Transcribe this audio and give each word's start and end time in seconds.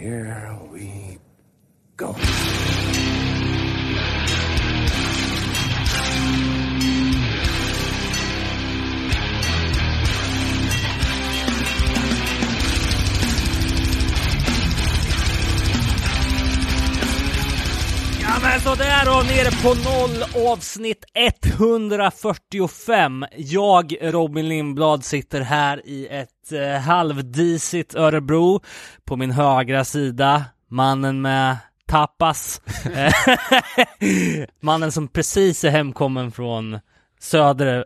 here 0.00 0.58
we 0.72 1.18
go. 1.98 2.16
Sådär 18.80 19.04
då, 19.04 19.12
nere 19.12 19.50
på 19.62 19.74
noll 19.90 20.24
avsnitt 20.52 21.04
145. 21.14 23.26
Jag, 23.36 23.96
Robin 24.00 24.48
Lindblad, 24.48 25.04
sitter 25.04 25.40
här 25.40 25.86
i 25.86 26.06
ett 26.06 26.52
eh, 26.52 26.80
halvdisigt 26.80 27.94
Örebro. 27.94 28.60
På 29.04 29.16
min 29.16 29.30
högra 29.30 29.84
sida, 29.84 30.44
mannen 30.68 31.22
med 31.22 31.56
tapas. 31.86 32.62
Mannen 34.60 34.92
som 34.92 35.08
precis 35.08 35.64
är 35.64 35.70
hemkommen 35.70 36.32
från 36.32 36.78
södre, 37.20 37.84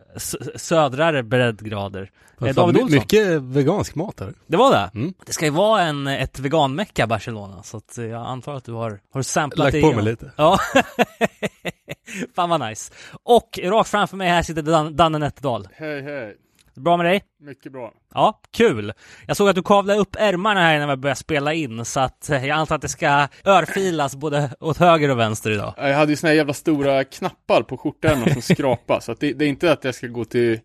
södrare 0.55 1.23
breddgrader. 1.23 2.11
Eh, 2.41 2.55
David 2.55 2.77
Olsson. 2.81 2.91
mycket 2.91 3.41
vegansk 3.41 3.95
mat 3.95 4.19
här. 4.19 4.33
Det 4.47 4.57
var 4.57 4.71
det? 4.71 4.91
Mm. 4.99 5.13
Det 5.25 5.33
ska 5.33 5.45
ju 5.45 5.51
vara 5.51 5.81
en, 5.81 6.07
ett 6.07 6.39
veganmecka 6.39 7.07
Barcelona, 7.07 7.63
så 7.63 7.77
att 7.77 7.97
eh, 7.97 8.05
jag 8.05 8.25
antar 8.25 8.55
att 8.55 8.65
du 8.65 8.71
har, 8.71 8.99
har 9.13 9.21
samplat 9.21 9.63
Lagt 9.65 9.71
det 9.71 9.81
på 9.81 9.87
igenom. 9.87 10.03
mig 10.03 10.11
lite. 10.13 10.31
Ja. 10.37 10.59
Fan 12.35 12.49
vad 12.49 12.69
nice. 12.69 12.93
Och 13.23 13.59
rakt 13.63 13.89
framför 13.89 14.17
mig 14.17 14.29
här 14.29 14.41
sitter 14.43 14.61
Dan 14.61 14.95
Danne 14.95 15.17
Nätterdal. 15.17 15.67
Hej 15.73 16.01
hej, 16.01 16.35
Bra 16.75 16.97
med 16.97 17.05
dig? 17.05 17.23
mycket 17.45 17.71
bra. 17.71 17.93
Ja, 18.13 18.41
kul. 18.51 18.93
Jag 19.27 19.37
såg 19.37 19.49
att 19.49 19.55
du 19.55 19.63
kavlade 19.63 19.99
upp 19.99 20.15
ärmarna 20.19 20.59
här 20.59 20.79
när 20.79 20.87
vi 20.87 20.95
började 20.95 21.19
spela 21.19 21.53
in, 21.53 21.85
så 21.85 21.99
att 21.99 22.29
eh, 22.29 22.45
jag 22.45 22.57
antar 22.57 22.75
att 22.75 22.81
det 22.81 22.87
ska 22.87 23.27
örfilas 23.45 24.15
både 24.15 24.49
åt 24.59 24.77
höger 24.77 25.09
och 25.09 25.19
vänster 25.19 25.51
idag. 25.51 25.73
Jag 25.77 25.95
hade 25.95 26.11
ju 26.11 26.15
såna 26.15 26.29
här 26.29 26.37
jävla 26.37 26.53
stora 26.53 27.03
knappar 27.03 27.61
på 27.61 27.77
skjortärmarna 27.77 28.33
som 28.33 28.41
skrapar, 28.41 28.99
så 28.99 29.11
att 29.11 29.19
det, 29.19 29.33
det 29.33 29.45
är 29.45 29.49
inte 29.49 29.71
att 29.71 29.83
jag 29.83 29.95
ska 29.95 30.07
gå 30.07 30.25
till 30.25 30.59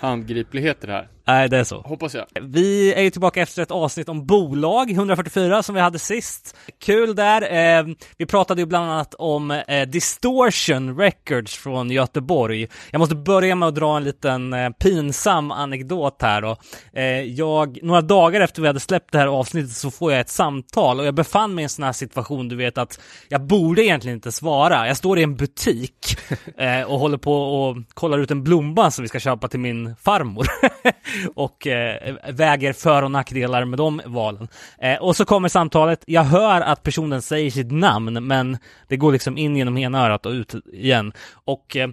handgripligheter 0.00 0.88
här. 0.88 1.08
Nej, 1.26 1.48
det 1.48 1.58
är 1.58 1.64
så. 1.64 1.80
Hoppas 1.80 2.14
jag. 2.14 2.26
Vi 2.42 2.94
är 2.94 3.02
ju 3.02 3.10
tillbaka 3.10 3.42
efter 3.42 3.62
ett 3.62 3.70
avsnitt 3.70 4.08
om 4.08 4.26
bolag, 4.26 4.90
144 4.90 5.62
som 5.62 5.74
vi 5.74 5.80
hade 5.80 5.98
sist. 5.98 6.56
Kul 6.80 7.14
där. 7.14 7.78
Eh, 7.78 7.86
vi 8.16 8.26
pratade 8.26 8.60
ju 8.62 8.66
bland 8.66 8.90
annat 8.90 9.14
om 9.14 9.50
eh, 9.50 9.88
Distortion 9.88 10.98
Records 10.98 11.54
från 11.54 11.90
Göteborg. 11.90 12.68
Jag 12.90 12.98
måste 12.98 13.14
börja 13.14 13.54
med 13.54 13.68
att 13.68 13.74
dra 13.74 13.96
en 13.96 14.04
liten 14.04 14.52
eh, 14.52 14.70
pinsam 14.70 15.50
anekdot 15.50 16.22
här 16.22 16.42
då. 16.42 16.56
Eh, 16.92 17.04
jag, 17.22 17.78
några 17.82 18.00
dagar 18.00 18.40
efter 18.40 18.62
vi 18.62 18.68
hade 18.68 18.80
släppt 18.80 19.12
det 19.12 19.18
här 19.18 19.26
avsnittet 19.26 19.72
så 19.72 19.90
får 19.90 20.12
jag 20.12 20.20
ett 20.20 20.30
samtal 20.30 21.00
och 21.00 21.06
jag 21.06 21.14
befann 21.14 21.54
mig 21.54 21.62
i 21.62 21.64
en 21.64 21.68
sån 21.68 21.84
här 21.84 21.92
situation, 21.92 22.48
du 22.48 22.56
vet 22.56 22.78
att 22.78 23.00
jag 23.28 23.46
borde 23.46 23.84
egentligen 23.84 24.16
inte 24.16 24.32
svara. 24.32 24.86
Jag 24.86 24.96
står 24.96 25.18
i 25.18 25.22
en 25.22 25.36
butik 25.36 26.16
och 26.86 26.98
håller 26.98 27.18
på 27.18 27.34
och 27.34 27.76
kollar 27.94 28.18
ut 28.18 28.30
en 28.30 28.44
blomma 28.44 28.90
som 28.90 29.02
vi 29.02 29.08
ska 29.08 29.20
köpa 29.20 29.48
till 29.48 29.60
min 29.60 29.96
farmor. 29.96 30.46
och 31.34 31.66
eh, 31.66 32.14
väger 32.32 32.72
för 32.72 33.02
och 33.02 33.10
nackdelar 33.10 33.64
med 33.64 33.78
de 33.78 34.00
valen. 34.04 34.48
Eh, 34.78 34.96
och 34.96 35.16
så 35.16 35.24
kommer 35.24 35.48
samtalet. 35.48 36.04
Jag 36.06 36.24
hör 36.24 36.60
att 36.60 36.82
personen 36.82 37.22
säger 37.22 37.50
sitt 37.50 37.72
namn, 37.72 38.26
men 38.26 38.58
det 38.88 38.96
går 38.96 39.12
liksom 39.12 39.38
in 39.38 39.56
genom 39.56 39.78
ena 39.78 40.06
örat 40.06 40.26
och 40.26 40.32
ut 40.32 40.54
igen. 40.72 41.12
Och 41.44 41.76
eh, 41.76 41.88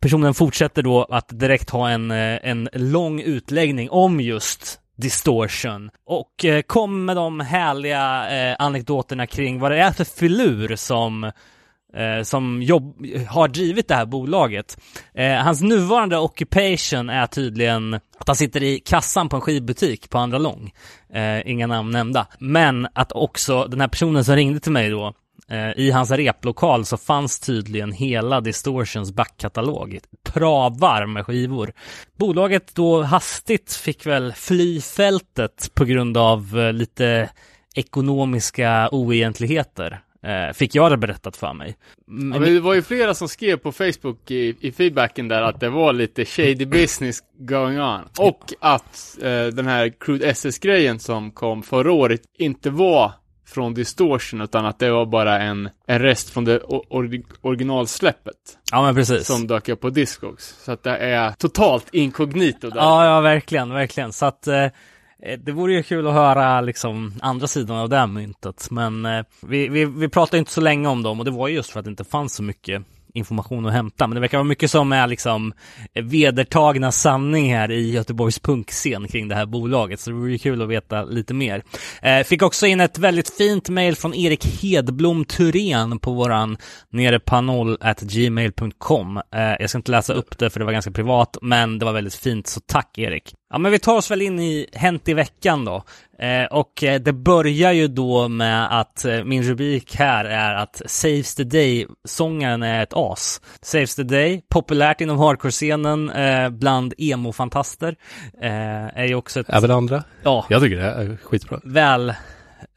personen 0.00 0.34
fortsätter 0.34 0.82
då 0.82 1.04
att 1.04 1.28
direkt 1.28 1.70
ha 1.70 1.88
en, 1.88 2.10
eh, 2.10 2.38
en 2.42 2.68
lång 2.72 3.20
utläggning 3.20 3.90
om 3.90 4.20
just 4.20 4.80
distortion 4.96 5.90
och 6.06 6.44
eh, 6.44 6.62
kom 6.62 7.04
med 7.04 7.16
de 7.16 7.40
härliga 7.40 8.30
eh, 8.30 8.56
anekdoterna 8.58 9.26
kring 9.26 9.60
vad 9.60 9.70
det 9.70 9.78
är 9.78 9.92
för 9.92 10.04
filur 10.04 10.76
som 10.76 11.32
eh, 11.96 12.22
som 12.22 12.62
jobb, 12.62 13.06
har 13.28 13.48
drivit 13.48 13.88
det 13.88 13.94
här 13.94 14.06
bolaget. 14.06 14.78
Eh, 15.14 15.34
hans 15.34 15.62
nuvarande 15.62 16.18
occupation 16.18 17.10
är 17.10 17.26
tydligen 17.26 17.94
att 17.94 18.26
han 18.26 18.36
sitter 18.36 18.62
i 18.62 18.78
kassan 18.78 19.28
på 19.28 19.36
en 19.36 19.42
skivbutik 19.42 20.10
på 20.10 20.18
Andra 20.18 20.38
Lång. 20.38 20.72
Eh, 21.14 21.50
inga 21.50 21.66
namn 21.66 21.90
nämnda. 21.90 22.26
Men 22.38 22.88
att 22.94 23.12
också 23.12 23.64
den 23.64 23.80
här 23.80 23.88
personen 23.88 24.24
som 24.24 24.36
ringde 24.36 24.60
till 24.60 24.72
mig 24.72 24.90
då 24.90 25.14
eh, 25.50 25.70
i 25.76 25.90
hans 25.90 26.10
replokal 26.10 26.84
så 26.84 26.96
fanns 26.96 27.40
tydligen 27.40 27.92
hela 27.92 28.40
Distortions 28.40 29.12
backkatalog. 29.12 29.98
Travar 30.22 31.06
med 31.06 31.26
skivor. 31.26 31.72
Bolaget 32.18 32.74
då 32.74 33.02
hastigt 33.02 33.72
fick 33.72 34.06
väl 34.06 34.32
fly 34.32 34.80
fältet 34.80 35.70
på 35.74 35.84
grund 35.84 36.16
av 36.16 36.58
eh, 36.58 36.72
lite 36.72 37.30
ekonomiska 37.74 38.88
oegentligheter. 38.92 40.00
Eh, 40.26 40.52
fick 40.52 40.74
jag 40.74 40.92
det 40.92 40.96
berättat 40.96 41.36
för 41.36 41.52
mig. 41.52 41.76
Ja, 42.06 42.12
men 42.12 42.42
det 42.42 42.60
var 42.60 42.74
ju 42.74 42.82
flera 42.82 43.14
som 43.14 43.28
skrev 43.28 43.56
på 43.56 43.72
Facebook 43.72 44.30
i, 44.30 44.56
i 44.60 44.72
feedbacken 44.72 45.28
där 45.28 45.42
att 45.42 45.60
det 45.60 45.68
var 45.68 45.92
lite 45.92 46.24
shady 46.24 46.66
business 46.66 47.18
going 47.38 47.80
on. 47.80 48.00
Och 48.18 48.54
att 48.60 49.18
eh, 49.22 49.46
den 49.46 49.66
här 49.66 49.92
Crude 50.00 50.26
SS-grejen 50.26 50.98
som 50.98 51.30
kom 51.30 51.62
förra 51.62 51.92
året 51.92 52.20
inte 52.38 52.70
var 52.70 53.12
från 53.46 53.74
Distortion 53.74 54.40
utan 54.40 54.66
att 54.66 54.78
det 54.78 54.90
var 54.90 55.06
bara 55.06 55.40
en, 55.42 55.68
en 55.86 55.98
rest 55.98 56.30
från 56.30 56.44
det 56.44 56.58
or, 56.60 57.22
originalsläppet 57.40 58.58
Ja 58.72 58.82
men 58.82 58.94
precis. 58.94 59.26
som 59.26 59.46
dök 59.46 59.68
upp 59.68 59.80
på 59.80 59.90
Discogs. 59.90 60.56
Så 60.64 60.72
att 60.72 60.82
det 60.82 60.96
är 60.96 61.30
totalt 61.30 61.86
inkognito 61.92 62.70
där. 62.70 62.76
Ja, 62.76 63.04
ja, 63.06 63.20
verkligen, 63.20 63.72
verkligen. 63.72 64.12
Så 64.12 64.26
att 64.26 64.46
eh, 64.46 64.66
Eh, 65.22 65.38
det 65.38 65.52
vore 65.52 65.72
ju 65.72 65.82
kul 65.82 66.06
att 66.06 66.14
höra 66.14 66.60
liksom 66.60 67.14
andra 67.20 67.46
sidan 67.46 67.76
av 67.76 67.88
det 67.88 67.96
här 67.96 68.06
myntet. 68.06 68.70
Men 68.70 69.06
eh, 69.06 69.24
vi, 69.42 69.68
vi, 69.68 69.84
vi 69.84 70.08
pratade 70.08 70.38
inte 70.38 70.52
så 70.52 70.60
länge 70.60 70.88
om 70.88 71.02
dem 71.02 71.18
och 71.18 71.24
det 71.24 71.30
var 71.30 71.48
ju 71.48 71.54
just 71.54 71.70
för 71.70 71.78
att 71.78 71.84
det 71.84 71.90
inte 71.90 72.04
fanns 72.04 72.34
så 72.34 72.42
mycket 72.42 72.82
information 73.16 73.66
att 73.66 73.72
hämta. 73.72 74.06
Men 74.06 74.14
det 74.14 74.20
verkar 74.20 74.38
vara 74.38 74.44
mycket 74.44 74.70
som 74.70 74.92
är 74.92 75.06
liksom 75.06 75.52
vedertagna 75.94 76.92
sanning 76.92 77.54
här 77.54 77.70
i 77.70 77.90
Göteborgs 77.90 78.38
punkscen 78.38 79.08
kring 79.08 79.28
det 79.28 79.34
här 79.34 79.46
bolaget. 79.46 80.00
Så 80.00 80.10
det 80.10 80.16
vore 80.16 80.32
ju 80.32 80.38
kul 80.38 80.62
att 80.62 80.68
veta 80.68 81.04
lite 81.04 81.34
mer. 81.34 81.62
Eh, 82.02 82.24
fick 82.24 82.42
också 82.42 82.66
in 82.66 82.80
ett 82.80 82.98
väldigt 82.98 83.30
fint 83.30 83.68
mail 83.68 83.96
från 83.96 84.14
Erik 84.14 84.62
Hedblom 84.62 85.24
Thurén 85.24 85.98
på 85.98 86.12
våran 86.12 86.56
nere 86.90 87.20
at 87.80 88.00
gmail.com. 88.00 89.16
Eh, 89.16 89.22
jag 89.60 89.70
ska 89.70 89.78
inte 89.78 89.90
läsa 89.90 90.12
upp 90.12 90.38
det 90.38 90.50
för 90.50 90.60
det 90.60 90.66
var 90.66 90.72
ganska 90.72 90.90
privat, 90.90 91.36
men 91.42 91.78
det 91.78 91.84
var 91.84 91.92
väldigt 91.92 92.14
fint, 92.14 92.46
så 92.46 92.60
tack 92.60 92.98
Erik. 92.98 93.34
Ja, 93.50 93.58
men 93.58 93.72
vi 93.72 93.78
tar 93.78 93.96
oss 93.96 94.10
väl 94.10 94.22
in 94.22 94.40
i 94.40 94.66
Hänt 94.72 95.08
i 95.08 95.14
veckan 95.14 95.64
då. 95.64 95.82
Eh, 96.18 96.44
och 96.44 96.84
eh, 96.84 97.00
det 97.00 97.12
börjar 97.12 97.72
ju 97.72 97.88
då 97.88 98.28
med 98.28 98.80
att 98.80 99.04
eh, 99.04 99.24
min 99.24 99.42
rubrik 99.42 99.96
här 99.96 100.24
är 100.24 100.54
att 100.54 100.82
Saves 100.86 101.34
the 101.34 101.44
Day-sångaren 101.44 102.62
är 102.62 102.82
ett 102.82 102.92
as. 102.94 103.40
Saves 103.62 103.94
the 103.96 104.02
Day, 104.02 104.42
populärt 104.48 105.00
inom 105.00 105.18
hardcore-scenen 105.18 106.10
eh, 106.10 106.48
bland 106.50 106.94
emo-fantaster. 106.98 107.96
Eh, 108.42 108.86
är 109.00 109.04
ju 109.04 109.14
också 109.14 109.40
ett, 109.40 109.46
Även 109.50 109.70
andra. 109.70 110.04
ja, 110.22 110.46
Jag 110.48 110.62
tycker 110.62 110.76
det 110.76 110.82
är 110.90 111.16
skitbra. 111.22 111.60
väl, 111.64 112.14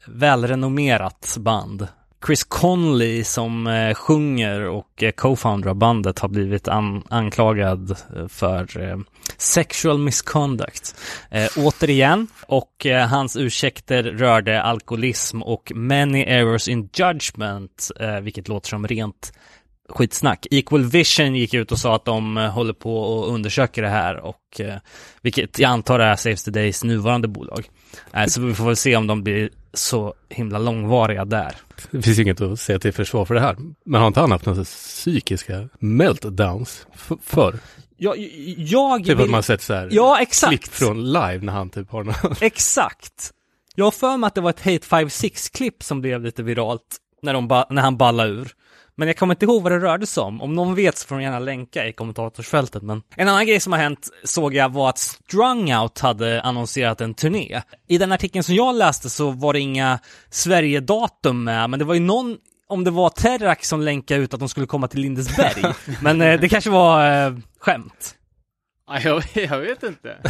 välrenommerat 0.06 1.36
band. 1.40 1.88
Chris 2.26 2.44
Conley 2.44 3.24
som 3.24 3.66
eh, 3.66 3.94
sjunger 3.94 4.60
och 4.68 5.02
eh, 5.02 5.10
co-founder 5.10 5.68
av 5.68 5.74
bandet 5.74 6.18
har 6.18 6.28
blivit 6.28 6.68
an- 6.68 7.02
anklagad 7.10 7.90
eh, 8.16 8.28
för 8.28 8.80
eh, 8.90 8.98
sexual 9.36 9.98
misconduct. 9.98 10.94
Eh, 11.30 11.48
återigen, 11.56 12.26
och 12.46 12.86
eh, 12.86 13.08
hans 13.08 13.36
ursäkter 13.36 14.02
rörde 14.02 14.62
alkoholism 14.62 15.42
och 15.42 15.72
many 15.74 16.22
errors 16.22 16.68
in 16.68 16.88
judgment, 16.94 17.90
eh, 18.00 18.20
vilket 18.20 18.48
låter 18.48 18.68
som 18.68 18.86
rent 18.86 19.32
skitsnack. 19.88 20.46
Equal 20.50 20.84
Vision 20.84 21.34
gick 21.34 21.54
ut 21.54 21.72
och 21.72 21.78
sa 21.78 21.96
att 21.96 22.04
de 22.04 22.36
eh, 22.36 22.50
håller 22.50 22.72
på 22.72 22.96
och 22.98 23.34
undersöker 23.34 23.82
det 23.82 23.88
här 23.88 24.16
och 24.16 24.60
eh, 24.60 24.74
vilket 25.22 25.58
jag 25.58 25.68
antar 25.68 25.98
är 25.98 26.16
Saves 26.16 26.44
the 26.44 26.50
Days 26.50 26.84
nuvarande 26.84 27.28
bolag. 27.28 27.68
Eh, 28.14 28.26
så 28.26 28.40
vi 28.40 28.54
får 28.54 28.64
väl 28.64 28.76
se 28.76 28.96
om 28.96 29.06
de 29.06 29.22
blir 29.22 29.50
så 29.72 30.14
himla 30.28 30.58
långvariga 30.58 31.24
där. 31.24 31.56
Det 31.90 32.02
finns 32.02 32.18
inget 32.18 32.40
att 32.40 32.60
säga 32.60 32.78
till 32.78 32.92
försvar 32.92 33.24
för 33.24 33.34
det 33.34 33.40
här. 33.40 33.56
Men 33.84 34.00
har 34.00 34.08
inte 34.08 34.20
han 34.20 34.30
haft 34.32 34.46
några 34.46 34.64
psykiska 34.64 35.68
meltdowns 35.78 36.86
förr? 37.22 37.58
Jag, 37.96 38.18
jag 38.56 39.04
Typ 39.04 39.14
att 39.16 39.22
vill... 39.24 39.30
man 39.30 39.42
sett 39.42 39.62
så 39.62 39.74
här 39.74 39.88
Ja, 39.92 40.14
klipp 40.16 40.28
exakt. 40.28 40.68
från 40.68 41.04
live 41.12 41.38
när 41.42 41.52
han 41.52 41.70
typ 41.70 41.90
har 41.90 42.04
någon... 42.04 42.14
Exakt. 42.40 43.30
Jag 43.74 43.84
har 43.86 43.90
för 43.90 44.16
mig 44.16 44.26
att 44.28 44.34
det 44.34 44.40
var 44.40 44.50
ett 44.50 44.60
Hate 44.60 44.78
56-klipp 44.78 45.82
som 45.82 46.00
blev 46.00 46.22
lite 46.24 46.42
viralt 46.42 46.96
när, 47.22 47.40
ba- 47.40 47.66
när 47.70 47.82
han 47.82 47.96
ballade 47.96 48.30
ur. 48.30 48.48
Men 49.00 49.08
jag 49.08 49.16
kommer 49.16 49.34
inte 49.34 49.44
ihåg 49.44 49.62
vad 49.62 49.72
det 49.72 49.78
rörde 49.78 50.06
sig 50.06 50.22
om. 50.22 50.42
Om 50.42 50.54
någon 50.54 50.74
vet 50.74 50.98
så 50.98 51.06
får 51.06 51.16
de 51.16 51.22
gärna 51.22 51.38
länka 51.38 51.86
i 51.86 51.92
kommentatorsfältet. 51.92 52.82
Men 52.82 53.02
en 53.16 53.28
annan 53.28 53.46
grej 53.46 53.60
som 53.60 53.72
har 53.72 53.80
hänt 53.80 54.08
såg 54.24 54.54
jag 54.54 54.72
var 54.72 54.88
att 54.88 54.98
Strung 54.98 55.74
Out 55.74 55.98
hade 55.98 56.42
annonserat 56.42 57.00
en 57.00 57.14
turné. 57.14 57.62
I 57.88 57.98
den 57.98 58.12
artikeln 58.12 58.42
som 58.42 58.54
jag 58.54 58.74
läste 58.74 59.10
så 59.10 59.30
var 59.30 59.52
det 59.52 59.60
inga 59.60 59.98
Sverige-datum 60.30 61.44
med, 61.44 61.70
men 61.70 61.78
det 61.78 61.84
var 61.84 61.94
ju 61.94 62.00
någon 62.00 62.36
om 62.68 62.84
det 62.84 62.90
var 62.90 63.10
Terrak 63.10 63.64
som 63.64 63.80
länkade 63.80 64.20
ut 64.20 64.34
att 64.34 64.40
de 64.40 64.48
skulle 64.48 64.66
komma 64.66 64.88
till 64.88 65.00
Lindesberg. 65.00 65.74
men 66.02 66.20
eh, 66.20 66.40
det 66.40 66.48
kanske 66.48 66.70
var 66.70 67.26
eh, 67.26 67.32
skämt. 67.60 68.14
Ja, 68.90 69.00
jag, 69.04 69.24
jag 69.50 69.58
vet 69.58 69.82
inte. 69.82 70.16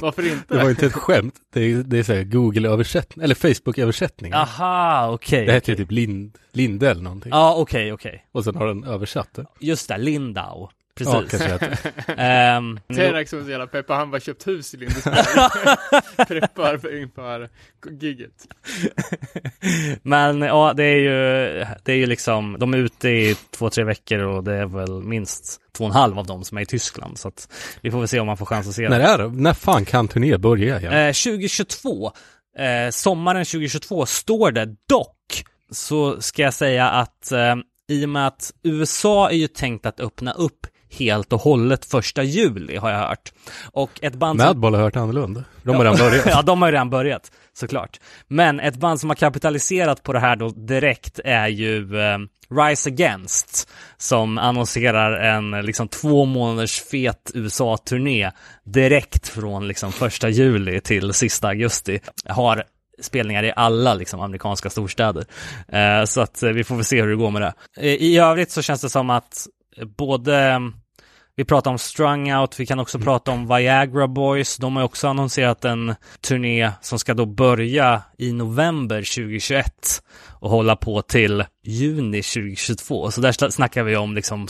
Varför 0.00 0.26
inte? 0.32 0.54
Det 0.54 0.62
var 0.62 0.70
inte 0.70 0.86
ett 0.86 0.92
skämt. 0.92 1.34
Det 1.52 1.60
är, 1.60 1.76
det 1.76 1.98
är 1.98 2.02
så 2.02 2.24
Google-översättning, 2.24 3.24
eller 3.24 3.34
Facebook-översättning. 3.34 4.32
Aha, 4.34 5.10
okej. 5.12 5.46
Det 5.46 5.52
heter 5.52 5.72
ju 5.72 5.76
typ 5.76 5.90
Lind, 5.90 6.38
Linde 6.52 6.90
eller 6.90 7.02
någonting. 7.02 7.30
Ja, 7.30 7.54
okej, 7.56 7.92
okej. 7.92 8.26
Och 8.32 8.44
sen 8.44 8.56
har 8.56 8.66
den 8.66 8.84
översatt 8.84 9.34
det. 9.34 9.46
Just 9.60 9.88
det, 9.88 9.98
Lindau. 9.98 10.68
Ja, 11.00 11.22
Precis. 11.26 11.30
kanske 11.30 11.66
heter. 11.66 11.78
Ehm, 12.16 12.80
Terak 12.94 13.28
som 13.28 13.38
är 13.38 13.44
så 13.44 13.50
jävla 13.50 13.66
peppar, 13.66 13.96
han 13.96 14.10
bara 14.10 14.20
köpt 14.20 14.46
hus 14.46 14.74
i 14.74 14.76
Lindesberg. 14.76 15.14
Preppar 16.28 16.78
för 16.78 17.00
inför 17.02 17.48
gigget. 18.00 18.32
Men 20.02 20.40
ja, 20.42 20.72
det 20.76 20.84
är 20.84 20.96
ju, 20.96 21.64
det 21.84 21.92
är 21.92 21.96
ju 21.96 22.06
liksom, 22.06 22.56
de 22.60 22.74
är 22.74 22.78
ute 22.78 23.08
i 23.08 23.36
två, 23.50 23.70
tre 23.70 23.84
veckor 23.84 24.18
och 24.18 24.44
det 24.44 24.54
är 24.54 24.66
väl 24.66 25.02
minst 25.02 25.60
två 25.72 25.84
och 25.84 25.90
en 25.90 25.96
halv 25.96 26.18
av 26.18 26.26
dem 26.26 26.44
som 26.44 26.58
är 26.58 26.62
i 26.62 26.66
Tyskland. 26.66 27.18
Så 27.18 27.28
att 27.28 27.48
vi 27.80 27.90
får 27.90 27.98
väl 27.98 28.08
se 28.08 28.20
om 28.20 28.26
man 28.26 28.36
får 28.36 28.46
chans 28.46 28.68
att 28.68 28.74
se 28.74 28.88
När 28.88 28.98
det. 28.98 29.04
är 29.04 29.18
det? 29.18 29.28
När 29.28 29.52
fan 29.54 29.84
kan 29.84 30.08
turné 30.08 30.38
börja 30.38 30.80
igen? 30.80 30.92
Eh, 30.92 31.12
2022, 31.12 32.12
eh, 32.58 32.90
sommaren 32.90 33.44
2022 33.44 34.06
står 34.06 34.50
det 34.52 34.66
dock, 34.88 35.44
så 35.70 36.20
ska 36.20 36.42
jag 36.42 36.54
säga 36.54 36.88
att 36.90 37.32
eh, 37.32 37.54
i 37.88 38.04
och 38.04 38.08
med 38.08 38.26
att 38.26 38.52
USA 38.62 39.30
är 39.30 39.36
ju 39.36 39.48
tänkt 39.48 39.86
att 39.86 40.00
öppna 40.00 40.32
upp 40.32 40.66
helt 40.90 41.32
och 41.32 41.40
hållet 41.40 41.84
första 41.84 42.22
juli 42.22 42.76
har 42.76 42.90
jag 42.90 42.98
hört. 42.98 43.32
Och 43.72 43.90
ett 44.02 44.14
band 44.14 44.40
som... 44.40 44.48
Madball 44.48 44.74
har 44.74 44.82
hört 44.82 44.96
annorlunda. 44.96 45.44
De 45.62 45.76
har 45.76 45.84
redan 45.84 45.98
börjat. 45.98 46.26
ja, 46.30 46.42
de 46.42 46.62
har 46.62 46.68
ju 46.68 46.72
redan 46.72 46.90
börjat, 46.90 47.32
såklart. 47.52 48.00
Men 48.28 48.60
ett 48.60 48.76
band 48.76 49.00
som 49.00 49.10
har 49.10 49.14
kapitaliserat 49.14 50.02
på 50.02 50.12
det 50.12 50.20
här 50.20 50.36
då 50.36 50.48
direkt 50.48 51.20
är 51.24 51.48
ju 51.48 52.00
eh, 52.00 52.18
Rise 52.50 52.90
Against, 52.90 53.68
som 53.96 54.38
annonserar 54.38 55.12
en 55.12 55.50
liksom 55.50 55.88
två 55.88 56.24
månaders 56.24 56.80
fet 56.80 57.30
USA-turné 57.34 58.30
direkt 58.64 59.28
från 59.28 59.68
liksom 59.68 59.92
första 59.92 60.28
juli 60.28 60.80
till 60.80 61.12
sista 61.12 61.48
augusti. 61.48 62.00
Har 62.28 62.64
spelningar 62.98 63.42
i 63.42 63.52
alla 63.56 63.94
liksom 63.94 64.20
amerikanska 64.20 64.70
storstäder. 64.70 65.24
Eh, 65.68 66.04
så 66.04 66.20
att 66.20 66.42
eh, 66.42 66.50
vi 66.50 66.64
får 66.64 66.74
väl 66.74 66.84
se 66.84 67.02
hur 67.02 67.08
det 67.08 67.16
går 67.16 67.30
med 67.30 67.42
det. 67.42 67.54
Eh, 67.76 67.94
I 67.94 68.18
övrigt 68.18 68.50
så 68.50 68.62
känns 68.62 68.80
det 68.80 68.90
som 68.90 69.10
att 69.10 69.46
både 69.96 70.60
vi 71.38 71.44
pratar 71.44 71.70
om 71.70 71.78
Strung 71.78 72.34
Out, 72.34 72.60
vi 72.60 72.66
kan 72.66 72.78
också 72.78 72.98
prata 72.98 73.30
om 73.30 73.48
Viagra 73.48 74.08
Boys. 74.08 74.56
De 74.56 74.76
har 74.76 74.82
också 74.82 75.08
annonserat 75.08 75.64
en 75.64 75.94
turné 76.20 76.70
som 76.80 76.98
ska 76.98 77.14
då 77.14 77.26
börja 77.26 78.02
i 78.18 78.32
november 78.32 78.96
2021 78.96 80.02
och 80.28 80.50
hålla 80.50 80.76
på 80.76 81.02
till 81.02 81.44
juni 81.62 82.22
2022. 82.22 83.10
Så 83.10 83.20
där 83.20 83.50
snackar 83.50 83.82
vi 83.82 83.96
om 83.96 84.14
liksom, 84.14 84.46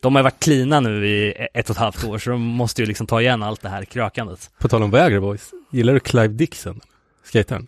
de 0.00 0.14
har 0.14 0.22
varit 0.22 0.40
klina 0.40 0.80
nu 0.80 1.06
i 1.08 1.34
ett 1.54 1.70
och 1.70 1.76
ett 1.76 1.80
halvt 1.80 2.04
år, 2.04 2.18
så 2.18 2.30
de 2.30 2.40
måste 2.40 2.82
ju 2.82 2.86
liksom 2.86 3.06
ta 3.06 3.20
igen 3.20 3.42
allt 3.42 3.62
det 3.62 3.68
här 3.68 3.84
krökandet. 3.84 4.50
På 4.58 4.68
tal 4.68 4.82
om 4.82 4.90
Viagra 4.90 5.20
Boys. 5.20 5.50
Gillar 5.70 5.94
du 5.94 6.00
Clive 6.00 6.34
Dixon? 6.34 6.80
Skataren? 7.24 7.66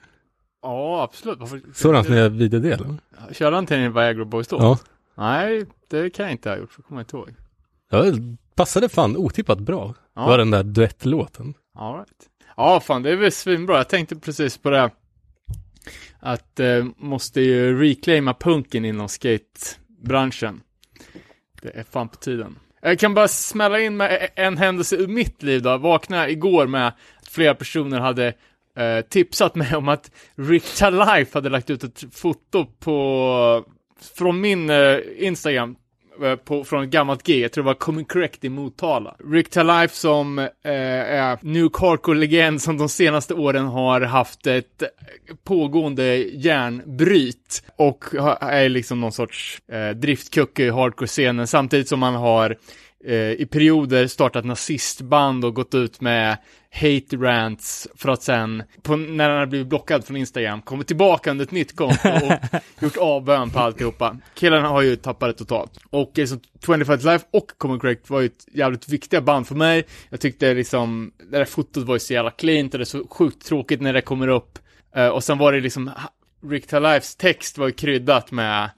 Ja, 0.63 1.03
absolut. 1.03 1.39
Varför? 1.39 1.61
Såg 1.75 1.93
du 1.93 1.97
hans 1.97 2.09
nya 2.09 2.29
videodel? 2.29 2.87
Körde 3.33 3.57
han 3.57 3.67
till 3.67 3.77
en 3.77 3.93
Viagra 3.93 4.25
Boys 4.25 4.49
då? 4.49 4.57
Ja. 4.57 4.79
Nej, 5.21 5.67
det 5.89 6.11
kan 6.11 6.25
jag 6.25 6.33
inte 6.33 6.51
ha 6.51 6.57
gjort, 6.57 6.73
för 6.73 6.83
kommer 6.83 7.01
jag 7.01 7.05
inte 7.05 7.17
ihåg. 7.17 7.35
Ja, 7.91 8.03
det 8.03 8.37
passade 8.55 8.89
fan 8.89 9.17
otippat 9.17 9.59
bra. 9.59 9.95
Ja. 10.15 10.23
Det 10.23 10.29
var 10.29 10.39
den 10.39 10.51
där 10.51 10.63
duettlåten. 10.63 11.55
All 11.75 11.95
right. 11.95 12.29
Ja, 12.57 12.81
fan 12.81 13.03
det 13.03 13.11
är 13.11 13.17
väl 13.17 13.33
svinbra. 13.33 13.77
Jag 13.77 13.89
tänkte 13.89 14.17
precis 14.17 14.59
på 14.59 14.71
det. 14.71 14.91
Att 16.19 16.61
eh, 16.61 16.85
måste 16.97 17.41
ju 17.41 17.81
reclaima 17.81 18.35
punken 18.35 18.85
inom 18.85 19.09
skatebranschen. 19.09 20.61
Det 21.63 21.71
är 21.79 21.85
fan 21.85 22.09
på 22.09 22.17
tiden. 22.17 22.59
Jag 22.83 22.99
kan 22.99 23.15
bara 23.15 23.29
smälla 23.29 23.81
in 23.81 23.97
med 23.97 24.29
en 24.35 24.57
händelse 24.57 24.97
ur 24.97 25.09
mitt 25.09 25.43
liv 25.43 25.63
då. 25.63 25.77
Vaknade 25.77 26.31
igår 26.31 26.67
med 26.67 26.89
att 26.89 26.97
flera 27.29 27.55
personer 27.55 28.01
hade 28.01 28.27
eh, 28.77 29.01
tipsat 29.09 29.55
mig 29.55 29.77
om 29.77 29.89
att 29.89 30.11
Rick 30.35 30.81
Life 30.81 31.39
hade 31.39 31.49
lagt 31.49 31.71
ut 31.71 31.85
ett 31.85 32.05
foto 32.15 32.67
på 32.79 33.65
från 34.15 34.41
min 34.41 34.71
eh, 34.71 34.99
Instagram 35.17 35.77
eh, 36.23 36.37
på, 36.37 36.65
från 36.65 36.85
ett 36.85 36.91
gammalt 36.91 37.23
G, 37.23 37.41
jag 37.41 37.53
tror 37.53 37.65
det 37.65 37.67
var 37.67 37.75
Coming 37.75 38.05
Correct 38.05 38.45
i 38.45 38.49
Motala. 38.49 39.17
Rick 39.33 39.51
Talife 39.51 39.95
som 39.95 40.39
eh, 40.39 40.49
är 40.65 41.39
New 41.43 41.69
Carco-legend 41.69 42.63
som 42.63 42.79
de 42.79 42.89
senaste 42.89 43.35
åren 43.35 43.67
har 43.67 44.01
haft 44.01 44.47
ett 44.47 44.83
eh, 44.83 44.89
pågående 45.45 46.17
järnbryt 46.17 47.63
och 47.77 48.05
är 48.41 48.69
liksom 48.69 49.01
någon 49.01 49.13
sorts 49.13 49.63
eh, 49.73 49.91
driftkucke 49.91 50.65
i 50.65 50.71
hardcore-scenen 50.71 51.47
samtidigt 51.47 51.89
som 51.89 52.01
man 52.01 52.15
har 52.15 52.57
i 53.39 53.47
perioder 53.51 54.07
startat 54.07 54.45
nazistband 54.45 55.45
och 55.45 55.55
gått 55.55 55.75
ut 55.75 56.01
med 56.01 56.37
hate 56.73 57.17
rants 57.17 57.89
för 57.95 58.09
att 58.09 58.23
sen, 58.23 58.63
på, 58.83 58.97
när 58.97 59.31
han 59.31 59.39
har 59.39 59.47
blivit 59.47 59.67
blockad 59.67 60.05
från 60.05 60.17
Instagram, 60.17 60.63
kommit 60.63 60.87
tillbaka 60.87 61.31
under 61.31 61.45
ett 61.45 61.51
nytt 61.51 61.77
konto 61.77 62.09
och 62.09 62.61
gjort 62.83 62.97
avbön 62.97 63.51
på 63.51 63.59
alltihopa. 63.59 64.17
Killarna 64.35 64.69
har 64.69 64.83
ju 64.83 64.97
tappat 64.97 65.29
det 65.29 65.39
totalt. 65.45 65.79
Och 65.91 66.19
eh, 66.19 66.27
så 66.27 66.39
25 66.67 66.99
Life 66.99 67.27
och 67.31 67.51
Common 67.59 67.81
Correct 67.81 68.11
var 68.11 68.21
ju 68.21 68.27
ett 68.27 68.47
jävligt 68.53 68.89
viktiga 68.89 69.21
band 69.21 69.47
för 69.47 69.55
mig. 69.55 69.85
Jag 70.11 70.21
tyckte 70.21 70.55
liksom, 70.55 71.13
det 71.31 71.39
där 71.39 71.45
fotot 71.45 71.85
var 71.85 71.95
ju 71.95 72.01
så 72.01 72.13
jävla 72.13 72.31
cleant 72.31 72.75
och 72.75 72.79
det 72.79 72.83
är 72.83 72.85
så 72.85 73.07
sjukt 73.11 73.47
tråkigt 73.47 73.81
när 73.81 73.93
det 73.93 74.01
kommer 74.01 74.29
upp. 74.29 74.59
Eh, 74.95 75.09
och 75.09 75.25
sen 75.25 75.39
var 75.39 75.53
det 75.53 75.61
liksom, 75.61 75.91
Rick 76.51 76.73
Lifes 76.73 77.17
text 77.17 77.59
var 77.59 77.67
ju 77.67 77.73
kryddat 77.73 78.31
med 78.31 78.71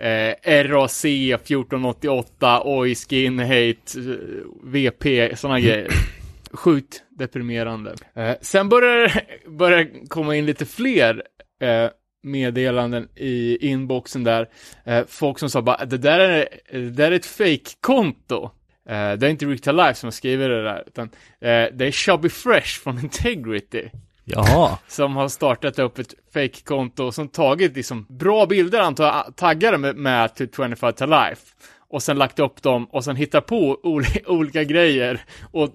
Eh, 0.00 0.64
RAC 0.64 1.04
1488, 1.04 2.62
Oj, 2.64 2.94
Skin 2.94 3.38
Hate, 3.38 3.98
eh, 3.98 4.16
VP, 4.62 5.36
sådana 5.36 5.60
grejer. 5.60 5.88
Sjukt 6.50 7.02
deprimerande. 7.18 7.94
Eh, 8.14 8.34
sen 8.40 8.68
börjar 8.68 9.76
det 9.76 10.08
komma 10.08 10.36
in 10.36 10.46
lite 10.46 10.66
fler 10.66 11.22
eh, 11.60 11.90
meddelanden 12.22 13.08
i 13.16 13.68
inboxen 13.68 14.24
där. 14.24 14.48
Eh, 14.84 15.04
folk 15.08 15.38
som 15.38 15.50
sa 15.50 15.62
bara, 15.62 15.84
det 15.84 15.98
där 15.98 16.18
är, 16.20 16.48
det 16.72 16.90
där 16.90 17.12
är 17.12 17.16
ett 17.16 17.26
fake-konto. 17.26 18.50
Eh, 18.88 19.12
det 19.12 19.26
är 19.26 19.28
inte 19.28 19.46
Rick 19.46 19.66
Life 19.66 19.94
som 19.94 20.12
skrivit 20.12 20.48
det 20.48 20.62
där, 20.62 20.84
utan 20.86 21.04
eh, 21.40 21.66
det 21.72 21.86
är 21.86 21.90
Chubby 21.90 22.28
Fresh 22.28 22.80
från 22.82 22.98
Integrity 22.98 23.90
Jaha. 24.26 24.78
som 24.88 25.16
har 25.16 25.28
startat 25.28 25.78
upp 25.78 25.98
ett 25.98 26.14
fake-konto 26.34 27.12
som 27.12 27.28
tagit 27.28 27.76
liksom 27.76 28.06
bra 28.08 28.46
bilder 28.46 28.80
antar 28.80 29.04
jag, 29.04 29.36
taggade 29.36 29.78
med, 29.78 29.96
med 29.96 30.34
typ 30.34 30.56
25 30.56 30.92
to 30.92 31.06
life 31.06 31.54
och 31.90 32.02
sen 32.02 32.18
lagt 32.18 32.38
upp 32.38 32.62
dem 32.62 32.86
och 32.90 33.04
sen 33.04 33.16
hittat 33.16 33.46
på 33.46 33.78
olika 34.26 34.64
grejer 34.64 35.24
och 35.52 35.70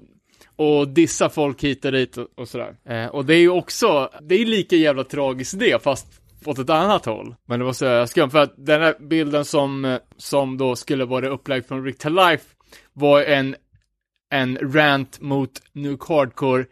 och 0.56 0.88
dissa 0.88 1.30
folk 1.30 1.63
hit 1.63 1.86
och 1.86 1.92
dit 1.92 2.18
och, 2.18 2.27
och 2.36 2.48
sådär. 2.48 2.75
Eh, 2.86 3.06
och 3.06 3.25
det 3.25 3.36
är 3.36 3.39
ju 3.39 3.50
också, 3.50 4.09
det 4.21 4.36
är 4.36 4.45
lika 4.45 4.75
jävla 4.75 5.03
tragiskt 5.03 5.59
det, 5.59 5.83
fast 5.83 6.21
åt 6.45 6.59
ett 6.59 6.69
annat 6.69 7.06
håll. 7.06 7.36
Men 7.45 7.59
det 7.59 7.65
var 7.65 7.74
så 7.74 7.86
jävla 7.86 8.07
skumt, 8.07 8.30
för 8.30 8.39
att 8.39 8.53
den 8.57 8.81
här 8.81 8.96
bilden 9.00 9.46
som, 9.46 10.00
som 10.17 10.58
då 10.58 10.75
skulle 10.75 11.05
vara 11.05 11.29
upplagd 11.29 11.65
från 11.65 11.84
Rick 11.84 11.98
to 11.98 12.10
Life 12.10 12.46
var 12.93 13.22
en, 13.22 13.55
en 14.31 14.74
rant 14.74 15.22
mot 15.22 15.51
Nuke 15.74 16.13
Hardcore 16.13 16.65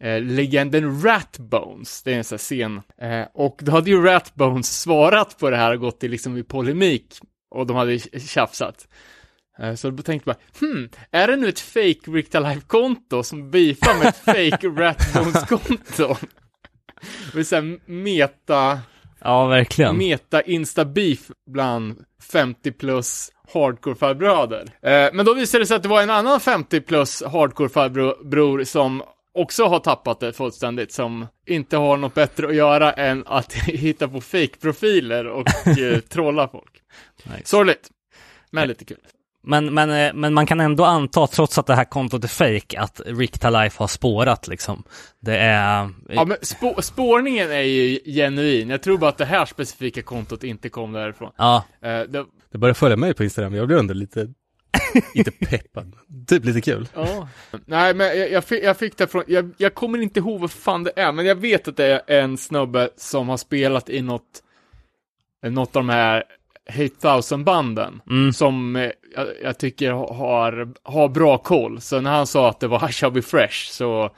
eh, 0.00 0.20
legenden 0.22 1.02
Ratbones, 1.02 2.02
det 2.02 2.12
är 2.12 2.16
en 2.18 2.24
sån 2.24 2.36
här 2.36 2.38
scen. 2.38 2.82
Eh, 3.02 3.26
och 3.34 3.60
då 3.62 3.72
hade 3.72 3.90
ju 3.90 4.02
Ratbones 4.02 4.80
svarat 4.80 5.38
på 5.38 5.50
det 5.50 5.56
här 5.56 5.72
och 5.72 5.80
gått 5.80 6.04
i 6.04 6.08
liksom 6.08 6.36
i 6.36 6.42
polemik 6.42 7.06
och 7.50 7.66
de 7.66 7.76
hade 7.76 7.98
tjafsat. 7.98 8.88
Eh, 9.58 9.74
Så 9.74 9.90
då 9.90 10.02
tänkte 10.02 10.26
bara, 10.26 10.66
hmm, 10.66 10.88
är 11.10 11.28
det 11.28 11.36
nu 11.36 11.48
ett 11.48 11.60
fake 11.60 12.10
Rick 12.10 12.34
Life-konto 12.34 13.22
som 13.22 13.50
beefar 13.50 13.98
med 13.98 14.06
ett 14.08 14.16
fake 14.50 14.68
Ratbones-konto? 14.68 16.16
Det 17.32 17.36
vill 17.36 17.46
säga 17.46 17.78
meta, 17.86 18.78
Ja, 19.20 19.46
verkligen. 19.46 19.98
meta 19.98 20.42
insta-beef 20.42 21.30
bland 21.50 22.04
50 22.32 22.72
plus 22.72 23.30
hardcore-farbröder. 23.52 24.62
Eh, 24.82 25.10
men 25.12 25.26
då 25.26 25.34
visade 25.34 25.62
det 25.62 25.66
sig 25.66 25.76
att 25.76 25.82
det 25.82 25.88
var 25.88 26.02
en 26.02 26.10
annan 26.10 26.40
50 26.40 26.80
plus 26.80 27.22
hardcore-farbror 27.22 28.64
som 28.64 29.02
också 29.34 29.64
har 29.64 29.78
tappat 29.78 30.20
det 30.20 30.32
fullständigt, 30.32 30.92
som 30.92 31.26
inte 31.46 31.76
har 31.76 31.96
något 31.96 32.14
bättre 32.14 32.46
att 32.48 32.54
göra 32.54 32.92
än 32.92 33.24
att 33.26 33.52
hitta 33.66 34.08
på 34.08 34.20
fake-profiler 34.20 35.26
och 35.26 35.68
eh, 35.78 35.98
trolla 36.08 36.48
folk. 36.48 36.72
Nice. 37.24 37.48
Sorgligt, 37.48 37.90
men 38.50 38.68
lite 38.68 38.84
kul. 38.84 38.98
Men, 39.42 39.74
men, 39.74 39.90
eh, 39.90 40.12
men 40.14 40.34
man 40.34 40.46
kan 40.46 40.60
ändå 40.60 40.84
anta, 40.84 41.26
trots 41.26 41.58
att 41.58 41.66
det 41.66 41.74
här 41.74 41.84
kontot 41.84 42.24
är 42.24 42.28
fake, 42.28 42.80
att 42.80 43.00
Rick 43.06 43.44
Life 43.44 43.82
har 43.82 43.86
spårat 43.86 44.48
liksom. 44.48 44.82
Det 45.20 45.36
är... 45.36 45.90
Ja, 46.08 46.24
men 46.24 46.36
spå 46.42 46.82
spårningen 46.82 47.50
är 47.50 47.60
ju 47.60 47.98
genuin. 48.04 48.70
Jag 48.70 48.82
tror 48.82 48.98
bara 48.98 49.10
att 49.10 49.18
det 49.18 49.24
här 49.24 49.44
specifika 49.44 50.02
kontot 50.02 50.44
inte 50.44 50.68
kom 50.68 50.92
därifrån. 50.92 51.32
Ja, 51.36 51.64
Eh, 51.82 52.00
det, 52.00 52.24
Det 52.52 52.58
börjar 52.58 52.74
följa 52.74 52.96
mig 52.96 53.14
på 53.14 53.24
Instagram. 53.24 53.54
Jag 53.54 53.66
blir 53.66 53.78
ändå 53.78 53.94
lite, 53.94 54.28
inte 55.14 55.30
peppad. 55.30 55.96
Typ 56.26 56.44
lite 56.44 56.60
kul. 56.60 56.88
ja. 56.94 57.28
Nej, 57.66 57.94
men 57.94 58.18
jag, 58.18 58.30
jag, 58.30 58.44
fick, 58.44 58.64
jag 58.64 58.76
fick 58.76 58.96
det 58.96 59.06
från, 59.06 59.24
jag, 59.26 59.50
jag 59.56 59.74
kommer 59.74 60.02
inte 60.02 60.20
ihåg 60.20 60.40
vad 60.40 60.50
fan 60.50 60.84
det 60.84 60.92
är, 60.96 61.12
men 61.12 61.26
jag 61.26 61.34
vet 61.34 61.68
att 61.68 61.76
det 61.76 62.02
är 62.06 62.20
en 62.20 62.38
snubbe 62.38 62.90
som 62.96 63.28
har 63.28 63.36
spelat 63.36 63.90
i 63.90 64.02
något, 64.02 64.42
något 65.46 65.76
av 65.76 65.82
de 65.82 65.88
här 65.88 66.24
8000-banden. 66.70 68.00
Som 68.32 68.76
eh, 68.76 68.90
jag, 69.14 69.26
jag 69.42 69.58
tycker 69.58 69.90
har, 69.90 70.72
har 70.82 71.08
bra 71.08 71.38
koll. 71.38 71.80
Så 71.80 72.00
när 72.00 72.10
han 72.10 72.26
sa 72.26 72.48
att 72.48 72.60
det 72.60 72.68
var 72.68 72.88
I 72.88 72.92
shall 72.92 73.12
be 73.12 73.22
fresh 73.22 73.70
så 73.70 74.10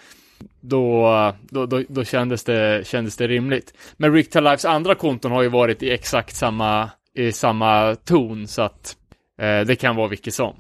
då, 0.61 1.33
då, 1.43 1.67
då, 1.67 1.83
då 1.89 2.05
kändes, 2.05 2.45
det, 2.45 2.87
kändes 2.87 3.17
det 3.17 3.29
rimligt. 3.29 3.75
Men 3.97 4.13
Rick 4.13 4.35
Lives 4.35 4.65
andra 4.65 4.95
konton 4.95 5.33
har 5.33 5.43
ju 5.43 5.49
varit 5.49 5.83
i 5.83 5.91
exakt 5.91 6.37
samma, 6.37 6.91
i 7.15 7.33
samma 7.33 7.95
ton 7.95 8.47
så 8.47 8.63
att 8.63 8.97
det 9.47 9.81
kan 9.81 9.97
vara 9.97 10.09
vilket 10.09 10.35
som. 10.35 10.55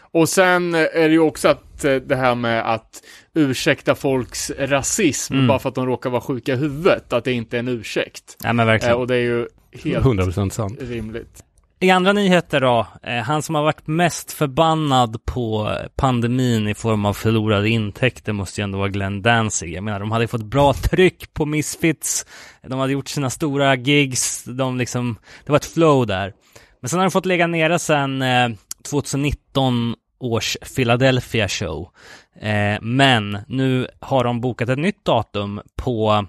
Och 0.00 0.28
sen 0.28 0.74
är 0.74 1.08
det 1.08 1.12
ju 1.12 1.18
också 1.18 1.48
att 1.48 1.84
eh, 1.84 1.94
det 1.94 2.16
här 2.16 2.34
med 2.34 2.72
att 2.74 3.02
ursäkta 3.34 3.94
folks 3.94 4.50
rasism 4.58 5.46
bara 5.46 5.58
för 5.58 5.68
att 5.68 5.74
de 5.74 5.86
råkar 5.86 6.10
vara 6.10 6.20
sjuka 6.20 6.52
i 6.52 6.56
huvudet, 6.56 7.12
att 7.12 7.24
det 7.24 7.32
inte 7.32 7.56
är 7.56 7.58
en 7.58 7.68
ursäkt. 7.68 8.36
Nej 8.44 8.52
men 8.52 8.66
Eh, 8.68 8.72
verkligen. 8.72 8.96
och 8.96 9.06
det 9.06 9.14
är 9.14 9.20
ju 9.20 9.46
helt 9.84 10.04
100% 10.06 10.50
sant. 10.50 10.78
rimligt. 10.80 11.44
I 11.80 11.90
andra 11.90 12.12
nyheter 12.12 12.60
då, 12.60 12.86
eh, 13.02 13.14
han 13.16 13.42
som 13.42 13.54
har 13.54 13.62
varit 13.62 13.86
mest 13.86 14.32
förbannad 14.32 15.24
på 15.24 15.76
pandemin 15.96 16.68
i 16.68 16.74
form 16.74 17.04
av 17.04 17.12
förlorade 17.12 17.68
intäkter 17.68 18.32
måste 18.32 18.60
ju 18.60 18.62
ändå 18.62 18.78
vara 18.78 18.88
Glenn 18.88 19.22
Danzig. 19.22 19.74
Jag 19.74 19.84
menar, 19.84 20.00
de 20.00 20.10
hade 20.12 20.28
fått 20.28 20.44
bra 20.44 20.72
tryck 20.72 21.34
på 21.34 21.46
Misfits, 21.46 22.26
de 22.66 22.78
hade 22.78 22.92
gjort 22.92 23.08
sina 23.08 23.30
stora 23.30 23.74
gigs, 23.76 24.44
de 24.44 24.78
liksom, 24.78 25.16
det 25.44 25.52
var 25.52 25.56
ett 25.56 25.64
flow 25.64 26.06
där. 26.06 26.32
Men 26.82 26.88
sen 26.88 26.98
har 26.98 27.06
de 27.06 27.10
fått 27.10 27.26
lägga 27.26 27.46
nere 27.46 27.78
sen 27.78 28.22
eh, 28.22 28.48
2019 28.90 29.94
års 30.18 30.56
Philadelphia 30.76 31.48
show. 31.48 31.88
Eh, 32.40 32.80
men 32.80 33.38
nu 33.48 33.88
har 34.00 34.24
de 34.24 34.40
bokat 34.40 34.68
ett 34.68 34.78
nytt 34.78 35.04
datum 35.04 35.60
på 35.76 36.26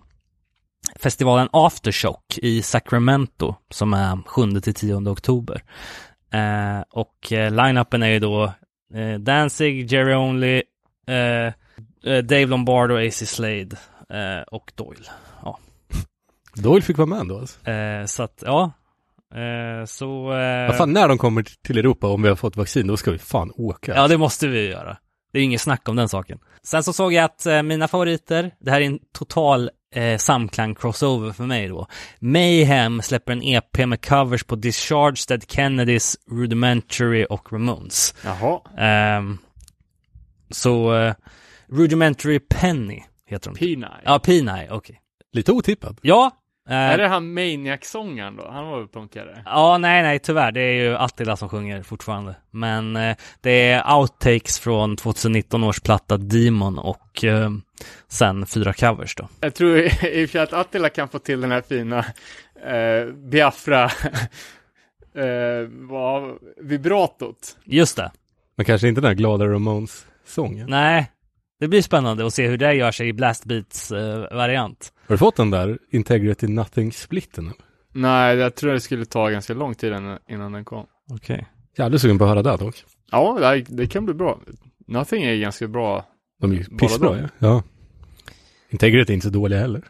festivalen 0.95 1.49
Aftershock 1.51 2.37
i 2.37 2.61
Sacramento 2.61 3.55
som 3.69 3.93
är 3.93 4.15
7-10 4.15 5.09
oktober. 5.09 5.63
Eh, 6.31 6.83
och 6.89 7.31
eh, 7.31 7.51
line-upen 7.51 8.03
är 8.03 8.07
ju 8.07 8.19
då 8.19 8.53
eh, 8.93 9.19
Danzig, 9.19 9.91
Jerry 9.91 10.13
Only, 10.15 10.63
eh, 11.07 11.53
eh, 12.13 12.23
Dave 12.23 12.45
Lombardo, 12.45 13.07
AC 13.07 13.29
Slade 13.29 13.77
eh, 14.09 14.41
och 14.51 14.71
Doyle. 14.75 15.09
Ja. 15.43 15.59
Doyle 16.55 16.81
fick 16.81 16.97
vara 16.97 17.07
med 17.07 17.19
ändå 17.19 17.39
alltså. 17.39 17.69
Eh, 17.69 18.05
så 18.05 18.23
att, 18.23 18.43
ja. 18.45 18.71
Eh, 19.35 19.85
så... 19.85 20.33
Eh, 20.33 20.67
Vad 20.67 20.77
fan, 20.77 20.93
när 20.93 21.07
de 21.07 21.17
kommer 21.17 21.45
till 21.67 21.77
Europa 21.77 22.07
om 22.07 22.21
vi 22.21 22.29
har 22.29 22.35
fått 22.35 22.57
vaccin, 22.57 22.87
då 22.87 22.97
ska 22.97 23.11
vi 23.11 23.17
fan 23.17 23.51
åka. 23.55 23.95
Ja, 23.95 24.07
det 24.07 24.17
måste 24.17 24.47
vi 24.47 24.67
göra. 24.69 24.97
Det 25.33 25.39
är 25.39 25.43
inget 25.43 25.61
snack 25.61 25.89
om 25.89 25.95
den 25.95 26.09
saken. 26.09 26.39
Sen 26.63 26.83
så 26.83 26.93
såg 26.93 27.13
jag 27.13 27.23
att 27.25 27.45
eh, 27.45 27.63
mina 27.63 27.87
favoriter, 27.87 28.51
det 28.59 28.71
här 28.71 28.81
är 28.81 28.85
en 28.85 28.99
total 29.13 29.69
eh, 29.95 30.17
samklang 30.17 30.75
crossover 30.75 31.31
för 31.31 31.43
mig 31.43 31.67
då. 31.67 31.87
Mayhem 32.19 33.01
släpper 33.01 33.31
en 33.31 33.43
EP 33.43 33.77
med 33.87 34.05
covers 34.05 34.43
på 34.43 34.55
Discharge, 34.55 35.25
Dead 35.27 35.51
Kennedys, 35.51 36.17
Rudimentary 36.31 37.25
och 37.29 37.53
Ramones. 37.53 38.13
Jaha. 38.25 38.59
Ehm, 38.77 39.37
så 40.51 40.95
eh, 40.95 41.13
Rudimentary 41.67 42.39
Penny 42.39 43.03
heter 43.25 43.51
de. 43.51 43.55
P9. 43.65 43.87
ja, 44.03 44.17
P9, 44.23 44.67
okej. 44.71 44.99
Lite 45.31 45.51
otippat. 45.51 45.97
Ja. 46.01 46.31
Eh, 46.69 46.75
Är 46.75 46.97
det 46.97 47.07
han 47.07 47.33
Maniac-sångaren 47.33 48.35
då? 48.35 48.49
Han 48.51 48.67
var 48.67 48.79
väl 48.79 48.87
punkare? 48.87 49.43
Ja, 49.45 49.77
nej, 49.77 50.03
nej, 50.03 50.19
tyvärr. 50.19 50.51
Det 50.51 50.61
är 50.61 50.73
ju 50.73 50.95
Attila 50.95 51.37
som 51.37 51.49
sjunger 51.49 51.83
fortfarande. 51.83 52.35
Men 52.51 52.95
eh, 52.95 53.15
det 53.41 53.71
är 53.71 53.95
outtakes 53.95 54.59
från 54.59 54.95
2019 54.95 55.63
års 55.63 55.79
platta 55.79 56.17
Demon 56.17 56.79
och 56.79 57.23
eh, 57.23 57.49
sen 58.07 58.45
fyra 58.45 58.73
covers 58.73 59.15
då. 59.15 59.27
Jag 59.39 59.55
tror 59.55 59.77
i 60.03 60.25
och 60.25 60.29
för 60.29 60.39
att 60.39 60.53
Attila 60.53 60.89
kan 60.89 61.09
få 61.09 61.19
till 61.19 61.41
den 61.41 61.51
här 61.51 61.61
fina 61.61 62.05
Biafra 63.31 63.91
vibratot. 66.61 67.57
Just 67.63 67.97
det. 67.97 68.11
Men 68.55 68.65
kanske 68.65 68.87
inte 68.87 69.01
den 69.01 69.07
här 69.07 69.15
glada 69.15 69.45
Ramones-sången. 69.45 70.69
Nej, 70.69 71.11
det 71.63 71.67
blir 71.67 71.81
spännande 71.81 72.25
att 72.25 72.33
se 72.33 72.47
hur 72.47 72.57
det 72.57 72.73
gör 72.73 72.91
sig 72.91 73.07
i 73.07 73.13
Blast 73.13 73.45
Beats 73.45 73.91
eh, 73.91 74.37
variant. 74.37 74.93
Har 75.07 75.13
du 75.13 75.17
fått 75.17 75.35
den 75.35 75.51
där 75.51 75.79
Integrity 75.91 76.47
Nothing-splitten? 76.47 77.51
Nej, 77.91 78.37
jag 78.37 78.55
tror 78.55 78.73
det 78.73 78.79
skulle 78.79 79.05
ta 79.05 79.29
ganska 79.29 79.53
lång 79.53 79.75
tid 79.75 79.93
innan, 80.29 80.51
den 80.51 80.65
kom. 80.65 80.85
Okej. 81.11 81.47
Jävligt 81.77 82.01
sugen 82.01 82.17
på 82.17 82.23
att 82.23 82.29
höra 82.29 82.41
det 82.41 82.57
dock. 82.57 82.83
Ja, 83.11 83.37
det, 83.39 83.65
det 83.69 83.87
kan 83.87 84.05
bli 84.05 84.13
bra. 84.13 84.39
Nothing 84.87 85.23
är 85.23 85.35
ganska 85.35 85.67
bra. 85.67 86.05
De 86.41 86.51
är 86.51 86.55
ju 86.55 86.63
pissbra 86.63 87.19
ja. 87.19 87.27
ja. 87.39 87.63
Integrity 88.69 89.13
är 89.13 89.15
inte 89.15 89.27
så 89.27 89.33
dåliga 89.33 89.59
heller. 89.59 89.83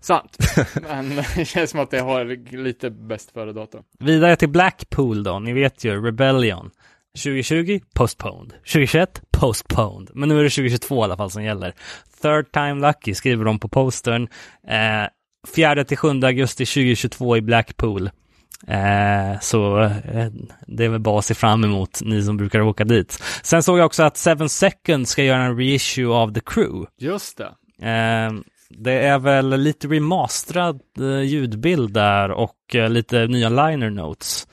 Sant. 0.00 0.38
Men 0.82 1.16
det 1.36 1.44
känns 1.44 1.70
som 1.70 1.80
att 1.80 1.90
det 1.90 2.00
har 2.00 2.56
lite 2.56 2.90
bäst 2.90 3.30
före 3.30 3.52
datum. 3.52 3.82
Vidare 3.98 4.36
till 4.36 4.48
Blackpool 4.48 5.22
då. 5.22 5.38
Ni 5.38 5.52
vet 5.52 5.84
ju, 5.84 6.06
Rebellion. 6.06 6.70
2020, 7.16 7.80
postponed. 7.94 8.52
2021, 8.52 9.22
postponed. 9.30 10.10
Men 10.14 10.28
nu 10.28 10.38
är 10.38 10.42
det 10.42 10.50
2022 10.50 11.00
i 11.00 11.04
alla 11.04 11.16
fall 11.16 11.30
som 11.30 11.44
gäller. 11.44 11.74
Third 12.22 12.52
time 12.52 12.74
lucky 12.74 13.14
skriver 13.14 13.44
de 13.44 13.58
på 13.58 13.68
postern. 13.68 14.28
Eh, 14.68 15.08
4 15.54 15.84
till 15.84 15.96
7 15.96 16.08
augusti 16.08 16.66
2022 16.66 17.36
i 17.36 17.40
Blackpool. 17.40 18.10
Eh, 18.66 19.40
så 19.40 19.82
eh, 19.82 20.28
det 20.66 20.84
är 20.84 20.88
väl 20.88 21.00
bara 21.00 21.18
att 21.18 21.24
se 21.24 21.34
fram 21.34 21.64
emot, 21.64 22.00
ni 22.04 22.22
som 22.22 22.36
brukar 22.36 22.60
åka 22.60 22.84
dit. 22.84 23.22
Sen 23.42 23.62
såg 23.62 23.78
jag 23.78 23.86
också 23.86 24.02
att 24.02 24.16
Seven 24.16 24.48
Seconds 24.48 25.10
ska 25.10 25.22
göra 25.22 25.42
en 25.42 25.56
reissue 25.56 26.14
av 26.14 26.34
The 26.34 26.40
Crew. 26.40 26.86
Just 26.98 27.38
det. 27.38 27.52
Eh, 27.88 28.32
det 28.68 28.92
är 28.92 29.18
väl 29.18 29.60
lite 29.60 29.88
remasterad 29.88 30.80
eh, 31.00 31.22
ljudbild 31.22 31.92
där 31.92 32.30
och 32.30 32.74
eh, 32.74 32.90
lite 32.90 33.26
nya 33.26 33.48
liner 33.48 33.90
notes. 33.90 34.48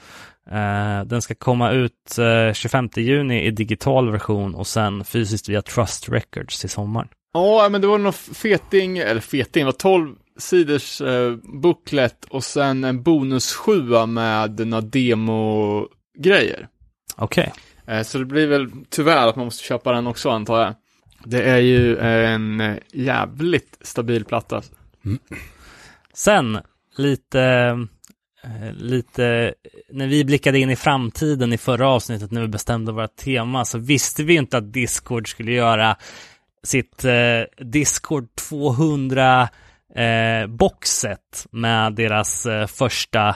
Eh, 0.51 1.05
den 1.05 1.21
ska 1.21 1.35
komma 1.35 1.71
ut 1.71 2.17
eh, 2.17 2.53
25 2.53 2.89
juni 2.95 3.45
i 3.45 3.51
digital 3.51 4.12
version 4.12 4.55
och 4.55 4.67
sen 4.67 5.03
fysiskt 5.03 5.50
via 5.50 5.62
Trust 5.62 6.09
Records 6.09 6.59
till 6.59 6.69
sommaren. 6.69 7.07
Ja, 7.33 7.69
men 7.71 7.81
det 7.81 7.88
var 7.88 7.97
någon 7.97 8.13
feting, 8.13 8.97
eller 8.97 9.21
feting, 9.21 9.62
det 9.62 9.65
var 9.65 9.71
12 9.71 10.15
sidors 10.38 11.01
eh, 11.01 11.35
booklet 11.43 12.25
och 12.25 12.43
sen 12.43 12.83
en 12.83 13.03
bonus 13.03 13.53
sjua 13.53 14.05
med 14.05 14.67
några 14.67 14.81
demo-grejer. 14.81 16.67
Okej. 17.15 17.53
Eh, 17.88 18.03
så 18.03 18.17
det 18.17 18.25
blir 18.25 18.47
väl 18.47 18.71
tyvärr 18.89 19.27
att 19.27 19.35
man 19.35 19.45
måste 19.45 19.63
köpa 19.63 19.91
den 19.91 20.07
också 20.07 20.29
antar 20.29 20.62
jag. 20.62 20.73
Det 21.25 21.43
är 21.43 21.57
ju 21.57 21.97
en 21.97 22.62
eh, 22.62 22.77
jävligt 22.93 23.77
stabil 23.81 24.25
platta. 24.25 24.62
Sen 26.13 26.59
lite, 26.97 27.41
eh, 27.41 27.77
lite, 28.77 29.53
när 29.89 30.07
vi 30.07 30.25
blickade 30.25 30.59
in 30.59 30.69
i 30.69 30.75
framtiden 30.75 31.53
i 31.53 31.57
förra 31.57 31.88
avsnittet 31.89 32.31
när 32.31 32.41
vi 32.41 32.47
bestämde 32.47 32.91
vårt 32.91 33.15
tema 33.15 33.65
så 33.65 33.77
visste 33.77 34.23
vi 34.23 34.35
inte 34.35 34.57
att 34.57 34.73
Discord 34.73 35.29
skulle 35.29 35.51
göra 35.51 35.97
sitt 36.63 37.05
eh, 37.05 37.65
Discord 37.65 38.35
200 38.35 39.50
eh, 39.95 40.47
boxset 40.47 41.47
med 41.51 41.93
deras 41.95 42.45
eh, 42.45 42.67
första 42.67 43.27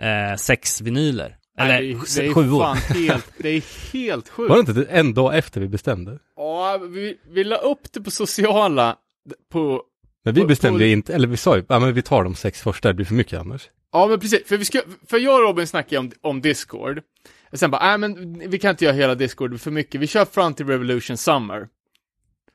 eh, 0.00 0.36
sex 0.36 0.80
vinyler. 0.80 1.36
Eller 1.58 1.68
Nej, 1.80 1.94
det, 2.16 2.22
det 2.22 2.26
är 2.26 2.58
fan 2.60 2.76
helt, 3.08 3.26
det 3.38 3.48
är 3.48 3.92
helt 3.92 4.28
sjukt. 4.28 4.50
Var 4.50 4.62
det 4.62 4.70
inte 4.80 4.90
en 4.90 5.14
dag 5.14 5.38
efter 5.38 5.60
vi 5.60 5.68
bestämde? 5.68 6.18
Ja, 6.36 6.78
vi, 6.90 7.16
vi 7.30 7.44
la 7.44 7.56
upp 7.56 7.92
det 7.92 8.00
på 8.00 8.10
sociala, 8.10 8.96
på, 9.52 9.82
Men 10.24 10.34
vi 10.34 10.44
bestämde 10.44 10.78
på- 10.78 10.84
ju 10.84 10.92
inte, 10.92 11.14
eller 11.14 11.28
vi 11.28 11.36
sa 11.36 11.56
ju, 11.56 11.64
ja 11.68 11.78
men 11.78 11.94
vi 11.94 12.02
tar 12.02 12.24
de 12.24 12.34
sex 12.34 12.60
första, 12.62 12.88
det 12.88 12.94
blir 12.94 13.06
för 13.06 13.14
mycket 13.14 13.40
annars. 13.40 13.68
Ja, 13.92 14.06
men 14.06 14.20
precis. 14.20 14.48
För, 14.48 14.56
vi 14.56 14.64
ska, 14.64 14.80
för 15.06 15.18
jag 15.18 15.34
och 15.34 15.42
Robin 15.42 15.66
snackade 15.66 15.98
om, 15.98 16.12
om 16.20 16.40
Discord. 16.40 17.02
Och 17.52 17.58
sen 17.58 17.70
bara, 17.70 17.86
nej 17.86 17.98
men 17.98 18.38
vi 18.50 18.58
kan 18.58 18.70
inte 18.70 18.84
göra 18.84 18.94
hela 18.94 19.14
Discord 19.14 19.60
för 19.60 19.70
mycket. 19.70 20.00
Vi 20.00 20.06
kör 20.06 20.24
fram 20.24 20.54
till 20.54 20.66
Revolution 20.66 21.16
Summer. 21.16 21.68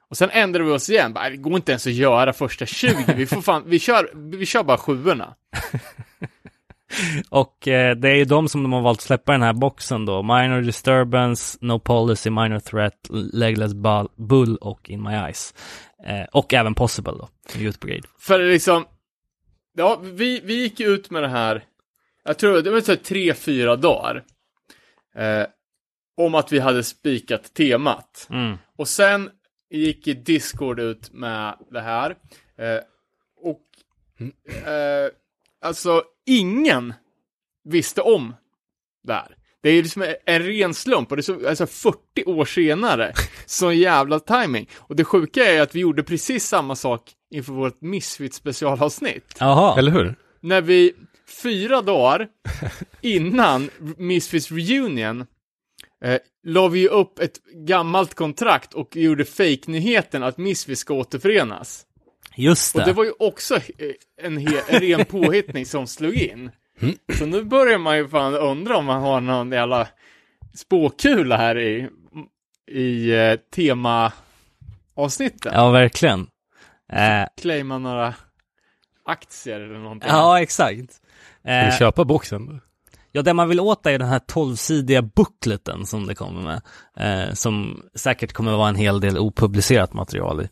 Och 0.09 0.17
sen 0.17 0.29
ändrade 0.29 0.65
vi 0.65 0.71
oss 0.71 0.89
igen. 0.89 1.13
Bara, 1.13 1.29
det 1.29 1.37
går 1.37 1.55
inte 1.55 1.71
ens 1.71 1.87
att 1.87 1.93
göra 1.93 2.33
första 2.33 2.65
20. 2.65 3.13
Vi 3.15 3.25
får 3.25 3.41
fan, 3.41 3.63
vi 3.65 3.79
kör, 3.79 4.09
vi 4.13 4.45
kör 4.45 4.63
bara 4.63 4.77
sjuorna. 4.77 5.35
Och 7.29 7.67
eh, 7.67 7.95
det 7.95 8.09
är 8.09 8.15
ju 8.15 8.25
de 8.25 8.49
som 8.49 8.63
de 8.63 8.73
har 8.73 8.81
valt 8.81 8.99
att 8.99 9.03
släppa 9.03 9.31
den 9.31 9.41
här 9.41 9.53
boxen 9.53 10.05
då. 10.05 10.23
Minor 10.23 10.61
Disturbance, 10.61 11.57
No 11.61 11.79
Policy, 11.79 12.29
Minor 12.29 12.59
Threat, 12.59 12.93
Legless 13.09 13.73
Bull, 14.15 14.55
och 14.55 14.89
In 14.89 15.03
My 15.03 15.13
Eyes. 15.13 15.53
Eh, 16.07 16.25
och 16.31 16.53
även 16.53 16.75
Possible 16.75 17.11
då, 17.11 17.29
Youth 17.57 17.79
Brigade. 17.79 18.07
För 18.19 18.39
liksom, 18.39 18.85
ja, 19.75 19.99
vi, 20.03 20.41
vi 20.43 20.53
gick 20.53 20.79
ut 20.79 21.09
med 21.09 21.23
det 21.23 21.27
här, 21.27 21.63
jag 22.23 22.37
tror 22.37 22.61
det 22.61 22.71
var 22.71 22.81
så 22.81 22.95
tre, 22.95 23.33
fyra 23.33 23.75
dagar. 23.75 24.23
Eh, 25.15 25.47
om 26.17 26.35
att 26.35 26.51
vi 26.51 26.59
hade 26.59 26.83
spikat 26.83 27.53
temat. 27.53 28.27
Mm. 28.29 28.57
Och 28.77 28.87
sen 28.87 29.29
gick 29.69 30.25
Discord 30.25 30.79
ut 30.79 31.13
med 31.13 31.57
det 31.71 31.81
här. 31.81 32.15
Eh, 32.57 32.79
och 33.41 33.61
eh, 34.67 35.09
alltså 35.61 36.03
ingen 36.25 36.93
visste 37.63 38.01
om 38.01 38.35
det 39.03 39.13
här. 39.13 39.37
Det 39.61 39.69
är 39.69 39.83
liksom 39.83 40.15
en 40.25 40.43
ren 40.43 40.73
slump 40.73 41.11
och 41.11 41.17
det 41.17 41.21
är 41.21 41.23
så, 41.23 41.47
alltså 41.49 41.67
40 41.67 42.23
år 42.25 42.45
senare. 42.45 43.13
Så 43.45 43.71
jävla 43.71 44.19
timing. 44.19 44.69
Och 44.75 44.95
det 44.95 45.03
sjuka 45.03 45.43
är 45.43 45.61
att 45.61 45.75
vi 45.75 45.79
gjorde 45.79 46.03
precis 46.03 46.47
samma 46.47 46.75
sak 46.75 47.14
inför 47.31 47.53
vårt 47.53 47.81
Misfit 47.81 48.33
specialavsnitt. 48.33 49.35
Jaha. 49.39 49.79
Eller 49.79 49.91
hur? 49.91 50.15
När 50.41 50.61
vi, 50.61 50.93
fyra 51.43 51.81
dagar 51.81 52.27
innan 53.01 53.69
Misfits 53.97 54.51
Reunion 54.51 55.25
eh, 56.05 56.17
la 56.43 56.67
vi 56.67 56.87
upp 56.87 57.19
ett 57.19 57.39
gammalt 57.67 58.13
kontrakt 58.15 58.73
och 58.73 58.95
gjorde 58.95 59.25
fake-nyheten 59.25 60.23
att 60.23 60.37
Misfits 60.37 60.81
ska 60.81 60.93
återförenas. 60.93 61.85
Just 62.37 62.73
det. 62.75 62.79
Och 62.81 62.87
det 62.87 62.93
var 62.93 63.03
ju 63.03 63.11
också 63.19 63.55
eh, 63.55 63.61
en, 64.21 64.39
he- 64.39 64.61
en 64.67 64.79
ren 64.79 65.05
påhittning 65.09 65.65
som 65.65 65.87
slog 65.87 66.13
in. 66.15 66.51
Så 67.17 67.25
nu 67.25 67.43
börjar 67.43 67.77
man 67.77 67.97
ju 67.97 68.07
fan 68.07 68.33
undra 68.35 68.77
om 68.77 68.85
man 68.85 69.01
har 69.01 69.21
någon 69.21 69.51
jävla 69.51 69.87
spåkula 70.55 71.37
här 71.37 71.59
i, 71.59 71.89
i 72.71 73.11
eh, 73.11 73.35
tema-avsnitten. 73.55 75.51
Ja, 75.53 75.69
verkligen. 75.71 76.27
Eh, 76.95 77.27
Claima 77.41 77.77
några 77.77 78.13
aktier 79.05 79.59
eller 79.59 79.79
någonting. 79.79 80.09
ja, 80.09 80.41
exakt. 80.41 80.93
Ska 81.41 81.49
Eh, 81.51 81.65
vi 81.65 81.71
köpa 81.71 82.05
boxen? 82.05 82.61
Ja, 83.15 83.21
det 83.21 83.33
man 83.33 83.49
vill 83.49 83.59
åt 83.59 83.85
är 83.85 83.99
den 83.99 84.07
här 84.07 84.19
12-sidiga 84.19 85.01
bookleten 85.01 85.85
som 85.85 86.07
det 86.07 86.15
kommer 86.15 86.41
med. 86.41 86.61
Eh, 87.27 87.33
som 87.33 87.81
säkert 87.95 88.33
kommer 88.33 88.51
vara 88.51 88.69
en 88.69 88.75
hel 88.75 88.99
del 88.99 89.17
opublicerat 89.17 89.93
material 89.93 90.41
i. 90.41 90.43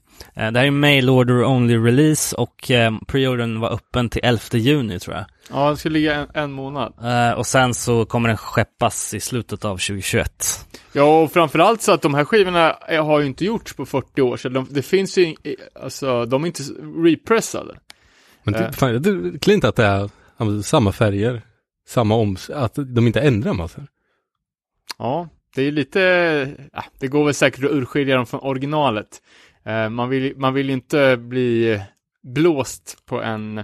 Eh, 0.41 0.51
det 0.51 0.59
här 0.59 0.65
är 0.67 0.71
mail 0.71 1.09
order 1.09 1.43
only 1.45 1.77
release 1.77 2.35
och 2.35 2.71
eh, 2.71 2.93
preordern 3.07 3.59
var 3.59 3.73
öppen 3.73 4.09
till 4.09 4.21
11 4.23 4.41
juni 4.51 4.99
tror 4.99 5.15
jag. 5.15 5.25
Ja, 5.49 5.69
det 5.69 5.77
ska 5.77 5.89
ligga 5.89 6.15
en, 6.15 6.27
en 6.33 6.51
månad. 6.51 6.93
Eh, 7.03 7.31
och 7.37 7.45
sen 7.47 7.73
så 7.73 8.05
kommer 8.05 8.27
den 8.29 8.37
skeppas 8.37 9.13
i 9.13 9.19
slutet 9.19 9.65
av 9.65 9.77
2021. 9.77 10.65
Ja, 10.93 11.21
och 11.21 11.31
framförallt 11.31 11.81
så 11.81 11.91
att 11.91 12.01
de 12.01 12.13
här 12.13 12.25
skivorna 12.25 12.71
är- 12.73 13.01
har 13.01 13.19
ju 13.19 13.25
inte 13.25 13.45
gjorts 13.45 13.73
på 13.73 13.85
40 13.85 14.21
år, 14.21 14.37
så 14.37 14.49
de, 14.49 14.67
det 14.69 14.81
finns 14.81 15.17
ju, 15.17 15.25
ing- 15.25 15.55
alltså, 15.83 16.25
de 16.25 16.43
är 16.43 16.47
inte 16.47 16.63
repressade. 17.05 17.75
Men 18.43 18.55
Eh. 18.55 18.61
det, 18.61 18.73
fan, 18.73 19.01
det 19.01 19.09
är 19.09 19.37
klint 19.39 19.63
att 19.63 19.75
det 19.75 19.85
är 19.85 20.09
samma 20.61 20.91
färger, 20.91 21.41
samma 21.87 22.15
oms, 22.15 22.49
att 22.49 22.73
de 22.75 23.07
inte 23.07 23.21
ändrar 23.21 23.53
massor. 23.53 23.87
Ja, 24.97 25.29
det 25.55 25.61
är 25.61 25.71
lite, 25.71 25.99
ja, 26.73 26.83
det 26.99 27.07
går 27.07 27.25
väl 27.25 27.33
säkert 27.33 27.63
att 27.65 27.71
urskilja 27.71 28.15
dem 28.15 28.25
från 28.25 28.39
originalet. 28.39 29.21
Eh, 29.65 29.89
man 29.89 30.09
vill 30.09 30.33
man 30.37 30.53
vill 30.53 30.67
ju 30.67 30.73
inte 30.73 31.17
bli 31.17 31.81
blåst 32.23 32.97
på 33.05 33.21
en, 33.21 33.63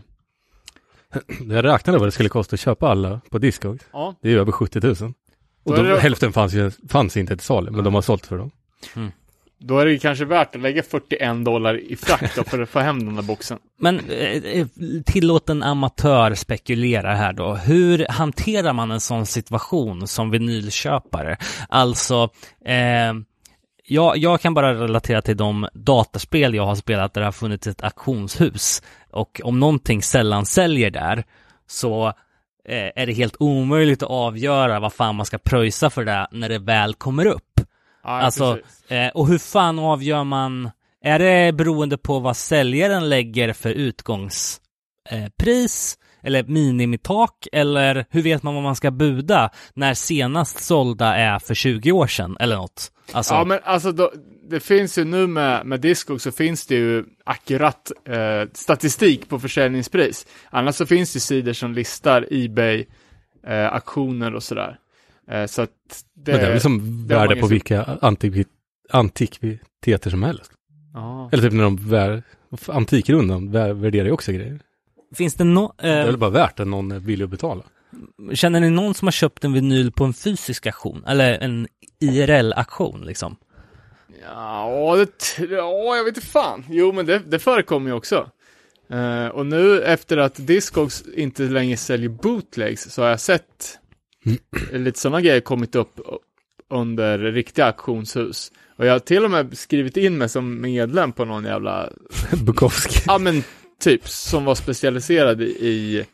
Jag 1.49 1.65
räknade 1.65 1.99
vad 1.99 2.07
det 2.07 2.11
skulle 2.11 2.29
kosta 2.29 2.53
att 2.53 2.59
köpa 2.59 2.88
alla 2.89 3.21
på 3.29 3.38
Discogs. 3.38 3.85
ja, 3.93 4.15
Det 4.21 4.27
är 4.27 4.31
ju 4.31 4.39
över 4.39 4.51
70 4.51 4.79
000. 4.83 4.95
Då 4.95 5.05
Och 5.63 5.75
de, 5.77 5.83
det- 5.83 5.99
hälften 5.99 6.33
fanns, 6.33 6.53
ju, 6.53 6.71
fanns 6.89 7.17
inte 7.17 7.38
till 7.38 7.45
salu, 7.45 7.71
men 7.71 7.83
de 7.83 7.93
har 7.93 8.01
sålt 8.01 8.25
för 8.25 8.38
dem 8.38 8.51
då 9.60 9.80
är 9.80 9.86
det 9.86 10.00
kanske 10.00 10.25
värt 10.25 10.56
att 10.56 10.62
lägga 10.62 10.84
41 10.84 11.46
dollar 11.46 11.78
i 11.78 11.96
frakt 11.96 12.36
då 12.36 12.44
för 12.44 12.62
att 12.62 12.70
få 12.70 12.80
hem 12.80 13.06
den 13.06 13.16
där 13.16 13.24
boxen. 13.24 13.60
Men 13.80 14.00
eh, 14.10 14.44
eh, 14.44 14.68
tillåt 15.06 15.50
en 15.50 15.63
amatör 15.63 16.36
spekulera 16.36 17.16
här 17.16 17.34
då. 17.34 17.54
Hur 17.54 18.06
hanterar 18.10 18.74
man 18.74 18.92
en 18.92 19.00
sån 19.00 19.25
situation 19.25 20.08
som 20.08 20.32
vinylköpare? 20.32 21.38
Alltså, 21.70 22.30
eh, 22.66 23.13
jag, 23.86 24.18
jag 24.18 24.42
kan 24.42 24.54
bara 24.54 24.74
relatera 24.74 25.22
till 25.22 25.38
de 25.38 25.68
dataspel 25.74 26.56
jag 26.56 26.66
har 26.66 26.75
spelat 26.75 27.13
där 27.13 27.22
det 27.22 27.28
har 27.28 27.32
funnits 27.32 27.68
ett 27.68 27.84
auktionshus. 27.84 28.82
Och 29.12 29.42
om 29.44 29.60
någonting 29.60 30.01
sällan 30.01 30.46
säljer 30.46 30.92
där 30.92 31.24
så 31.68 32.08
eh, 32.66 32.92
är 32.96 33.06
det 33.06 33.13
helt 33.13 33.36
omöjligt 33.39 34.04
att 34.04 34.10
avgöra 34.10 34.80
vad 34.80 34.94
fan 34.94 35.16
man 35.16 35.25
ska 35.25 35.38
pröjsa 35.38 35.89
för 35.89 36.06
det 36.06 36.28
när 36.32 36.50
det 36.50 36.60
väl 36.60 36.94
kommer 36.94 37.25
upp. 37.25 37.49
Ja, 38.03 38.10
Alltså, 38.10 38.60
eh, 38.88 39.08
och 39.08 39.27
hur 39.27 39.38
fan 39.38 39.79
avgör 39.79 40.24
man? 40.24 40.72
Är 41.03 41.20
det 41.20 41.53
beroende 41.53 41.98
på 41.98 42.20
vad 42.20 42.38
säljaren 42.38 43.10
lägger 43.10 43.53
för 43.53 43.70
utgångspris? 43.70 44.60
Pris? 45.38 45.98
eller 46.24 46.44
minimitak? 46.44 47.48
Eller 47.51 48.06
hur 48.10 48.22
vet 48.22 48.44
man 48.44 48.53
vad 48.53 48.63
man 48.63 48.75
ska 48.75 48.91
buda 48.91 49.50
när 49.74 49.94
senast 49.94 50.63
sålda 50.63 51.15
är 51.15 51.39
för 51.39 51.53
20 51.53 51.91
år 51.91 52.08
sedan 52.08 52.38
eller 52.39 52.56
något? 52.56 52.91
Alltså, 53.12 53.34
Ja, 53.34 53.44
men 53.44 53.60
alltså 53.63 53.91
då, 53.91 54.12
det 54.50 54.60
finns 54.60 54.98
ju 54.98 55.06
nu 55.06 55.27
med, 55.27 55.65
med 55.65 55.82
Discog 55.82 56.22
så 56.22 56.32
finns 56.32 56.65
det 56.65 56.75
ju 56.75 57.06
akkurat 57.24 57.91
eh, 58.06 58.50
statistik 58.53 59.29
på 59.29 59.39
försäljningspris. 59.39 60.27
Annars 60.50 60.75
så 60.75 60.86
finns 60.86 61.13
det 61.13 61.20
sidor 61.20 61.53
som 61.53 61.74
listar 61.74 62.27
Ebay, 62.32 62.86
eh, 63.48 63.74
auktioner 63.74 64.36
och 64.36 64.44
sådär. 64.44 64.77
Eh, 65.29 65.45
så 65.45 65.62
att 65.62 65.69
det, 66.15 66.32
Men 66.32 66.41
det 66.41 66.47
är 66.47 66.51
väl 66.51 66.62
som 66.62 67.08
det 67.08 67.15
värde 67.15 67.36
på 67.36 67.47
vilka 67.47 67.84
antikvi- 67.84 68.45
antikviteter 68.89 70.10
som 70.10 70.23
helst. 70.23 70.51
Ja. 70.93 71.30
Eller 71.32 71.43
typ 71.43 71.54
när 71.54 71.63
de 71.63 71.89
vär, 71.89 72.23
antikrundan 72.67 73.51
vär, 73.51 73.73
värderar 73.73 74.06
ju 74.06 74.12
också 74.12 74.32
grejer. 74.32 74.60
finns 75.15 75.34
det 75.34 75.43
no, 75.43 75.73
Det 75.77 75.88
är 75.88 75.99
eh, 75.99 76.06
väl 76.06 76.17
bara 76.17 76.30
värt 76.30 76.60
att 76.60 76.67
någon 76.67 76.91
är 76.91 76.99
villig 76.99 77.23
att 77.25 77.30
betala. 77.32 77.63
känner 78.34 78.60
ni 78.60 78.69
någon 78.69 78.93
som 78.93 79.06
har 79.08 79.12
köpt 79.12 79.43
en 79.43 79.54
vinyl 79.54 79.91
på 79.91 80.04
en 80.04 80.13
fysisk 80.13 80.65
auktion? 80.67 81.04
Eller 81.08 81.39
en 81.39 81.67
IRL-auktion 82.01 83.06
liksom? 83.06 83.36
Ja, 84.23 84.95
det, 84.95 85.45
ja, 85.51 85.97
jag 85.97 86.04
vet 86.04 86.15
inte 86.17 86.27
fan. 86.27 86.65
Jo, 86.69 86.91
men 86.91 87.06
det, 87.06 87.19
det 87.19 87.39
förekommer 87.39 87.89
ju 87.89 87.95
också. 87.95 88.30
Eh, 88.89 89.27
och 89.27 89.45
nu 89.45 89.82
efter 89.82 90.17
att 90.17 90.47
Discogs 90.47 91.04
inte 91.15 91.43
längre 91.43 91.77
säljer 91.77 92.10
bootlegs 92.10 92.89
så 92.93 93.01
har 93.01 93.10
jag 93.10 93.19
sett 93.19 93.80
lite 94.72 95.00
sådana 95.00 95.22
grejer 95.22 95.42
kommit 95.42 95.76
upp 95.76 96.00
under 96.70 97.18
riktiga 97.18 97.65
auktionshus. 97.65 98.52
Och 98.76 98.86
jag 98.86 98.92
har 98.92 99.00
till 99.00 99.26
och 99.26 99.32
med 99.32 99.58
skrivit 99.58 99.98
in 99.98 100.18
mig 100.18 100.30
som 100.30 100.62
medlem 100.62 101.12
på 101.12 101.26
någon 101.26 101.44
jävla, 101.46 101.89
Bukowski. 102.46 103.00
ja 103.06 103.18
men 103.18 103.44
typ, 103.80 104.08
som 104.08 104.46
var 104.46 104.56
specialiserad 104.56 105.42
i, 105.42 105.46
i 105.46 106.06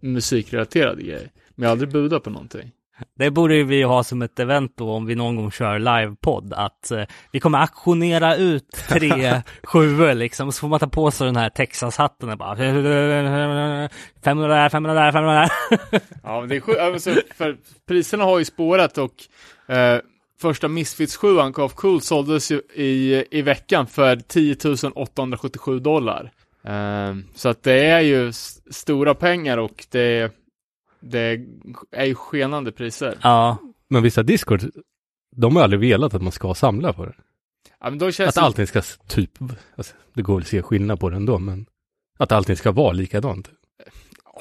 musikrelaterade 0.00 1.02
grejer. 1.02 1.30
Men 1.54 1.62
jag 1.62 1.68
har 1.68 1.72
aldrig 1.72 1.92
budat 1.92 2.22
på 2.22 2.30
någonting. 2.30 2.70
Det 3.18 3.30
borde 3.30 3.62
vi 3.62 3.82
ha 3.82 4.04
som 4.04 4.22
ett 4.22 4.38
event 4.38 4.72
då 4.76 4.90
om 4.90 5.06
vi 5.06 5.14
någon 5.14 5.36
gång 5.36 5.50
kör 5.50 5.78
livepodd 5.78 6.52
att 6.52 6.90
eh, 6.90 7.02
vi 7.32 7.40
kommer 7.40 7.58
auktionera 7.58 8.36
ut 8.36 8.70
tre 8.88 9.42
sjuor 9.62 10.14
liksom 10.14 10.52
så 10.52 10.60
får 10.60 10.68
man 10.68 10.80
ta 10.80 10.86
på 10.86 11.10
sig 11.10 11.26
den 11.26 11.36
här 11.36 11.50
Texas-hatten 11.50 12.30
och 12.30 12.38
bara 12.38 12.56
500 12.56 12.82
där, 14.54 14.68
500 14.68 14.94
där, 14.94 15.12
500 15.12 15.40
där. 15.40 15.50
Ja, 16.22 16.40
men 16.40 16.48
det 16.48 16.56
är 16.56 16.60
sjukt, 16.60 16.80
alltså, 16.80 17.10
för 17.36 17.56
priserna 17.88 18.24
har 18.24 18.38
ju 18.38 18.44
spårat 18.44 18.98
och 18.98 19.14
eh, 19.74 19.98
första 20.40 20.68
Misfits 20.68 21.16
7 21.16 21.36
Call 21.36 21.64
of 21.64 21.74
Cool 21.74 22.00
såldes 22.00 22.50
ju 22.50 22.60
i, 22.74 23.24
i 23.30 23.42
veckan 23.42 23.86
för 23.86 24.16
10 24.16 24.56
877 24.94 25.78
dollar. 25.78 26.30
Eh, 26.64 27.14
så 27.34 27.48
att 27.48 27.62
det 27.62 27.86
är 27.86 28.00
ju 28.00 28.32
stora 28.70 29.14
pengar 29.14 29.58
och 29.58 29.86
det, 29.90 30.32
det 31.10 31.40
är 31.90 32.04
ju 32.04 32.14
skenande 32.14 32.72
priser. 32.72 33.18
Ja, 33.22 33.58
Men 33.88 34.02
vissa 34.02 34.22
Discord, 34.22 34.62
de 35.36 35.56
har 35.56 35.62
aldrig 35.62 35.80
velat 35.80 36.14
att 36.14 36.22
man 36.22 36.32
ska 36.32 36.54
samla 36.54 36.92
på 36.92 37.06
det. 37.06 37.14
Ja, 37.80 37.90
men 37.90 37.98
då 37.98 38.10
känns 38.10 38.28
Att 38.28 38.34
det, 38.34 38.40
allting 38.40 38.66
ska 38.66 38.82
typ, 39.06 39.30
alltså, 39.76 39.94
det 40.14 40.22
går 40.22 40.40
att 40.40 40.46
se 40.46 40.62
skillnad 40.62 41.00
på 41.00 41.10
det 41.10 41.16
ändå, 41.16 41.38
men 41.38 41.66
att 42.18 42.32
allting 42.32 42.56
ska 42.56 42.72
vara 42.72 42.92
likadant. 42.92 43.50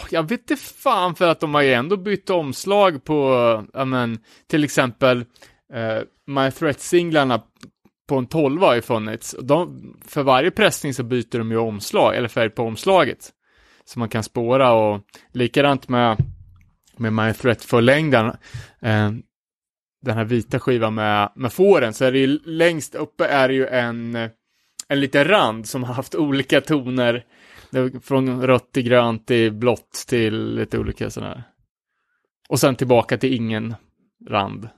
jag 0.10 0.24
vet 0.30 0.40
inte 0.40 0.56
fan 0.56 1.16
för 1.16 1.28
att 1.28 1.40
de 1.40 1.54
har 1.54 1.62
ju 1.62 1.74
ändå 1.74 1.98
bytt 1.98 2.30
omslag 2.30 3.04
på, 3.04 3.66
ja 3.74 3.86
men, 3.86 4.20
till 4.48 4.64
exempel 4.64 5.26
eh, 5.74 6.00
My 6.26 6.52
Threat-singlarna 6.52 7.42
på 8.08 8.18
en 8.18 8.28
12 8.28 8.62
har 8.62 8.76
ju 8.76 8.82
funnits. 8.82 9.34
Och 9.34 9.46
De, 9.46 9.82
för 10.08 10.24
varje 10.24 10.52
pressning 10.52 10.94
så 10.94 11.04
byter 11.04 11.38
de 11.38 11.52
ju 11.52 11.58
omslag, 11.58 12.16
eller 12.16 12.28
färg 12.28 12.50
på 12.50 12.64
omslaget. 12.64 13.32
Så 13.86 14.00
man 14.00 14.10
kan 14.10 14.24
spåra 14.24 14.74
och 14.74 15.02
likadant 15.32 15.90
med, 15.90 16.18
med 16.98 17.14
My 17.14 17.34
Threat-förlängdaren. 17.34 18.38
Eh, 18.82 19.12
den 20.02 20.18
här 20.18 20.26
vita 20.26 20.60
skivan 20.60 20.96
med, 20.96 21.32
med 21.36 21.54
fåren, 21.54 21.94
så 21.94 22.06
är 22.06 22.12
det 22.12 22.20
ju 22.20 22.40
längst 22.46 22.96
uppe 22.96 23.26
är 23.26 23.48
det 23.48 23.54
ju 23.54 23.68
en, 23.68 24.16
en 24.88 25.00
liten 25.00 25.26
rand 25.26 25.68
som 25.68 25.84
har 25.84 25.94
haft 25.94 26.16
olika 26.16 26.62
toner. 26.62 27.26
Från 28.04 28.48
rött 28.48 28.72
till 28.72 28.84
grönt 28.84 29.28
till 29.28 29.52
blått 29.52 30.06
till 30.08 30.56
lite 30.56 30.80
olika 30.80 31.10
sådana 31.10 31.34
här. 31.34 31.44
Och 32.50 32.60
sen 32.60 32.76
tillbaka 32.76 33.18
till 33.18 33.34
ingen 33.34 33.76
rand. 34.30 34.70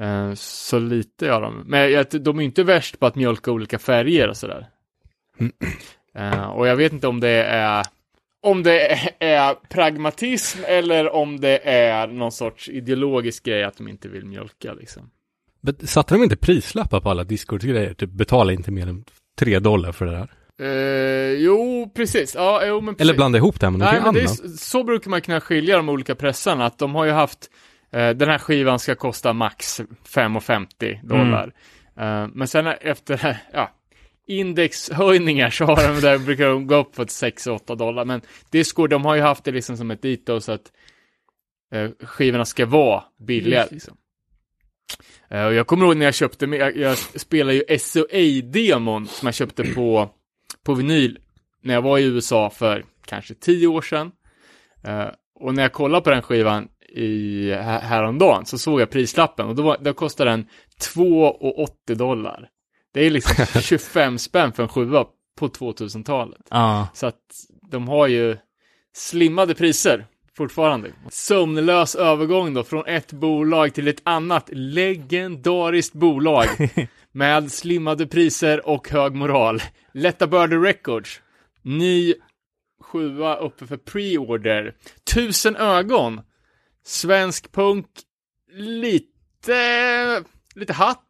Eh, 0.00 0.34
så 0.34 0.78
lite 0.78 1.26
gör 1.26 1.40
de. 1.40 1.62
Men 1.66 1.92
jag, 1.92 2.06
de 2.22 2.38
är 2.38 2.42
inte 2.42 2.62
värst 2.62 2.98
på 2.98 3.06
att 3.06 3.14
mjölka 3.14 3.52
olika 3.52 3.78
färger 3.78 4.28
och 4.28 4.36
sådär. 4.36 4.68
Eh, 6.14 6.42
och 6.50 6.66
jag 6.66 6.76
vet 6.76 6.92
inte 6.92 7.08
om 7.08 7.20
det 7.20 7.44
är 7.44 7.84
om 8.42 8.62
det 8.62 8.98
är 9.20 9.54
pragmatism 9.54 10.58
eller 10.66 11.14
om 11.14 11.40
det 11.40 11.58
är 11.68 12.06
någon 12.06 12.32
sorts 12.32 12.68
ideologisk 12.68 13.44
grej 13.44 13.64
att 13.64 13.76
de 13.76 13.88
inte 13.88 14.08
vill 14.08 14.24
mjölka 14.24 14.72
liksom. 14.72 15.10
Men 15.60 15.86
satte 15.86 16.14
de 16.14 16.22
inte 16.22 16.36
prislappar 16.36 17.00
på 17.00 17.10
alla 17.10 17.24
Discord-grejer? 17.24 17.94
Typ 17.94 18.10
betala 18.10 18.52
inte 18.52 18.70
mer 18.70 18.86
än 18.86 19.04
3 19.38 19.58
dollar 19.58 19.92
för 19.92 20.06
det 20.06 20.16
här. 20.16 20.30
Eh, 20.60 21.32
jo, 21.32 21.90
precis. 21.94 22.34
Ja, 22.34 22.66
jo, 22.66 22.80
men 22.80 22.94
precis. 22.94 23.00
Eller 23.00 23.14
blanda 23.14 23.38
ihop 23.38 23.60
det 23.60 23.70
med 23.70 23.78
Nej, 23.78 24.00
men 24.04 24.14
det 24.14 24.20
är, 24.20 24.56
så 24.56 24.84
brukar 24.84 25.10
man 25.10 25.20
kunna 25.20 25.40
skilja 25.40 25.76
de 25.76 25.88
olika 25.88 26.14
pressarna, 26.14 26.66
att 26.66 26.78
de 26.78 26.94
har 26.94 27.04
ju 27.04 27.10
haft, 27.10 27.50
eh, 27.92 28.10
den 28.10 28.28
här 28.28 28.38
skivan 28.38 28.78
ska 28.78 28.94
kosta 28.94 29.32
max 29.32 29.80
5,50 29.80 31.06
dollar. 31.06 31.52
Eh, 32.00 32.28
men 32.34 32.48
sen 32.48 32.66
efter, 32.66 33.38
ja, 33.52 33.70
indexhöjningar 34.38 35.50
så 35.50 35.64
har 35.64 35.94
de 35.94 36.00
där, 36.00 36.18
brukar 36.18 36.46
de 36.48 36.66
gå 36.66 36.74
upp 36.74 36.92
på 36.92 37.04
6-8 37.04 37.76
dollar. 37.76 38.04
Men 38.04 38.20
Discord, 38.50 38.90
de 38.90 39.04
har 39.04 39.14
ju 39.14 39.20
haft 39.20 39.44
det 39.44 39.50
liksom 39.52 39.76
som 39.76 39.90
ett 39.90 40.02
dito 40.02 40.40
så 40.40 40.52
att 40.52 40.72
eh, 41.74 41.90
skivorna 42.06 42.44
ska 42.44 42.66
vara 42.66 43.04
billiga 43.18 43.66
liksom. 43.70 43.96
Eh, 45.30 45.44
och 45.44 45.54
jag 45.54 45.66
kommer 45.66 45.86
ihåg 45.86 45.96
när 45.96 46.04
jag 46.04 46.14
köpte, 46.14 46.46
jag, 46.46 46.76
jag 46.76 46.98
spelade 46.98 47.54
ju 47.54 47.78
SOA-demon 47.78 49.06
som 49.06 49.26
jag 49.26 49.34
köpte 49.34 49.64
på, 49.64 50.10
på 50.64 50.74
vinyl 50.74 51.18
när 51.62 51.74
jag 51.74 51.82
var 51.82 51.98
i 51.98 52.04
USA 52.04 52.50
för 52.50 52.84
kanske 53.06 53.34
10 53.34 53.66
år 53.66 53.82
sedan. 53.82 54.12
Eh, 54.84 55.06
och 55.34 55.54
när 55.54 55.62
jag 55.62 55.72
kollade 55.72 56.04
på 56.04 56.10
den 56.10 56.22
skivan 56.22 56.68
i, 56.88 57.50
här- 57.52 57.80
häromdagen 57.80 58.46
så 58.46 58.58
såg 58.58 58.80
jag 58.80 58.90
prislappen 58.90 59.46
och 59.46 59.54
då, 59.54 59.62
var, 59.62 59.76
då 59.80 59.92
kostade 59.92 60.30
den 60.30 60.46
2,80 60.80 61.94
dollar. 61.94 62.48
Det 62.92 63.00
är 63.00 63.10
liksom 63.10 63.46
25 63.62 64.18
spänn 64.18 64.52
för 64.52 64.62
en 64.62 64.68
sjua 64.68 65.06
på 65.38 65.48
2000-talet. 65.48 66.40
Ja. 66.50 66.88
Så 66.94 67.06
att 67.06 67.20
de 67.70 67.88
har 67.88 68.06
ju 68.06 68.36
slimmade 68.92 69.54
priser 69.54 70.06
fortfarande. 70.36 70.92
Sömnlös 71.10 71.94
övergång 71.94 72.54
då 72.54 72.64
från 72.64 72.86
ett 72.86 73.12
bolag 73.12 73.74
till 73.74 73.88
ett 73.88 74.00
annat 74.04 74.48
legendariskt 74.52 75.94
bolag 75.94 76.46
med 77.12 77.52
slimmade 77.52 78.06
priser 78.06 78.68
och 78.68 78.88
hög 78.88 79.14
moral. 79.14 79.62
Lätta 79.94 80.26
Börder 80.26 80.60
Records. 80.60 81.20
Ny 81.62 82.14
sjua 82.80 83.36
uppe 83.36 83.66
för 83.66 83.76
pre-order. 83.76 84.74
Tusen 85.14 85.56
ögon. 85.56 86.20
Svensk 86.84 87.52
punk. 87.52 87.86
Lite, 88.52 90.24
lite 90.54 90.72
hatt. 90.72 91.04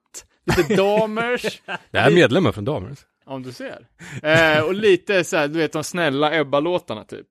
Lite 0.57 0.77
damers. 0.77 1.63
Jag 1.91 2.07
är 2.07 2.11
medlemmar 2.11 2.53
från 2.53 2.65
Damers. 2.65 2.99
Om 3.27 3.43
du 3.43 3.53
ser. 3.53 3.87
Eh, 4.23 4.61
och 4.65 4.75
lite 4.75 5.25
så 5.25 5.37
här, 5.37 5.49
du 5.49 5.59
vet 5.59 5.73
de 5.73 5.85
snälla 5.85 6.35
Ebba-låtarna 6.41 7.05
typ. 7.05 7.27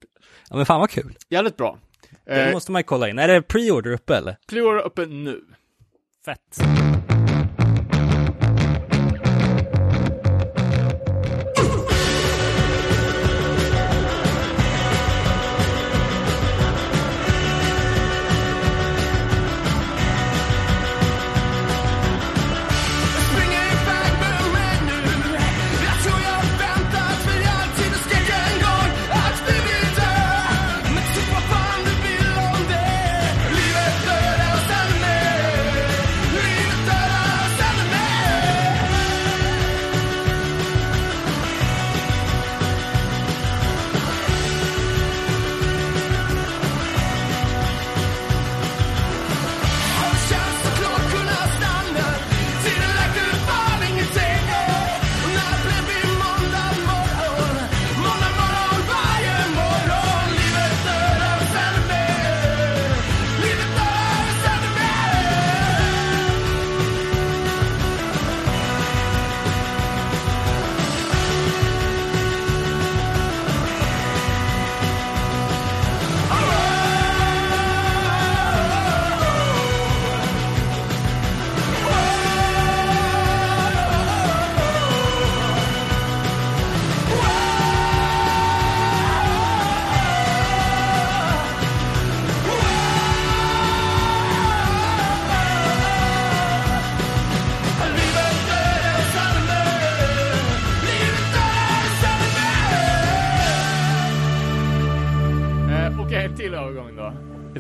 ja, 0.49 0.55
men 0.55 0.65
fan 0.65 0.79
vad 0.79 0.89
kul. 0.89 1.15
Jävligt 1.29 1.58
bra. 1.58 1.77
Det 2.25 2.32
Eh, 2.47 2.53
måste 2.53 2.71
man 2.71 2.79
ju 2.79 2.84
kolla 2.84 3.10
in. 3.10 3.19
Är 3.19 3.27
det 3.27 3.41
pre-order 3.41 3.91
uppe 3.91 4.15
eller? 4.15 4.38
Priora 4.49 4.82
uppe 4.82 5.05
nu. 5.05 5.41
Fett. 6.25 6.58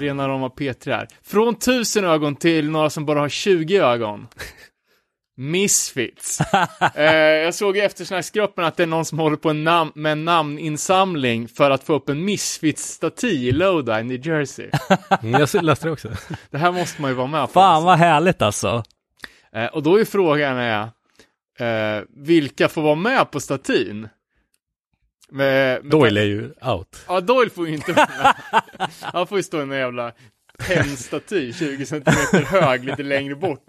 Rena 0.09 0.27
rama 0.27 0.47
P3 0.47 0.91
här. 0.95 1.07
Från 1.23 1.55
tusen 1.55 2.05
ögon 2.05 2.35
till 2.35 2.69
några 2.69 2.89
som 2.89 3.05
bara 3.05 3.19
har 3.19 3.29
20 3.29 3.77
ögon. 3.77 4.27
Misfits. 5.37 6.41
eh, 6.95 7.03
jag 7.13 7.55
såg 7.55 7.77
i 7.77 7.79
eftersnacksgruppen 7.79 8.65
att 8.65 8.77
det 8.77 8.83
är 8.83 8.87
någon 8.87 9.05
som 9.05 9.19
håller 9.19 9.37
på 9.37 9.49
en 9.49 9.67
nam- 9.67 9.91
med 9.95 10.11
en 10.11 10.25
namninsamling 10.25 11.47
för 11.47 11.71
att 11.71 11.83
få 11.83 11.93
upp 11.93 12.09
en 12.09 12.29
Misfits-staty 12.29 13.27
i 13.27 13.51
Lodi, 13.51 14.03
New 14.03 14.27
Jersey. 14.27 14.69
Mm, 15.23 15.41
Jag 15.53 15.63
läste 15.63 15.87
det 15.87 15.91
också. 15.91 16.09
Det 16.51 16.57
här 16.57 16.71
måste 16.71 17.01
man 17.01 17.11
ju 17.11 17.15
vara 17.15 17.27
med 17.27 17.41
på. 17.41 17.47
Fan 17.53 17.83
vad 17.83 17.97
härligt 17.97 18.41
alltså. 18.41 18.83
Eh, 19.55 19.65
och 19.65 19.83
då 19.83 19.99
är 19.99 20.05
frågan 20.05 20.57
är, 20.57 20.81
eh, 21.59 22.03
vilka 22.25 22.67
får 22.69 22.81
vara 22.81 22.95
med 22.95 23.31
på 23.31 23.39
statyn? 23.39 24.09
Med, 25.31 25.83
med 25.83 25.91
Doyle 25.91 26.17
är 26.17 26.23
ju 26.25 26.51
out. 26.61 27.05
Ja, 27.07 27.21
Doyle 27.21 27.49
får 27.49 27.67
ju 27.67 27.73
inte 27.73 27.93
vara 27.93 28.07
med. 28.23 28.61
Han 29.01 29.27
får 29.27 29.37
ju 29.37 29.43
stå 29.43 29.59
i 29.59 29.61
en 29.61 29.71
jävla 29.71 30.11
pennstaty 30.67 31.53
20 31.53 31.85
centimeter 31.85 32.41
hög 32.61 32.83
lite 32.83 33.03
längre 33.03 33.35
bort. 33.35 33.65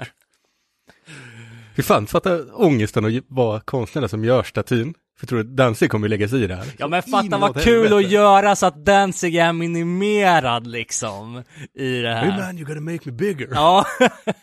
Fy 1.76 1.82
fan, 1.82 2.06
fatta 2.06 2.54
ångesten 2.54 3.04
att 3.04 3.12
vara 3.28 3.60
konstnären 3.60 4.08
som 4.08 4.24
gör 4.24 4.42
statyn. 4.42 4.94
För 5.20 5.26
tror 5.26 5.42
du 5.42 5.54
Danzig 5.54 5.90
kommer 5.90 6.08
lägga 6.08 6.28
sig 6.28 6.42
i 6.42 6.46
det 6.46 6.54
här? 6.54 6.66
Ja 6.78 6.88
men 6.88 7.02
fatta 7.02 7.38
vad 7.38 7.62
kul 7.62 7.72
helvete. 7.82 7.96
att 7.96 8.10
göra 8.12 8.56
så 8.56 8.66
att 8.66 8.84
Danzig 8.84 9.36
är 9.36 9.52
minimerad 9.52 10.66
liksom 10.66 11.42
i 11.74 12.00
det 12.00 12.08
Hey 12.14 12.30
här. 12.30 12.38
man, 12.38 12.58
you're 12.58 12.64
gonna 12.68 12.80
make 12.92 12.98
me 13.04 13.12
bigger. 13.12 13.48
Ja, 13.52 13.84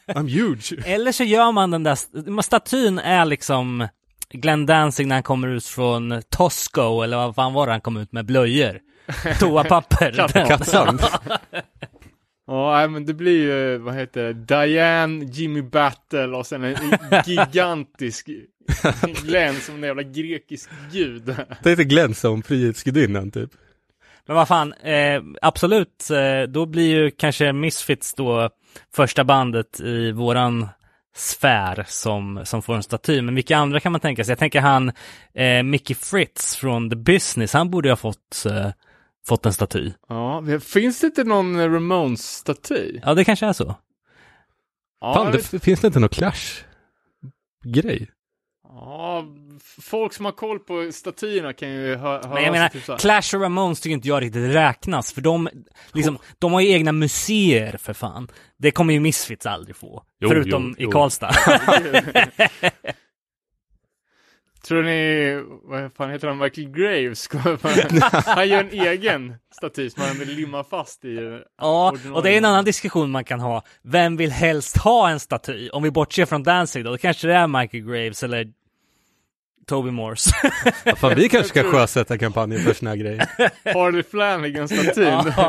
I'm 0.08 0.30
huge. 0.30 0.74
eller 0.86 1.12
så 1.12 1.24
gör 1.24 1.52
man 1.52 1.72
den 1.72 1.84
där, 1.84 1.92
st- 1.94 2.42
statyn 2.44 3.00
är 3.00 3.26
liksom 3.26 3.88
Glenn 4.34 4.66
Danzig 4.66 5.08
när 5.08 5.16
han 5.16 5.24
kommer 5.24 5.48
ut 5.48 5.66
från 5.66 6.22
Tosco 6.30 7.02
eller 7.02 7.18
vad 7.18 7.36
fan 7.36 7.54
var 7.54 7.66
det 7.66 7.72
han 7.74 7.82
kom 7.82 7.98
ut 7.98 8.12
med 8.12 8.26
blöjor? 8.26 8.80
Toapapper. 9.40 10.48
Kattsand. 10.48 11.02
Ja, 12.50 12.88
men 12.88 13.06
det 13.06 13.14
blir 13.14 13.42
ju, 13.42 13.78
vad 13.78 13.96
heter 13.96 14.24
det, 14.24 14.34
Diane, 14.34 15.26
Jimmy 15.26 15.62
Battle 15.62 16.28
och 16.28 16.48
sen 16.48 16.64
en 16.64 16.76
gigantisk 17.26 18.30
Glenn 19.24 19.56
som 19.56 19.76
en 19.76 19.84
jävla 19.84 20.04
grekisk 20.04 20.70
gud. 20.92 21.36
Det 21.64 21.70
heter 21.70 21.84
Glenn 21.84 22.14
som 22.16 22.44
Frihetsgudinnan 22.44 23.32
typ. 23.32 23.50
Men 24.26 24.36
vad 24.36 24.48
fan, 24.48 24.74
eh, 24.74 25.22
absolut, 25.42 26.10
eh, 26.12 26.50
då 26.50 26.66
blir 26.66 26.90
ju 26.90 27.12
kanske 27.12 27.54
Misfits 27.54 28.14
då 28.14 28.50
första 28.96 29.24
bandet 29.24 29.80
i 29.80 30.12
våran 30.12 30.68
sfär 31.18 31.86
som, 31.88 32.42
som 32.46 32.62
får 32.62 32.76
en 32.76 32.84
staty. 32.84 33.22
Men 33.22 33.36
vilka 33.36 33.58
andra 33.58 33.80
kan 33.80 33.92
man 33.92 34.02
tänka 34.02 34.24
sig? 34.24 34.32
Jag 34.32 34.40
tänker 34.40 34.62
han 34.62 34.92
eh, 35.34 35.64
Mickey 35.64 35.96
Fritz 35.96 36.56
från 36.56 36.90
The 36.90 36.96
Business, 36.96 37.54
han 37.54 37.70
borde 37.70 37.88
ju 37.88 37.92
ha 37.92 37.98
fått, 37.98 38.46
eh, 38.46 38.70
fått 39.28 39.46
en 39.46 39.54
staty. 39.54 39.92
Ja, 40.10 40.44
finns 40.66 41.00
det 41.00 41.08
inte 41.08 41.24
någon 41.24 41.74
Ramones-staty? 41.74 43.00
Ja, 43.04 43.14
det 43.14 43.26
kanske 43.26 43.46
är 43.46 43.54
så. 43.54 43.76
Ja, 45.02 45.14
Fan, 45.14 45.32
det, 45.32 45.64
finns 45.64 45.82
det 45.82 45.88
inte 45.88 46.00
någon 46.00 46.10
Clash-grej? 46.10 48.10
ja, 48.64 49.26
folk 49.82 50.14
som 50.14 50.26
har 50.26 50.32
koll 50.32 50.60
på 50.60 50.92
statyerna 50.92 51.54
kan 51.54 51.70
ju 51.70 51.96
hö- 51.96 51.98
höra 52.08 52.34
Men 52.34 52.44
jag 52.44 52.52
menar, 52.52 52.70
typ 52.70 52.84
så 52.84 52.92
här. 52.92 53.00
Clash 53.00 53.36
och 53.38 53.42
Ramones 53.42 53.82
tycker 53.82 53.94
inte 53.94 54.08
jag 54.08 54.22
riktigt 54.24 54.56
räknas, 54.56 55.14
för 55.14 55.22
de, 55.22 55.50
liksom, 55.94 56.18
de 56.40 56.54
har 56.54 56.62
ju 56.62 56.70
egna 56.72 56.92
museer 56.92 57.78
för 57.78 57.94
fan. 57.94 58.28
Det 58.58 58.72
kommer 58.72 58.94
ju 58.94 59.00
Misfits 59.00 59.46
aldrig 59.46 59.76
få. 59.76 60.04
Jo, 60.20 60.30
förutom 60.30 60.68
jo, 60.70 60.76
jo. 60.84 60.90
i 60.90 60.92
Karlstad. 60.92 61.32
Tror 64.68 64.84
ni, 64.84 65.44
vad 65.64 65.94
fan 65.94 66.10
heter 66.10 66.28
han, 66.28 66.38
Michael 66.38 66.68
Graves? 66.70 67.30
han 68.26 68.50
gör 68.50 68.60
en 68.60 68.72
egen 68.88 69.36
staty 69.54 69.90
som 69.90 70.04
han 70.04 70.18
limmar 70.18 70.64
fast 70.64 71.06
i. 71.06 71.16
eh, 71.18 71.24
Ja, 71.62 71.90
ordinarie. 71.92 72.16
och 72.16 72.24
det 72.24 72.32
är 72.34 72.38
en 72.38 72.46
annan 72.46 72.66
diskussion 72.66 73.12
man 73.12 73.24
kan 73.24 73.40
ha. 73.40 73.64
Vem 73.84 74.18
vill 74.18 74.32
helst 74.32 74.78
ha 74.78 75.10
en 75.10 75.20
staty? 75.20 75.70
Om 75.70 75.84
vi 75.84 75.92
bortser 75.92 76.26
från 76.26 76.44
Danzig 76.44 76.86
då, 76.86 76.92
då 76.92 76.98
kanske 76.98 77.28
det 77.28 77.34
är 77.34 77.48
Michael 77.48 77.84
Graves 77.84 78.24
eller 78.24 78.46
Toby 79.68 79.92
Morse. 79.92 80.32
Fan, 80.98 81.16
vi 81.16 81.30
kanske 81.30 81.50
ska 81.50 81.64
sjösätta 81.72 82.18
kampanjen 82.18 82.62
för 82.62 82.74
såna 82.74 82.90
här 82.92 82.98
grejer. 82.98 83.28
Harley 83.74 84.04
Flanagan-statyn. 84.04 85.34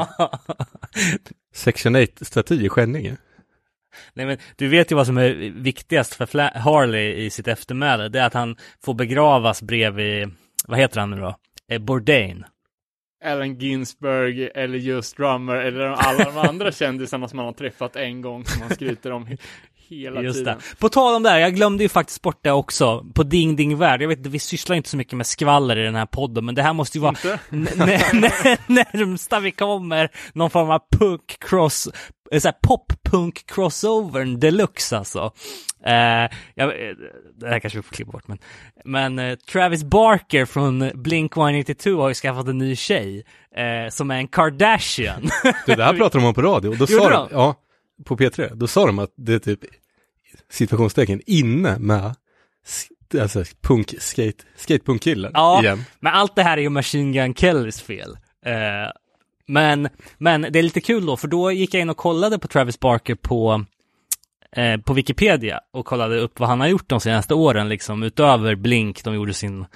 Section 1.55 1.97
8-staty 1.97 2.55
i 2.65 2.69
Skänninge. 2.69 3.17
Nej 4.15 4.27
men 4.27 4.39
du 4.57 4.69
vet 4.69 4.93
ju 4.93 4.97
vad 4.97 5.07
som 5.07 5.19
är 5.19 5.35
viktigast 5.51 6.15
för 6.15 6.27
Fla- 6.27 6.59
Harley 6.59 7.15
i 7.25 7.31
sitt 7.31 7.49
eftermäle. 7.49 8.09
Det 8.09 8.21
är 8.21 8.27
att 8.27 8.35
han 8.35 8.57
får 8.85 8.95
begravas 8.95 9.63
bredvid, 9.63 10.31
vad 10.67 10.79
heter 10.79 11.01
han 11.01 11.11
nu 11.11 11.17
då? 11.17 11.37
Eh, 11.71 11.79
Bourdain. 11.79 12.45
Allen 13.25 13.59
Ginsberg 13.59 14.51
eller 14.55 14.79
just 14.79 15.17
Drummer 15.17 15.55
eller 15.57 15.85
alla 15.87 16.25
de 16.25 16.39
andra 16.39 16.73
kändisarna 16.73 17.29
som 17.29 17.37
man 17.37 17.47
har 17.47 17.53
träffat 17.53 17.97
en 17.97 18.23
gång 18.23 18.45
som 18.45 18.61
man 18.61 18.71
skryter 18.71 19.11
om 19.13 19.27
hela 19.89 20.23
Just 20.23 20.39
tiden. 20.39 20.59
det. 20.59 20.77
På 20.79 20.89
tal 20.89 21.15
om 21.15 21.23
det 21.23 21.31
här, 21.31 21.39
jag 21.39 21.55
glömde 21.55 21.83
ju 21.83 21.89
faktiskt 21.89 22.23
bort 22.23 22.39
det 22.43 22.53
också. 22.53 23.05
På 23.15 23.23
Ding 23.23 23.57
Ding 23.57 23.77
Värld. 23.79 24.03
Jag 24.03 24.09
vet 24.09 24.19
inte, 24.19 24.31
vi 24.31 24.39
sysslar 24.39 24.77
inte 24.77 24.89
så 24.89 24.97
mycket 24.97 25.13
med 25.13 25.27
skvaller 25.27 25.77
i 25.79 25.85
den 25.85 25.95
här 25.95 26.07
podden, 26.07 26.45
men 26.45 26.55
det 26.55 26.63
här 26.63 26.73
måste 26.73 26.99
ju 26.99 27.03
vara 27.03 27.15
närmsta 28.67 29.41
vi 29.41 29.51
kommer 29.51 30.11
någon 30.33 30.51
form 30.51 30.71
av 30.71 30.81
punk 30.99 31.37
cross, 31.41 31.89
eh, 32.33 32.41
såhär 32.41 32.55
pop-punk 32.63 33.47
crossover 33.47 34.25
deluxe 34.39 34.99
alltså. 34.99 35.33
Eh, 35.87 35.93
jag, 36.55 36.69
eh, 36.69 36.95
det 37.41 37.49
här 37.49 37.59
kanske 37.59 37.79
vi 37.79 37.83
får 37.83 37.95
klippa 37.95 38.13
bort, 38.13 38.29
men, 38.29 38.39
men 38.85 39.19
eh, 39.19 39.37
Travis 39.37 39.85
Barker 39.85 40.45
från 40.45 40.83
Blink-182 40.91 42.01
har 42.01 42.09
ju 42.09 42.15
skaffat 42.15 42.49
en 42.49 42.59
ny 42.59 42.77
tjej, 42.77 43.25
eh, 43.57 43.91
som 43.91 44.11
är 44.11 44.17
en 44.17 44.29
Kardashian. 44.29 45.31
Du, 45.67 45.75
det 45.75 45.85
här 45.85 45.95
pratade 45.95 46.25
de 46.25 46.29
om 46.29 46.35
på 46.35 46.43
radio. 46.43 46.69
Och 46.69 46.77
då 46.77 46.85
Gjorde 46.89 47.05
sa 47.05 47.11
de? 47.11 47.29
de, 47.29 47.29
ja, 47.33 47.55
på 48.05 48.17
P3. 48.17 48.55
Då 48.55 48.67
sa 48.67 48.87
de 48.87 48.99
att 48.99 49.13
det 49.17 49.35
är 49.35 49.39
typ 49.39 49.61
situationstecken 50.51 51.21
inne 51.27 51.79
med 51.79 52.15
alltså, 53.21 53.45
punk, 53.61 53.95
skate, 54.01 54.45
skatepunk-killen 54.57 55.31
Ja. 55.35 55.63
igen. 55.63 55.85
Men 56.01 56.13
allt 56.15 56.37
det 56.37 56.43
här 56.43 56.57
är 56.59 56.63
ju 56.63 56.69
Machine 56.69 57.13
Gun 57.13 57.35
Kellys 57.35 57.81
fel. 57.83 58.19
Eh, 58.47 58.93
men, 59.47 59.89
men 60.19 60.41
det 60.43 60.59
är 60.59 60.63
lite 60.63 60.81
kul 60.81 61.07
då, 61.07 61.17
för 61.17 61.29
då 61.29 61.53
gick 61.53 61.75
jag 61.75 61.81
in 61.81 61.91
och 61.91 61.97
kollade 61.97 62.39
på 62.39 62.49
Travis 62.49 62.81
Barker 62.81 63.15
på, 63.15 63.65
eh, 64.53 64.81
på 64.81 64.93
Wikipedia 64.93 65.61
och 65.73 65.87
kollade 65.87 66.21
upp 66.21 66.41
vad 66.41 66.49
han 66.49 66.61
har 66.61 66.69
gjort 66.69 66.89
de 66.89 67.01
senaste 67.01 67.35
åren, 67.35 67.69
liksom 67.69 68.03
utöver 68.03 68.55
Blink, 68.55 69.05
de 69.05 69.15
gjorde 69.15 69.35
sin, 69.35 69.67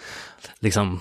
liksom, 0.61 1.00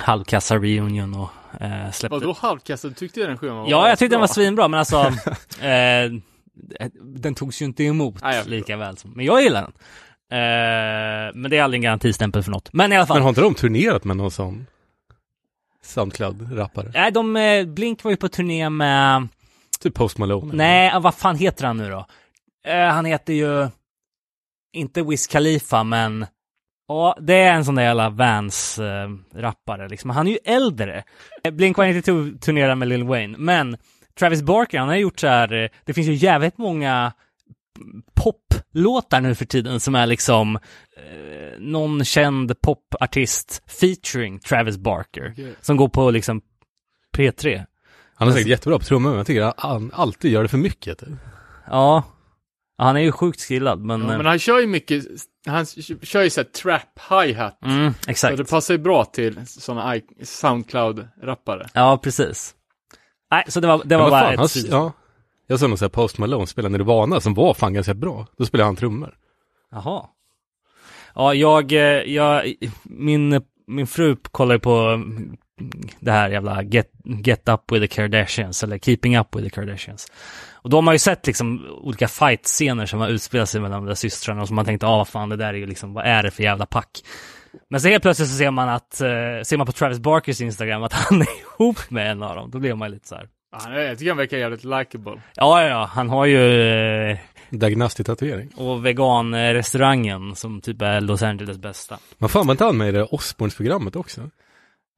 halvkassa 0.00 0.56
reunion 0.56 1.14
och 1.14 1.62
eh, 1.62 1.90
släppte. 1.90 2.18
Vadå 2.18 2.32
halvkassa? 2.32 2.88
Du 2.88 2.94
tyckte 2.94 3.26
den 3.26 3.38
skivan 3.38 3.56
var 3.56 3.70
Ja, 3.70 3.88
jag 3.88 3.98
tyckte 3.98 4.14
den 4.14 4.20
var 4.20 4.26
svinbra, 4.26 4.68
men 4.68 4.78
alltså, 4.78 4.96
eh, 5.60 6.12
den 7.02 7.34
togs 7.34 7.62
ju 7.62 7.66
inte 7.66 7.84
emot 7.84 8.22
Nej, 8.22 8.42
lika 8.46 8.76
väl 8.76 8.96
som, 8.96 9.10
men 9.10 9.24
jag 9.24 9.42
gillar 9.42 9.62
den. 9.62 9.72
Eh, 10.30 11.32
men 11.34 11.50
det 11.50 11.56
är 11.58 11.62
aldrig 11.62 11.78
en 11.78 11.82
garantistämpel 11.82 12.42
för 12.42 12.50
något. 12.50 12.72
Men 12.72 12.92
i 12.92 12.96
alla 12.96 13.06
fall. 13.06 13.16
Men 13.16 13.22
har 13.22 13.28
inte 13.28 13.40
de 13.40 13.54
turnerat 13.54 14.04
med 14.04 14.16
någon 14.16 14.30
sån 14.30 14.66
Soundcloud-rappare? 15.84 16.90
Nej, 16.94 17.12
de, 17.12 17.36
eh, 17.36 17.66
Blink 17.66 18.04
var 18.04 18.10
ju 18.10 18.16
på 18.16 18.28
turné 18.28 18.70
med, 18.70 19.28
Typ 19.80 19.94
Post 19.94 20.18
Malone? 20.18 20.46
eller? 20.46 20.56
nej, 20.56 20.90
ah, 20.94 21.00
vad 21.00 21.14
fan 21.14 21.36
heter 21.36 21.66
han 21.66 21.76
nu 21.76 21.90
då? 21.90 22.06
Eh, 22.66 22.86
han 22.86 23.04
heter 23.04 23.32
ju, 23.32 23.68
inte 24.72 25.02
Wiz 25.02 25.26
Khalifa, 25.26 25.84
men, 25.84 26.26
ja, 26.88 27.16
det 27.20 27.34
är 27.34 27.52
en 27.52 27.64
sån 27.64 27.74
där 27.74 27.82
jävla 27.82 28.10
Vans-rappare 28.10 29.88
liksom. 29.88 30.10
Han 30.10 30.26
är 30.26 30.30
ju 30.30 30.38
äldre. 30.44 31.04
Eh, 31.44 31.52
Blink-182 31.52 32.38
turnerar 32.38 32.74
med 32.74 32.88
Lil 32.88 33.04
Wayne, 33.04 33.38
men 33.38 33.76
Travis 34.18 34.42
Barker, 34.42 34.78
han 34.78 34.88
har 34.88 34.96
gjort 34.96 35.20
så 35.20 35.26
här, 35.26 35.52
eh, 35.52 35.68
det 35.84 35.94
finns 35.94 36.08
ju 36.08 36.14
jävligt 36.14 36.58
många 36.58 37.12
poplåtar 38.14 39.20
nu 39.20 39.34
för 39.34 39.44
tiden 39.44 39.80
som 39.80 39.94
är 39.94 40.06
liksom 40.06 40.56
eh, 40.96 41.58
någon 41.58 42.04
känd 42.04 42.60
popartist 42.60 43.62
featuring 43.66 44.38
Travis 44.38 44.78
Barker. 44.78 45.30
Okej. 45.32 45.54
Som 45.60 45.76
går 45.76 45.88
på 45.88 46.10
liksom 46.10 46.40
P3. 47.16 47.64
Han 48.14 48.28
är 48.28 48.32
säkert 48.32 48.48
jättebra 48.48 48.78
på 48.78 48.84
trummor, 48.84 49.08
men 49.08 49.16
jag 49.16 49.26
tycker 49.26 49.42
att 49.42 49.60
han 49.60 49.90
alltid 49.94 50.32
gör 50.32 50.42
det 50.42 50.48
för 50.48 50.58
mycket. 50.58 50.98
Typ. 50.98 51.08
Ja. 51.66 52.02
Ja, 52.76 52.84
Han 52.84 52.96
är 52.96 53.00
ju 53.00 53.12
sjukt 53.12 53.40
skillad, 53.40 53.80
men... 53.80 54.00
Ja, 54.00 54.10
eh, 54.10 54.16
men 54.16 54.26
han 54.26 54.38
kör 54.38 54.60
ju 54.60 54.66
mycket, 54.66 55.04
han 55.46 55.66
kör 56.02 56.22
ju 56.22 56.30
såhär 56.30 56.44
trap 56.44 57.00
hi-hat. 57.10 57.58
mm, 57.64 57.92
Så 58.00 58.10
exakt. 58.10 58.36
det 58.36 58.44
passar 58.44 58.74
ju 58.74 58.78
bra 58.78 59.04
till 59.04 59.46
sådana 59.46 59.94
Soundcloud-rappare. 60.22 61.68
Ja, 61.74 61.98
precis. 62.02 62.54
Nej, 63.30 63.44
så 63.48 63.60
det 63.60 63.66
var, 63.66 63.82
det 63.84 63.96
var 63.96 64.02
vad 64.02 64.10
bara 64.12 64.36
fan, 64.36 64.44
ett 64.44 64.70
han, 64.70 64.80
ja, 64.80 64.92
Jag 65.46 65.60
såg 65.60 65.68
någon 65.68 65.78
sån 65.78 65.84
här 65.86 65.90
Post 65.90 66.18
Malone 66.18 66.46
spela 66.46 66.68
Nirvana 66.68 67.20
som 67.20 67.34
var 67.34 67.54
fan 67.54 67.74
ganska 67.74 67.94
bra. 67.94 68.26
Då 68.38 68.46
spelade 68.46 68.68
han 68.68 68.76
trummor. 68.76 69.14
Jaha. 69.70 70.06
Ja, 71.14 71.34
jag, 71.34 71.72
eh, 71.72 71.78
jag, 72.14 72.54
min, 72.82 73.42
min 73.66 73.86
fru 73.86 74.16
kollar 74.16 74.58
på 74.58 75.02
det 76.00 76.10
här 76.10 76.30
jävla 76.30 76.62
get, 76.62 76.90
get 77.04 77.48
Up 77.48 77.72
with 77.72 77.80
the 77.80 77.94
Kardashians, 77.94 78.62
eller 78.62 78.78
Keeping 78.78 79.18
Up 79.18 79.36
with 79.36 79.44
the 79.44 79.50
Kardashians. 79.50 80.06
Och 80.52 80.70
då 80.70 80.76
har 80.76 80.82
man 80.82 80.94
ju 80.94 80.98
sett 80.98 81.26
liksom 81.26 81.66
olika 81.82 82.08
fight-scener 82.08 82.86
som 82.86 83.00
har 83.00 83.08
utspelat 83.08 83.48
sig 83.48 83.60
mellan 83.60 83.82
de 83.82 83.88
där 83.88 83.94
systrarna 83.94 84.40
och 84.42 84.46
som 84.48 84.56
man 84.56 84.64
tänkte, 84.64 84.86
ah 84.86 84.96
vad 84.96 85.08
fan 85.08 85.28
det 85.28 85.36
där 85.36 85.48
är 85.48 85.54
ju 85.54 85.66
liksom, 85.66 85.94
vad 85.94 86.06
är 86.06 86.22
det 86.22 86.30
för 86.30 86.42
jävla 86.42 86.66
pack? 86.66 86.90
Men 87.70 87.80
så 87.80 87.88
helt 87.88 88.02
plötsligt 88.02 88.28
så 88.28 88.36
ser 88.36 88.50
man 88.50 88.68
att, 88.68 89.00
eh, 89.00 89.08
ser 89.42 89.56
man 89.56 89.66
på 89.66 89.72
Travis 89.72 89.98
Barkers 89.98 90.40
Instagram 90.40 90.82
att 90.82 90.92
han 90.92 91.20
är 91.20 91.26
ihop 91.40 91.90
med 91.90 92.10
en 92.10 92.22
av 92.22 92.36
dem. 92.36 92.50
Då 92.50 92.58
blir 92.58 92.74
man 92.74 92.88
ju 92.88 92.94
lite 92.94 93.08
så 93.08 93.14
här. 93.14 93.28
Ja, 93.64 93.80
jag 93.80 93.98
tycker 93.98 94.10
han 94.10 94.18
verkar 94.18 94.36
jävligt 94.36 94.64
likable. 94.64 95.12
Ja, 95.34 95.62
ja, 95.62 95.68
ja, 95.68 95.90
han 95.92 96.08
har 96.08 96.26
ju 96.26 96.62
eh, 97.10 97.18
Diagnostic-tatuering. 97.50 98.48
och 98.56 98.86
veganrestaurangen 98.86 100.34
som 100.36 100.60
typ 100.60 100.82
är 100.82 101.00
Los 101.00 101.22
Angeles 101.22 101.58
bästa. 101.58 101.98
Men 102.18 102.28
fan 102.28 102.46
var 102.46 102.54
inte 102.54 102.64
han 102.64 102.76
med 102.76 102.88
i 102.88 102.92
det 102.92 103.04
Osbournes-programmet 103.04 103.96
också? 103.96 104.30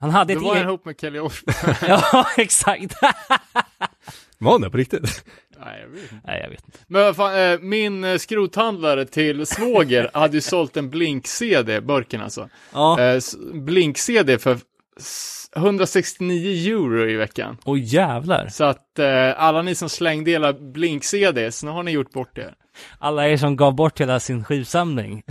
Han 0.00 0.10
hade 0.10 0.34
Det 0.34 0.36
ett 0.38 0.42
var 0.42 0.48
han 0.48 0.56
eget... 0.56 0.68
ihop 0.68 0.84
med 0.84 1.00
Kelly 1.00 1.18
Osbourne. 1.18 1.76
Ja, 1.88 2.26
exakt. 2.36 2.94
Var 4.38 4.52
han 4.52 4.60
det 4.60 4.70
på 4.70 4.76
riktigt? 4.76 5.24
Nej, 5.60 5.80
jag 5.80 5.88
vet 5.88 6.02
inte. 6.12 6.20
Nej, 6.26 6.40
jag 6.42 6.50
vet 6.50 6.64
inte. 6.66 6.78
Men 6.86 7.14
fan, 7.14 7.38
eh, 7.52 7.58
min 7.60 8.04
eh, 8.04 8.16
skrothandlare 8.18 9.04
till 9.04 9.46
svåger 9.46 10.10
hade 10.14 10.36
ju 10.36 10.40
sålt 10.40 10.76
en 10.76 10.90
Blink-CD, 10.90 11.80
burken 11.80 12.20
alltså. 12.20 12.48
Ja. 12.72 13.00
Eh, 13.00 13.20
Blink-CD 13.54 14.38
för 14.38 14.58
s- 14.98 15.50
169 15.56 16.72
euro 16.76 17.08
i 17.08 17.16
veckan. 17.16 17.56
Åh 17.64 17.78
jävlar. 17.80 18.48
Så 18.48 18.64
att 18.64 18.98
eh, 18.98 19.32
alla 19.42 19.62
ni 19.62 19.74
som 19.74 19.88
slängde 19.88 20.30
hela 20.30 20.52
Blink-CDs, 20.52 21.64
nu 21.64 21.70
har 21.70 21.82
ni 21.82 21.90
gjort 21.90 22.12
bort 22.12 22.38
er. 22.38 22.54
Alla 22.98 23.28
er 23.28 23.36
som 23.36 23.56
gav 23.56 23.74
bort 23.74 24.00
hela 24.00 24.20
sin 24.20 24.44
skivsamling. 24.44 25.22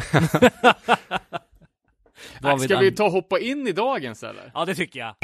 Nej, 2.42 2.60
ska 2.60 2.78
vi 2.78 2.92
ta 2.92 3.06
och 3.06 3.12
hoppa 3.12 3.40
in 3.40 3.68
i 3.68 3.72
dagens 3.72 4.24
eller? 4.24 4.52
Ja, 4.54 4.66
det 4.66 4.76
tycker 4.76 5.00
jag. 5.00 5.16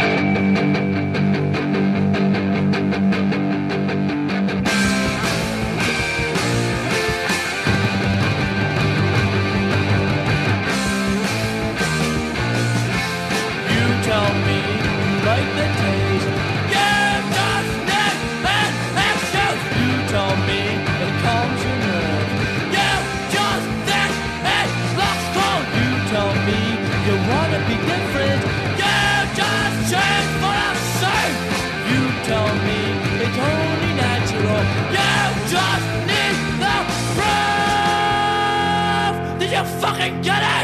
You 13.72 14.04
tell 14.04 14.41
fucking 39.82 40.22
get 40.22 40.44
it? 40.44 40.61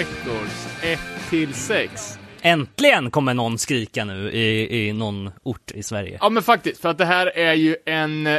Records 0.00 0.82
1 0.82 0.98
till 1.30 1.54
6. 1.54 2.18
Äntligen 2.42 3.10
kommer 3.10 3.34
någon 3.34 3.58
skrika 3.58 4.04
nu 4.04 4.30
i, 4.30 4.78
i 4.88 4.92
någon 4.92 5.30
ort 5.42 5.72
i 5.72 5.82
Sverige. 5.82 6.18
Ja 6.20 6.28
men 6.28 6.42
faktiskt, 6.42 6.80
för 6.80 6.88
att 6.88 6.98
det 6.98 7.04
här 7.04 7.26
är 7.38 7.52
ju 7.54 7.76
en 7.86 8.26
eh, 8.26 8.38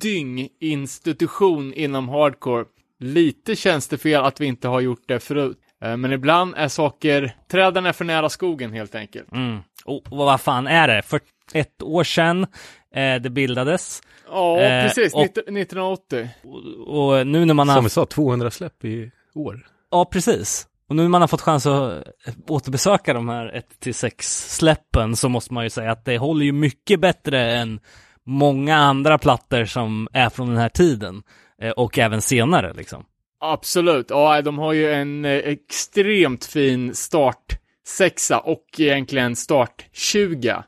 dynginstitution 0.00 1.72
inom 1.74 2.08
hardcore. 2.08 2.64
lite 3.00 3.56
tjänstefel 3.56 4.20
att 4.24 4.40
vi 4.40 4.46
inte 4.46 4.68
har 4.68 4.80
gjort 4.80 5.02
det 5.06 5.20
förut. 5.20 5.58
Eh, 5.84 5.96
Men 5.96 6.12
ibland 6.12 6.54
är 6.56 6.68
saker, 6.68 7.36
träden 7.50 7.86
är 7.86 7.92
för 7.92 8.04
nära 8.04 8.28
skogen 8.28 8.72
helt 8.72 8.94
enkelt. 8.94 9.32
Mm. 9.32 9.58
Och, 9.84 9.96
och 10.12 10.16
vad 10.18 10.40
fan 10.40 10.66
är 10.66 10.88
det? 10.88 11.02
För 11.02 11.20
ett 11.52 11.82
år 11.82 12.04
sedan 12.04 12.46
eh, 12.94 13.14
det 13.22 13.30
bildades. 13.30 14.02
Ja, 14.30 14.60
Eh, 14.60 14.82
precis. 14.88 15.14
och- 15.14 15.20
19- 15.22 15.28
1980. 15.28 16.28
Och, 16.44 17.08
och 17.18 17.26
nu 17.26 17.44
när 17.44 17.54
man 17.54 17.68
har... 17.68 17.76
Som 17.76 17.84
vi 17.84 17.90
sa, 17.90 18.06
200 18.06 18.50
släpp 18.50 18.84
i 18.84 19.10
år. 19.34 19.66
Ja, 19.96 20.04
precis. 20.04 20.66
Och 20.88 20.96
nu 20.96 21.02
när 21.02 21.08
man 21.08 21.20
har 21.20 21.28
fått 21.28 21.40
chans 21.40 21.66
att 21.66 22.04
återbesöka 22.48 23.14
de 23.14 23.28
här 23.28 23.62
1-6 23.82 24.10
släppen 24.56 25.16
så 25.16 25.28
måste 25.28 25.54
man 25.54 25.64
ju 25.64 25.70
säga 25.70 25.92
att 25.92 26.04
det 26.04 26.18
håller 26.18 26.44
ju 26.44 26.52
mycket 26.52 27.00
bättre 27.00 27.52
än 27.52 27.80
många 28.26 28.76
andra 28.76 29.18
plattor 29.18 29.64
som 29.64 30.08
är 30.12 30.28
från 30.30 30.48
den 30.48 30.56
här 30.56 30.68
tiden. 30.68 31.22
Eh, 31.62 31.70
Och 31.70 31.98
även 31.98 32.22
senare 32.22 32.72
liksom. 32.72 33.04
Absolut. 33.40 34.06
Ja, 34.10 34.42
de 34.42 34.58
har 34.58 34.72
ju 34.72 34.92
en 34.92 35.24
eh, 35.24 35.32
extremt 35.32 36.44
fin 36.44 36.94
start 36.94 37.58
sexa 37.86 38.38
och 38.38 38.64
egentligen 38.78 39.36
start 39.36 39.86
20. 39.92 40.62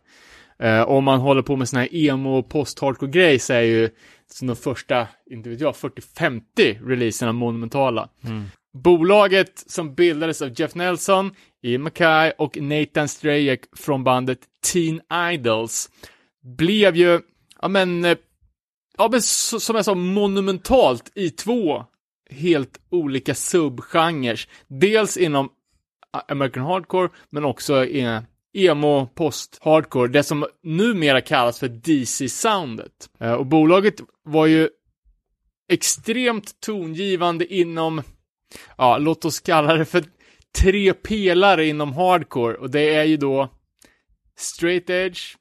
Eh, 0.62 0.82
om 0.82 1.04
man 1.04 1.20
håller 1.20 1.42
på 1.42 1.56
med 1.56 1.68
såna 1.68 1.80
här 1.82 1.94
emo 1.96 2.38
och 2.38 2.48
post-hardcore 2.48 3.10
grej 3.10 3.38
så 3.38 3.52
är 3.52 3.60
ju 3.62 3.90
som 4.32 4.46
de 4.48 4.56
första, 4.56 5.06
inte 5.30 5.48
vet 5.50 5.60
jag, 5.60 5.74
40-50 5.74 6.88
releaserna 6.88 7.32
monumentala. 7.32 8.08
Bolaget 8.82 9.64
som 9.66 9.94
bildades 9.94 10.42
av 10.42 10.60
Jeff 10.60 10.74
Nelson, 10.74 11.30
Ian 11.62 11.82
Mackay 11.82 12.32
och 12.38 12.58
Nathan 12.60 13.08
Strayek 13.08 13.60
från 13.76 14.04
bandet 14.04 14.38
Teen 14.72 15.00
Idols 15.32 15.90
blev 16.42 16.96
ju, 16.96 17.20
ja 17.60 17.68
men, 17.68 18.04
eh, 18.04 18.16
ja 18.98 19.08
men 19.12 19.22
som 19.22 19.76
jag 19.76 19.84
sa, 19.84 19.94
monumentalt 19.94 21.12
i 21.14 21.30
två 21.30 21.84
helt 22.30 22.80
olika 22.90 23.34
subgenres. 23.34 24.48
Dels 24.66 25.16
inom 25.16 25.48
eh, 26.14 26.20
American 26.28 26.62
Hardcore, 26.62 27.08
men 27.30 27.44
också 27.44 27.84
i 27.84 28.20
emo 28.52 29.06
post-hardcore, 29.14 30.08
det 30.08 30.22
som 30.22 30.46
numera 30.62 31.20
kallas 31.20 31.58
för 31.58 31.68
DC-soundet. 31.68 33.10
Eh, 33.20 33.32
och 33.32 33.46
bolaget 33.46 34.00
var 34.24 34.46
ju 34.46 34.68
extremt 35.68 36.60
tongivande 36.60 37.54
inom, 37.54 38.02
ja, 38.76 38.98
låt 38.98 39.24
oss 39.24 39.40
kalla 39.40 39.74
det 39.74 39.84
för 39.84 40.04
tre 40.58 40.92
pelare 40.92 41.66
inom 41.66 41.92
hardcore, 41.92 42.54
och 42.54 42.70
det 42.70 42.94
är 42.94 43.04
ju 43.04 43.16
då 43.16 43.48
straight 44.38 44.90
edge, 44.90 45.36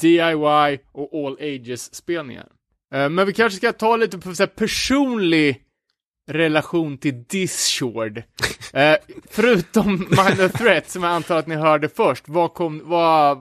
DIY 0.00 0.78
och 0.92 1.26
all 1.26 1.36
ages-spelningar. 1.40 2.48
Eh, 2.94 3.08
men 3.08 3.26
vi 3.26 3.32
kanske 3.32 3.56
ska 3.56 3.72
ta 3.72 3.96
lite 3.96 4.18
på 4.18 4.34
så 4.34 4.42
här 4.42 4.48
personlig 4.48 5.62
relation 6.30 6.98
till 6.98 7.24
Discord. 7.24 8.22
Eh, 8.72 8.96
förutom 9.30 9.92
Minor 9.92 10.48
Threat, 10.48 10.90
som 10.90 11.02
jag 11.02 11.12
antar 11.12 11.36
att 11.36 11.46
ni 11.46 11.54
hörde 11.54 11.88
först, 11.88 12.24
vad 12.28 12.54
kom, 12.54 12.82
vad, 12.84 13.38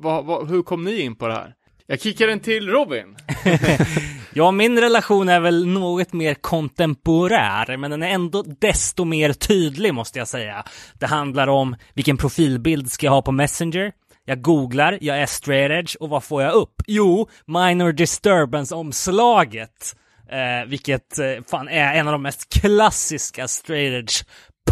vad, 0.00 0.24
vad, 0.24 0.48
hur 0.48 0.62
kom 0.62 0.84
ni 0.84 1.00
in 1.00 1.16
på 1.16 1.28
det 1.28 1.34
här? 1.34 1.54
Jag 1.86 2.00
kickar 2.00 2.26
den 2.26 2.40
till 2.40 2.68
Robin. 2.68 3.16
Ja, 4.34 4.50
min 4.50 4.78
relation 4.80 5.28
är 5.28 5.40
väl 5.40 5.66
något 5.66 6.12
mer 6.12 6.34
kontemporär, 6.34 7.76
men 7.76 7.90
den 7.90 8.02
är 8.02 8.08
ändå 8.08 8.42
desto 8.60 9.04
mer 9.04 9.32
tydlig 9.32 9.94
måste 9.94 10.18
jag 10.18 10.28
säga. 10.28 10.64
Det 10.94 11.06
handlar 11.06 11.48
om 11.48 11.76
vilken 11.94 12.16
profilbild 12.16 12.90
ska 12.92 13.06
jag 13.06 13.12
ha 13.12 13.22
på 13.22 13.32
Messenger? 13.32 13.92
Jag 14.24 14.42
googlar, 14.42 14.98
jag 15.00 15.18
är 15.18 15.26
straight 15.26 15.70
edge 15.70 15.96
och 16.00 16.08
vad 16.08 16.24
får 16.24 16.42
jag 16.42 16.54
upp? 16.54 16.74
Jo, 16.86 17.28
minor 17.46 17.92
disturbance-omslaget. 17.92 19.96
Eh, 20.30 20.68
vilket 20.68 21.18
eh, 21.18 21.26
fan 21.50 21.68
är 21.68 21.94
en 21.94 22.06
av 22.08 22.12
de 22.12 22.22
mest 22.22 22.60
klassiska 22.60 23.48
straight 23.48 23.92
edge 23.92 24.22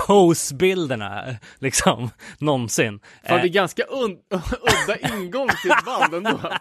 pose-bilderna, 0.07 1.27
eh, 1.29 1.35
liksom, 1.59 2.11
någonsin. 2.39 3.01
Fan, 3.01 3.37
det 3.37 3.39
Eh, 3.39 3.43
är 3.43 3.49
ganska 3.49 3.83
un- 3.83 4.17
udda 4.85 5.15
ingång 5.17 5.49
till 5.63 5.71
ett 5.71 5.85
band 5.85 6.15
ändå. 6.15 6.41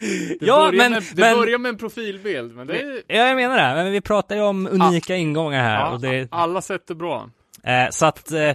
Det, 0.00 0.36
Ja, 0.40 0.56
börjar 0.56 0.72
men- 0.72 0.92
med, 0.92 1.02
det 1.14 1.20
men- 1.20 1.38
börjar 1.38 1.58
med 1.58 1.68
en 1.68 1.76
profilbild, 1.78 2.54
men 2.56 2.66
det 2.66 2.80
är... 2.82 3.02
Ja, 3.06 3.16
jag 3.28 3.36
menar 3.36 3.56
det. 3.56 3.82
Men 3.84 3.92
vi 3.92 4.00
pratar 4.00 4.36
ju 4.36 4.42
om 4.42 4.66
unika 4.66 5.16
ingångar 5.16 5.62
här. 5.62 5.80
Ja, 5.80 5.90
och 5.92 6.00
det, 6.00 6.28
Alla 6.30 6.62
sätt 6.62 6.90
är 6.90 6.94
bra. 6.94 7.30
Eh, 7.64 7.90
så 7.90 8.06
att 8.06 8.30
eh, 8.32 8.52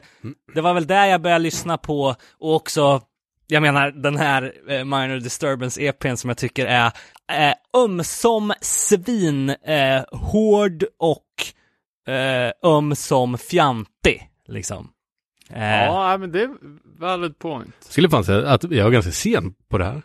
det 0.54 0.62
var 0.62 0.73
väl 0.73 0.88
där 0.88 1.06
jag 1.06 1.21
började 1.21 1.43
lyssna 1.43 1.77
på 1.77 2.15
och 2.39 2.56
också, 2.56 3.01
jag 3.47 3.62
menar 3.62 3.91
den 3.91 4.17
här 4.17 4.54
eh, 4.69 4.77
Minor 4.86 5.19
Disturbance 5.19 5.82
EPn 5.82 6.15
som 6.15 6.30
jag 6.30 6.38
tycker 6.38 6.65
är 6.65 6.86
eh, 7.32 7.54
ömsom 7.84 8.54
svin 8.62 9.49
eh, 9.49 10.04
hård 10.12 10.84
och 10.99 11.27
eh, 12.13 12.51
ömsom 12.63 13.38
fjantig, 13.38 14.30
liksom. 14.47 14.89
Eh, 15.49 15.84
Ja, 15.86 16.17
men 16.17 16.32
det 16.32 16.41
är 16.41 16.49
valid 16.99 17.39
point. 17.39 17.73
Skulle 17.80 18.10
fan 18.10 18.23
säga 18.23 18.47
att 18.49 18.63
jag 18.71 18.84
var 18.84 18.91
ganska 18.91 19.12
sen 19.12 19.54
på 19.69 19.77
det 19.77 19.86
här. 19.86 20.01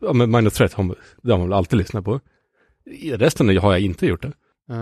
Ja, 0.00 0.12
men 0.12 0.30
Minor 0.30 0.50
Threat 0.50 0.72
har 0.72 0.84
man, 0.84 0.96
det 1.22 1.32
har 1.32 1.38
man 1.38 1.48
väl 1.48 1.58
alltid 1.58 1.78
lyssnat 1.78 2.04
på. 2.04 2.20
I 2.86 3.12
Resten 3.12 3.58
har 3.58 3.72
jag 3.72 3.80
inte 3.80 4.06
gjort 4.06 4.22
det. 4.22 4.32
Uh, 4.70 4.76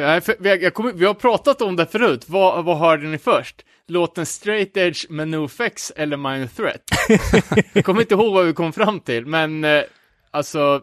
nej, 0.00 0.20
för, 0.20 0.34
vi, 0.38 0.62
jag 0.62 0.74
kommer, 0.74 0.92
vi 0.92 1.06
har 1.06 1.14
pratat 1.14 1.62
om 1.62 1.76
det 1.76 1.86
förut. 1.86 2.24
Vad, 2.28 2.64
vad 2.64 2.78
hörde 2.78 3.06
ni 3.06 3.18
först? 3.18 3.64
Låten 3.86 4.26
Straight 4.26 4.76
Edge 4.76 5.10
med 5.10 5.28
NoFX 5.28 5.92
eller 5.96 6.16
Minor 6.16 6.46
Threat? 6.46 6.82
jag 7.72 7.84
kommer 7.84 8.00
inte 8.00 8.14
ihåg 8.14 8.34
vad 8.34 8.46
vi 8.46 8.52
kom 8.52 8.72
fram 8.72 9.00
till, 9.00 9.26
men 9.26 9.64
eh, 9.64 9.82
alltså 10.30 10.80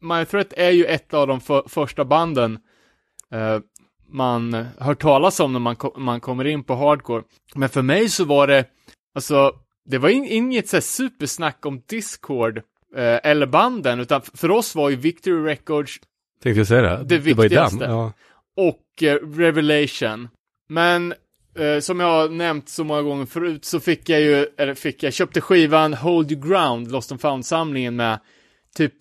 Minor 0.00 0.24
Threat 0.24 0.52
är 0.52 0.70
ju 0.70 0.84
ett 0.84 1.14
av 1.14 1.26
de 1.26 1.40
för, 1.40 1.64
första 1.68 2.04
banden 2.04 2.58
eh, 3.32 3.58
man 4.08 4.66
hör 4.78 4.94
talas 4.94 5.40
om 5.40 5.52
när 5.52 5.60
man, 5.60 5.76
ko- 5.76 5.98
man 5.98 6.20
kommer 6.20 6.44
in 6.44 6.64
på 6.64 6.74
hardcore. 6.74 7.22
Men 7.54 7.68
för 7.68 7.82
mig 7.82 8.08
så 8.08 8.24
var 8.24 8.46
det, 8.46 8.64
alltså, 9.14 9.52
det 9.84 9.98
var 9.98 10.08
in, 10.08 10.24
inget 10.24 10.68
så 10.68 10.80
supersnack 10.80 11.66
om 11.66 11.82
Discord 11.86 12.58
eh, 12.96 13.18
eller 13.22 13.46
banden, 13.46 14.00
utan 14.00 14.22
för 14.22 14.50
oss 14.50 14.74
var 14.74 14.90
ju 14.90 14.96
Victory 14.96 15.44
Records 15.44 16.00
Tänkte 16.42 16.60
jag 16.60 16.66
säga 16.66 16.82
det. 16.82 17.04
Det 17.04 17.18
viktigaste. 17.18 17.84
Ja. 17.84 18.12
och 18.56 19.02
eh, 19.02 19.14
Revelation. 19.14 20.28
Men 20.68 21.14
eh, 21.58 21.80
som 21.80 22.00
jag 22.00 22.06
har 22.06 22.28
nämnt 22.28 22.68
så 22.68 22.84
många 22.84 23.02
gånger 23.02 23.26
förut 23.26 23.64
så 23.64 23.80
fick 23.80 24.08
jag 24.08 24.20
ju, 24.20 24.46
eller 24.56 24.74
fick 24.74 25.02
jag, 25.02 25.12
köpte 25.12 25.40
skivan 25.40 25.94
Hold 25.94 26.32
You 26.32 26.48
Ground, 26.48 26.92
Lost 26.92 27.12
and 27.12 27.20
Found-samlingen 27.20 27.96
med 27.96 28.20
typ 28.76 28.94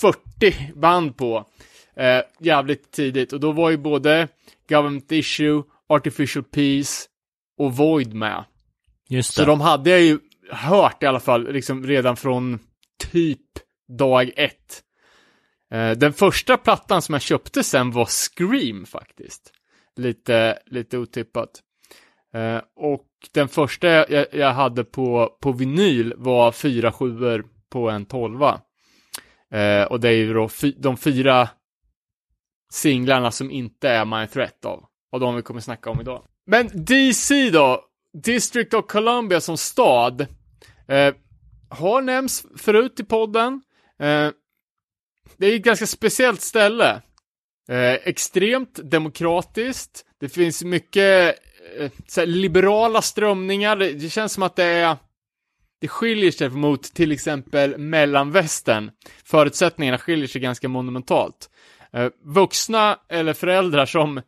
40 0.00 0.72
band 0.74 1.16
på. 1.16 1.46
Eh, 1.96 2.20
jävligt 2.40 2.90
tidigt. 2.90 3.32
Och 3.32 3.40
då 3.40 3.52
var 3.52 3.70
ju 3.70 3.76
både 3.76 4.28
Government 4.68 5.12
Issue, 5.12 5.62
Artificial 5.88 6.44
Peace 6.44 7.08
och 7.58 7.76
Void 7.76 8.14
med. 8.14 8.44
Just 9.14 9.34
Så 9.34 9.40
det. 9.40 9.46
de 9.46 9.60
hade 9.60 9.90
jag 9.90 10.00
ju 10.00 10.18
hört 10.50 11.02
i 11.02 11.06
alla 11.06 11.20
fall, 11.20 11.52
liksom 11.52 11.86
redan 11.86 12.16
från 12.16 12.58
typ 13.12 13.40
dag 13.98 14.30
ett. 14.36 14.82
Eh, 15.72 15.90
den 15.90 16.12
första 16.12 16.56
plattan 16.56 17.02
som 17.02 17.12
jag 17.12 17.22
köpte 17.22 17.64
sen 17.64 17.90
var 17.90 18.06
Scream 18.06 18.86
faktiskt. 18.86 19.52
Lite, 19.96 20.58
lite 20.66 20.98
otippat. 20.98 21.50
Eh, 22.34 22.60
och 22.76 23.08
den 23.32 23.48
första 23.48 23.88
jag, 23.88 24.26
jag 24.32 24.52
hade 24.52 24.84
på, 24.84 25.36
på 25.40 25.52
vinyl 25.52 26.14
var 26.16 26.52
fyra 26.52 26.92
sjuor 26.92 27.46
på 27.70 27.90
en 27.90 28.06
tolva. 28.06 28.60
Eh, 29.52 29.82
och 29.82 30.00
det 30.00 30.08
är 30.08 30.12
ju 30.12 30.34
då 30.34 30.48
fy, 30.48 30.72
de 30.78 30.96
fyra 30.96 31.48
singlarna 32.72 33.30
som 33.30 33.50
inte 33.50 33.88
är 33.88 34.04
My 34.04 34.26
Threat 34.26 34.64
av. 34.64 34.84
Och 35.12 35.20
de 35.20 35.34
vi 35.36 35.42
kommer 35.42 35.60
snacka 35.60 35.90
om 35.90 36.00
idag. 36.00 36.24
Men 36.46 36.70
DC 36.74 37.50
då? 37.50 37.84
District 38.22 38.74
of 38.74 38.86
Columbia 38.86 39.40
som 39.40 39.56
stad. 39.56 40.26
Eh, 40.88 41.14
har 41.68 42.02
nämnts 42.02 42.46
förut 42.56 43.00
i 43.00 43.04
podden. 43.04 43.62
Eh, 43.98 44.30
det 45.36 45.46
är 45.46 45.56
ett 45.56 45.62
ganska 45.62 45.86
speciellt 45.86 46.40
ställe. 46.40 47.02
Eh, 47.68 47.92
extremt 47.92 48.80
demokratiskt. 48.90 50.04
Det 50.20 50.28
finns 50.28 50.64
mycket 50.64 51.38
eh, 51.78 51.90
så 52.06 52.20
här, 52.20 52.26
liberala 52.26 53.02
strömningar. 53.02 53.76
Det, 53.76 53.92
det 53.92 54.10
känns 54.10 54.32
som 54.32 54.42
att 54.42 54.56
det 54.56 54.64
är 54.64 54.96
det 55.80 55.88
skiljer 55.88 56.30
sig 56.30 56.48
mot 56.48 56.82
till 56.82 57.12
exempel 57.12 57.78
mellanvästern. 57.78 58.90
Förutsättningarna 59.24 59.98
skiljer 59.98 60.26
sig 60.26 60.40
ganska 60.40 60.68
monumentalt. 60.68 61.50
Eh, 61.92 62.08
vuxna 62.22 62.98
eller 63.08 63.32
föräldrar 63.32 63.86
som, 63.86 64.20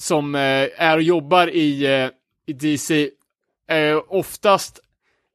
som 0.00 0.34
eh, 0.34 0.68
är 0.76 0.96
och 0.96 1.02
jobbar 1.02 1.48
i, 1.48 1.86
eh, 1.86 2.10
i 2.46 2.52
DC 2.52 3.10
är 3.68 4.12
oftast 4.12 4.80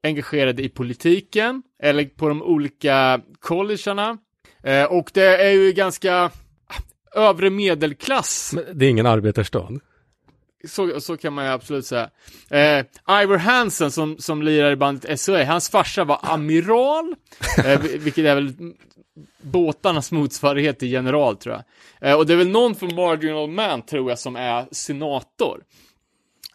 engagerade 0.03 0.63
i 0.63 0.69
politiken 0.69 1.63
eller 1.83 2.05
på 2.05 2.27
de 2.27 2.41
olika 2.43 3.21
collegerna. 3.39 4.17
Eh, 4.63 4.83
och 4.83 5.11
det 5.13 5.37
är 5.43 5.51
ju 5.51 5.71
ganska 5.73 6.31
övre 7.15 7.49
medelklass 7.49 8.53
Men 8.53 8.77
det 8.79 8.85
är 8.85 8.89
ingen 8.89 9.05
arbetarstad. 9.05 9.69
så, 10.67 11.01
så 11.01 11.17
kan 11.17 11.33
man 11.33 11.45
ju 11.45 11.51
absolut 11.51 11.85
säga. 11.85 12.09
Eh, 12.49 12.85
Ivor 13.23 13.37
Hansen 13.37 13.91
som, 13.91 14.17
som 14.17 14.41
lirar 14.41 14.71
i 14.71 14.75
bandet 14.75 15.19
SOA, 15.19 15.43
hans 15.45 15.69
farsa 15.69 16.03
var 16.03 16.19
amiral, 16.21 17.15
eh, 17.65 17.79
vil- 17.81 17.97
vilket 17.99 18.25
är 18.25 18.35
väl 18.35 18.53
båtarnas 19.41 20.11
motsvarighet 20.11 20.79
till 20.79 20.91
general 20.91 21.37
tror 21.37 21.55
jag. 21.99 22.09
Eh, 22.09 22.17
och 22.17 22.25
det 22.27 22.33
är 22.33 22.37
väl 22.37 22.49
någon 22.49 22.75
från 22.75 22.95
Marginal 22.95 23.49
Man 23.49 23.81
tror 23.81 24.09
jag 24.09 24.19
som 24.19 24.35
är 24.35 24.65
senator. 24.71 25.63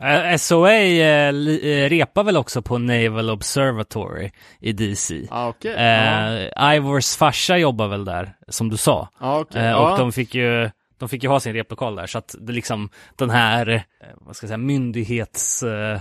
Eh, 0.01 0.37
SOA 0.37 0.73
eh, 0.75 1.33
li- 1.33 1.85
eh, 1.85 1.89
repar 1.89 2.25
väl 2.25 2.37
också 2.37 2.63
på 2.63 2.79
Naval 2.79 3.31
Observatory 3.31 4.31
i 4.61 4.73
DC. 4.73 5.27
Ah, 5.31 5.49
okej. 5.49 5.73
ja. 5.73 6.69
Eh, 6.69 6.77
Ivors 6.77 7.17
farsa 7.17 7.59
jobbar 7.59 7.89
väl 7.89 8.05
där, 8.05 8.33
som 8.49 8.69
du 8.69 8.77
sa. 8.77 9.09
Ah. 9.19 9.45
Eh, 9.55 9.65
ja. 9.67 9.93
och 9.93 9.99
de 9.99 10.13
fick 10.13 10.35
ju 10.35 10.71
de 10.99 11.09
fick 11.09 11.23
ju 11.23 11.29
ha 11.29 11.41
sin 11.41 11.53
replokal 11.53 11.97
där, 11.97 12.07
så 12.07 12.19
att 12.19 12.35
det 12.41 12.53
liksom 12.53 12.89
den 13.17 13.31
här, 13.31 13.69
eh, 13.69 13.81
vad 14.21 14.37
ska 14.37 14.45
jag 14.45 14.49
säga, 14.49 14.59
myndighetskoncentrationen 14.59 15.95
eh, 15.95 16.01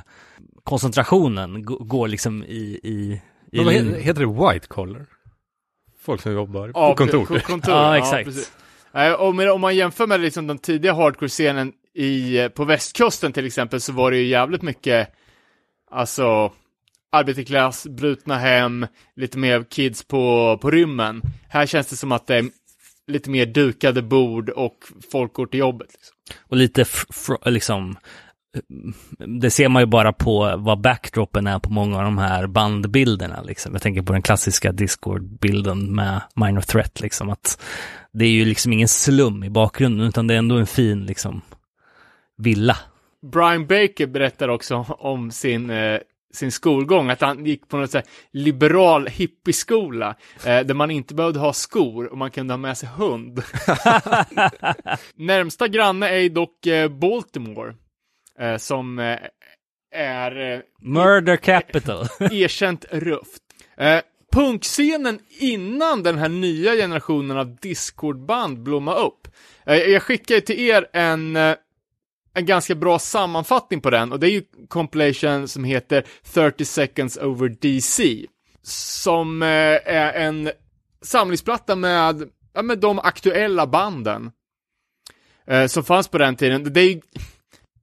koncentrationen 0.63 1.65
gå- 1.65 1.77
går 1.83 2.07
liksom 2.07 2.43
i, 2.43 2.79
i, 2.83 3.21
i 3.51 3.55
Men 3.57 3.65
vad 3.65 3.73
lin- 3.73 3.95
he- 3.95 3.99
heter 3.99 4.21
det 4.25 4.51
white 4.53 4.67
collar? 4.67 5.05
Folk 6.01 6.21
som 6.21 6.31
jobbar 6.33 6.71
Ja, 6.73 6.89
på 6.89 6.95
kontor. 6.95 7.39
kontor. 7.39 7.73
Ja, 7.73 7.97
exakt. 7.97 8.25
precis. 8.25 8.51
Och 9.19 9.35
med, 9.35 9.51
om 9.51 9.61
man 9.61 9.75
jämför 9.75 10.07
med 10.07 10.19
liksom 10.19 10.47
den 10.47 10.57
tidiga 10.57 10.93
hardcore-scenen 10.93 11.73
i, 11.97 12.37
eh, 12.37 12.47
på 12.47 12.65
västkusten 12.65 13.33
till 13.33 13.45
exempel 13.45 13.81
så 13.81 13.93
var 13.93 14.11
det 14.11 14.17
ju 14.17 14.27
jävligt 14.27 14.61
mycket, 14.61 15.09
alltså, 15.91 16.51
arbetarklass, 17.11 17.87
brutna 17.87 18.37
hem, 18.37 18.87
lite 19.15 19.37
mer 19.37 19.63
kids 19.63 20.03
på, 20.03 20.57
på 20.61 20.71
rymmen. 20.71 21.21
Här 21.49 21.65
känns 21.65 21.87
det 21.87 21.95
som 21.95 22.11
att 22.11 22.27
det 22.27 22.35
är 22.35 22.45
lite 23.07 23.29
mer 23.29 23.45
dukade 23.45 24.01
bord 24.01 24.49
och 24.49 24.77
folk 25.11 25.33
går 25.33 25.45
till 25.45 25.59
jobbet. 25.59 25.87
Liksom. 25.93 26.15
och 26.43 26.57
lite 26.57 26.85
liksom 27.45 27.97
det 29.17 29.49
ser 29.49 29.69
man 29.69 29.81
ju 29.81 29.85
bara 29.85 30.13
på 30.13 30.55
vad 30.57 30.81
backdropen 30.81 31.47
är 31.47 31.59
på 31.59 31.69
många 31.69 31.97
av 31.97 32.03
de 32.03 32.17
här 32.17 32.47
bandbilderna 32.47 33.41
liksom. 33.41 33.73
Jag 33.73 33.81
tänker 33.81 34.01
på 34.01 34.13
den 34.13 34.21
klassiska 34.21 34.71
Discord-bilden 34.71 35.95
med 35.95 36.21
Minor 36.35 36.61
Threat 36.61 37.01
liksom 37.01 37.29
att 37.29 37.61
det 38.13 38.25
är 38.25 38.29
ju 38.29 38.45
liksom 38.45 38.73
ingen 38.73 38.87
slum 38.87 39.43
i 39.43 39.49
bakgrunden 39.49 40.07
utan 40.07 40.27
det 40.27 40.33
är 40.33 40.37
ändå 40.37 40.55
en 40.55 40.67
fin 40.67 41.05
liksom 41.05 41.41
villa. 42.37 42.77
Brian 43.21 43.67
Baker 43.67 44.07
berättar 44.07 44.47
också 44.47 44.75
om 44.89 45.31
sin, 45.31 45.69
eh, 45.69 45.99
sin 46.33 46.51
skolgång, 46.51 47.09
att 47.09 47.21
han 47.21 47.45
gick 47.45 47.67
på 47.67 47.77
något 47.77 47.91
så 47.91 48.01
liberal 48.31 49.07
hippieskola, 49.07 50.15
eh, 50.45 50.59
där 50.59 50.73
man 50.73 50.91
inte 50.91 51.15
behövde 51.15 51.39
ha 51.39 51.53
skor 51.53 52.11
och 52.11 52.17
man 52.17 52.31
kunde 52.31 52.53
ha 52.53 52.57
med 52.57 52.77
sig 52.77 52.89
hund. 52.89 53.39
Närmsta 55.15 55.67
granne 55.67 56.09
är 56.09 56.29
dock 56.29 56.65
eh, 56.65 56.89
Baltimore, 56.89 57.75
eh, 58.39 58.57
som 58.57 58.99
eh, 58.99 59.19
är 59.95 60.53
eh, 60.53 60.59
Murder 60.81 61.35
Capital. 61.37 62.05
erkänt 62.19 62.85
rufft. 62.91 63.43
Eh, 63.77 63.99
punkscenen 64.31 65.19
innan 65.39 66.03
den 66.03 66.17
här 66.17 66.29
nya 66.29 66.75
generationen 66.75 67.37
av 67.37 67.55
Discord-band 67.55 68.63
blommade 68.63 68.99
upp. 68.99 69.27
Jag 69.65 70.01
skickar 70.01 70.39
till 70.39 70.59
er 70.59 70.87
en, 70.93 71.37
en 72.37 72.45
ganska 72.45 72.75
bra 72.75 72.99
sammanfattning 72.99 73.81
på 73.81 73.89
den 73.89 74.11
och 74.11 74.19
det 74.19 74.27
är 74.27 74.31
ju 74.31 74.43
compilation 74.67 75.47
som 75.47 75.63
heter 75.63 76.05
30 76.33 76.65
seconds 76.65 77.17
over 77.17 77.49
DC. 77.49 78.25
Som 78.61 79.41
eh, 79.41 79.47
är 79.47 80.13
en 80.13 80.51
samlingsplatta 81.01 81.75
med, 81.75 82.29
ja, 82.53 82.61
med 82.61 82.79
de 82.79 82.99
aktuella 82.99 83.67
banden. 83.67 84.31
Eh, 85.47 85.67
som 85.67 85.83
fanns 85.83 86.07
på 86.07 86.17
den 86.17 86.35
tiden. 86.35 86.73
Det, 86.73 86.81
är, 86.81 87.01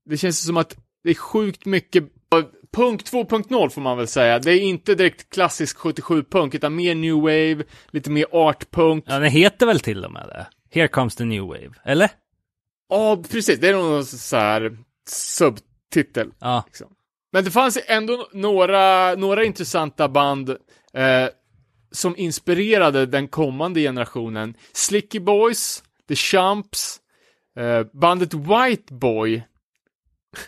det 0.05 0.17
känns 0.17 0.47
som 0.47 0.57
att 0.57 0.77
det 1.05 1.11
är 1.11 1.15
sjukt 1.15 1.67
mycket 1.67 2.05
Punk 2.75 3.03
2.0 3.03 3.69
får 3.69 3.81
man 3.81 3.97
väl 3.97 4.07
säga. 4.07 4.39
Det 4.39 4.53
är 4.53 4.61
inte 4.61 4.95
direkt 4.95 5.31
klassisk 5.31 5.79
77-punk, 5.79 6.55
utan 6.55 6.75
mer 6.75 6.95
new 6.95 7.15
wave, 7.15 7.65
lite 7.91 8.11
mer 8.11 8.27
art-punk. 8.33 9.05
ja, 9.07 9.19
den 9.19 9.31
heter 9.31 9.67
väl 9.67 9.81
till 9.81 10.05
och 10.05 10.13
med 10.13 10.27
det. 10.29 10.47
Here 10.81 10.89
comes 10.89 11.15
the 11.15 11.25
new 11.25 11.43
wave, 11.43 11.71
eller? 11.85 12.11
Ja, 12.89 13.23
precis. 13.31 13.61
Det 13.61 13.69
är 13.69 13.73
någon 13.73 14.05
så 14.05 14.37
här 14.37 14.77
subtitel. 15.09 16.31
Ja. 16.39 16.63
Liksom. 16.67 16.89
Men 17.33 17.45
det 17.45 17.51
fanns 17.51 17.79
ändå 17.87 18.29
några, 18.33 19.15
några 19.15 19.45
intressanta 19.45 20.09
band 20.09 20.51
eh, 20.93 21.29
som 21.93 22.17
inspirerade 22.17 23.07
den 23.07 23.29
kommande 23.29 23.81
generationen. 23.81 24.55
Slicky 24.73 25.21
Boys, 25.21 25.83
The 26.09 26.15
Chumps, 26.15 27.01
eh, 27.57 27.87
bandet 27.93 28.35
White 28.35 28.95
Boy 28.95 29.43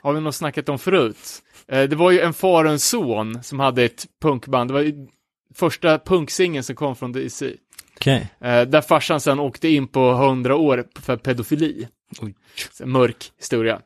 har 0.02 0.12
vi 0.12 0.20
nog 0.20 0.34
snackat 0.34 0.68
om 0.68 0.78
förut. 0.78 1.42
Eh, 1.68 1.82
det 1.82 1.96
var 1.96 2.10
ju 2.10 2.20
en 2.20 2.34
far 2.34 2.64
och 2.64 2.70
en 2.70 2.78
son 2.78 3.42
som 3.42 3.60
hade 3.60 3.84
ett 3.84 4.06
punkband. 4.22 4.70
Det 4.70 4.74
var 4.74 4.92
första 5.54 5.98
punksingen 5.98 6.62
som 6.62 6.76
kom 6.76 6.96
från 6.96 7.12
DC. 7.12 7.54
Okej. 7.96 8.28
Eh, 8.40 8.62
där 8.62 8.80
farsan 8.80 9.20
sen 9.20 9.40
åkte 9.40 9.68
in 9.68 9.88
på 9.88 10.10
100 10.10 10.56
år 10.56 10.84
för 11.00 11.16
pedofili. 11.16 11.88
Mörk 12.84 13.32
historia. 13.38 13.80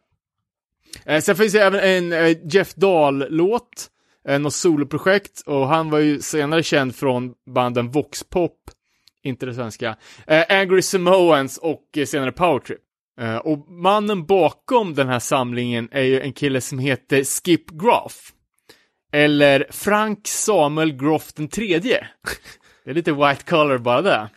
Eh, 1.04 1.20
sen 1.20 1.36
finns 1.36 1.52
det 1.52 1.62
även 1.62 1.80
en 1.80 2.12
eh, 2.12 2.36
Jeff 2.44 2.74
Dahl-låt, 2.74 3.90
eh, 4.28 4.38
något 4.38 4.54
soloprojekt, 4.54 5.40
och 5.46 5.68
han 5.68 5.90
var 5.90 5.98
ju 5.98 6.20
senare 6.20 6.62
känd 6.62 6.96
från 6.96 7.34
banden 7.54 7.90
Voxpop, 7.90 8.70
inte 9.22 9.46
det 9.46 9.54
svenska, 9.54 9.96
eh, 10.26 10.44
Angry 10.48 10.82
Samoans 10.82 11.58
och 11.58 11.84
eh, 11.96 12.06
senare 12.06 12.32
Powertrip. 12.32 12.80
Eh, 13.20 13.36
och 13.36 13.70
mannen 13.70 14.26
bakom 14.26 14.94
den 14.94 15.08
här 15.08 15.18
samlingen 15.18 15.88
är 15.92 16.02
ju 16.02 16.20
en 16.20 16.32
kille 16.32 16.60
som 16.60 16.78
heter 16.78 17.24
Skip 17.24 17.70
Groff. 17.70 18.32
Eller 19.12 19.66
Frank 19.70 20.28
Samuel 20.28 20.92
Groff 20.92 21.32
den 21.32 21.48
tredje. 21.48 22.06
Det 22.84 22.90
är 22.90 22.94
lite 22.94 23.12
white 23.12 23.44
collar 23.44 23.78
bara 23.78 24.02
det. 24.02 24.28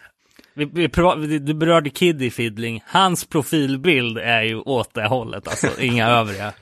Vi, 0.55 0.65
vi, 0.65 1.39
du 1.39 1.53
berörde 1.53 1.89
Kid 1.89 2.21
i 2.21 2.31
Fiddling. 2.31 2.83
Hans 2.85 3.25
profilbild 3.25 4.17
är 4.17 4.41
ju 4.41 4.55
åt 4.55 4.93
det 4.93 5.07
hållet, 5.07 5.47
alltså 5.47 5.81
inga 5.81 6.07
övriga 6.19 6.53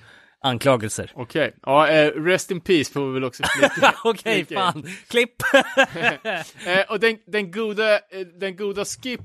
anklagelser. 0.42 1.12
Okej, 1.16 1.56
ja, 1.62 1.88
eh, 1.88 2.12
rest 2.12 2.52
in 2.52 2.62
peace 2.62 2.92
får 2.94 3.08
vi 3.08 3.14
väl 3.14 3.24
också 3.24 3.44
flika 3.60 3.94
Okej, 4.04 4.40
in. 4.40 4.46
fan. 4.46 4.86
Klipp! 5.08 5.34
Eh, 6.66 6.82
och 6.90 7.00
den, 7.00 7.18
den 7.28 7.52
goda, 7.52 7.96
eh, 7.96 8.00
den 8.40 8.56
goda 8.56 8.86
Skip 8.86 9.20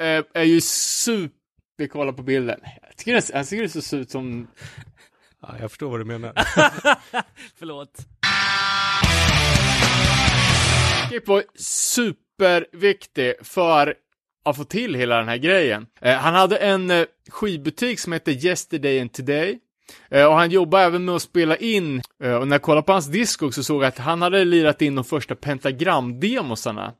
eh, 0.00 0.24
är 0.34 0.42
ju 0.42 0.60
super, 0.60 1.36
vi 1.76 1.88
kollar 1.88 2.12
på 2.12 2.22
bilden. 2.22 2.60
Jag 2.82 2.96
tycker 2.96 3.12
det, 3.12 3.30
jag 3.32 3.48
tycker 3.48 3.62
det 3.62 3.82
ser 3.82 3.96
ut 3.98 4.10
som, 4.10 4.48
Ja, 5.42 5.54
jag 5.60 5.70
förstår 5.70 5.90
vad 5.90 6.00
du 6.00 6.04
menar. 6.04 6.32
Förlåt. 7.58 7.98
Skip 11.10 11.28
var 11.28 11.44
superviktig 11.58 13.34
för 13.42 13.94
att 14.44 14.56
få 14.56 14.64
till 14.64 14.94
hela 14.94 15.16
den 15.16 15.28
här 15.28 15.36
grejen. 15.36 15.86
Eh, 16.00 16.14
han 16.16 16.34
hade 16.34 16.56
en 16.56 16.90
eh, 16.90 17.04
skivbutik 17.30 18.00
som 18.00 18.12
hette 18.12 18.32
Yesterday 18.32 19.00
and 19.00 19.12
Today. 19.12 19.58
Eh, 20.10 20.24
och 20.26 20.34
han 20.34 20.50
jobbade 20.50 20.84
även 20.84 21.04
med 21.04 21.14
att 21.14 21.22
spela 21.22 21.56
in, 21.56 22.02
eh, 22.22 22.34
och 22.34 22.48
när 22.48 22.54
jag 22.54 22.62
kollade 22.62 22.82
på 22.86 22.92
hans 22.92 23.06
disco 23.06 23.50
så 23.52 23.62
såg 23.62 23.82
jag 23.82 23.88
att 23.88 23.98
han 23.98 24.22
hade 24.22 24.44
lirat 24.44 24.82
in 24.82 24.94
de 24.94 25.04
första 25.04 25.34
pentagram-demosarna. 25.34 26.92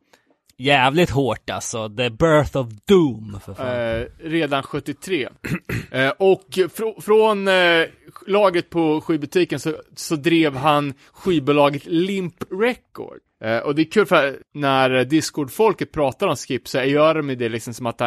Jävligt 0.58 1.10
hårt 1.10 1.50
alltså. 1.50 1.88
The 1.88 2.10
birth 2.10 2.56
of 2.56 2.68
doom, 2.84 3.40
för 3.44 3.54
fan. 3.54 3.66
Eh, 4.00 4.06
redan 4.30 4.62
73. 4.62 5.28
eh, 5.90 6.08
och 6.18 6.44
fr- 6.50 7.00
från 7.00 7.48
lagret 8.26 8.70
på 8.70 9.00
skivbutiken 9.00 9.60
så, 9.60 9.74
så 9.96 10.16
drev 10.16 10.56
han 10.56 10.94
skivbolaget 11.12 11.82
Limp 11.86 12.34
Record. 12.50 13.18
Eh, 13.42 13.58
och 13.58 13.74
det 13.74 13.82
är 13.82 13.90
kul 13.90 14.06
för 14.06 14.38
när 14.54 15.04
Discord-folket 15.04 15.92
pratar 15.92 16.26
om 16.26 16.36
Skip 16.36 16.68
så 16.68 16.82
gör 16.82 17.14
de 17.14 17.34
det 17.34 17.48
liksom 17.48 17.74
som 17.74 17.86
att 17.86 17.98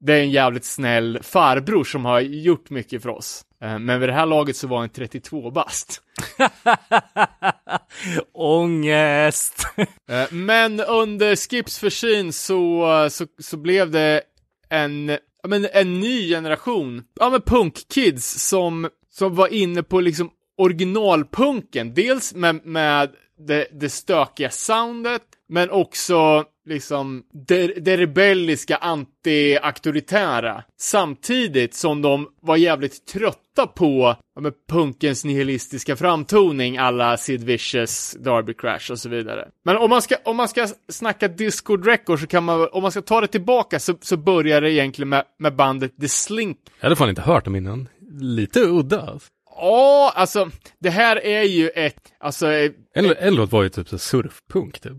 det, 0.00 0.12
är 0.12 0.20
en 0.20 0.30
jävligt 0.30 0.64
snäll 0.64 1.18
farbror 1.22 1.84
som 1.84 2.04
har 2.04 2.20
gjort 2.20 2.70
mycket 2.70 3.02
för 3.02 3.08
oss. 3.08 3.44
Eh, 3.62 3.78
men 3.78 4.00
vid 4.00 4.08
det 4.08 4.12
här 4.12 4.26
laget 4.26 4.56
så 4.56 4.66
var 4.66 4.78
han 4.78 4.88
32 4.88 5.50
bast. 5.50 6.02
Ångest! 8.32 9.66
Eh, 10.10 10.32
Men 10.32 10.80
under 10.80 11.36
Skips 11.36 11.78
försyn 11.78 12.32
så, 12.32 13.08
så, 13.10 13.26
så 13.38 13.56
blev 13.56 13.90
det 13.90 14.22
en, 14.68 15.08
ja, 15.42 15.48
men 15.48 15.66
en 15.72 16.00
ny 16.00 16.28
generation, 16.28 17.02
ja 17.20 17.30
men 17.30 17.40
punkkids 17.40 18.48
som, 18.48 18.88
som 19.10 19.34
var 19.34 19.48
inne 19.48 19.82
på 19.82 20.00
liksom 20.00 20.30
originalpunken. 20.58 21.94
Dels 21.94 22.34
med, 22.34 22.66
med 22.66 23.10
det, 23.38 23.66
det 23.72 23.88
stökiga 23.88 24.50
soundet, 24.50 25.22
men 25.48 25.70
också 25.70 26.44
liksom 26.68 27.22
det, 27.46 27.66
det 27.66 27.96
rebelliska 27.96 28.76
anti-auktoritära. 28.76 30.62
Samtidigt 30.78 31.74
som 31.74 32.02
de 32.02 32.28
var 32.42 32.56
jävligt 32.56 33.06
trötta 33.06 33.66
på 33.66 34.16
ja, 34.34 34.40
men 34.40 34.52
punkens 34.68 35.24
nihilistiska 35.24 35.96
framtoning 35.96 36.78
alla 36.78 37.16
Sid 37.16 37.44
Vicious, 37.44 38.16
Darby 38.20 38.54
Crash 38.54 38.92
och 38.92 38.98
så 38.98 39.08
vidare. 39.08 39.48
Men 39.64 39.76
om 39.76 39.90
man 39.90 40.02
ska, 40.02 40.16
om 40.24 40.36
man 40.36 40.48
ska 40.48 40.68
snacka 40.88 41.28
Discord 41.28 41.86
Records 41.86 42.22
så 42.22 42.26
kan 42.28 42.44
man, 42.44 42.68
om 42.72 42.82
man 42.82 42.90
ska 42.90 43.02
ta 43.02 43.20
det 43.20 43.26
tillbaka 43.26 43.78
så, 43.78 43.94
så 44.00 44.16
börjar 44.16 44.60
det 44.60 44.72
egentligen 44.72 45.08
med, 45.08 45.24
med 45.38 45.56
bandet 45.56 45.92
The 46.00 46.08
Slink 46.08 46.58
Jag 46.80 46.86
hade 46.86 46.96
fan 46.96 47.08
inte 47.08 47.22
hört 47.22 47.44
dem 47.44 47.56
innan. 47.56 47.88
Lite 48.20 48.60
udda. 48.60 49.00
alltså. 49.00 49.28
Ja, 49.60 50.12
alltså, 50.16 50.50
det 50.78 50.90
här 50.90 51.24
är 51.26 51.42
ju 51.42 51.68
ett, 51.68 52.12
alltså, 52.20 52.52
eh, 52.52 52.70
en 52.94 53.34
låt 53.34 53.52
var 53.52 53.62
ju 53.62 53.68
typ 53.68 53.88
så 53.88 53.98
surfpunk 53.98 54.80
typ. 54.80 54.92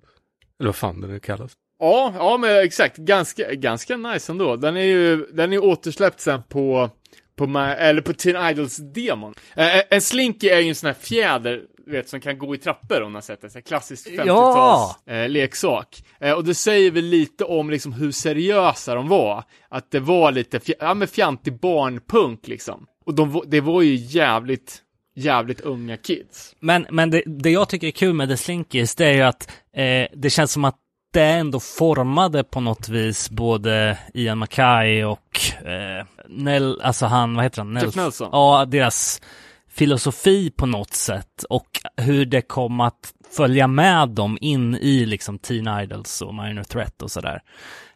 Eller 0.59 0.67
vad 0.67 0.75
fan 0.75 1.01
det 1.01 1.07
nu 1.07 1.19
kallas. 1.19 1.51
Ja, 1.79 2.13
ja 2.17 2.37
men 2.37 2.57
exakt. 2.63 2.97
Ganska, 2.97 3.53
ganska 3.53 3.97
nice 3.97 4.31
ändå. 4.31 4.55
Den 4.55 4.77
är 4.77 4.81
ju, 4.83 5.25
den 5.33 5.53
är 5.53 5.63
återsläppt 5.63 6.19
sen 6.19 6.43
på, 6.49 6.89
på, 7.37 7.45
Ma- 7.45 7.75
eller 7.75 8.01
på 8.01 8.13
Teen 8.13 8.35
Idols-demon. 8.49 9.33
Eh, 9.55 9.81
en 9.89 10.01
slinky 10.01 10.47
är 10.49 10.59
ju 10.59 10.69
en 10.69 10.75
sån 10.75 10.87
här 10.87 10.93
fjäder, 10.93 11.61
vet, 11.87 12.09
som 12.09 12.19
kan 12.21 12.37
gå 12.37 12.55
i 12.55 12.57
trappor 12.57 13.01
om 13.01 13.11
man 13.11 13.21
sett 13.21 13.41
det. 13.41 13.49
Så 13.49 13.57
här 13.57 13.61
Klassisk 13.63 14.07
50-tals 14.09 14.27
Ja! 14.27 14.95
eh, 15.07 15.29
leksak. 15.29 16.03
Eh, 16.19 16.33
och 16.33 16.43
det 16.43 16.55
säger 16.55 16.91
väl 16.91 17.05
lite 17.05 17.43
om 17.43 17.69
liksom 17.69 17.93
hur 17.93 18.11
seriösa 18.11 18.95
de 18.95 19.07
var. 19.07 19.43
Att 19.69 19.91
det 19.91 19.99
var 19.99 20.31
lite, 20.31 20.59
fj- 20.59 20.73
ja 20.79 20.93
men 20.93 21.07
fjantig 21.07 21.59
barnpunk 21.59 22.47
liksom. 22.47 22.85
Och 23.09 23.15
de, 23.15 23.43
det 23.47 23.61
var 23.61 23.81
ju 23.81 23.95
jävligt, 23.95 24.81
jävligt 25.15 25.61
unga 25.61 25.97
kids. 25.97 26.55
Men, 26.59 26.85
men 26.89 27.09
det, 27.09 27.23
det 27.25 27.49
jag 27.49 27.69
tycker 27.69 27.87
är 27.87 27.91
kul 27.91 28.13
med 28.13 28.29
The 28.29 28.37
Slinkies, 28.37 28.95
det 28.95 29.05
är 29.05 29.13
ju 29.13 29.21
att 29.21 29.51
eh, 29.73 30.07
det 30.13 30.29
känns 30.29 30.51
som 30.51 30.65
att 30.65 30.75
det 31.13 31.23
ändå 31.23 31.59
formade 31.59 32.43
på 32.43 32.59
något 32.59 32.89
vis 32.89 33.29
både 33.29 33.97
Ian 34.13 34.37
Mackay 34.37 35.03
och 35.03 35.39
eh, 35.65 36.05
Nell, 36.27 36.81
alltså 36.81 37.05
han, 37.05 37.35
vad 37.35 37.45
heter 37.45 37.61
han? 37.61 37.75
Jeff 37.75 37.95
Nelson. 37.95 38.29
Ja, 38.31 38.65
deras 38.65 39.21
filosofi 39.69 40.51
på 40.51 40.65
något 40.65 40.93
sätt 40.93 41.43
och 41.49 41.79
hur 41.97 42.25
det 42.25 42.41
kom 42.41 42.79
att 42.79 43.13
följa 43.31 43.67
med 43.67 44.09
dem 44.09 44.37
in 44.41 44.75
i 44.75 45.05
liksom 45.05 45.39
Teen 45.39 45.79
Idols 45.81 46.21
och 46.21 46.35
Minor 46.35 46.63
Threat 46.63 47.01
och 47.01 47.11
sådär. 47.11 47.41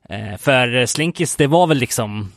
Eh, 0.10 0.38
för 0.38 0.86
Slinkies, 0.86 1.36
det 1.36 1.48
var 1.48 1.68
väl 1.68 1.78
liksom 1.78 2.32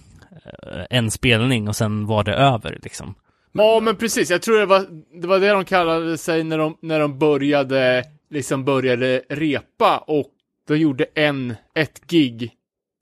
en 0.91 1.11
spelning 1.11 1.69
och 1.69 1.77
sen 1.77 2.07
var 2.07 2.25
det 2.25 2.35
över 2.35 2.79
liksom. 2.83 3.15
Ja, 3.53 3.81
men 3.83 3.97
precis. 3.97 4.31
Jag 4.31 4.43
tror 4.43 4.59
det 4.59 4.67
var, 4.67 4.87
det 5.21 5.27
var 5.27 5.41
det 5.41 5.49
de 5.49 5.65
kallade 5.65 6.19
sig 6.19 6.45
när 6.45 6.59
de, 6.59 6.77
när 6.83 7.01
de 7.01 7.19
började, 7.19 8.05
liksom 8.31 8.65
började 8.65 9.23
repa 9.29 9.99
och 9.99 10.31
de 10.69 10.77
gjorde 10.77 11.07
en, 11.15 11.55
ett 11.75 12.07
gig 12.07 12.53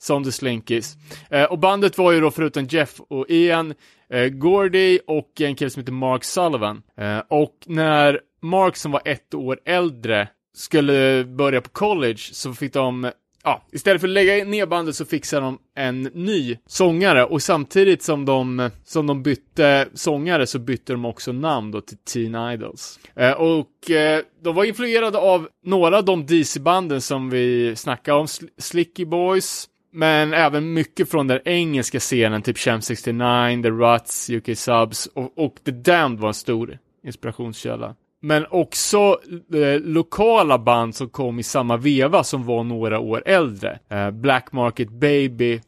som 0.03 0.24
The 0.24 0.32
Slinkies. 0.32 0.97
Eh, 1.30 1.45
och 1.45 1.59
bandet 1.59 1.99
var 1.99 2.12
ju 2.12 2.20
då 2.20 2.30
förutom 2.30 2.64
Jeff 2.64 3.01
och 3.01 3.26
Ian, 3.28 3.74
eh, 4.11 4.28
Gordy 4.28 4.99
och 5.07 5.41
en 5.41 5.55
kille 5.55 5.70
som 5.70 5.80
heter 5.80 5.93
Mark 5.93 6.24
Sullivan. 6.24 6.82
Eh, 6.99 7.18
och 7.28 7.55
när 7.66 8.20
Mark 8.43 8.76
som 8.76 8.93
var 8.93 9.03
ett 9.05 9.35
år 9.35 9.61
äldre 9.64 10.28
skulle 10.57 11.24
börja 11.24 11.61
på 11.61 11.68
college 11.68 12.18
så 12.18 12.55
fick 12.55 12.72
de 12.72 13.11
Ja, 13.47 13.62
istället 13.72 14.01
för 14.01 14.09
att 14.09 14.14
lägga 14.14 14.45
ner 14.45 14.66
bandet 14.66 14.97
så 14.97 15.05
fixade 15.05 15.47
de 15.47 15.59
en 15.76 16.03
ny 16.03 16.59
sångare. 16.66 17.24
Och 17.24 17.42
samtidigt 17.42 18.03
som 18.03 18.24
de, 18.24 18.70
som 18.84 19.07
de 19.07 19.22
bytte 19.22 19.88
sångare 19.95 20.47
så 20.47 20.59
bytte 20.59 20.92
de 20.92 21.05
också 21.05 21.32
namn 21.32 21.70
då 21.70 21.80
till 21.80 21.99
Teen 21.99 22.53
Idols. 22.53 22.99
Eh, 23.16 23.32
och 23.32 23.90
eh, 23.90 24.20
de 24.42 24.55
var 24.55 24.64
influerade 24.64 25.18
av 25.18 25.49
några 25.64 25.99
av 25.99 26.05
de 26.05 26.26
DC-banden 26.26 27.01
som 27.01 27.30
vi 27.30 27.76
snackade 27.76 28.18
om, 28.18 28.26
Sl- 28.26 28.49
Slicky 28.59 29.05
Boys, 29.05 29.68
men 29.92 30.34
även 30.34 30.72
mycket 30.72 31.11
från 31.11 31.26
den 31.26 31.40
engelska 31.45 32.01
scenen, 32.01 32.42
typ 32.42 32.59
Sham 32.59 32.80
69, 32.82 33.62
The 33.62 33.70
Ruts, 33.70 34.30
UK 34.30 34.59
Subs. 34.59 35.07
Och, 35.07 35.38
och 35.38 35.55
The 35.64 35.70
Damned 35.70 36.20
var 36.20 36.28
en 36.28 36.34
stor 36.34 36.78
inspirationskälla. 37.07 37.95
Men 38.25 38.47
också 38.51 39.20
eh, 39.55 39.81
lokala 39.81 40.59
band 40.59 40.95
som 40.95 41.09
kom 41.09 41.39
i 41.39 41.43
samma 41.43 41.77
veva 41.77 42.25
som 42.25 42.45
var 42.45 42.64
några 42.64 42.99
år 42.99 43.22
äldre. 43.27 43.79
Eh, 43.89 44.11
Black 44.11 44.53
Market 44.53 44.91
Baby 44.91 45.61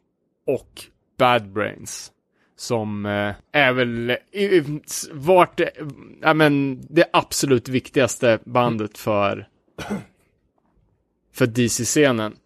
och 0.47 0.83
Bad 1.19 1.53
Brains. 1.53 2.13
Som 2.57 3.07
eh, 3.07 3.35
är 3.53 3.73
väl 3.73 4.11
i, 4.33 4.81
vart, 5.13 5.61
eh, 5.61 5.67
ja 6.23 6.35
men 6.35 6.83
det 6.91 7.11
absolut 7.13 7.69
viktigaste 7.69 8.39
bandet 8.45 8.99
för 8.99 9.49
för 11.33 11.47
DC-scenen. 11.47 12.37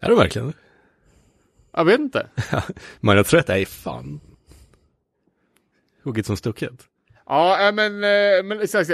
Är 0.00 0.08
det 0.08 0.14
verkligen? 0.14 0.52
Jag 1.72 1.84
vet 1.84 2.00
inte. 2.00 2.26
Man 3.00 3.18
är 3.18 3.22
trött, 3.22 3.48
är 3.48 3.64
fan. 3.64 4.20
Hugget 6.02 6.26
som 6.26 6.36
stucket. 6.36 6.88
Ja, 7.26 7.68
äh, 7.68 7.74
men, 7.74 7.94
eh, 7.94 8.42
men 8.44 8.60
exakt. 8.60 8.90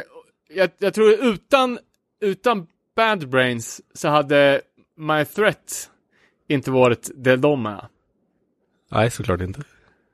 Jag, 0.49 0.70
jag 0.78 0.94
tror 0.94 1.11
utan, 1.11 1.78
utan 2.20 2.66
Bad 2.96 3.28
Brains 3.28 3.80
så 3.94 4.09
hade 4.09 4.61
My 4.96 5.24
Threat 5.24 5.90
inte 6.49 6.70
varit 6.70 7.11
det 7.14 7.36
de 7.36 7.66
är. 7.66 7.88
Nej, 8.90 9.11
såklart 9.11 9.40
inte. 9.40 9.61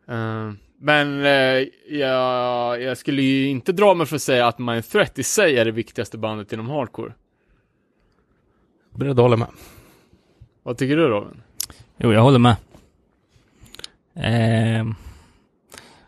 Eh, 0.09 0.53
men 0.79 1.25
eh, 1.25 1.67
jag, 1.89 2.83
jag 2.83 2.99
skulle 2.99 3.23
ju 3.23 3.49
inte 3.49 3.73
dra 3.73 3.95
mig 3.95 4.07
för 4.07 4.17
att 4.17 4.23
säga 4.23 4.47
att 4.47 4.59
My 4.59 4.83
Threat 4.83 5.19
i 5.19 5.23
sig 5.23 5.59
är 5.59 5.65
det 5.65 5.71
viktigaste 5.71 6.19
bandet 6.19 6.53
inom 6.53 6.69
hardcore. 6.71 7.13
Beredd 8.91 9.11
att 9.11 9.19
hålla 9.19 9.37
med. 9.37 9.49
Vad 10.63 10.79
tycker 10.79 10.97
du 10.97 11.09
Robin? 11.09 11.43
Jo, 11.97 12.13
jag 12.13 12.21
håller 12.21 12.39
med. 12.39 12.57
Ehm, 14.15 14.95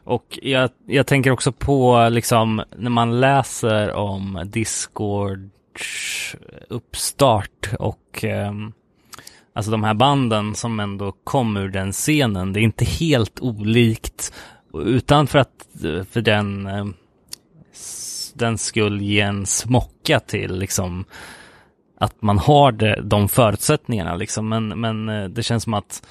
och 0.07 0.39
jag, 0.43 0.71
jag 0.87 1.07
tänker 1.07 1.31
också 1.31 1.53
på 1.53 2.09
liksom 2.09 2.63
när 2.77 2.91
man 2.91 3.21
läser 3.21 3.93
om 3.93 4.43
Discords 4.45 6.37
uppstart 6.69 7.71
och 7.79 8.25
eh, 8.25 8.53
alltså 9.53 9.71
de 9.71 9.85
här 9.85 9.95
banden 9.95 10.55
som 10.55 10.81
ändå 10.81 11.13
kom 11.25 11.57
ur 11.57 11.69
den 11.69 11.93
scenen. 11.93 12.53
Det 12.53 12.61
är 12.61 12.63
inte 12.63 12.85
helt 12.85 13.41
olikt 13.41 14.33
utan 14.75 15.27
för 15.27 15.39
att 15.39 15.67
för 16.11 16.21
den 16.21 16.67
ehm, 16.67 16.95
den 18.35 18.59
skulle 18.59 19.05
ge 19.05 19.21
en 19.21 19.47
smocka 19.47 20.21
till 20.21 20.59
liksom 20.59 21.05
att 21.99 22.23
man 22.23 22.39
har 22.39 23.03
de 23.03 23.29
förutsättningarna 23.29 24.17
liksom. 24.17 24.49
Men, 24.49 24.81
men 24.81 25.09
eh, 25.09 25.29
det 25.29 25.43
känns 25.43 25.63
som 25.63 25.75
att 25.75 26.07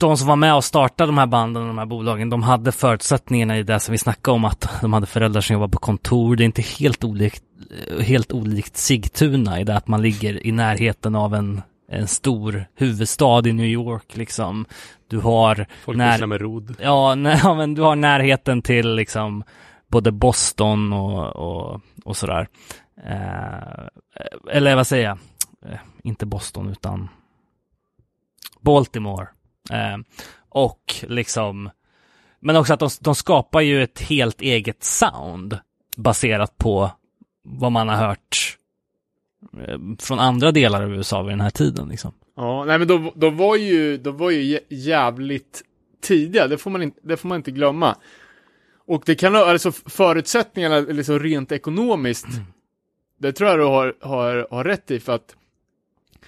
de 0.00 0.16
som 0.16 0.28
var 0.28 0.36
med 0.36 0.54
och 0.54 0.64
startade 0.64 1.08
de 1.08 1.18
här 1.18 1.26
banden 1.26 1.62
och 1.62 1.68
de 1.68 1.78
här 1.78 1.86
bolagen, 1.86 2.30
de 2.30 2.42
hade 2.42 2.72
förutsättningarna 2.72 3.58
i 3.58 3.62
det 3.62 3.80
som 3.80 3.92
vi 3.92 3.98
snackade 3.98 4.34
om, 4.34 4.44
att 4.44 4.68
de 4.80 4.92
hade 4.92 5.06
föräldrar 5.06 5.40
som 5.40 5.54
jobbade 5.54 5.70
på 5.72 5.78
kontor. 5.78 6.36
Det 6.36 6.42
är 6.42 6.46
inte 6.46 6.62
helt 6.62 7.04
olikt, 7.04 7.42
helt 8.00 8.32
olikt 8.32 8.76
Sigtuna 8.76 9.60
i 9.60 9.64
det 9.64 9.76
att 9.76 9.88
man 9.88 10.02
ligger 10.02 10.46
i 10.46 10.52
närheten 10.52 11.14
av 11.14 11.34
en, 11.34 11.62
en 11.88 12.08
stor 12.08 12.66
huvudstad 12.74 13.48
i 13.48 13.52
New 13.52 13.66
York 13.66 14.16
liksom. 14.16 14.66
Du 15.08 15.18
har 15.18 15.66
Folk 15.84 15.98
när- 15.98 16.26
med 16.26 16.40
rod. 16.40 16.74
Ja, 16.80 17.14
nej, 17.14 17.40
men 17.44 17.74
du 17.74 17.82
har 17.82 17.96
närheten 17.96 18.62
till 18.62 18.94
liksom 18.94 19.44
både 19.88 20.12
Boston 20.12 20.92
och, 20.92 21.26
och, 21.36 21.80
och 22.04 22.16
sådär. 22.16 22.48
Eh, 23.06 23.86
eller 24.56 24.76
vad 24.76 24.86
säger 24.86 25.04
jag? 25.04 25.18
Eh, 25.72 25.78
inte 26.02 26.26
Boston 26.26 26.68
utan 26.68 27.08
Baltimore. 28.60 29.26
Eh, 29.70 29.98
och 30.48 30.94
liksom, 31.02 31.70
men 32.40 32.56
också 32.56 32.74
att 32.74 32.80
de, 32.80 32.90
de 33.00 33.14
skapar 33.14 33.60
ju 33.60 33.82
ett 33.82 34.00
helt 34.00 34.40
eget 34.40 34.84
sound 34.84 35.58
baserat 35.96 36.58
på 36.58 36.90
vad 37.42 37.72
man 37.72 37.88
har 37.88 37.96
hört 37.96 38.58
eh, 39.66 39.78
från 39.98 40.18
andra 40.18 40.52
delar 40.52 40.82
av 40.82 40.92
USA 40.94 41.22
vid 41.22 41.32
den 41.32 41.40
här 41.40 41.50
tiden 41.50 41.88
liksom. 41.88 42.12
Ja, 42.36 42.64
nej 42.64 42.78
men 42.78 42.88
de, 42.88 43.10
de 43.14 43.36
var 43.36 43.56
ju, 43.56 43.96
de 43.96 44.16
var 44.16 44.30
ju 44.30 44.56
jä- 44.56 44.64
jävligt 44.68 45.62
tidiga, 46.02 46.46
det 46.48 46.58
får 46.58 46.70
man 46.70 46.82
inte, 46.82 47.00
det 47.02 47.16
får 47.16 47.28
man 47.28 47.36
inte 47.36 47.50
glömma. 47.50 47.96
Och 48.86 49.02
det 49.06 49.14
kan 49.14 49.36
alltså 49.36 49.72
förutsättningarna 49.72 50.80
liksom 50.80 51.18
rent 51.18 51.52
ekonomiskt, 51.52 52.26
det 53.18 53.32
tror 53.32 53.50
jag 53.50 53.58
du 53.58 53.64
har, 53.64 53.94
har, 54.00 54.46
har 54.50 54.64
rätt 54.64 54.90
i 54.90 55.00
för 55.00 55.14
att 55.14 55.36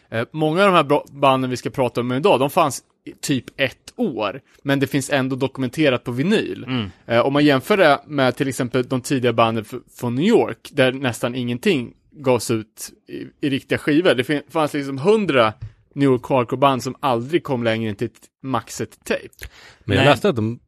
eh, 0.08 0.26
många 0.30 0.64
av 0.64 0.72
de 0.72 0.76
här 0.96 1.02
banden 1.12 1.50
vi 1.50 1.56
ska 1.56 1.70
prata 1.70 2.00
om 2.00 2.12
idag, 2.12 2.40
de 2.40 2.50
fanns 2.50 2.82
typ 3.20 3.44
ett 3.56 3.92
år, 3.96 4.40
men 4.62 4.80
det 4.80 4.86
finns 4.86 5.10
ändå 5.10 5.36
dokumenterat 5.36 6.04
på 6.04 6.12
vinyl. 6.12 6.66
Eh, 7.06 7.20
om 7.20 7.32
man 7.32 7.44
jämför 7.44 7.76
det 7.76 8.00
med 8.06 8.36
till 8.36 8.48
exempel 8.48 8.88
de 8.88 9.00
tidiga 9.00 9.32
banden 9.32 9.64
från 9.96 10.14
New 10.14 10.24
York, 10.24 10.68
där 10.72 10.92
nästan 10.92 11.34
ingenting 11.34 11.94
gavs 12.10 12.50
ut 12.50 12.92
i, 13.08 13.46
i 13.46 13.50
riktiga 13.50 13.78
skivor. 13.78 14.14
Det 14.14 14.52
fanns 14.52 14.74
liksom 14.74 14.98
hundra 14.98 15.52
New 15.94 16.06
York 16.06 16.24
hardcore-band 16.24 16.82
som 16.82 16.96
aldrig 17.00 17.44
kom 17.44 17.64
längre 17.64 17.90
än 17.90 17.96
till 17.96 18.06
ett 18.06 18.28
max 18.42 18.80
ett 18.80 19.04
tape. 19.04 19.48
Men 19.84 19.96
jag 19.96 20.04
Nej. 20.04 20.12
läste 20.12 20.28
att 20.28 20.36
de 20.36 20.60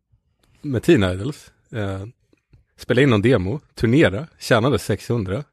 med 0.63 0.83
Teen 0.83 1.05
Idols 1.05 1.53
eh, 1.73 2.07
spelade 2.77 3.03
in 3.03 3.11
någon 3.11 3.23
demo, 3.23 3.61
turnera, 3.75 4.27
tjänade 4.39 4.79
600, 4.79 5.45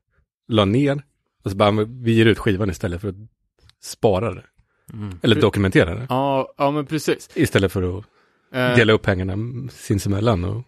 la 0.48 0.66
ner 0.66 1.04
och 1.44 1.52
så 1.52 1.58
bara, 1.58 1.72
vi 1.72 2.14
ger 2.14 2.26
ut 2.26 2.40
skivan 2.40 2.70
istället 2.70 3.02
för 3.02 3.10
att 3.10 3.16
spara 3.84 4.34
det. 4.34 4.44
Eller 5.22 5.42
dokumentera 5.42 5.96
det. 5.96 6.06
Ja, 6.10 6.54
ja 6.58 6.72
men 6.72 6.86
precis. 6.86 7.30
Istället 7.34 7.72
för 7.72 7.98
att 7.98 8.06
Eh, 8.56 8.76
dela 8.76 8.94
upp 8.94 9.02
pengarna 9.02 9.38
sinsemellan 9.72 10.44
och 10.44 10.64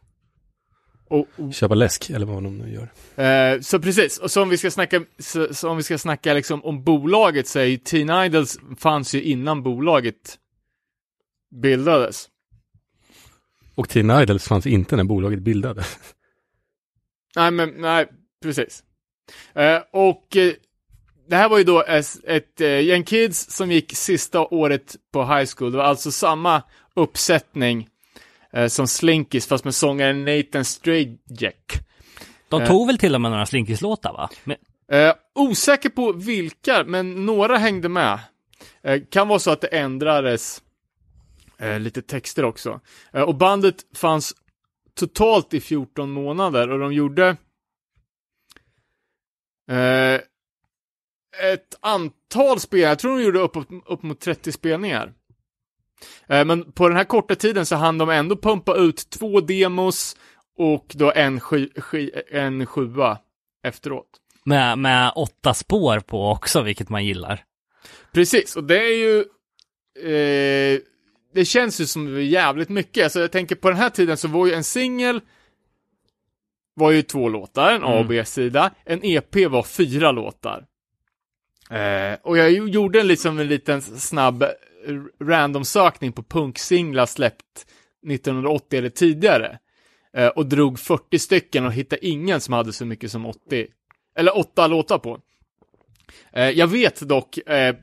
och, 1.10 1.28
och, 1.36 1.54
köpa 1.54 1.76
läsk 1.76 2.10
eller 2.10 2.26
vad 2.26 2.44
de 2.44 2.58
nu 2.58 2.74
gör. 2.74 2.92
Eh, 3.26 3.60
så 3.62 3.80
precis, 3.80 4.18
och 4.18 4.32
så 4.32 4.42
om 4.42 4.50
vi 4.50 4.58
ska 4.58 4.72
snacka, 4.72 5.04
så, 5.20 5.54
så 5.54 5.70
om 5.70 5.78
vi 5.78 5.84
ska 5.84 5.98
snacka 5.98 6.34
liksom 6.34 6.66
om 6.66 6.84
bolaget 6.84 7.48
så 7.48 7.60
är 7.60 7.64
ju 7.64 7.78
Teen 7.78 8.24
Idols 8.26 8.60
fanns 8.78 9.16
ju 9.16 9.24
innan 9.24 9.64
bolaget 9.64 10.38
bildades. 11.62 12.30
Och 13.76 13.90
Teen 13.90 14.10
Idols 14.10 14.48
fanns 14.48 14.66
inte 14.66 14.96
när 14.96 15.04
bolaget 15.04 15.40
bildades. 15.40 15.98
Nej, 17.36 17.52
men 17.52 17.70
nej, 17.78 18.08
precis. 18.44 18.84
Eh, 19.54 19.82
och 19.92 20.38
det 21.28 21.36
här 21.36 21.50
var 21.50 21.58
ju 21.58 21.64
då 21.64 21.84
ett, 21.84 22.62
eh, 22.62 22.80
gäng 22.80 23.04
kids 23.04 23.52
som 23.52 23.72
gick 23.72 23.96
sista 23.96 24.42
året 24.48 24.96
på 25.14 25.26
high 25.26 25.50
school. 25.58 25.72
Det 25.72 25.78
var 25.78 25.86
alltså 25.86 26.12
samma 26.12 26.64
uppsättning 26.96 27.88
eh, 28.54 28.68
som 28.68 28.88
Slinkies, 28.88 29.48
fast 29.48 29.64
med 29.64 29.76
sångaren 29.76 30.26
Nathan 30.26 30.66
Strayjack. 30.66 31.80
De 32.50 32.62
Eh. 32.62 32.68
tog 32.68 32.88
väl 32.88 32.98
till 32.98 33.16
och 33.16 33.22
med 33.22 33.32
några 33.32 33.46
Slinkies-låtar 33.46 34.14
va? 34.14 34.30
Men, 34.44 34.58
Eh, 34.92 35.14
osäker 35.36 35.90
på 35.90 36.12
vilka, 36.12 36.84
men 36.84 37.26
några 37.26 37.58
hängde 37.58 37.90
med. 37.90 38.20
Eh, 38.84 39.02
kan 39.12 39.28
vara 39.28 39.40
så 39.40 39.52
att 39.52 39.62
det 39.62 39.68
ändrades 39.68 40.62
eh, 41.58 41.80
lite 41.80 42.02
texter 42.02 42.46
också. 42.46 42.80
Och 43.12 43.36
bandet 43.36 43.76
fanns 43.96 44.34
totalt 44.96 45.54
i 45.54 45.62
14 45.62 46.12
månader 46.12 46.70
och 46.70 46.80
de 46.80 46.94
gjorde 46.94 47.38
ett 51.42 51.78
antal 51.80 52.60
spelningar, 52.60 52.90
jag 52.90 53.00
tror 53.00 53.18
de 53.18 53.24
gjorde 53.24 53.40
upp, 53.40 53.58
upp 53.86 54.04
mot 54.04 54.20
30 54.20 54.52
spelningar. 54.52 55.14
Eh, 56.28 56.46
men 56.46 56.72
på 56.72 56.88
den 56.88 56.98
här 56.98 57.04
korta 57.04 57.36
tiden 57.36 57.66
så 57.66 57.76
hann 57.76 57.98
de 57.98 58.10
ändå 58.10 58.38
pumpa 58.38 58.76
ut 58.76 59.10
två 59.10 59.42
demos 59.42 60.18
och 60.58 60.86
då 60.96 61.12
en, 61.12 61.40
sky, 61.40 61.70
en 62.32 62.66
sjua 62.66 63.18
efteråt. 63.64 64.10
med, 64.44 64.78
med 64.78 65.12
åtta 65.16 65.54
spår 65.54 66.00
på 66.00 66.32
också, 66.32 66.62
vilket 66.62 66.90
man 66.90 67.06
gillar. 67.06 67.44
Precis, 68.12 68.56
och 68.56 68.64
det 68.64 68.80
är 68.80 68.98
ju... 68.98 69.20
Eh, 70.14 70.80
det 71.34 71.46
känns 71.46 71.82
ju 71.82 71.86
som 71.86 72.24
jävligt 72.24 72.70
mycket. 72.70 73.04
Alltså 73.04 73.20
jag 73.20 73.32
tänker 73.32 73.56
på 73.56 73.70
den 73.70 73.78
här 73.78 73.90
tiden 73.90 74.18
så 74.18 74.28
var 74.28 74.48
ju 74.48 74.54
en 74.54 74.64
singel 74.64 75.22
var 76.74 76.92
ju 76.92 77.02
två 77.02 77.30
låtar, 77.30 77.72
en 77.72 77.84
A 77.84 78.00
och 78.00 78.06
B-sida. 78.06 78.72
En 78.86 79.00
EP 79.04 79.36
var 79.36 79.64
fyra 79.64 80.12
låtar. 80.12 80.66
Eh, 81.70 82.18
och 82.24 82.38
jag 82.38 82.52
ju- 82.52 82.68
gjorde 82.70 83.00
en, 83.00 83.08
liksom 83.08 83.40
en 83.40 83.48
liten 83.48 83.82
snabb 83.82 84.44
random 85.24 85.66
sökning 85.66 86.12
på 86.12 86.24
punksinglar 86.24 87.06
släppt 87.06 87.66
1980 88.08 88.78
eller 88.80 88.90
tidigare. 88.90 89.60
Eh, 90.14 90.28
och 90.28 90.46
drog 90.46 90.80
40 90.80 91.20
stycken 91.20 91.66
och 91.66 91.74
hittade 91.74 92.06
ingen 92.08 92.42
som 92.42 92.54
hade 92.54 92.74
så 92.74 92.86
mycket 92.86 93.12
som 93.12 93.26
80, 93.26 93.68
eller 94.18 94.38
åtta 94.38 94.68
låtar 94.68 94.98
på. 95.00 95.20
Eh, 96.34 96.50
jag 96.50 96.68
vet 96.68 97.00
dock 97.02 97.38
eh, 97.38 97.76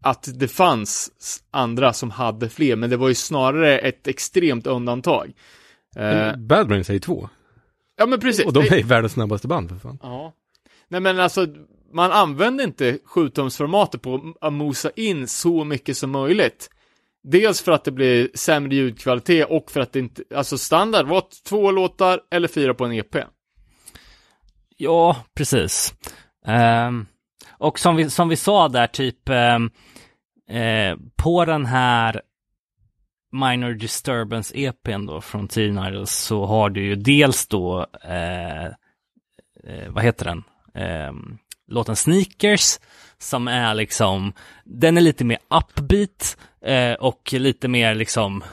att 0.00 0.28
det 0.34 0.48
fanns 0.48 1.10
andra 1.50 1.92
som 1.92 2.10
hade 2.10 2.48
fler, 2.48 2.76
men 2.76 2.90
det 2.90 2.96
var 2.96 3.08
ju 3.08 3.14
snarare 3.14 3.78
ett 3.78 4.06
extremt 4.08 4.66
undantag. 4.66 5.32
Eh, 5.96 6.36
Bad 6.36 6.68
Brains 6.68 6.88
är 6.90 6.94
ju 6.94 7.00
två. 7.00 7.28
ja, 7.96 8.06
men 8.06 8.20
precis. 8.20 8.46
Och 8.46 8.52
de 8.52 8.60
är 8.60 8.84
världens 8.84 9.12
snabbaste 9.12 9.48
band 9.48 9.68
för 9.68 9.76
fan. 9.76 9.98
Ja. 10.02 10.34
Nej 10.88 11.00
men 11.00 11.20
alltså, 11.20 11.46
man 11.92 12.12
använde 12.12 12.64
inte 12.64 12.92
7-tumsformatet 12.92 13.98
på 13.98 14.34
att 14.40 14.52
mosa 14.52 14.90
in 14.96 15.28
så 15.28 15.64
mycket 15.64 15.96
som 15.96 16.10
möjligt. 16.10 16.70
Dels 17.22 17.62
för 17.62 17.72
att 17.72 17.84
det 17.84 17.90
blir 17.90 18.30
sämre 18.34 18.74
ljudkvalitet 18.74 19.46
och 19.50 19.70
för 19.70 19.80
att 19.80 19.92
det 19.92 19.98
inte, 19.98 20.22
alltså 20.34 20.58
standard 20.58 21.06
var 21.06 21.24
två 21.48 21.70
låtar 21.70 22.20
eller 22.30 22.48
fyra 22.48 22.74
på 22.74 22.84
en 22.84 22.92
EP. 22.92 23.16
Ja, 24.76 25.16
precis. 25.34 25.94
Um, 26.46 27.06
och 27.50 27.78
som 27.78 27.96
vi, 27.96 28.10
som 28.10 28.28
vi 28.28 28.36
sa 28.36 28.68
där, 28.68 28.86
typ 28.86 29.28
um, 29.28 29.70
uh, 30.56 30.96
på 31.16 31.44
den 31.44 31.66
här 31.66 32.22
Minor 33.32 33.72
Disturbance 33.74 34.54
EPn 34.56 35.06
då 35.06 35.20
från 35.20 35.48
Teen 35.48 35.78
Idols 35.78 36.12
så 36.12 36.46
har 36.46 36.70
du 36.70 36.84
ju 36.84 36.94
dels 36.94 37.46
då, 37.46 37.86
eh, 38.04 38.64
eh, 39.64 39.88
vad 39.88 40.04
heter 40.04 40.24
den? 40.24 40.44
Ehm, 40.74 41.38
låten 41.68 41.96
Sneakers 41.96 42.78
som 43.18 43.48
är 43.48 43.74
liksom, 43.74 44.32
den 44.64 44.96
är 44.96 45.00
lite 45.00 45.24
mer 45.24 45.38
upbeat 45.50 46.36
eh, 46.64 46.92
och 46.92 47.32
lite 47.32 47.68
mer 47.68 47.94
liksom, 47.94 48.44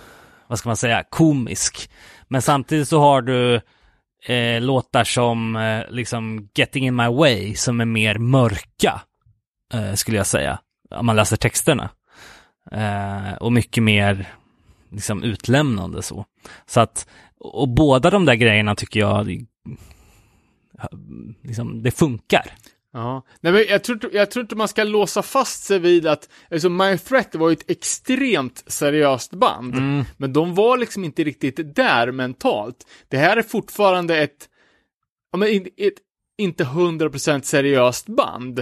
vad 0.47 0.59
ska 0.59 0.70
man 0.70 0.78
säga, 0.78 1.03
komisk. 1.09 1.89
Men 2.28 2.41
samtidigt 2.41 2.88
så 2.88 2.99
har 2.99 3.22
du 3.22 3.61
eh, 4.26 4.61
låtar 4.61 5.03
som 5.03 5.55
eh, 5.55 5.82
liksom 5.89 6.49
Getting 6.55 6.88
in 6.88 6.95
my 6.95 7.07
way 7.07 7.55
som 7.55 7.82
är 7.82 7.86
mer 7.86 8.18
mörka, 8.18 9.01
eh, 9.74 9.93
skulle 9.93 10.18
jag 10.18 10.28
säga, 10.28 10.59
om 10.89 11.05
man 11.05 11.16
läser 11.16 11.38
texterna. 11.38 11.89
Eh, 12.72 13.34
och 13.34 13.53
mycket 13.53 13.84
mer 13.84 14.28
liksom 14.91 15.24
utlämnande 15.24 16.01
så. 16.01 16.26
Så 16.66 16.80
att, 16.80 17.07
och 17.39 17.70
båda 17.70 18.09
de 18.09 18.26
där 18.26 18.36
grejerna 18.36 18.76
tycker 18.76 18.99
jag, 18.99 19.45
liksom, 21.43 21.84
det 21.84 21.91
funkar. 21.91 22.51
Ja, 22.96 23.24
nej 23.41 23.54
men 23.54 23.66
jag 23.70 23.84
tror, 23.84 24.00
jag 24.14 24.32
tror 24.32 24.43
inte 24.43 24.56
man 24.56 24.68
ska 24.68 24.84
låsa 24.84 25.22
fast 25.22 25.64
sig 25.64 25.80
vid 25.80 26.08
att, 26.08 26.30
alltså 26.52 26.70
My 26.70 26.98
Threat 26.98 27.36
var 27.36 27.50
ju 27.50 27.54
ett 27.54 27.72
extremt 27.72 28.64
seriöst 28.68 29.34
band, 29.34 29.76
men 30.18 30.34
de 30.34 30.56
var 30.56 30.78
liksom 30.78 31.04
inte 31.04 31.24
riktigt 31.24 31.76
där 31.76 32.12
mentalt. 32.12 32.88
Det 33.08 33.18
här 33.18 33.38
är 33.38 33.41
fortfarande 33.41 34.18
ett, 34.18 34.50
ja 35.32 35.38
men 35.38 35.68
ett, 35.78 35.93
inte 36.38 36.64
100% 36.64 37.41
seriöst 37.41 38.08
band. 38.08 38.60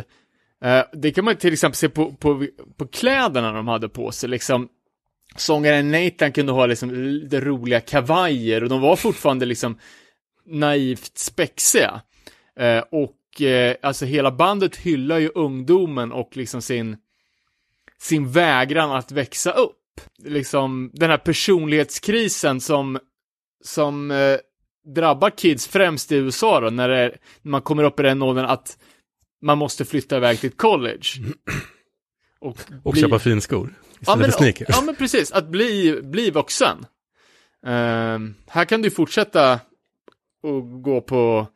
Eh, 0.64 0.84
det 0.94 1.12
kan 1.12 1.26
man 1.26 1.36
till 1.36 1.54
exempel 1.54 1.78
se 1.78 1.90
på, 1.90 2.14
på, 2.14 2.48
på 2.78 2.88
kläderna 2.88 3.52
de 3.52 3.68
hade 3.68 3.90
på 3.90 4.12
sig, 4.12 4.30
liksom 4.30 4.70
sångaren 5.36 5.92
Nathan 5.92 6.32
kunde 6.32 6.52
ha 6.52 6.66
liksom 6.66 6.92
lite 6.92 7.40
roliga 7.40 7.80
kavajer 7.80 8.64
och 8.64 8.70
de 8.70 8.82
var 8.82 8.96
fortfarande 8.96 9.46
liksom 9.46 9.80
naivt 10.46 11.18
spexiga. 11.18 12.02
Eh, 12.60 12.84
och 12.92 13.16
eh, 13.42 13.76
alltså 13.82 14.06
hela 14.06 14.32
bandet 14.32 14.76
hyllar 14.76 15.18
ju 15.20 15.30
ungdomen 15.36 16.12
och 16.12 16.38
liksom 16.38 16.62
sin, 16.62 16.98
sin 17.98 18.32
vägran 18.32 18.92
att 18.92 19.12
växa 19.12 19.52
upp. 19.52 19.80
Liksom 20.24 20.92
den 20.94 21.10
här 21.10 21.18
personlighetskrisen 21.18 22.62
som, 22.62 23.00
som 23.64 24.12
eh, 24.12 24.38
drabbar 24.96 25.30
kids 25.30 25.68
främst 25.68 26.12
i 26.12 26.16
USA 26.16 26.60
då, 26.60 26.70
när, 26.70 26.90
det, 26.90 27.18
när 27.42 27.52
man 27.52 27.62
kommer 27.62 27.84
upp 27.84 28.00
i 28.00 28.04
den 28.04 28.22
åldern 28.22 28.46
att 28.46 28.78
man 29.42 29.58
måste 29.58 29.86
flytta 29.86 30.18
iväg 30.18 30.40
till 30.40 30.50
ett 30.50 30.58
college. 30.58 31.08
Och, 32.40 32.58
Och 32.84 32.92
bli- 32.92 33.02
köpa 33.02 33.20
finskor. 33.20 33.74
Istället 34.00 34.20
men, 34.20 34.32
för 34.32 34.38
sneakers. 34.38 34.68
ja, 34.70 34.82
men 34.82 34.96
precis. 34.96 35.32
Att 35.32 35.48
bli, 35.48 36.00
bli 36.04 36.32
vuxen. 36.32 36.86
Ehm, 37.66 38.36
här 38.48 38.66
kan 38.66 38.82
du 38.82 38.92
fortsätta 38.92 39.60
och 40.44 40.84
gå 40.84 41.02
på 41.02 41.48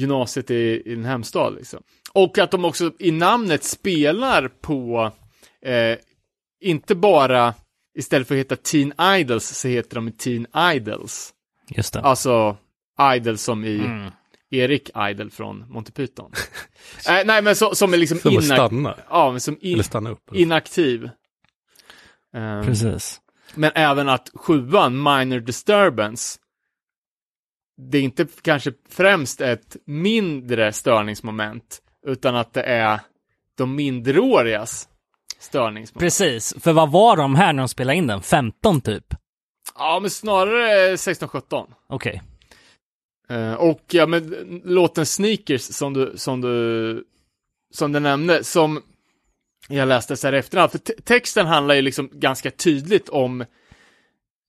gymnasiet 0.00 0.50
i, 0.50 0.82
i 0.84 0.94
din 0.94 1.04
hemstad. 1.04 1.54
Liksom. 1.54 1.82
Och 2.12 2.38
att 2.38 2.50
de 2.50 2.64
också 2.64 2.92
i 2.98 3.10
namnet 3.10 3.64
spelar 3.64 4.48
på, 4.48 5.12
eh, 5.66 5.98
inte 6.62 6.94
bara, 6.94 7.54
istället 7.98 8.28
för 8.28 8.34
att 8.34 8.38
heta 8.38 8.56
Teen 8.56 8.92
Idols, 9.20 9.44
så 9.44 9.68
heter 9.68 9.94
de 9.94 10.12
Teen 10.12 10.46
Idols. 10.76 11.32
Just 11.68 11.92
det. 11.92 12.00
Alltså, 12.00 12.56
Idols 13.16 13.42
som 13.42 13.64
i 13.64 13.78
Mm. 13.78 14.10
Erik 14.52 14.90
Idol 15.10 15.30
från 15.30 15.64
Monty 15.72 15.92
Python. 15.92 16.32
Eh, 17.08 17.26
nej, 17.26 17.42
men 17.42 17.56
så, 17.56 17.74
som 17.74 17.92
är 17.94 17.98
liksom 17.98 18.18
Som 18.18 18.30
inak- 18.32 18.42
stanna. 18.44 18.96
ja, 19.10 19.30
men 19.30 19.40
som 19.40 19.58
in- 19.60 19.74
Eller 19.74 19.82
stanna 19.82 20.10
upp. 20.10 20.34
inaktiv. 20.34 21.10
Ehm, 22.34 22.64
Precis. 22.64 23.20
men 23.54 23.70
även 23.74 24.08
att 24.08 24.30
sjuan, 24.34 24.96
minor 25.02 25.40
disturbance, 25.40 26.38
det 27.80 27.98
är 27.98 28.02
inte 28.02 28.26
kanske 28.42 28.72
främst 28.88 29.40
ett 29.40 29.76
mindre 29.84 30.72
störningsmoment, 30.72 31.82
utan 32.06 32.36
att 32.36 32.52
det 32.52 32.62
är 32.62 33.00
de 33.56 33.74
minderårigas 33.76 34.88
störningsmoment. 35.38 36.00
Precis, 36.00 36.54
för 36.60 36.72
vad 36.72 36.90
var 36.90 37.16
de 37.16 37.34
här 37.34 37.52
när 37.52 37.62
de 37.62 37.68
spelade 37.68 37.98
in 37.98 38.06
den? 38.06 38.22
15 38.22 38.80
typ? 38.80 39.04
Ja, 39.74 39.98
men 40.00 40.10
snarare 40.10 40.96
16-17. 40.96 41.66
Okej. 41.88 42.22
Eh, 43.28 43.54
och 43.54 43.82
ja, 43.90 44.06
men 44.06 44.34
låten 44.64 45.06
Sneakers 45.06 45.62
som 45.62 45.94
du, 45.94 46.12
som 46.16 46.40
du, 46.40 47.04
som 47.74 47.92
du 47.92 48.00
nämnde, 48.00 48.44
som 48.44 48.82
jag 49.68 49.88
läste 49.88 50.16
så 50.16 50.26
här 50.26 50.32
efterhand, 50.32 50.70
för 50.70 50.78
te- 50.78 51.02
texten 51.04 51.46
handlar 51.46 51.74
ju 51.74 51.82
liksom 51.82 52.10
ganska 52.12 52.50
tydligt 52.50 53.08
om 53.08 53.40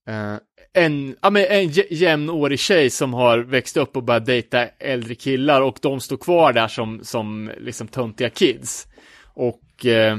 eh, 0.08 0.36
en, 0.74 1.16
ja, 1.22 1.30
men 1.30 1.44
en 1.44 1.68
jämnårig 1.90 2.58
tjej 2.58 2.90
som 2.90 3.14
har 3.14 3.38
växt 3.38 3.76
upp 3.76 3.96
och 3.96 4.02
börjat 4.02 4.26
dejta 4.26 4.66
äldre 4.66 5.14
killar 5.14 5.60
och 5.60 5.78
de 5.82 6.00
står 6.00 6.16
kvar 6.16 6.52
där 6.52 6.68
som, 6.68 7.04
som 7.04 7.50
liksom 7.58 7.88
töntiga 7.88 8.30
kids. 8.30 8.86
Och 9.34 9.86
eh, 9.86 10.18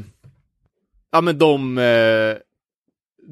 ja 1.12 1.22
men 1.22 1.38
de, 1.38 1.78
eh, 1.78 2.38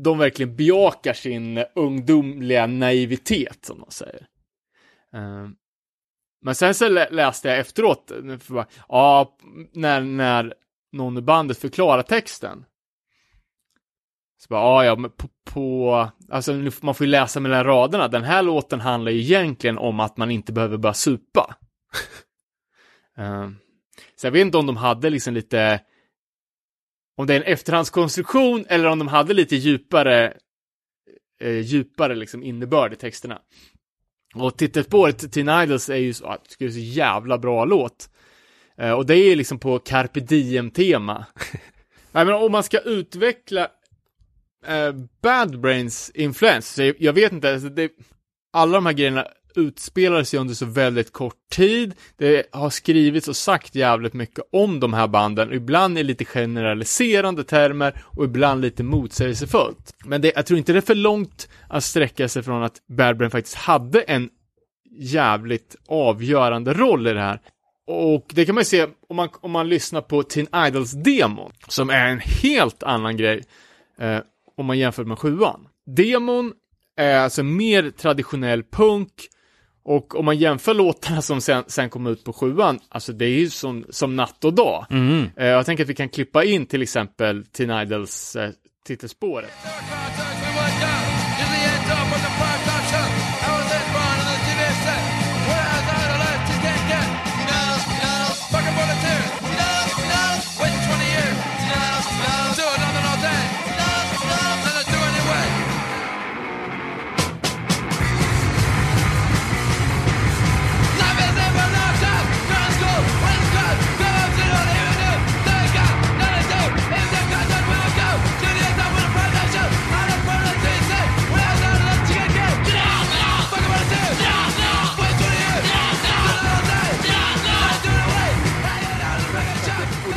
de 0.04 0.18
verkligen 0.18 0.56
bejakar 0.56 1.14
sin 1.14 1.64
ungdomliga 1.76 2.68
naivitet 2.68 3.66
som 3.66 3.80
de 3.80 3.92
säger. 3.92 4.28
Eh, 5.14 5.48
Men 6.44 6.56
sen 6.56 6.74
så 6.74 6.90
läste 6.90 7.48
jag 7.50 7.60
efteråt, 7.60 8.12
för 8.40 8.54
bara, 8.54 8.68
ja, 8.90 9.38
när, 9.74 10.02
när 10.02 10.54
någon 10.92 11.18
i 11.18 11.22
bandet 11.22 11.58
förklarar 11.58 12.04
texten. 12.04 12.66
Så 14.44 14.48
bara, 14.50 14.62
ja, 14.62 14.86
ja, 14.86 14.96
men 14.96 15.12
på, 15.12 15.30
på, 15.46 16.10
alltså 16.30 16.54
man 16.82 16.96
får 16.96 17.06
ju 17.06 17.12
läsa 17.12 17.40
mellan 17.40 17.64
raderna. 17.64 18.08
Den 18.08 18.24
här 18.24 18.44
låten 18.44 18.80
handlar 18.80 19.12
ju 19.12 19.20
egentligen 19.20 19.78
om 19.78 20.00
att 20.00 20.18
man 20.18 20.32
inte 20.32 20.54
behöver 20.54 20.78
börja 20.78 20.94
supa. 20.94 21.56
Eh, 23.18 23.50
Så 24.16 24.28
jag 24.28 24.32
vet 24.32 24.42
inte 24.42 24.58
om 24.58 24.66
de 24.66 24.78
hade 24.78 25.10
liksom 25.10 25.34
lite, 25.34 25.82
om 27.18 27.28
det 27.28 27.34
är 27.34 27.38
en 27.38 27.54
efterhandskonstruktion 27.54 28.66
eller 28.70 28.86
om 28.90 29.00
de 29.00 29.08
hade 29.08 29.34
lite 29.34 29.56
djupare, 29.56 30.34
eh, 31.42 31.60
djupare 31.60 32.16
liksom 32.16 32.44
innebörd 32.44 32.94
i 32.94 32.96
texterna. 32.96 33.42
Och 34.36 34.58
titelspåret 34.58 35.34
Teen 35.34 35.50
Idols 35.64 35.90
är 35.90 35.96
ju 35.96 36.14
så, 36.14 36.26
ah, 36.26 36.38
är 36.60 36.70
så 36.70 36.80
jävla 36.80 37.38
bra 37.38 37.66
låt. 37.66 38.10
Eh, 38.78 38.92
och 38.92 39.06
det 39.06 39.16
är 39.16 39.36
liksom 39.36 39.60
på 39.60 39.80
carpe 39.80 40.20
diem-tema. 40.20 41.26
Nej, 42.12 42.26
men 42.26 42.34
om 42.34 42.52
man 42.52 42.64
ska 42.64 42.80
utveckla 42.80 43.68
eh, 44.68 44.94
Bad 45.22 45.60
Brains 45.60 46.12
influens, 46.14 46.78
jag, 46.78 46.96
jag 47.00 47.14
vet 47.14 47.32
inte, 47.32 47.54
alltså 47.54 47.70
det, 47.70 47.92
alla 48.54 48.74
de 48.74 48.86
här 48.86 48.94
grejerna 48.94 49.28
utspelar 49.56 50.24
sig 50.24 50.40
under 50.40 50.54
så 50.54 50.66
väldigt 50.66 51.12
kort 51.12 51.50
tid. 51.52 51.94
Det 52.18 52.46
har 52.52 52.70
skrivits 52.70 53.28
och 53.28 53.36
sagt 53.36 53.76
jävligt 53.76 54.14
mycket 54.14 54.46
om 54.52 54.80
de 54.80 54.94
här 54.94 55.08
banden, 55.08 55.54
ibland 55.54 56.00
i 56.00 56.04
lite 56.04 56.26
generaliserande 56.26 57.44
termer 57.44 58.04
och 58.06 58.26
ibland 58.26 58.62
lite 58.62 58.84
motsägelsefullt. 58.84 59.96
Men 60.06 60.22
det, 60.22 60.32
jag 60.36 60.46
tror 60.46 60.58
inte 60.58 60.74
det 60.74 60.80
är 60.80 60.82
för 60.82 60.96
långt 60.96 61.50
att 61.70 61.84
sträcka 61.84 62.28
sig 62.28 62.44
från 62.44 62.64
att 62.64 62.82
Bad 62.88 63.18
Brain 63.18 63.32
faktiskt 63.32 63.56
hade 63.56 64.02
en 64.02 64.30
jävligt 64.92 65.76
avgörande 65.88 66.74
roll 66.74 67.08
i 67.08 67.14
det 67.14 67.20
här. 67.20 67.40
Och 67.88 68.26
det 68.34 68.46
kan 68.46 68.56
man 68.56 68.62
ju 68.62 68.66
se 68.66 68.88
om 69.10 69.16
man, 69.16 69.30
om 69.42 69.52
man 69.52 69.70
lyssnar 69.70 70.02
på 70.02 70.24
Teen 70.24 70.48
Idols 70.68 70.92
demon, 70.92 71.52
som 71.68 71.90
är 71.90 72.08
en 72.08 72.20
helt 72.20 72.84
annan 72.84 73.18
grej 73.18 73.44
eh, 74.00 74.20
om 74.58 74.66
man 74.66 74.78
jämför 74.78 75.04
med 75.06 75.20
sjuan. 75.20 75.68
Demon 75.96 76.54
är 76.98 77.18
alltså 77.18 77.44
mer 77.44 77.90
traditionell 77.90 78.64
punk 78.64 79.12
och 79.84 80.16
om 80.16 80.26
man 80.26 80.38
jämför 80.38 80.74
låtarna 80.74 81.22
som 81.22 81.42
sen, 81.42 81.64
sen 81.68 81.90
kom 81.90 82.08
ut 82.08 82.24
på 82.24 82.34
sjuan, 82.34 82.80
alltså 82.90 83.14
det 83.14 83.26
är 83.26 83.40
ju 83.40 83.50
som, 83.50 83.86
som 83.90 84.16
natt 84.16 84.46
och 84.46 84.54
dag. 84.54 84.86
Eh, 85.38 85.48
jag 85.48 85.66
tänker 85.66 85.84
att 85.84 85.90
vi 85.90 85.96
kan 85.96 86.10
klippa 86.10 86.44
in 86.44 86.66
till 86.66 86.82
exempel 86.82 87.46
Teen 87.46 87.82
Idols 87.82 88.36
eh, 88.36 88.50
titelspåret. 88.88 89.50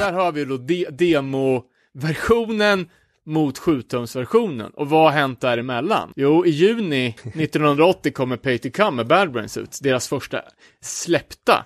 Där 0.04 0.12
har 0.12 0.32
vi 0.32 0.44
då 0.44 0.56
de- 0.56 0.86
demo-versionen 0.90 2.88
mot 3.26 3.58
7-tumsversionen. 3.58 4.70
Och 4.70 4.88
vad 4.88 5.02
har 5.02 5.10
hänt 5.10 5.40
däremellan? 5.40 6.12
Jo, 6.16 6.46
i 6.46 6.50
juni 6.50 7.06
1980 7.34 8.12
kommer 8.12 8.36
Pay 8.36 8.58
to 8.58 8.68
Come 8.74 8.90
med 8.96 9.06
Bad 9.06 9.32
Brains 9.32 9.56
ut, 9.56 9.78
deras 9.82 10.08
första 10.08 10.42
släppta 10.80 11.64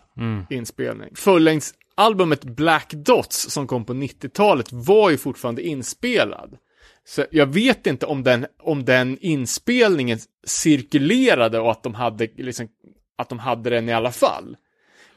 inspelning. 0.51 1.15
Fullängdsalbumet 1.15 2.45
Black 2.45 2.91
Dots 2.95 3.51
som 3.51 3.67
kom 3.67 3.85
på 3.85 3.93
90-talet 3.95 4.73
var 4.73 5.11
ju 5.11 5.19
fortfarande 5.19 5.63
inspelad. 5.63 6.57
Så 7.05 7.25
jag 7.31 7.47
vet 7.47 7.87
inte 7.87 8.07
om 8.07 8.23
den, 8.23 8.47
om 8.63 8.85
den 8.85 9.19
inspelningen 9.21 10.19
cirkulerade 10.47 11.61
och 11.61 11.71
att 11.71 11.83
de 11.83 11.95
hade 11.95 12.29
liksom, 12.37 12.69
att 13.19 13.29
de 13.29 13.39
hade 13.39 13.71
den 13.71 13.89
i 13.89 13.93
alla 13.93 14.13
fall. 14.13 14.57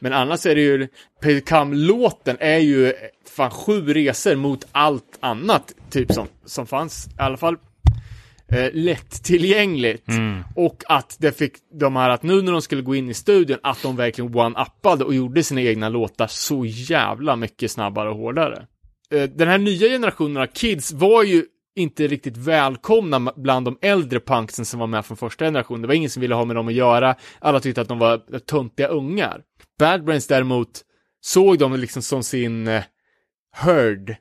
Men 0.03 0.13
annars 0.13 0.45
är 0.45 0.55
det 0.55 0.61
ju, 0.61 0.87
Paycam-låten 1.21 2.37
är 2.39 2.57
ju 2.57 2.93
fan 3.25 3.51
sju 3.51 3.93
resor 3.93 4.35
mot 4.35 4.67
allt 4.71 5.17
annat, 5.19 5.73
typ 5.89 6.11
som, 6.11 6.27
som 6.45 6.67
fanns, 6.67 7.07
i 7.07 7.09
alla 7.17 7.37
fall 7.37 7.57
eh, 8.51 8.69
lättillgängligt. 8.73 10.07
Och 10.55 10.83
att 10.87 11.17
det 11.19 11.37
fick 11.37 11.53
de 11.79 11.95
här, 11.95 12.09
att 12.09 12.23
nu 12.23 12.41
när 12.41 12.51
de 12.51 12.61
skulle 12.61 12.81
gå 12.81 12.95
in 12.95 13.09
i 13.09 13.13
studion, 13.13 13.57
att 13.63 13.81
de 13.81 13.95
verkligen 13.95 14.35
one-uppade 14.35 15.03
och 15.03 15.13
gjorde 15.13 15.43
sina 15.43 15.61
egna 15.61 15.89
låtar 15.89 16.27
så 16.27 16.65
jävla 16.65 17.35
mycket 17.35 17.71
snabbare 17.71 18.09
och 18.09 18.17
hårdare. 18.17 18.65
Eh, 19.13 19.23
den 19.23 19.47
här 19.47 19.57
nya 19.57 19.87
generationen 19.87 20.37
av 20.37 20.47
kids 20.47 20.91
var 20.91 21.23
ju 21.23 21.45
inte 21.75 22.07
riktigt 22.07 22.37
välkomna 22.37 23.33
bland 23.35 23.65
de 23.65 23.77
äldre 23.81 24.19
punksen 24.19 24.65
som 24.65 24.79
var 24.79 24.87
med 24.87 25.05
från 25.05 25.17
första 25.17 25.45
generationen. 25.45 25.81
Det 25.81 25.87
var 25.87 25.95
ingen 25.95 26.09
som 26.09 26.21
ville 26.21 26.35
ha 26.35 26.45
med 26.45 26.55
dem 26.55 26.67
att 26.67 26.73
göra. 26.73 27.15
Alla 27.39 27.59
tyckte 27.59 27.81
att 27.81 27.87
de 27.87 27.99
var 27.99 28.39
töntiga 28.39 28.87
ungar. 28.87 29.41
Bad 29.79 30.03
Brains 30.03 30.27
däremot 30.27 30.81
såg 31.21 31.59
dem 31.59 31.75
liksom 31.75 32.01
som 32.01 32.23
sin 32.23 32.67
eh, 32.67 32.83
herd 33.55 34.15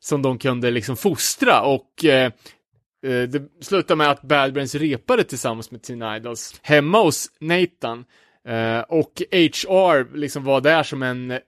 som 0.00 0.22
de 0.22 0.38
kunde 0.38 0.70
liksom 0.70 0.96
fostra 0.96 1.62
och 1.62 2.04
eh, 2.04 2.32
eh, 3.06 3.22
det 3.22 3.64
slutade 3.64 3.96
med 3.96 4.10
att 4.10 4.22
Bad 4.22 4.52
Brains 4.52 4.74
repade 4.74 5.24
tillsammans 5.24 5.70
med 5.70 5.82
Teen 5.82 6.16
Idols 6.16 6.60
hemma 6.62 7.02
hos 7.02 7.30
Nathan 7.40 8.04
eh, 8.48 8.80
och 8.80 9.22
HR 9.32 10.16
liksom 10.16 10.44
var 10.44 10.60
där 10.60 10.82
som 10.82 11.02
en 11.02 11.38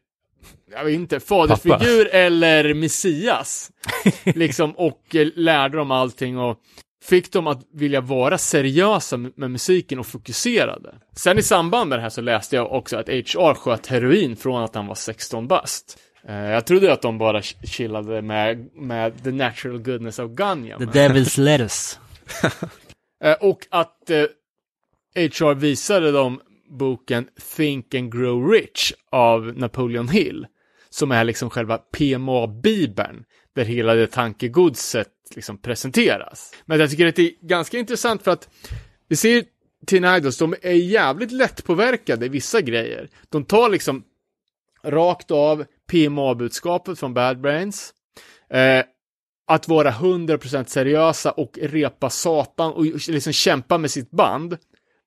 jag 0.73 0.85
vet 0.85 0.95
inte, 0.95 1.21
fadersfigur 1.21 2.09
eller 2.15 2.75
Messias. 2.75 3.71
liksom, 4.25 4.73
och 4.73 5.15
eh, 5.15 5.29
lärde 5.35 5.77
dem 5.77 5.91
allting 5.91 6.39
och 6.39 6.59
fick 7.05 7.33
dem 7.33 7.47
att 7.47 7.63
vilja 7.75 8.01
vara 8.01 8.39
seriösa 8.39 9.17
med, 9.17 9.51
musiken 9.51 9.99
och 9.99 10.07
fokuserade. 10.07 10.95
Sen 11.17 11.39
i 11.39 11.43
samband 11.43 11.89
med 11.89 11.99
det 11.99 12.03
här 12.03 12.09
så 12.11 12.21
läste 12.21 12.57
jag 12.57 12.73
också 12.73 12.97
att 12.97 13.09
HR 13.09 13.55
sköt 13.55 13.87
heroin 13.87 14.37
från 14.37 14.63
att 14.65 14.75
han 14.75 14.87
var 14.87 14.95
16 14.95 15.47
bast. 15.49 15.99
Eh, 16.29 16.35
jag 16.35 16.67
trodde 16.67 16.93
att 16.93 17.03
de 17.03 17.19
bara 17.19 17.41
ch- 17.41 17.67
chillade 17.67 18.23
med, 18.23 18.69
med 18.75 19.25
the 19.25 19.31
natural 19.31 19.79
goodness 19.79 20.19
of 20.19 20.31
Ganja. 20.31 20.79
The 20.79 20.85
Devil's 20.85 21.41
Lettuce. 21.41 21.99
Eh, 23.25 23.33
och 23.41 23.67
att 23.71 24.11
HR 25.17 25.55
visade 25.55 26.13
dem 26.13 26.41
boken 26.71 27.29
Think 27.57 27.95
and 27.95 28.13
Grow 28.13 28.51
Rich 28.51 28.93
av 29.11 29.53
Napoleon 29.57 30.09
Hill, 30.09 30.47
som 30.91 31.11
är 31.13 31.25
liksom 31.25 31.51
själva 31.51 31.79
PMA-bibeln, 31.79 33.25
där 33.55 33.65
hela 33.65 33.95
det 33.95 34.07
tankegodset 34.07 35.09
liksom 35.35 35.59
presenteras. 35.59 36.55
Men 36.65 36.81
jag 36.81 36.91
tycker 36.91 37.07
att 37.07 37.17
det 37.17 37.23
är 37.23 37.47
ganska 37.47 37.79
intressant 37.79 38.23
för 38.23 38.31
att 38.31 38.49
vi 39.09 39.17
ser 39.17 39.45
Teen 39.87 40.17
Idols, 40.17 40.39
de 40.39 40.55
är 40.63 40.73
jävligt 40.73 41.33
lättpåverkade 41.33 42.27
i 42.27 42.29
vissa 42.29 42.61
grejer. 42.61 43.09
De 43.29 43.45
tar 43.45 43.69
liksom 43.69 44.05
rakt 44.85 45.31
av 45.31 45.65
PMA-budskapet 45.91 46.99
från 46.99 47.15
Bad 47.15 47.41
Brains, 47.41 47.95
eh, 48.51 48.85
att 49.47 49.69
vara 49.69 49.91
100% 49.91 50.69
seriösa 50.69 51.31
och 51.31 51.59
repa 51.63 52.11
satan 52.11 52.73
och 52.73 52.85
liksom 53.09 53.33
kämpa 53.33 53.79
med 53.79 53.91
sitt 53.91 54.11
band. 54.11 54.57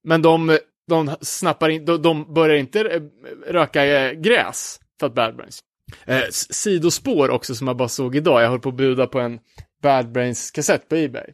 Men 0.04 0.22
de, 0.22 0.58
de 0.88 1.16
snappar 1.22 1.70
in, 1.70 1.86
de, 1.86 2.02
de 2.02 2.34
börjar 2.34 2.56
inte 2.56 2.82
eh, 2.82 3.02
röka 3.48 3.86
eh, 3.86 4.14
gräs 4.14 4.80
för 5.00 5.08
att 5.08 5.16
Bad 5.16 5.36
Brains. 5.36 5.60
Eh, 6.06 6.24
sidospår 6.32 7.30
också 7.30 7.56
som 7.56 7.68
jag 7.68 7.78
bara 7.78 7.88
såg 7.88 8.16
idag, 8.16 8.44
jag 8.44 8.50
höll 8.50 8.60
på 8.60 8.70
att 8.70 8.76
buda 8.76 9.08
på 9.08 9.20
en 9.20 9.40
Bad 9.82 10.12
Brains 10.12 10.52
kassett 10.52 10.90
på 10.90 10.96
Ebay. 10.96 11.26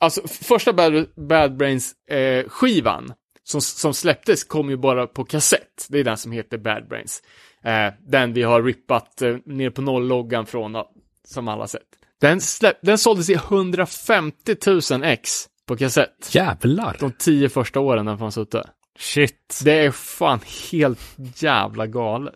Alltså 0.00 0.28
första 0.28 0.72
Bad, 0.72 1.06
Bad 1.28 1.56
Brains 1.56 1.92
eh, 2.10 2.48
skivan 2.48 3.12
som, 3.42 3.60
som 3.60 3.94
släpptes 3.94 4.44
kom 4.44 4.70
ju 4.70 4.76
bara 4.76 5.06
på 5.06 5.24
kassett. 5.24 5.86
Det 5.88 5.98
är 5.98 6.04
den 6.04 6.16
som 6.16 6.32
heter 6.32 6.58
Bad 6.58 6.88
Brains. 6.88 7.22
Eh, 7.64 7.92
den 8.08 8.32
vi 8.32 8.42
har 8.42 8.62
rippat 8.62 9.22
eh, 9.22 9.36
ner 9.44 9.70
på 9.70 9.82
noll-loggan 9.82 10.46
från, 10.46 10.76
som 11.24 11.48
alla 11.48 11.66
sett. 11.66 11.82
Den, 12.20 12.40
släpp, 12.40 12.78
den 12.82 12.98
såldes 12.98 13.30
i 13.30 13.34
150 13.34 14.56
000 14.92 15.04
ex 15.04 15.46
på 15.66 15.76
kassett. 15.76 16.34
Jävlar! 16.34 16.96
De 17.00 17.12
tio 17.12 17.48
första 17.48 17.80
åren 17.80 18.06
den 18.06 18.18
fanns 18.18 18.38
ute. 18.38 18.64
Shit. 18.98 19.60
Det 19.64 19.72
är 19.78 19.90
fan 19.90 20.40
helt 20.72 21.00
jävla 21.34 21.86
galet. 21.86 22.34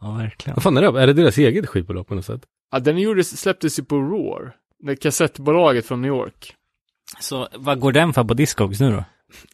Ja, 0.00 0.10
verkligen. 0.12 0.54
Vad 0.54 0.62
fan 0.62 0.76
är 0.76 0.82
det? 0.92 1.00
Är 1.02 1.06
det 1.06 1.12
deras 1.12 1.38
eget 1.38 1.66
skivbolag 1.68 2.06
på 2.06 2.14
något 2.14 2.24
sätt? 2.26 2.40
Ja, 2.72 2.78
den 2.78 2.98
gjordes, 2.98 3.40
släpptes 3.40 3.78
ju 3.78 3.84
på 3.84 3.96
Roar. 3.96 4.56
Det 4.78 4.96
kassettbolaget 4.96 5.86
från 5.86 6.02
New 6.02 6.08
York. 6.08 6.54
Så 7.20 7.48
vad 7.56 7.80
går 7.80 7.92
den 7.92 8.12
för 8.12 8.24
på 8.24 8.34
Discogs 8.34 8.80
nu 8.80 8.90
då? 8.90 9.04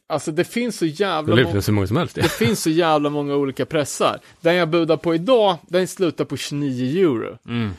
Alltså 0.08 0.32
det 0.32 0.44
finns 0.44 0.76
så 0.78 0.84
Det 0.84 0.90
jävla 0.90 1.34
lär 1.34 1.44
många... 1.44 1.60
hur 1.60 1.72
många 1.72 1.86
som 1.86 1.96
helst. 1.96 2.14
Det 2.14 2.32
finns 2.32 2.62
så 2.62 2.70
jävla 2.70 3.10
många 3.10 3.34
olika 3.34 3.66
pressar. 3.66 4.20
Den 4.40 4.54
jag 4.54 4.68
budar 4.70 4.96
på 4.96 5.14
idag, 5.14 5.56
den 5.68 5.88
slutar 5.88 6.24
på 6.24 6.36
29 6.36 7.00
euro. 7.06 7.38
Mm. 7.48 7.70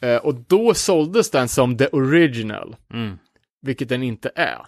Eh, 0.00 0.16
och 0.16 0.34
då 0.34 0.74
såldes 0.74 1.30
den 1.30 1.48
som 1.48 1.76
the 1.78 1.86
original, 1.86 2.76
Mm. 2.94 3.18
vilket 3.62 3.88
den 3.88 4.02
inte 4.02 4.30
är. 4.34 4.58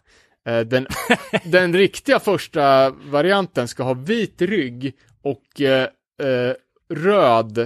Eh, 0.47 0.61
den, 0.61 0.87
den 1.45 1.75
riktiga 1.75 2.21
första 2.21 2.91
varianten 2.91 3.69
ska 3.69 3.83
ha 3.83 3.95
vit 3.95 4.43
rygg 4.43 4.93
och 5.23 5.61
eh, 5.61 5.89
eh, 6.23 6.55
röd 6.95 7.59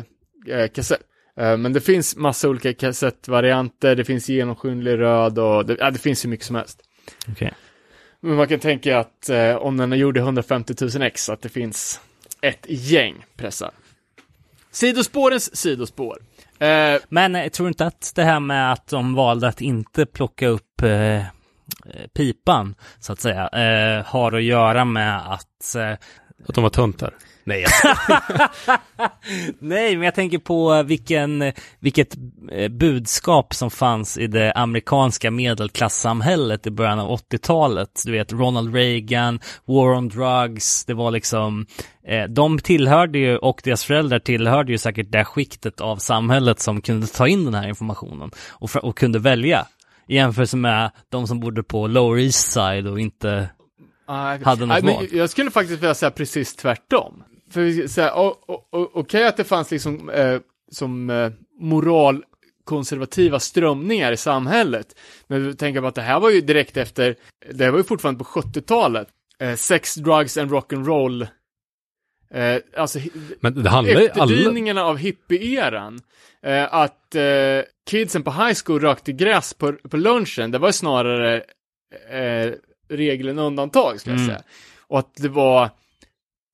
eh, 0.47 0.69
kassett. 0.75 1.01
Eh, 1.37 1.57
men 1.57 1.73
det 1.73 1.81
finns 1.81 2.17
massa 2.17 2.49
olika 2.49 2.75
kassettvarianter, 2.75 3.97
det 3.97 4.05
finns 4.05 4.29
genomskinlig 4.29 4.99
röd 4.99 5.39
och 5.39 5.67
det, 5.67 5.77
ja, 5.81 5.91
det 5.91 5.99
finns 5.99 6.25
hur 6.25 6.31
mycket 6.31 6.47
som 6.47 6.57
helst. 6.57 6.81
Okej. 7.29 7.55
Men 8.21 8.35
man 8.35 8.49
kan 8.49 8.59
tänka 8.61 8.99
att 8.99 9.29
eh, 9.29 9.57
om 9.57 9.77
den 9.77 9.93
gjorde 9.93 10.21
150 10.21 10.75
000 10.81 11.03
ex, 11.03 11.29
att 11.29 11.43
det 11.43 11.49
finns 11.49 12.01
ett 12.41 12.67
gäng 12.69 13.25
pressar. 13.37 13.71
Sidospårens 14.71 15.57
sidospår. 15.57 16.19
Eh, 16.59 17.01
Men 17.09 17.35
jag 17.35 17.53
tror 17.53 17.69
inte 17.69 17.87
att 17.87 18.13
det 18.15 18.25
här 18.25 18.41
med 18.41 18.73
att 18.73 18.87
de 18.87 19.15
valde 19.15 19.49
att 19.49 19.61
inte 19.61 20.07
plocka 20.07 20.47
upp 20.49 20.83
pipan, 22.17 22.75
så 22.99 23.13
att 23.13 23.21
säga, 23.21 23.49
eh, 23.49 24.05
har 24.07 24.33
att 24.33 24.43
göra 24.43 24.85
med 24.85 25.33
att 25.33 25.75
eh, 25.75 25.93
Att 26.49 26.55
de 26.55 26.63
var 26.63 26.71
töntar. 26.71 27.15
Nej, 27.49 27.65
Nej, 29.59 29.97
men 29.97 30.03
jag 30.03 30.15
tänker 30.15 30.39
på 30.39 30.83
vilken, 30.83 31.53
vilket 31.79 32.17
eh, 32.53 32.69
budskap 32.69 33.55
som 33.55 33.71
fanns 33.71 34.19
i 34.19 34.27
det 34.27 34.53
amerikanska 34.53 35.31
medelklassamhället 35.31 36.67
i 36.67 36.71
början 36.71 36.99
av 36.99 37.19
80-talet. 37.19 38.03
Du 38.05 38.13
vet, 38.13 38.33
Ronald 38.33 38.75
Reagan, 38.75 39.41
War 39.65 39.95
on 39.97 40.09
Drugs, 40.09 40.85
det 40.85 40.95
var 40.95 41.11
liksom, 41.11 41.67
eh, 42.07 42.25
de 42.25 42.59
tillhörde 42.59 43.19
ju, 43.19 43.37
och 43.37 43.61
deras 43.65 43.85
föräldrar 43.85 44.19
tillhörde 44.19 44.73
ju 44.73 44.79
säkert 44.79 45.13
det 45.13 45.25
skiktet 45.25 45.81
av 45.81 45.97
samhället 45.97 46.61
som 46.61 46.81
kunde 46.81 47.07
ta 47.07 47.29
in 47.29 47.45
den 47.45 47.55
här 47.55 47.69
informationen 47.69 48.31
och, 48.49 48.77
och 48.77 48.99
kunde 48.99 49.19
välja. 49.19 49.67
I 50.09 50.15
jämförelse 50.15 50.57
med 50.57 50.91
de 51.09 51.27
som 51.27 51.41
bodde 51.41 51.63
på 51.63 51.87
Lower 51.87 52.19
East 52.19 52.53
Side 52.53 52.87
och 52.87 53.01
inte 53.01 53.49
Nej, 54.09 54.41
Hade 54.45 54.61
något 54.61 54.69
nej, 54.69 54.83
men 54.83 54.95
val. 54.95 55.07
Jag 55.13 55.31
skulle 55.31 55.51
faktiskt 55.51 55.83
vilja 55.83 55.95
säga 55.95 56.11
precis 56.11 56.57
tvärtom. 56.57 57.23
För 57.51 57.61
o- 58.19 58.37
o- 58.73 58.91
okej 58.95 59.27
att 59.27 59.37
det 59.37 59.45
fanns 59.45 59.71
liksom 59.71 60.11
eh, 60.11 60.41
som 60.73 61.11
eh, 61.11 61.31
moralkonservativa 61.61 63.41
strömningar 63.41 64.13
i 64.13 64.17
samhället. 64.17 64.87
Men 65.27 65.47
vi 65.47 65.55
tänker 65.55 65.81
på 65.81 65.87
att 65.87 65.95
det 65.95 66.03
här 66.03 66.21
var 66.21 66.31
ju 66.31 66.41
direkt 66.41 66.77
efter, 66.77 67.17
det 67.53 67.65
här 67.65 67.71
var 67.71 67.79
ju 67.79 67.85
fortfarande 67.85 68.25
på 68.25 68.25
70-talet. 68.25 69.09
Eh, 69.41 69.55
sex, 69.55 69.95
drugs 69.95 70.37
and 70.37 70.51
rock'n'roll. 70.51 71.27
Eh, 72.31 72.57
alltså 72.77 72.99
men 73.41 73.63
det 73.63 73.71
handlar 73.71 74.01
ju 74.01 74.09
alla... 74.09 74.85
av 74.85 74.99
hippie-eran. 74.99 76.01
Eh, 76.43 76.75
att 76.75 77.15
eh, 77.15 77.63
kidsen 77.91 78.23
på 78.23 78.31
high 78.31 78.59
school 78.65 78.81
rökte 78.81 79.13
gräs 79.13 79.55
på, 79.55 79.73
på 79.73 79.97
lunchen, 79.97 80.51
det 80.51 80.59
var 80.59 80.73
snarare 80.73 81.37
eh, 82.11 82.53
regel 82.89 83.29
än 83.29 83.39
undantag, 83.39 84.01
ska 84.01 84.11
jag 84.11 84.17
Mm. 84.19 84.29
säga. 84.29 84.43
Och 84.87 84.99
att 84.99 85.15
det 85.17 85.29
var 85.29 85.71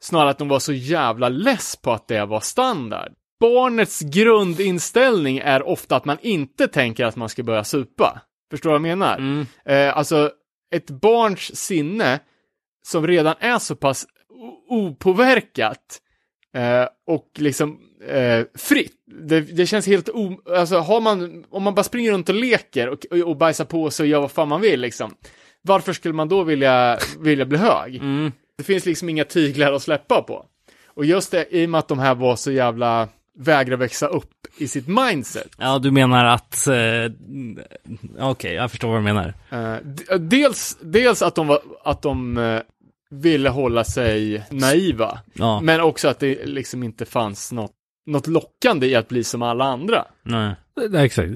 snarare 0.04 0.30
att 0.30 0.38
de 0.38 0.48
var 0.48 0.58
så 0.58 0.72
jävla 0.72 1.28
less 1.28 1.76
på 1.76 1.92
att 1.92 2.08
det 2.08 2.24
var 2.26 2.40
standard. 2.40 3.12
Barnets 3.40 4.00
grundinställning 4.00 5.38
är 5.38 5.62
ofta 5.68 5.96
att 5.96 6.04
man 6.04 6.18
inte 6.20 6.68
tänker 6.68 7.04
att 7.04 7.16
man 7.16 7.28
ska 7.28 7.42
börja 7.42 7.64
supa. 7.64 8.20
Förstår 8.50 8.70
du 8.70 8.72
vad 8.78 8.88
jag 8.90 8.98
menar? 8.98 9.16
Mm. 9.18 9.46
Eh, 9.64 9.96
alltså, 9.96 10.30
ett 10.74 10.90
barns 10.90 11.56
sinne 11.56 12.20
som 12.86 13.06
redan 13.06 13.34
är 13.40 13.58
så 13.58 13.76
pass 13.76 14.06
opåverkat 14.68 16.00
eh, 16.56 16.88
och 17.06 17.30
liksom 17.38 17.80
eh, 18.08 18.44
fritt. 18.54 18.92
Det, 19.06 19.40
det 19.40 19.66
känns 19.66 19.86
helt 19.86 20.08
o... 20.08 20.40
Alltså, 20.56 20.78
har 20.78 21.00
man, 21.00 21.44
om 21.50 21.62
man 21.62 21.74
bara 21.74 21.82
springer 21.84 22.12
runt 22.12 22.28
och 22.28 22.34
leker 22.34 22.88
och, 22.88 23.06
och, 23.10 23.18
och 23.18 23.36
bajsar 23.36 23.64
på 23.64 23.90
sig 23.90 24.04
och 24.04 24.08
gör 24.08 24.20
vad 24.20 24.30
fan 24.30 24.48
man 24.48 24.60
vill 24.60 24.80
liksom. 24.80 25.14
Varför 25.62 25.92
skulle 25.92 26.14
man 26.14 26.28
då 26.28 26.42
vilja, 26.42 26.98
vilja 27.18 27.44
bli 27.44 27.58
hög? 27.58 27.96
Mm. 27.96 28.32
Det 28.58 28.64
finns 28.64 28.86
liksom 28.86 29.08
inga 29.08 29.24
tyglar 29.24 29.72
att 29.72 29.82
släppa 29.82 30.22
på. 30.22 30.46
Och 30.86 31.04
just 31.04 31.30
det, 31.30 31.46
i 31.50 31.66
och 31.66 31.70
med 31.70 31.78
att 31.78 31.88
de 31.88 31.98
här 31.98 32.14
var 32.14 32.36
så 32.36 32.52
jävla 32.52 33.08
vägra 33.38 33.76
växa 33.76 34.06
upp 34.06 34.30
i 34.58 34.68
sitt 34.68 34.88
mindset. 34.88 35.48
Ja, 35.58 35.78
du 35.78 35.90
menar 35.90 36.24
att... 36.24 36.66
Eh, 36.66 37.12
Okej, 38.18 38.54
jag 38.54 38.70
förstår 38.70 38.88
vad 38.88 38.98
du 38.98 39.02
menar. 39.02 39.34
Eh, 39.50 40.18
dels, 40.18 40.78
dels 40.80 41.22
att 41.22 41.34
de, 41.34 41.46
var, 41.46 41.60
att 41.84 42.02
de 42.02 42.36
eh, 42.36 42.60
ville 43.10 43.48
hålla 43.48 43.84
sig 43.84 44.44
naiva, 44.50 45.18
Ja, 45.32 45.60
men 45.60 45.80
också 45.80 46.08
att 46.08 46.18
det 46.18 46.46
liksom 46.46 46.82
inte 46.82 47.04
fanns 47.04 47.52
något, 47.52 47.72
något 48.06 48.26
lockande 48.26 48.86
i 48.86 48.94
att 48.94 49.08
bli 49.08 49.24
som 49.24 49.42
alla 49.42 49.64
andra. 49.64 50.04
nej. 50.22 50.54
Nej, 50.90 51.04
exakt. 51.04 51.30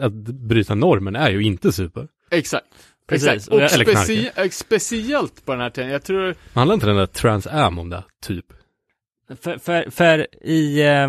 Att 0.00 0.12
bryta 0.12 0.74
normen 0.74 1.16
är 1.16 1.30
ju 1.30 1.42
inte 1.42 1.72
super. 1.72 2.08
Exakt. 2.30 2.66
Precis. 3.08 3.28
Exakt. 3.28 3.48
Och 3.48 3.62
Och 3.62 3.70
speci 3.70 4.30
eh, 4.34 4.48
speciellt 4.48 5.44
på 5.44 5.52
den 5.52 5.60
här 5.60 5.70
tiden, 5.70 5.90
jag 5.90 6.02
tror, 6.04 6.34
Handlar 6.54 6.74
inte 6.74 6.86
den 6.86 6.96
där 6.96 7.06
Trans 7.06 7.46
Am 7.46 7.78
om 7.78 7.90
det, 7.90 8.04
typ? 8.22 8.46
För, 9.40 9.58
för, 9.58 9.90
för 9.90 10.26
i, 10.46 10.82
eh, 10.82 11.08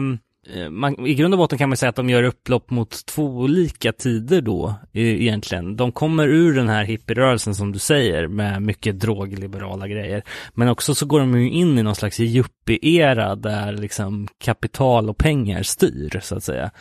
man, 0.70 1.06
i 1.06 1.14
grund 1.14 1.34
och 1.34 1.38
botten 1.38 1.58
kan 1.58 1.70
man 1.70 1.78
säga 1.78 1.90
att 1.90 1.96
de 1.96 2.10
gör 2.10 2.24
upplopp 2.24 2.70
mot 2.70 3.06
två 3.06 3.24
olika 3.24 3.94
tider 3.94 4.42
då, 4.42 4.76
e- 4.94 5.02
egentligen. 5.02 5.76
De 5.76 5.92
kommer 5.92 6.28
ur 6.28 6.54
den 6.54 6.70
här 6.70 6.84
hippierörelsen 6.84 7.56
som 7.56 7.72
du 7.72 7.80
säger, 7.80 8.28
med 8.28 8.62
mycket 8.62 9.00
drogliberala 9.00 9.88
grejer. 9.88 10.24
Men 10.54 10.68
också 10.68 10.96
så 10.96 11.06
går 11.06 11.20
de 11.20 11.42
ju 11.42 11.50
in 11.50 11.78
i 11.78 11.84
någon 11.84 11.96
slags 11.96 12.20
yuppie-era 12.20 13.36
där 13.36 13.72
liksom 13.72 14.28
kapital 14.38 15.10
och 15.10 15.18
pengar 15.18 15.64
styr, 15.64 16.20
så 16.24 16.36
att 16.36 16.44
säga. 16.44 16.72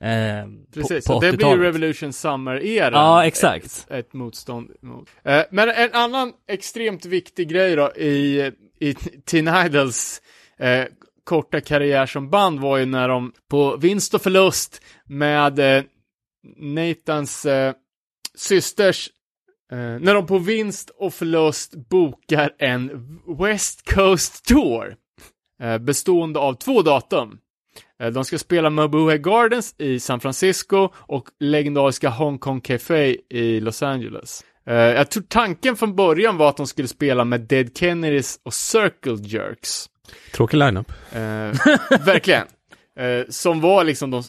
Eh, 0.00 0.48
precis, 0.74 1.06
på, 1.06 1.12
på 1.12 1.20
det 1.20 1.32
blir 1.32 1.46
ju 1.46 1.52
80-talet. 1.52 1.66
Revolution 1.66 2.12
Summer-eran. 2.12 2.92
Ja, 2.92 3.26
exakt. 3.26 3.86
Ett, 3.88 3.90
ett 3.90 4.12
motstånd 4.12 4.70
mot. 4.82 5.08
Eh, 5.24 5.42
men 5.50 5.68
en 5.68 5.92
annan 5.92 6.32
extremt 6.48 7.06
viktig 7.06 7.48
grej 7.48 7.76
då 7.76 7.92
i, 7.96 8.50
i 8.80 8.94
Teen 9.30 9.66
Idols 9.66 10.22
eh, 10.58 10.84
korta 11.28 11.60
karriär 11.60 12.06
som 12.06 12.30
band 12.30 12.60
var 12.60 12.78
ju 12.78 12.86
när 12.86 13.08
de 13.08 13.32
på 13.50 13.76
vinst 13.76 14.14
och 14.14 14.22
förlust 14.22 14.82
med 15.04 15.58
eh, 15.58 15.84
Nathans 16.56 17.46
eh, 17.46 17.74
systers 18.34 19.10
eh, 19.72 19.78
när 19.78 20.14
de 20.14 20.26
på 20.26 20.38
vinst 20.38 20.90
och 20.90 21.14
förlust 21.14 21.74
bokar 21.88 22.54
en 22.58 22.90
West 23.38 23.94
Coast 23.94 24.44
Tour 24.44 24.96
eh, 25.62 25.78
bestående 25.78 26.38
av 26.40 26.54
två 26.54 26.82
datum. 26.82 27.38
Eh, 28.00 28.08
De 28.10 28.24
ska 28.24 28.38
spela 28.38 28.70
Mabuhay 28.70 29.18
Gardens 29.18 29.74
i 29.78 30.00
San 30.00 30.20
Francisco 30.20 30.88
och 30.94 31.28
legendariska 31.40 32.08
Hong 32.08 32.38
Kong 32.38 32.60
Café 32.60 33.16
i 33.30 33.60
Los 33.60 33.82
Angeles. 33.82 34.44
Eh, 34.66 34.74
jag 34.74 35.10
tror 35.10 35.22
tanken 35.28 35.76
från 35.76 35.96
början 35.96 36.36
var 36.36 36.48
att 36.48 36.56
de 36.56 36.66
skulle 36.66 36.88
spela 36.88 37.24
med 37.24 37.40
Dead 37.40 37.76
Kennedys 37.78 38.40
och 38.42 38.54
Circle 38.54 39.16
Jerks. 39.20 39.88
Tråkig 40.32 40.56
lineup. 40.56 40.92
Eh, 41.12 41.20
verkligen. 42.00 42.46
Eh, 42.98 43.26
som 43.28 43.60
var 43.60 43.84
liksom 43.84 44.10
de 44.10 44.22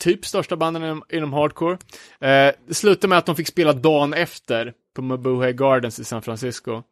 typ 0.00 0.26
största 0.26 0.56
banden 0.56 0.82
inom, 0.82 1.02
inom 1.12 1.32
hardcore. 1.32 1.78
Eh, 2.20 2.54
det 2.66 2.74
slutade 2.74 3.08
med 3.08 3.18
att 3.18 3.26
de 3.26 3.36
fick 3.36 3.48
spela 3.48 3.72
dagen 3.72 4.14
efter 4.14 4.72
på 4.94 5.02
Mabuhay 5.02 5.52
Gardens 5.52 5.98
i 5.98 6.04
San 6.04 6.22
Francisco. 6.22 6.82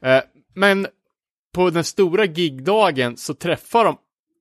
Eh, 0.00 0.20
men 0.54 0.86
på 1.54 1.70
den 1.70 1.84
stora 1.84 2.24
gigdagen 2.24 3.16
så 3.16 3.34
träffar 3.34 3.84
de 3.84 3.96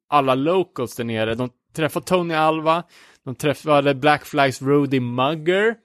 alla 0.09 0.35
locals 0.35 0.95
där 0.95 1.03
nere. 1.03 1.35
De 1.35 1.49
träffar 1.75 2.01
Tony 2.01 2.33
Alva, 2.33 2.83
de 3.23 3.35
träffade 3.35 3.95
Black 3.95 4.25
Flags 4.25 4.61
Rudy 4.61 4.99
Mugger 4.99 5.75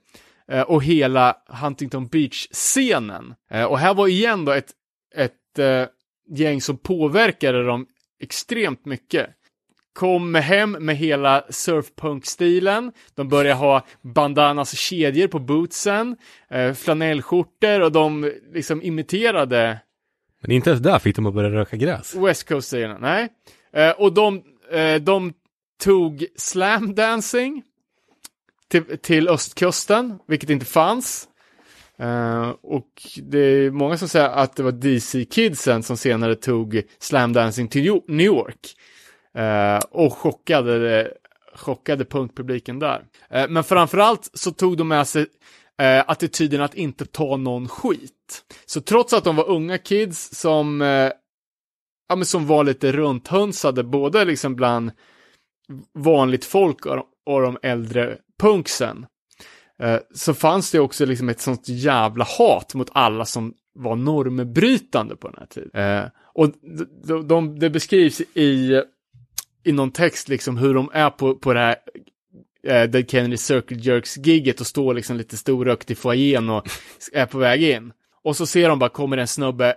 eh, 0.48 0.62
och 0.62 0.84
hela 0.84 1.36
Huntington 1.46 2.08
Beach-scenen. 2.08 3.34
Eh, 3.50 3.64
och 3.64 3.78
här 3.78 3.94
var 3.94 4.08
igen 4.08 4.44
då 4.44 4.52
ett, 4.52 4.70
ett 5.14 5.58
eh, 5.58 5.84
gäng 6.30 6.60
som 6.60 6.76
påverkade 6.76 7.64
dem 7.64 7.86
extremt 8.20 8.84
mycket. 8.84 9.30
Kom 9.92 10.34
hem 10.34 10.70
med 10.70 10.96
hela 10.96 11.44
surfpunk-stilen. 11.50 12.92
De 13.14 13.28
började 13.28 13.58
ha 13.60 13.86
bandanas 14.02 14.72
och 14.72 14.78
kedjor 14.78 15.28
på 15.28 15.38
bootsen, 15.38 16.16
eh, 16.50 16.74
flanellskjortor 16.74 17.80
och 17.80 17.92
de 17.92 18.32
liksom 18.52 18.82
imiterade 18.82 19.80
Men 20.40 20.50
inte 20.50 20.70
ens 20.70 20.82
där 20.82 20.98
fick 20.98 21.16
de 21.16 21.26
att 21.26 21.34
börja 21.34 21.50
röka 21.50 21.76
gräs. 21.76 22.14
West 22.14 22.48
Coast-serierna, 22.48 22.98
nej. 22.98 23.28
Eh, 23.72 23.90
och 23.90 24.12
de, 24.12 24.42
eh, 24.72 24.94
de 24.94 25.32
tog 25.82 26.26
slam 26.36 26.94
dancing 26.94 27.62
till, 28.68 28.98
till 28.98 29.28
östkusten, 29.28 30.18
vilket 30.26 30.50
inte 30.50 30.66
fanns. 30.66 31.28
Eh, 32.00 32.50
och 32.62 32.90
det 33.22 33.38
är 33.38 33.70
många 33.70 33.98
som 33.98 34.08
säger 34.08 34.28
att 34.28 34.56
det 34.56 34.62
var 34.62 34.72
DC-kidsen 34.72 35.82
som 35.82 35.96
senare 35.96 36.34
tog 36.34 36.82
slam 36.98 37.32
dancing 37.32 37.68
till 37.68 38.00
New 38.08 38.26
York. 38.26 38.76
Uh, 39.38 39.80
och 39.90 40.12
chockade, 40.12 41.12
chockade 41.54 42.04
punkpubliken 42.04 42.78
där. 42.78 43.04
Uh, 43.34 43.48
men 43.48 43.64
framförallt 43.64 44.30
så 44.34 44.50
tog 44.50 44.76
de 44.76 44.88
med 44.88 45.08
sig 45.08 45.26
attityden 46.06 46.60
att 46.60 46.74
inte 46.74 47.06
ta 47.06 47.36
någon 47.36 47.68
skit. 47.68 48.44
Så 48.66 48.80
trots 48.80 49.12
att 49.12 49.24
de 49.24 49.36
var 49.36 49.48
unga 49.48 49.78
kids 49.78 50.30
som 50.40 50.80
ja, 52.08 52.16
men 52.16 52.26
som 52.26 52.46
var 52.46 52.64
lite 52.64 52.92
runthönsade, 52.92 53.84
både 53.84 54.24
liksom 54.24 54.56
bland 54.56 54.92
vanligt 55.98 56.44
folk 56.44 56.86
och, 56.86 57.04
och 57.26 57.42
de 57.42 57.58
äldre 57.62 58.18
punksen. 58.40 59.06
Eh, 59.80 59.98
så 60.14 60.34
fanns 60.34 60.70
det 60.70 60.80
också 60.80 61.06
liksom 61.06 61.28
ett 61.28 61.40
sånt 61.40 61.68
jävla 61.68 62.26
hat 62.38 62.74
mot 62.74 62.90
alla 62.92 63.24
som 63.24 63.54
var 63.74 63.96
normbrytande 63.96 65.16
på 65.16 65.28
den 65.28 65.36
här 65.38 65.46
tiden. 65.46 65.98
Eh, 65.98 66.04
och 66.34 66.52
de, 66.62 66.86
de, 67.04 67.28
de, 67.28 67.58
det 67.58 67.70
beskrivs 67.70 68.20
i 68.20 68.82
i 69.64 69.72
någon 69.72 69.90
text 69.90 70.28
liksom 70.28 70.56
hur 70.56 70.74
de 70.74 70.90
är 70.92 71.10
på, 71.10 71.34
på 71.34 71.52
det 71.52 71.60
här 71.60 71.76
eh, 72.66 72.90
Dead 72.90 73.10
Kennedy 73.10 73.36
Circle 73.36 73.76
Jerks-gigget 73.76 74.60
och 74.60 74.66
står 74.66 74.94
liksom 74.94 75.16
lite 75.16 75.36
storökt 75.36 75.90
i 75.90 75.94
foajén 75.94 76.50
och 76.50 76.68
är 77.12 77.26
på 77.26 77.38
väg 77.38 77.62
in. 77.62 77.92
Och 78.22 78.36
så 78.36 78.46
ser 78.46 78.68
de 78.68 78.78
bara 78.78 78.90
kommer 78.90 79.16
en 79.16 79.26
snubbe 79.26 79.74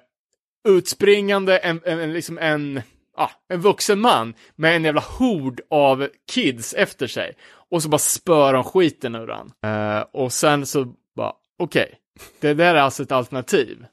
utspringande, 0.68 1.58
en, 1.58 1.82
en, 1.86 2.00
en, 2.00 2.14
liksom 2.14 2.38
en, 2.38 2.82
Ah, 3.18 3.30
en 3.50 3.62
vuxen 3.62 4.00
man 4.00 4.34
med 4.56 4.76
en 4.76 4.84
jävla 4.84 5.04
hord 5.20 5.62
av 5.70 6.08
kids 6.32 6.74
efter 6.74 7.08
sig. 7.08 7.34
Och 7.72 7.84
så 7.84 7.90
bara 7.90 7.98
spör 7.98 8.54
de 8.54 8.64
skiten 8.64 9.16
ur 9.16 9.28
han. 9.28 9.52
Uh, 9.66 10.06
och 10.14 10.34
sen 10.34 10.66
så 10.66 10.94
bara, 11.16 11.34
okej, 11.60 11.96
det 12.40 12.54
där 12.54 12.76
är 12.76 12.80
alltså 12.80 13.04
ett 13.04 13.12
alternativ. 13.12 13.86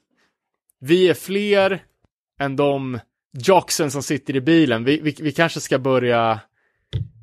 Vi 0.79 1.09
är 1.09 1.13
fler 1.13 1.83
än 2.39 2.55
de 2.55 2.99
jocksen 3.37 3.91
som 3.91 4.03
sitter 4.03 4.35
i 4.35 4.41
bilen. 4.41 4.83
Vi, 4.83 4.99
vi, 5.01 5.15
vi 5.19 5.31
kanske 5.31 5.59
ska 5.59 5.79
börja 5.79 6.39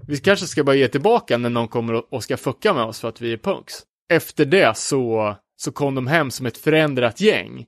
vi 0.08 0.16
kanske 0.18 0.46
ska 0.46 0.64
börja 0.64 0.78
ge 0.80 0.88
tillbaka 0.88 1.38
när 1.38 1.50
någon 1.50 1.68
kommer 1.68 1.94
och- 1.94 2.12
och 2.12 2.22
ska 2.24 2.36
fucka 2.36 2.74
med 2.74 2.84
oss 2.84 3.00
för 3.00 3.08
att 3.08 3.20
vi 3.20 3.32
är 3.32 3.36
punks. 3.36 3.74
Efter 4.12 4.44
det 4.44 4.76
så, 4.76 5.36
så 5.56 5.72
kom 5.72 5.94
de 5.94 6.06
hem 6.06 6.30
som 6.30 6.46
ett 6.46 6.58
förändrat 6.58 7.20
gäng. 7.20 7.66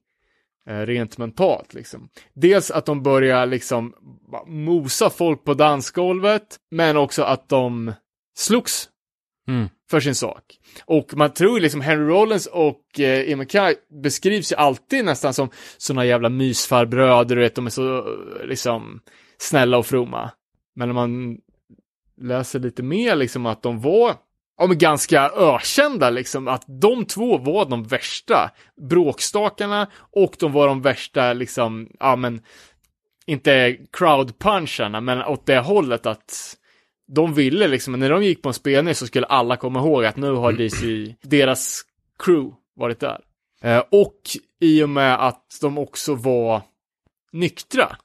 Eh, 0.69 0.79
rent 0.87 1.19
mentalt 1.19 1.75
liksom. 1.75 2.09
Dels 2.35 2.71
att 2.71 2.87
de 2.87 3.03
börjar 3.03 3.47
liksom 3.47 3.95
mosa 4.47 5.11
folk 5.11 5.45
på 5.45 5.55
dansgolvet, 5.55 6.57
men 6.71 6.97
också 6.97 7.23
att 7.23 7.49
de 7.49 7.93
slogs 8.39 8.89
Mm. 9.49 9.69
för 9.91 10.01
sin 10.01 10.15
sak. 10.15 10.59
Och 10.85 11.17
man 11.17 11.33
tror 11.33 11.61
liksom 11.61 11.81
Henry 11.81 12.05
Rollins 12.07 12.47
och 12.47 13.01
eh, 13.01 13.37
MacKay 13.37 13.75
beskrivs 14.03 14.53
ju 14.53 14.57
alltid 14.57 15.05
nästan 15.05 15.35
som 15.35 15.49
såna 15.79 16.05
jävla 16.05 16.29
mysfarbröder, 16.29 17.37
du 17.37 17.43
vet, 17.43 17.55
de 17.55 17.67
är 17.67 17.71
så 17.71 17.99
eh, 17.99 18.47
liksom 18.47 19.01
snälla 19.39 19.79
och 19.79 19.87
fromma. 19.87 20.31
Men 20.77 20.89
när 20.89 20.95
man 20.95 21.39
läser 22.21 22.59
lite 22.59 22.83
mer 22.83 23.17
liksom 23.17 23.47
att 23.47 23.63
de 23.63 23.81
var 23.81 24.15
ja, 24.61 24.67
men 24.67 24.79
ganska 24.79 25.31
ökända 25.37 26.11
liksom, 26.11 26.49
att 26.49 26.65
de 26.67 27.05
två 27.05 27.39
var 27.39 27.65
de 27.65 27.85
värsta 27.85 28.51
bråkstakarna 28.91 29.91
och 30.13 30.37
de 30.39 30.53
var 30.53 30.67
de 30.67 30.83
värsta 30.83 31.33
liksom, 31.33 31.89
ja 32.01 32.17
men 32.17 32.43
inte 33.27 33.77
crowdpuncharna, 33.93 35.01
men 35.01 35.23
åt 35.23 35.47
det 35.47 35.59
hållet 35.59 36.07
att 36.07 36.57
de 37.15 37.35
ville 37.35 37.69
liksom, 37.69 38.01
när 38.01 38.11
de 38.11 38.23
gick 38.23 38.43
på 38.43 38.49
en 38.49 38.55
spelning 38.55 38.95
så 38.95 39.07
skulle 39.07 39.27
alla 39.27 39.57
komma 39.57 39.81
ihåg 39.81 40.05
att 40.05 40.17
nu 40.17 40.33
har 40.33 40.53
DC, 40.53 41.15
deras 41.23 41.83
crew 42.19 42.57
varit 42.77 43.01
där. 43.01 43.21
Eh, 43.63 43.83
och 43.91 44.21
i 44.61 44.83
och 44.83 44.89
med 44.89 45.27
att 45.27 45.59
de 45.61 45.79
också 45.79 46.15
var 46.15 46.63
nyktra 47.33 47.97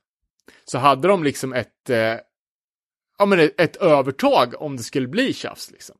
så 0.65 0.77
hade 0.77 1.07
de 1.07 1.23
liksom 1.23 1.53
ett, 1.53 1.89
eh, 1.89 2.15
ja 3.17 3.25
men 3.25 3.39
ett 3.57 3.75
övertag 3.75 4.61
om 4.61 4.77
det 4.77 4.83
skulle 4.83 5.07
bli 5.07 5.33
tjafs 5.33 5.71
liksom. 5.71 5.95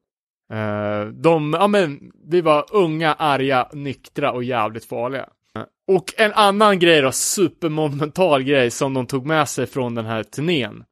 Eh, 0.53 1.05
de, 1.05 1.53
ja 1.53 1.67
men, 1.67 2.11
vi 2.27 2.41
var 2.41 2.65
unga, 2.71 3.13
arga, 3.13 3.69
nyktra 3.73 4.31
och 4.31 4.43
jävligt 4.43 4.85
farliga. 4.85 5.29
Och 5.87 6.13
en 6.17 6.33
annan 6.33 6.79
grej 6.79 7.01
då, 7.01 7.11
supermonumental 7.11 8.43
grej 8.43 8.71
som 8.71 8.93
de 8.93 9.05
tog 9.05 9.25
med 9.25 9.49
sig 9.49 9.65
från 9.65 9.95
den 9.95 10.05
här 10.05 10.23
turnén. 10.23 10.83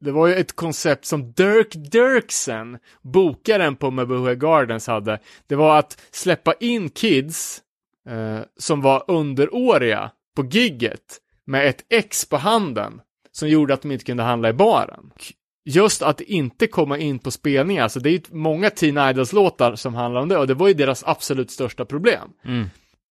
Det 0.00 0.12
var 0.12 0.26
ju 0.26 0.34
ett 0.34 0.56
koncept 0.56 1.04
som 1.04 1.32
Dirk 1.32 1.72
Dirksen, 1.92 2.78
bokaren 3.02 3.76
på 3.76 3.90
Mabuhe 3.90 4.34
Gardens, 4.34 4.86
hade. 4.86 5.20
Det 5.46 5.54
var 5.54 5.78
att 5.78 6.00
släppa 6.10 6.54
in 6.60 6.90
kids 6.90 7.62
eh, 8.08 8.40
som 8.56 8.80
var 8.80 9.04
underåriga 9.08 10.10
på 10.36 10.44
gigget 10.44 11.20
med 11.44 11.66
ett 11.66 11.84
ex 11.88 12.28
på 12.28 12.36
handen 12.36 13.00
som 13.32 13.48
gjorde 13.48 13.74
att 13.74 13.82
de 13.82 13.92
inte 13.92 14.04
kunde 14.04 14.22
handla 14.22 14.48
i 14.48 14.52
baren. 14.52 15.12
Just 15.68 16.02
att 16.02 16.20
inte 16.20 16.66
komma 16.66 16.98
in 16.98 17.18
på 17.18 17.30
spelningar, 17.30 17.82
alltså 17.82 18.00
det 18.00 18.08
är 18.10 18.12
ju 18.12 18.20
många 18.30 18.70
Teen 18.70 18.98
Idols-låtar 19.10 19.74
som 19.76 19.94
handlar 19.94 20.20
om 20.20 20.28
det 20.28 20.38
och 20.38 20.46
det 20.46 20.54
var 20.54 20.68
ju 20.68 20.74
deras 20.74 21.04
absolut 21.06 21.50
största 21.50 21.84
problem. 21.84 22.30
Mm. 22.44 22.66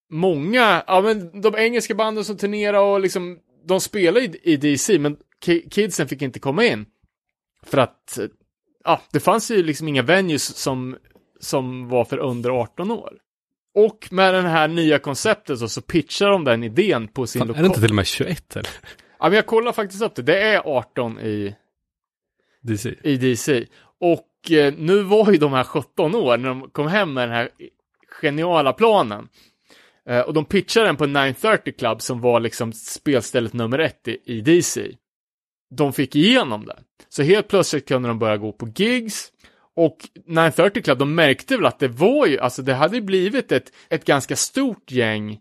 Många, 0.09 0.83
ja 0.87 1.01
men 1.01 1.41
de 1.41 1.55
engelska 1.55 1.95
banden 1.95 2.25
som 2.25 2.37
turnerar 2.37 2.79
och 2.79 2.99
liksom, 2.99 3.39
de 3.67 3.81
spelar 3.81 4.21
i, 4.21 4.39
i 4.43 4.57
DC 4.57 4.99
men 4.99 5.17
ki- 5.45 5.69
kidsen 5.69 6.07
fick 6.07 6.21
inte 6.21 6.39
komma 6.39 6.65
in. 6.65 6.85
För 7.63 7.77
att, 7.77 8.19
ja, 8.83 9.01
det 9.11 9.19
fanns 9.19 9.51
ju 9.51 9.63
liksom 9.63 9.87
inga 9.87 10.01
venues 10.01 10.57
som, 10.57 10.97
som 11.39 11.89
var 11.89 12.05
för 12.05 12.17
under 12.17 12.49
18 12.49 12.91
år. 12.91 13.13
Och 13.75 14.07
med 14.11 14.33
den 14.33 14.45
här 14.45 14.67
nya 14.67 14.99
konceptet 14.99 15.59
så, 15.59 15.67
så 15.69 15.81
pitchar 15.81 16.29
de 16.29 16.43
den 16.43 16.63
idén 16.63 17.07
på 17.07 17.27
sin 17.27 17.39
Fan, 17.39 17.49
är 17.49 17.53
lokal. 17.53 17.63
det 17.63 17.67
inte 17.67 17.79
till 17.79 17.89
och 17.91 17.95
med 17.95 18.05
21 18.05 18.55
eller? 18.55 18.69
Ja, 19.19 19.25
men 19.25 19.33
jag 19.33 19.45
kollar 19.45 19.71
faktiskt 19.71 20.01
upp 20.03 20.15
det. 20.15 20.21
Det 20.21 20.41
är 20.41 20.61
18 20.65 21.19
i, 21.19 21.55
DC. 22.65 22.95
i 23.03 23.17
DC. 23.17 23.65
Och 24.01 24.51
eh, 24.51 24.73
nu 24.77 25.03
var 25.03 25.31
ju 25.31 25.37
de 25.37 25.53
här 25.53 25.63
17 25.63 26.15
år 26.15 26.37
när 26.37 26.49
de 26.49 26.69
kom 26.69 26.87
hem 26.87 27.13
med 27.13 27.27
den 27.27 27.35
här 27.35 27.49
geniala 28.21 28.73
planen. 28.73 29.27
Eh, 30.09 30.19
och 30.19 30.33
de 30.33 30.45
pitchade 30.45 30.85
den 30.85 30.95
på 30.95 31.05
930 31.05 31.73
Club 31.77 32.01
som 32.01 32.21
var 32.21 32.39
liksom 32.39 32.73
spelstället 32.73 33.53
nummer 33.53 33.79
ett 33.79 34.07
i, 34.07 34.17
i 34.25 34.41
DC. 34.41 34.91
De 35.75 35.93
fick 35.93 36.15
igenom 36.15 36.65
det. 36.65 36.77
Så 37.09 37.23
helt 37.23 37.47
plötsligt 37.47 37.87
kunde 37.87 38.07
de 38.07 38.19
börja 38.19 38.37
gå 38.37 38.51
på 38.51 38.67
gigs. 38.75 39.31
Och 39.75 39.97
930 40.25 40.83
Club, 40.83 40.97
de 40.97 41.15
märkte 41.15 41.57
väl 41.57 41.65
att 41.65 41.79
det 41.79 41.87
var 41.87 42.25
ju, 42.25 42.39
alltså 42.39 42.61
det 42.61 42.73
hade 42.73 42.95
ju 42.95 43.01
blivit 43.01 43.51
ett, 43.51 43.71
ett 43.89 44.05
ganska 44.05 44.35
stort 44.35 44.91
gäng. 44.91 45.31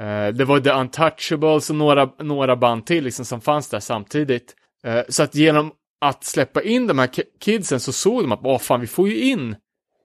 Uh, 0.00 0.28
det 0.34 0.44
var 0.44 0.60
The 0.60 0.70
Untouchables 0.70 1.70
och 1.70 1.76
några, 1.76 2.10
några 2.18 2.56
band 2.56 2.86
till 2.86 3.04
liksom 3.04 3.24
som 3.24 3.40
fanns 3.40 3.68
där 3.68 3.80
samtidigt. 3.80 4.54
Uh, 4.86 5.00
så 5.08 5.22
att 5.22 5.34
genom 5.34 5.72
att 6.00 6.24
släppa 6.24 6.62
in 6.62 6.86
de 6.86 6.98
här 6.98 7.06
ki- 7.06 7.38
kidsen 7.40 7.80
så 7.80 7.92
såg 7.92 8.22
de 8.22 8.32
att, 8.32 8.42
vad 8.42 8.62
fan, 8.62 8.80
vi 8.80 8.86
får 8.86 9.08
ju 9.08 9.20
in 9.20 9.56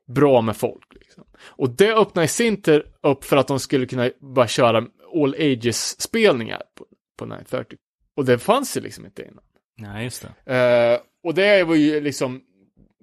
bra 0.07 0.41
med 0.41 0.57
folk. 0.57 0.93
Liksom. 0.93 1.23
Och 1.43 1.69
det 1.69 1.93
öppnade 1.93 2.25
i 2.25 2.27
sin 2.27 2.61
tur 2.61 2.85
upp 3.03 3.23
för 3.23 3.37
att 3.37 3.47
de 3.47 3.59
skulle 3.59 3.85
kunna 3.85 4.09
bara 4.35 4.47
köra 4.47 4.87
all 5.15 5.35
ages-spelningar 5.39 6.61
på, 6.75 6.85
på 7.17 7.25
930. 7.25 7.77
Och 8.15 8.25
det 8.25 8.37
fanns 8.37 8.77
ju 8.77 8.81
liksom 8.81 9.05
inte 9.05 9.21
innan. 9.21 9.43
Ja, 9.75 10.01
just 10.01 10.27
det. 10.45 10.53
Eh, 10.55 10.99
och 11.23 11.33
det 11.33 11.63
var 11.63 11.75
ju 11.75 12.01
liksom, 12.01 12.41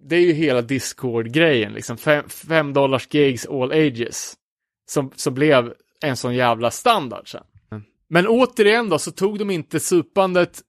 det 0.09 0.16
är 0.16 0.20
ju 0.20 0.32
hela 0.32 0.62
Discord-grejen, 0.62 1.72
liksom 1.72 1.97
fem, 1.97 2.28
fem 2.28 2.72
dollars 2.72 3.14
gigs 3.14 3.47
all 3.47 3.72
ages. 3.72 4.34
Som, 4.91 5.12
som 5.16 5.34
blev 5.34 5.74
en 6.01 6.16
sån 6.16 6.34
jävla 6.34 6.70
standard 6.70 7.30
sen. 7.30 7.45
Men 8.11 8.27
återigen 8.27 8.89
då 8.89 8.99
så 8.99 9.11
tog 9.11 9.39
de 9.39 9.51
inte 9.51 9.81
supandet, 9.81 10.63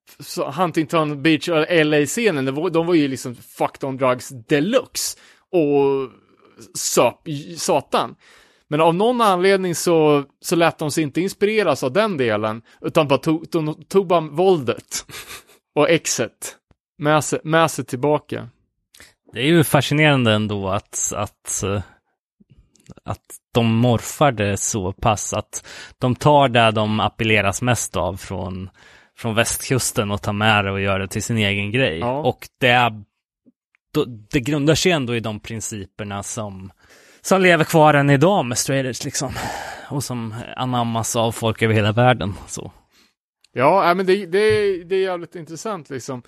Huntington 0.55 1.23
Beach 1.23 1.49
och 1.49 1.65
LA-scenen, 1.69 2.45
det 2.45 2.51
var- 2.51 2.69
de 2.69 2.87
var 2.87 2.93
ju 2.93 3.07
liksom 3.07 3.35
fucked 3.35 3.83
on 3.89 3.97
drugs 3.97 4.29
deluxe. 4.29 5.17
Och 5.51 6.09
söp 6.73 7.15
satan. 7.57 8.15
Men 8.67 8.81
av 8.81 8.95
någon 8.95 9.21
anledning 9.21 9.75
så, 9.75 10.23
så 10.41 10.55
lät 10.55 10.77
de 10.77 10.91
sig 10.91 11.03
inte 11.03 11.21
inspireras 11.21 11.83
av 11.83 11.93
den 11.93 12.17
delen, 12.17 12.61
utan 12.81 13.07
bara 13.07 13.19
tog, 13.19 13.51
tog, 13.51 13.89
tog 13.89 14.07
bara 14.07 14.21
våldet 14.21 15.05
och 15.75 15.89
exet 15.89 16.55
med 16.97 17.23
sig, 17.23 17.39
med 17.43 17.71
sig 17.71 17.85
tillbaka. 17.85 18.49
Det 19.33 19.39
är 19.39 19.45
ju 19.45 19.63
fascinerande 19.63 20.31
ändå 20.33 20.69
att, 20.69 21.13
att, 21.15 21.63
att 23.03 23.38
de 23.53 23.75
morfar 23.75 24.31
det 24.31 24.57
så 24.57 24.93
pass 24.93 25.33
att 25.33 25.65
de 25.97 26.15
tar 26.15 26.49
det 26.49 26.71
de 26.71 26.99
appelleras 26.99 27.61
mest 27.61 27.95
av 27.95 28.17
från, 28.17 28.69
från 29.17 29.35
västkusten 29.35 30.11
och 30.11 30.21
tar 30.21 30.33
med 30.33 30.65
det 30.65 30.71
och 30.71 30.81
gör 30.81 30.99
det 30.99 31.07
till 31.07 31.23
sin 31.23 31.37
egen 31.37 31.71
grej. 31.71 31.99
Ja. 31.99 32.19
Och 32.19 32.47
det, 32.59 32.67
är, 32.67 33.03
det 34.31 34.39
grundar 34.39 34.75
sig 34.75 34.91
ändå 34.91 35.15
i 35.15 35.19
de 35.19 35.39
principerna 35.39 36.23
som, 36.23 36.71
som 37.21 37.41
lever 37.41 37.63
kvar 37.63 37.93
än 37.93 38.09
idag 38.09 38.45
med 38.45 38.57
straight 38.57 38.85
edge 38.85 39.05
liksom. 39.05 39.33
Och 39.89 40.03
som 40.03 40.35
anammas 40.55 41.15
av 41.15 41.31
folk 41.31 41.61
över 41.61 41.73
hela 41.73 41.91
världen. 41.91 42.33
Så. 42.47 42.71
Ja, 43.53 43.93
men 43.93 44.05
det, 44.05 44.25
det, 44.25 44.83
det 44.83 44.95
är 44.95 45.01
jävligt 45.01 45.35
intressant 45.35 45.89
liksom. 45.89 46.23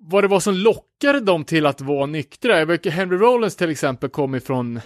Vad 0.00 0.24
det 0.24 0.28
var 0.28 0.40
som 0.40 0.54
lockade 0.54 1.20
dem 1.20 1.44
till 1.44 1.66
att 1.66 1.80
vara 1.80 2.06
nyktra. 2.06 2.58
Jag 2.58 2.66
vet, 2.66 2.86
Henry 2.86 3.16
Rollins 3.16 3.56
till 3.56 3.70
exempel 3.70 4.10
kom 4.10 4.34
ifrån 4.34 4.80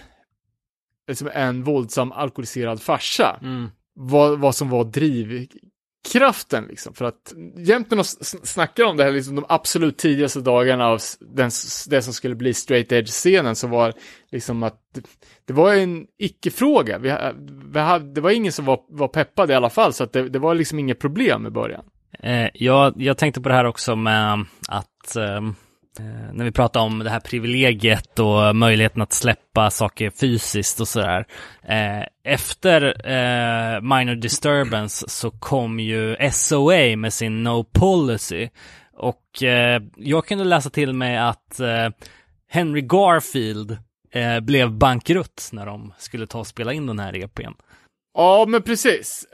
liksom 1.07 1.29
en 1.33 1.63
våldsam 1.63 2.11
alkoholiserad 2.11 2.81
farsa. 2.81 3.39
Vad, 3.93 4.39
vad 4.39 4.55
som 4.55 4.69
var 4.69 4.83
drivkraften 4.83 6.65
liksom. 6.67 6.93
För 6.93 7.05
att 7.05 7.33
jämt 7.57 7.91
när 7.91 7.97
de 7.97 8.03
snackar 8.47 8.83
om 8.83 8.97
det 8.97 9.03
här, 9.03 9.11
liksom 9.11 9.35
de 9.35 9.45
absolut 9.49 9.97
tidigaste 9.97 10.41
dagarna 10.41 10.87
av 10.87 10.99
den, 11.19 11.51
det 11.89 12.01
som 12.01 12.13
skulle 12.13 12.35
bli 12.35 12.53
straight 12.53 12.91
edge-scenen 12.91 13.55
så 13.55 13.67
var 13.67 13.93
liksom 14.31 14.63
att 14.63 14.81
det, 15.45 15.53
var 15.53 15.73
en 15.73 16.07
icke-fråga. 16.17 16.97
Vi, 16.97 17.15
vi 17.73 17.79
hade, 17.79 18.13
det 18.13 18.21
var 18.21 18.31
ingen 18.31 18.51
som 18.51 18.65
var, 18.65 18.79
var 18.89 19.07
peppad 19.07 19.51
i 19.51 19.53
alla 19.53 19.69
fall, 19.69 19.93
så 19.93 20.03
att 20.03 20.13
det, 20.13 20.29
det 20.29 20.39
var 20.39 20.55
liksom 20.55 20.79
inget 20.79 20.99
problem 20.99 21.47
i 21.47 21.49
början. 21.49 21.85
Eh, 22.19 22.49
jag, 22.53 22.93
jag 23.01 23.17
tänkte 23.17 23.41
på 23.41 23.49
det 23.49 23.55
här 23.55 23.65
också 23.65 23.95
med 23.95 24.45
att 24.67 25.15
eh, 25.15 25.41
Eh, 25.99 26.33
när 26.33 26.45
vi 26.45 26.51
pratar 26.51 26.79
om 26.79 26.99
det 26.99 27.09
här 27.09 27.19
privilegiet 27.19 28.19
och 28.19 28.55
möjligheten 28.55 29.01
att 29.01 29.13
släppa 29.13 29.69
saker 29.69 30.09
fysiskt 30.09 30.79
och 30.79 30.87
sådär. 30.87 31.25
Eh, 31.63 32.03
efter 32.23 32.81
eh, 33.09 33.81
Minor 33.81 34.15
Disturbance 34.15 35.09
så 35.09 35.31
kom 35.31 35.79
ju 35.79 36.15
SOA 36.31 36.95
med 36.97 37.13
sin 37.13 37.43
No 37.43 37.63
Policy. 37.63 38.49
Och 38.93 39.23
jag 39.95 40.27
kunde 40.27 40.43
läsa 40.43 40.69
till 40.69 40.93
mig 40.93 41.17
att 41.17 41.59
Henry 42.49 42.81
Garfield 42.81 43.77
blev 44.41 44.71
bankrutt 44.71 45.49
när 45.51 45.65
de 45.65 45.93
skulle 45.97 46.27
ta 46.27 46.39
och 46.39 46.47
spela 46.47 46.73
in 46.73 46.85
den 46.85 46.99
här 46.99 47.23
EPn. 47.23 47.51
Ja, 48.13 48.45
men 48.47 48.61
precis. 48.61 49.25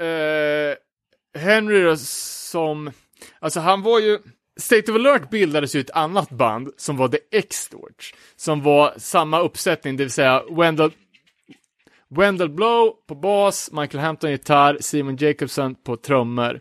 Henry 1.38 1.84
då, 1.84 1.98
som... 1.98 2.92
Alltså 3.40 3.60
han 3.60 3.82
var 3.82 4.00
ju... 4.00 4.20
State 4.60 4.92
of 4.92 4.96
Alert 4.96 5.30
bildades 5.30 5.76
ju 5.76 5.80
ett 5.80 5.92
annat 5.92 6.30
band 6.30 6.70
som 6.78 6.98
var 6.98 7.08
The 7.08 7.18
Extorts. 7.32 8.14
Som 8.36 8.62
var 8.62 8.94
samma 8.98 9.40
uppsättning, 9.40 9.98
det 9.98 10.04
vill 10.04 10.12
säga 10.12 10.44
Wendell, 10.52 10.92
Wendell 12.10 12.50
Blow 12.50 12.94
på 13.08 13.16
bas, 13.16 13.70
Michael 13.72 14.04
Hampton 14.04 14.32
gitarr, 14.32 14.78
Simon 14.80 15.16
Jacobson 15.16 15.76
på 15.76 15.98
trummor. 15.98 16.60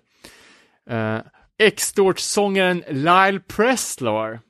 Eh, 0.90 1.18
Extorts-sångaren 1.58 2.84
Lyle 2.88 3.40
Preslar. 3.40 4.40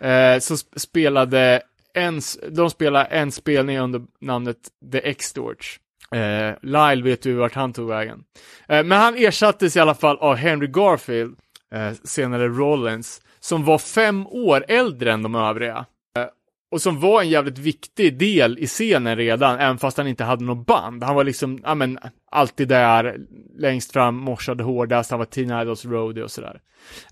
som 0.40 0.56
sp- 0.56 0.78
spelade 0.78 1.62
en, 1.94 2.20
de 2.50 2.70
spelade 2.70 3.04
en 3.04 3.32
spelning 3.32 3.78
under 3.78 4.02
namnet 4.20 4.58
The 4.92 4.98
Extorts. 5.10 5.80
Eh, 6.14 6.54
Lyle 6.62 7.02
vet 7.02 7.22
du 7.22 7.32
vart 7.32 7.54
han 7.54 7.72
tog 7.72 7.88
vägen. 7.88 8.24
Eh, 8.68 8.84
men 8.84 9.00
han 9.00 9.16
ersattes 9.16 9.76
i 9.76 9.80
alla 9.80 9.94
fall 9.94 10.18
av 10.18 10.34
Henry 10.34 10.66
Garfield, 10.66 11.36
eh, 11.74 11.92
senare 12.04 12.48
Rollins, 12.48 13.20
som 13.40 13.64
var 13.64 13.78
fem 13.78 14.26
år 14.26 14.64
äldre 14.68 15.12
än 15.12 15.22
de 15.22 15.34
övriga. 15.34 15.86
Eh, 16.16 16.26
och 16.70 16.82
som 16.82 17.00
var 17.00 17.22
en 17.22 17.28
jävligt 17.28 17.58
viktig 17.58 18.18
del 18.18 18.58
i 18.58 18.66
scenen 18.66 19.16
redan, 19.16 19.58
även 19.58 19.78
fast 19.78 19.96
han 19.96 20.06
inte 20.06 20.24
hade 20.24 20.44
något 20.44 20.66
band. 20.66 21.04
Han 21.04 21.14
var 21.14 21.24
liksom, 21.24 21.60
ja 21.64 21.74
men, 21.74 21.98
alltid 22.30 22.68
där, 22.68 23.16
längst 23.58 23.92
fram, 23.92 24.16
morsade 24.16 24.64
hårdast, 24.64 25.10
han 25.10 25.18
var 25.18 25.26
Teen 25.26 25.60
Idols 25.60 25.84
roadie 25.84 26.24
och 26.24 26.30
sådär. 26.30 26.60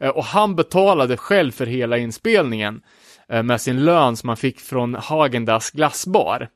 Eh, 0.00 0.08
och 0.08 0.24
han 0.24 0.56
betalade 0.56 1.16
själv 1.16 1.52
för 1.52 1.66
hela 1.66 1.98
inspelningen 1.98 2.80
eh, 3.28 3.42
med 3.42 3.60
sin 3.60 3.84
lön 3.84 4.16
som 4.16 4.28
han 4.28 4.36
fick 4.36 4.60
från 4.60 4.94
Hagendas 4.94 5.70
glassbar. 5.70 6.48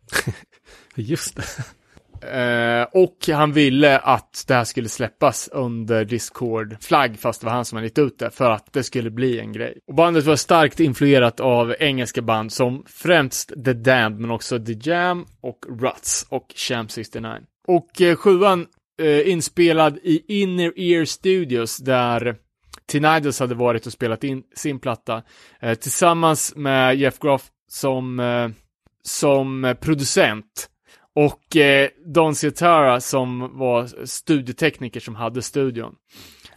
Just 0.94 1.36
det. 1.36 1.42
Eh, 2.23 2.87
och 2.93 3.29
han 3.29 3.53
ville 3.53 3.99
att 3.99 4.45
det 4.49 4.55
här 4.55 4.64
skulle 4.64 4.89
släppas 4.89 5.49
under 5.53 6.05
Discord-flagg, 6.05 7.18
fast 7.18 7.41
det 7.41 7.47
var 7.47 7.53
han 7.53 7.64
som 7.64 7.77
hade 7.77 7.87
gett 7.87 7.99
ut 7.99 8.18
det, 8.18 8.31
för 8.31 8.51
att 8.51 8.73
det 8.73 8.83
skulle 8.83 9.11
bli 9.11 9.41
en 9.41 9.53
grej. 9.53 9.79
Och 9.87 9.95
bandet 9.95 10.25
var 10.25 10.37
starkt 10.37 10.81
influerat 10.81 11.41
av 11.41 11.75
engelska 11.79 12.23
band 12.23 12.53
som 12.53 12.85
främst 12.87 13.64
The 13.64 13.73
Damned, 13.73 14.20
men 14.20 14.31
också 14.31 14.59
The 14.59 14.91
Jam 14.91 15.27
och 15.41 15.66
Ruts 15.81 16.27
och 16.29 16.47
Sham 16.55 16.89
69. 16.89 17.31
Och 17.68 18.01
eh, 18.01 18.16
sjuan 18.16 18.66
eh, 19.03 19.29
inspelad 19.29 19.99
i 20.03 20.43
Inner 20.43 20.73
Ear 20.77 21.05
Studios, 21.05 21.77
där 21.77 22.37
Teen 22.93 23.16
Idols 23.16 23.41
hade 23.41 23.55
varit 23.55 23.87
och 23.87 23.93
spelat 23.93 24.25
in 24.25 24.43
sin 24.57 24.79
platta, 24.79 25.23
eh, 25.61 25.75
tillsammans 25.75 26.57
med 26.57 26.97
Jeff 26.97 27.18
Groff 27.18 27.45
som, 27.68 28.20
eh, 28.20 28.49
som 29.03 29.64
eh, 29.64 29.75
producent. 29.75 30.68
Och 31.15 31.57
eh, 31.57 31.89
Don 32.07 32.35
Ciatara 32.35 33.01
som 33.01 33.59
var 33.59 34.07
studietekniker 34.07 35.01
som 35.01 35.15
hade 35.15 35.43
studion. 35.43 35.95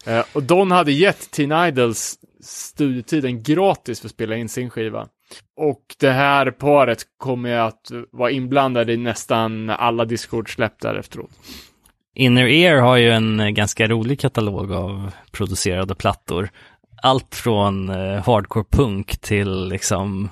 Eh, 0.05 0.25
och 0.33 0.43
Don 0.43 0.71
hade 0.71 0.91
gett 0.91 1.31
Teen 1.31 1.67
Idols 1.67 2.19
studietiden 2.43 3.43
gratis 3.43 3.99
för 3.99 4.07
att 4.07 4.11
spela 4.11 4.35
in 4.35 4.49
sin 4.49 4.69
skiva. 4.69 5.07
Och 5.57 5.81
det 5.99 6.11
här 6.11 6.51
paret 6.51 7.03
kommer 7.17 7.49
ju 7.49 7.55
att 7.55 7.91
vara 8.11 8.31
inblandade 8.31 8.93
i 8.93 8.97
nästan 8.97 9.69
alla 9.69 10.05
Discord-släpp 10.05 10.79
där 10.79 10.95
efteråt. 10.95 11.31
Inner 12.15 12.47
Ear 12.47 12.81
har 12.81 12.97
ju 12.97 13.11
en 13.11 13.39
eh, 13.39 13.49
ganska 13.49 13.87
rolig 13.87 14.19
katalog 14.19 14.71
av 14.71 15.11
producerade 15.31 15.95
plattor. 15.95 16.49
Allt 17.01 17.35
från 17.35 17.89
eh, 17.89 18.25
hardcore 18.25 18.65
punk 18.71 19.17
till 19.17 19.67
liksom 19.67 20.29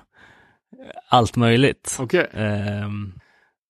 allt 1.10 1.36
möjligt. 1.36 1.98
Okej. 2.00 2.30
Ehm, 2.34 3.14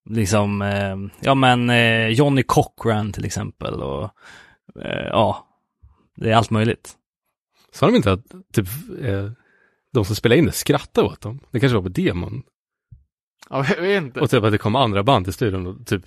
liksom, 0.10 0.62
ehm, 0.62 1.10
ja 1.20 1.36
men 1.36 1.70
eh, 1.70 2.08
Johnny 2.08 2.43
Cochran 2.43 3.12
till 3.14 3.26
exempel 3.26 3.74
och 3.74 4.04
eh, 4.82 5.08
ja, 5.08 5.47
det 6.16 6.32
är 6.32 6.36
allt 6.36 6.49
möjligt. 6.49 6.93
Sa 7.72 7.86
de 7.86 7.95
inte 7.95 8.12
att 8.12 8.26
typ, 8.54 8.68
eh, 9.01 9.32
de 9.93 10.06
som 10.06 10.16
spelade 10.16 10.39
in 10.39 10.45
det 10.45 10.51
skrattade 10.51 11.08
åt 11.08 11.22
dem? 11.22 11.39
Det 11.51 11.60
kanske 11.60 11.76
var 11.76 11.84
på 11.84 11.89
demon. 11.89 12.43
Ja, 13.49 13.66
jag 13.76 13.82
vet 13.82 14.04
inte. 14.04 14.20
Och 14.20 14.30
typ 14.30 14.43
att 14.43 14.51
det 14.51 14.58
kom 14.58 14.76
andra 14.76 15.04
band 15.04 15.26
till 15.26 15.34
studion 15.34 15.68
och 15.68 15.88
typ, 15.88 16.04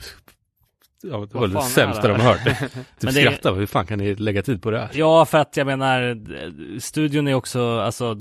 ja, 1.02 1.26
det 1.32 1.34
var 1.38 1.48
det 1.48 1.62
sämsta 1.62 2.02
det 2.08 2.14
de 2.14 2.20
hört. 2.20 2.44
Typ 2.58 2.84
Men 3.00 3.14
det- 3.14 3.20
skratta, 3.20 3.52
hur 3.54 3.66
fan 3.66 3.86
kan 3.86 3.98
ni 3.98 4.14
lägga 4.14 4.42
tid 4.42 4.62
på 4.62 4.70
det 4.70 4.78
här? 4.80 4.90
Ja, 4.94 5.24
för 5.24 5.38
att 5.38 5.56
jag 5.56 5.66
menar, 5.66 6.02
eh, 6.10 6.78
studion 6.78 7.28
är 7.28 7.34
också 7.34 7.78
alltså 7.78 8.16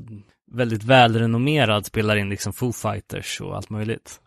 väldigt 0.52 0.84
välrenommerad, 0.84 1.86
spelar 1.86 2.16
in 2.16 2.30
liksom 2.30 2.54
Foo 2.54 2.72
Fighters 2.72 3.42
och 3.42 3.56
allt 3.56 3.70
möjligt. 3.70 4.22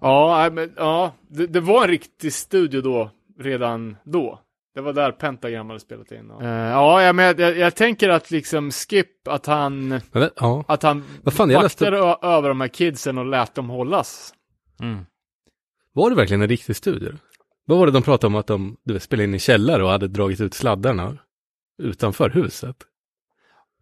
Ja, 0.00 0.50
men, 0.52 0.72
ja 0.76 1.14
det, 1.28 1.46
det 1.46 1.60
var 1.60 1.82
en 1.82 1.88
riktig 1.88 2.32
studio 2.32 2.80
då, 2.80 3.10
redan 3.38 3.96
då. 4.04 4.40
Det 4.74 4.80
var 4.80 4.92
där 4.92 5.12
Pentagram 5.12 5.68
hade 5.68 5.80
spelat 5.80 6.12
in. 6.12 6.30
Och, 6.30 6.42
Eh, 6.42 6.48
ja, 6.70 7.02
ja, 7.02 7.12
men 7.12 7.24
jag, 7.24 7.40
jag, 7.40 7.58
jag 7.58 7.74
tänker 7.74 8.08
att 8.08 8.30
liksom 8.30 8.70
Skip, 8.70 9.28
att 9.28 9.46
han, 9.46 9.88
Men, 9.88 10.00
vet- 10.12 10.32
ja, 10.36 10.64
att 10.68 10.82
han 10.82 11.04
vad 11.22 11.34
fan, 11.34 11.50
jag 11.50 11.62
läste, 11.62 11.86
över 12.22 12.48
de 12.48 12.60
här 12.60 12.68
kidsen 12.68 13.18
och 13.18 13.26
lät 13.26 13.54
dem 13.54 13.70
hållas. 13.70 14.34
Mm. 14.80 15.06
var 15.92 16.10
det 16.10 16.16
verkligen 16.16 16.42
en 16.42 16.48
riktig 16.48 16.76
studio? 16.76 17.12
Vad 17.66 17.78
var 17.78 17.86
det 17.86 17.92
de 17.92 18.02
pratade 18.02 18.26
om 18.26 18.34
att 18.34 18.46
de 18.46 18.76
du 18.84 18.92
vet, 18.92 19.02
spelade 19.02 19.24
in 19.24 19.34
i 19.34 19.38
källare 19.38 19.84
och 19.84 19.90
hade 19.90 20.08
dragit 20.08 20.40
ut 20.40 20.54
sladdarna 20.54 21.18
utanför 21.82 22.30
huset? 22.30 22.76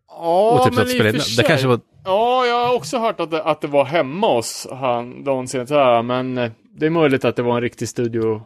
Ja, 0.08 0.50
och 0.58 0.64
typ 0.64 0.74
men 0.74 0.82
att 0.82 0.88
i 0.88 0.94
spela 0.94 1.08
och 1.08 1.14
in, 1.14 1.20
för 1.20 1.42
det 1.42 1.48
kanske 1.48 1.66
var, 1.68 1.80
Ja, 2.04 2.46
jag 2.46 2.66
har 2.66 2.74
också 2.74 2.98
hört 2.98 3.20
att 3.20 3.30
det, 3.30 3.42
att 3.42 3.60
det 3.60 3.66
var 3.66 3.84
hemma 3.84 4.34
hos 4.34 4.66
han, 4.70 5.24
Don 5.24 5.48
Sinatara, 5.48 6.02
men 6.02 6.38
eh, 6.38 6.50
det 6.72 6.86
är 6.86 6.90
möjligt 6.90 7.24
att 7.24 7.36
det 7.36 7.42
var 7.42 7.56
en 7.56 7.62
riktig 7.62 7.88
studio, 7.88 8.42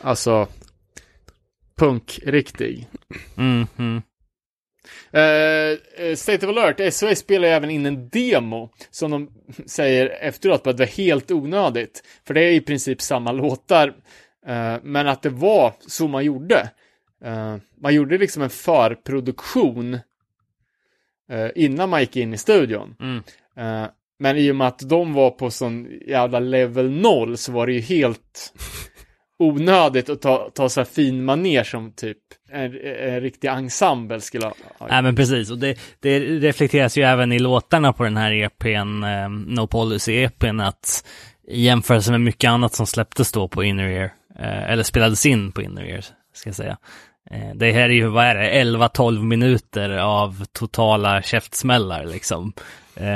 alltså 0.00 0.46
punk-riktig. 1.78 2.88
Mm, 3.36 3.66
mm. 3.78 4.02
Eh, 5.10 5.78
eh, 6.06 6.14
State 6.16 6.46
of 6.46 6.56
Alert, 6.56 6.94
SOS 6.94 7.18
spelar 7.18 7.48
även 7.48 7.70
in 7.70 7.86
en 7.86 8.08
demo 8.08 8.70
som 8.90 9.10
de 9.10 9.30
säger 9.66 10.06
efteråt 10.06 10.66
att 10.66 10.76
det 10.76 10.82
var 10.82 10.92
helt 10.92 11.30
onödigt. 11.30 12.02
För 12.26 12.34
det 12.34 12.40
är 12.40 12.52
i 12.52 12.60
princip 12.60 13.00
samma 13.02 13.32
låtar, 13.32 13.88
eh, 14.46 14.76
men 14.82 15.08
att 15.08 15.22
det 15.22 15.30
var 15.30 15.72
så 15.86 16.08
man 16.08 16.24
gjorde. 16.24 16.70
Eh, 17.24 17.56
man 17.80 17.94
gjorde 17.94 18.18
liksom 18.18 18.42
en 18.42 18.50
förproduktion 18.50 19.98
innan 21.54 21.90
man 21.90 22.00
gick 22.00 22.16
in 22.16 22.34
i 22.34 22.38
studion. 22.38 22.94
Mm. 23.00 23.22
Eh, 23.56 23.88
men 24.18 24.36
i 24.36 24.50
och 24.50 24.56
med 24.56 24.66
att 24.66 24.88
de 24.88 25.12
var 25.12 25.30
på 25.30 25.50
sån 25.50 25.88
jävla 26.06 26.40
level 26.40 26.90
0 26.90 27.36
så 27.36 27.52
var 27.52 27.66
det 27.66 27.72
ju 27.72 27.80
helt 27.80 28.52
onödigt 29.38 30.08
att 30.08 30.20
ta, 30.20 30.50
ta 30.54 30.68
så 30.68 30.80
här 30.80 30.84
fin 30.84 31.24
maner 31.24 31.64
som 31.64 31.92
typ 31.92 32.18
en, 32.52 32.78
en 33.00 33.20
riktig 33.20 33.48
ensemble 33.48 34.20
skulle 34.20 34.46
ha 34.46 34.54
Nej 34.88 35.02
men 35.02 35.16
precis, 35.16 35.50
och 35.50 35.58
det, 35.58 35.78
det 36.00 36.20
reflekteras 36.20 36.98
ju 36.98 37.02
även 37.02 37.32
i 37.32 37.38
låtarna 37.38 37.92
på 37.92 38.04
den 38.04 38.16
här 38.16 38.32
EPn, 38.32 39.04
eh, 39.04 39.28
No 39.28 39.66
Policy-EPn, 39.66 40.60
att 40.60 41.04
i 41.48 41.62
jämförelse 41.62 42.10
med 42.10 42.20
mycket 42.20 42.50
annat 42.50 42.74
som 42.74 42.86
släpptes 42.86 43.32
då 43.32 43.48
på 43.48 43.64
Inner 43.64 43.88
Ear, 43.88 44.12
eh, 44.38 44.70
eller 44.70 44.82
spelades 44.82 45.26
in 45.26 45.52
på 45.52 45.62
Inner 45.62 45.84
Ear, 45.84 46.04
ska 46.34 46.48
jag 46.48 46.56
säga. 46.56 46.78
Eh, 47.30 47.54
det 47.54 47.72
här 47.72 47.82
är 47.82 47.88
ju, 47.94 48.06
vad 48.06 48.24
är 48.24 48.34
det, 48.34 48.50
11-12 48.64 49.22
minuter 49.24 49.90
av 49.90 50.44
totala 50.52 51.22
käftsmällar 51.22 52.04
liksom. 52.06 52.52
Eh, 52.96 53.06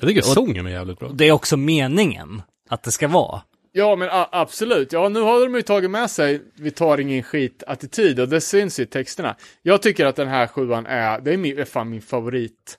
jag 0.00 0.08
tycker 0.08 0.20
Och- 0.20 0.24
sången 0.26 0.66
är 0.66 0.70
jävligt 0.70 0.98
bra. 0.98 1.08
det 1.14 1.28
är 1.28 1.32
också 1.32 1.56
meningen 1.56 2.42
att 2.68 2.82
det 2.82 2.90
ska 2.90 3.08
vara. 3.08 3.42
Ja, 3.72 3.96
men 3.96 4.08
absolut. 4.12 4.92
Ja, 4.92 5.08
nu 5.08 5.20
har 5.20 5.40
de 5.40 5.54
ju 5.54 5.62
tagit 5.62 5.90
med 5.90 6.10
sig 6.10 6.42
vi 6.56 6.70
tar 6.70 6.98
ingen 7.00 7.22
skit-attityd 7.22 8.20
och 8.20 8.28
det 8.28 8.40
syns 8.40 8.78
i 8.78 8.86
texterna. 8.86 9.36
Jag 9.62 9.82
tycker 9.82 10.06
att 10.06 10.16
den 10.16 10.28
här 10.28 10.46
sjuan 10.46 10.86
är, 10.86 11.20
det 11.20 11.32
är, 11.32 11.36
min, 11.36 11.58
är 11.58 11.64
fan 11.64 11.90
min 11.90 12.02
favorit. 12.02 12.78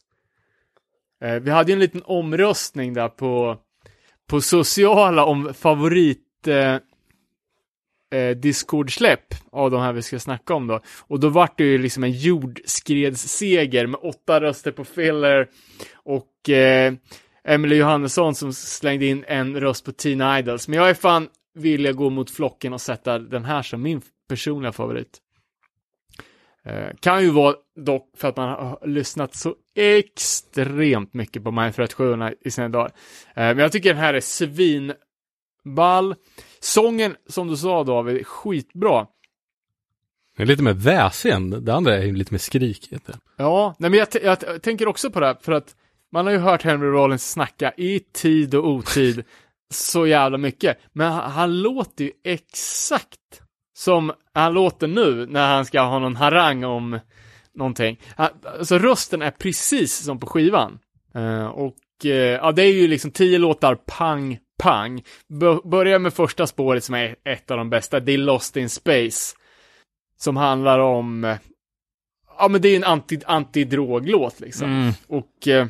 Eh, 1.23 1.33
vi 1.33 1.51
hade 1.51 1.71
ju 1.71 1.73
en 1.73 1.79
liten 1.79 2.01
omröstning 2.05 2.93
där 2.93 3.07
på, 3.07 3.57
på 4.29 4.41
sociala 4.41 5.25
om 5.25 5.53
favorit 5.53 6.47
eh, 6.47 6.75
eh, 8.11 8.29
Discord-släpp 8.29 9.33
av 9.51 9.71
de 9.71 9.81
här 9.81 9.93
vi 9.93 10.01
ska 10.01 10.19
snacka 10.19 10.53
om 10.53 10.67
då. 10.67 10.79
Och 10.99 11.19
då 11.19 11.29
vart 11.29 11.57
det 11.57 11.63
ju 11.63 11.77
liksom 11.77 12.03
en 12.03 12.11
jordskredsseger 12.11 13.87
med 13.87 13.99
åtta 14.03 14.41
röster 14.41 14.71
på 14.71 14.85
filler 14.85 15.47
och 15.93 16.49
eh, 16.49 16.93
Emily 17.43 17.75
Johannesson 17.75 18.35
som 18.35 18.53
slängde 18.53 19.05
in 19.05 19.25
en 19.27 19.59
röst 19.59 19.85
på 19.85 19.91
Teen 19.91 20.37
Idols. 20.37 20.67
Men 20.67 20.79
jag 20.79 20.89
är 20.89 20.93
fan 20.93 21.27
villig 21.53 21.89
att 21.89 21.95
gå 21.95 22.09
mot 22.09 22.31
flocken 22.31 22.73
och 22.73 22.81
sätta 22.81 23.19
den 23.19 23.45
här 23.45 23.61
som 23.61 23.81
min 23.81 24.01
personliga 24.29 24.71
favorit. 24.71 25.21
Eh, 26.65 26.89
kan 26.99 27.23
ju 27.23 27.29
vara 27.29 27.55
dock 27.75 28.09
för 28.17 28.27
att 28.27 28.37
man 28.37 28.49
har 28.49 28.87
lyssnat 28.87 29.35
så 29.35 29.55
extremt 29.75 31.13
mycket 31.13 31.43
på 31.43 31.51
Mindfret 31.51 31.93
7 31.93 32.15
i 32.41 32.51
sina 32.51 32.69
dagar. 32.69 32.91
Eh, 33.27 33.33
men 33.33 33.57
jag 33.57 33.71
tycker 33.71 33.89
den 33.89 34.03
här 34.03 34.13
är 34.13 34.19
svinball. 34.19 36.15
Sången, 36.61 37.15
som 37.27 37.47
du 37.47 37.57
sa 37.57 37.83
David, 37.83 38.17
är 38.17 38.23
skitbra. 38.23 39.07
Det 40.37 40.43
är 40.43 40.47
lite 40.47 40.63
mer 40.63 40.73
väsen, 40.73 41.65
det 41.65 41.73
andra 41.73 41.97
är 41.97 42.11
lite 42.11 42.33
mer 42.33 42.39
skrikigt. 42.39 43.09
Ja, 43.37 43.75
nej 43.79 43.89
men 43.89 43.99
jag, 43.99 44.07
jag, 44.23 44.61
tänker 44.61 44.87
också 44.87 45.11
på 45.11 45.19
det 45.19 45.25
här, 45.25 45.37
för 45.41 45.51
att 45.51 45.75
man 46.11 46.25
har 46.25 46.33
ju 46.33 46.39
hört 46.39 46.63
Henry 46.63 46.87
Rollins 46.87 47.31
snacka 47.31 47.71
i 47.77 47.99
tid 47.99 48.55
och 48.55 48.67
otid 48.67 49.23
så 49.69 50.07
jävla 50.07 50.37
mycket, 50.37 50.77
men 50.93 51.11
han, 51.11 51.31
han 51.31 51.61
låter 51.61 52.03
ju 52.03 52.11
exakt 52.23 53.41
som 53.73 54.11
han 54.33 54.53
låter 54.53 54.87
nu 54.87 55.25
när 55.25 55.47
han 55.47 55.65
ska 55.65 55.81
ha 55.81 55.99
någon 55.99 56.15
harang 56.15 56.63
om 56.63 56.99
någonting. 57.53 57.99
Han, 58.15 58.29
alltså 58.59 58.77
rösten 58.77 59.21
är 59.21 59.31
precis 59.31 60.03
som 60.03 60.19
på 60.19 60.27
skivan. 60.27 60.79
Eh, 61.15 61.45
och 61.45 62.05
eh, 62.05 62.11
ja, 62.11 62.51
det 62.51 62.63
är 62.63 62.73
ju 62.73 62.87
liksom 62.87 63.11
tio 63.11 63.37
låtar 63.37 63.75
pang, 63.75 64.39
pang. 64.61 65.03
B- 65.27 65.59
börjar 65.63 65.99
med 65.99 66.13
första 66.13 66.47
spåret 66.47 66.83
som 66.83 66.95
är 66.95 67.15
ett 67.23 67.51
av 67.51 67.57
de 67.57 67.69
bästa, 67.69 67.99
det 67.99 68.11
är 68.11 68.17
Lost 68.17 68.57
in 68.57 68.69
Space. 68.69 69.35
Som 70.17 70.37
handlar 70.37 70.79
om, 70.79 71.23
eh, 71.23 71.37
ja 72.37 72.47
men 72.47 72.61
det 72.61 72.69
är 72.69 72.75
en 72.75 72.83
anti, 72.83 73.19
antidroglåt 73.25 74.39
liksom. 74.39 74.71
Mm. 74.71 74.93
Och 75.07 75.47
eh, 75.47 75.67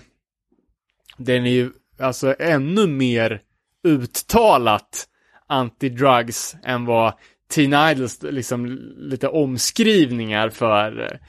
den 1.17 1.45
är 1.45 1.51
ju 1.51 1.71
alltså 1.99 2.35
ännu 2.39 2.87
mer 2.87 3.41
uttalat 3.87 5.07
anti-drugs 5.47 6.55
än 6.63 6.85
vad 6.85 7.13
Teen 7.53 7.89
Idols 7.91 8.23
liksom 8.23 8.65
lite 8.97 9.27
omskrivningar 9.27 10.49
för 10.49 11.01
eh, 11.01 11.19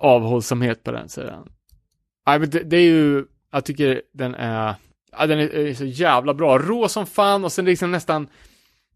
avhållsamhet 0.00 0.82
på 0.82 0.92
den 0.92 1.08
sidan. 1.08 1.48
Nej, 2.26 2.38
men 2.38 2.50
det, 2.50 2.62
det 2.62 2.76
är 2.76 2.80
ju, 2.80 3.24
jag 3.52 3.64
tycker 3.64 4.02
den 4.12 4.34
är, 4.34 4.74
ja, 5.18 5.26
den 5.26 5.38
är, 5.38 5.48
är 5.54 5.74
så 5.74 5.84
jävla 5.84 6.34
bra. 6.34 6.58
Rå 6.58 6.88
som 6.88 7.06
fan 7.06 7.44
och 7.44 7.52
sen 7.52 7.64
liksom 7.64 7.90
nästan, 7.90 8.28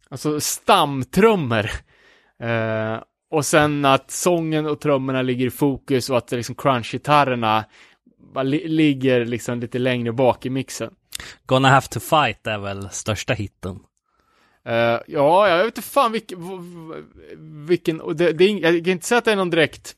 alltså 0.08 0.40
stamtrummor. 0.40 1.70
Eh, 2.42 3.02
och 3.30 3.46
sen 3.46 3.84
att 3.84 4.10
sången 4.10 4.66
och 4.66 4.80
trummorna 4.80 5.22
ligger 5.22 5.46
i 5.46 5.50
fokus 5.50 6.10
och 6.10 6.18
att 6.18 6.30
liksom 6.30 6.54
crunch-gitarrerna 6.54 7.64
li- 8.42 8.68
ligger 8.68 9.24
liksom 9.24 9.60
lite 9.60 9.78
längre 9.78 10.12
bak 10.12 10.46
i 10.46 10.50
mixen. 10.50 10.90
Gonna 11.46 11.68
have 11.68 11.86
to 11.86 12.00
fight 12.00 12.46
är 12.46 12.58
väl 12.58 12.88
största 12.90 13.34
hitten. 13.34 13.78
Eh, 14.66 14.98
ja, 15.06 15.48
jag 15.48 15.56
vet 15.58 15.66
inte 15.66 15.82
fan 15.82 16.12
vilken, 16.12 16.38
vilken, 17.66 18.00
och 18.00 18.16
det, 18.16 18.32
det 18.32 18.44
är, 18.44 18.72
jag 18.72 18.84
kan 18.84 18.92
inte 18.92 19.06
säga 19.06 19.18
att 19.18 19.24
det 19.24 19.32
är 19.32 19.36
någon 19.36 19.50
direkt, 19.50 19.94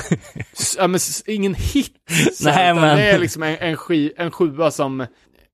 ja, 0.78 0.86
men 0.88 1.00
ingen 1.26 1.54
hit. 1.54 1.94
så, 2.34 2.44
Nej, 2.44 2.74
men- 2.74 2.96
Det 2.96 3.02
är 3.10 3.18
liksom 3.18 3.42
en, 3.42 3.56
en, 3.58 3.76
ski, 3.76 4.12
en 4.16 4.30
sjua 4.30 4.70
som, 4.70 5.06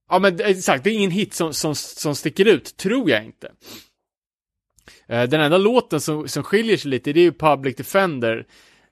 ja 0.09 0.19
men 0.19 0.39
eh, 0.39 0.47
exakt, 0.47 0.83
det 0.83 0.89
är 0.89 0.93
ingen 0.93 1.11
hit 1.11 1.33
som, 1.33 1.53
som, 1.53 1.75
som 1.75 2.15
sticker 2.15 2.45
ut, 2.45 2.77
tror 2.77 3.09
jag 3.09 3.25
inte. 3.25 3.51
Eh, 5.07 5.23
den 5.23 5.41
enda 5.41 5.57
låten 5.57 6.01
som, 6.01 6.27
som 6.27 6.43
skiljer 6.43 6.77
sig 6.77 6.91
lite, 6.91 7.13
det 7.13 7.19
är 7.19 7.23
ju 7.23 7.31
Public 7.31 7.75
Defender, 7.75 8.45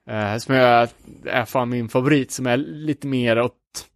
eh, 0.09 0.37
som 0.37 0.55
är, 0.55 0.89
är 1.25 1.45
fan 1.45 1.69
min 1.69 1.89
favorit, 1.89 2.31
som 2.31 2.47
är 2.47 2.57
lite 2.57 3.07
mer 3.07 3.39
åt, 3.39 3.87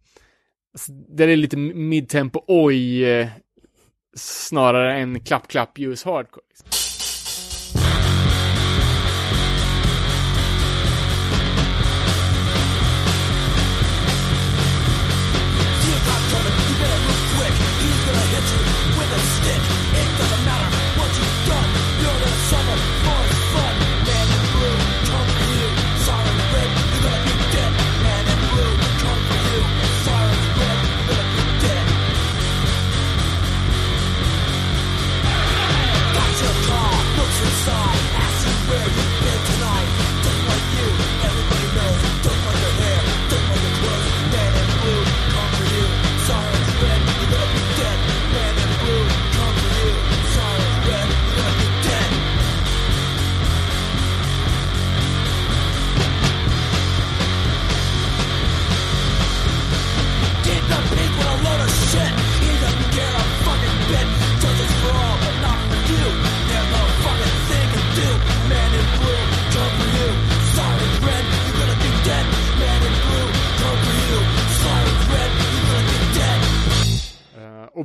alltså, 0.74 0.92
det 0.92 1.24
är 1.24 1.36
lite 1.36 1.56
midtempo 1.56 2.44
oj, 2.46 3.04
eh, 3.04 3.28
snarare 4.16 4.98
än 4.98 5.20
klapp-klapp 5.20 5.78
US 5.78 6.04
hardcore. 6.04 6.44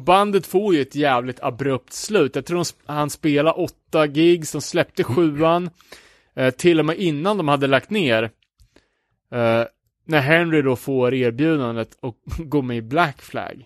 Bandet 0.04 0.48
får 0.48 0.76
ju 0.76 0.82
ett 0.82 0.96
jävligt 0.96 1.44
abrupt 1.44 1.94
slut. 1.94 2.36
Jag 2.36 2.46
tror 2.46 2.58
de, 2.58 2.94
han 2.94 3.10
spelar 3.10 3.60
åtta 3.60 4.06
gigs, 4.06 4.52
de 4.52 4.62
släppte 4.62 5.04
sjuan, 5.04 5.70
eh, 6.36 6.50
till 6.50 6.80
och 6.80 6.86
med 6.86 6.98
innan 6.98 7.38
de 7.38 7.48
hade 7.48 7.68
lagt 7.68 7.90
ner. 7.90 8.24
Eh, 9.32 9.64
när 10.06 10.20
Henry 10.20 10.62
då 10.62 10.76
får 10.76 11.14
erbjudandet 11.14 11.98
och 12.00 12.16
gå 12.38 12.62
med 12.62 12.78
i 12.78 12.82
Black 12.82 13.22
Flag. 13.22 13.66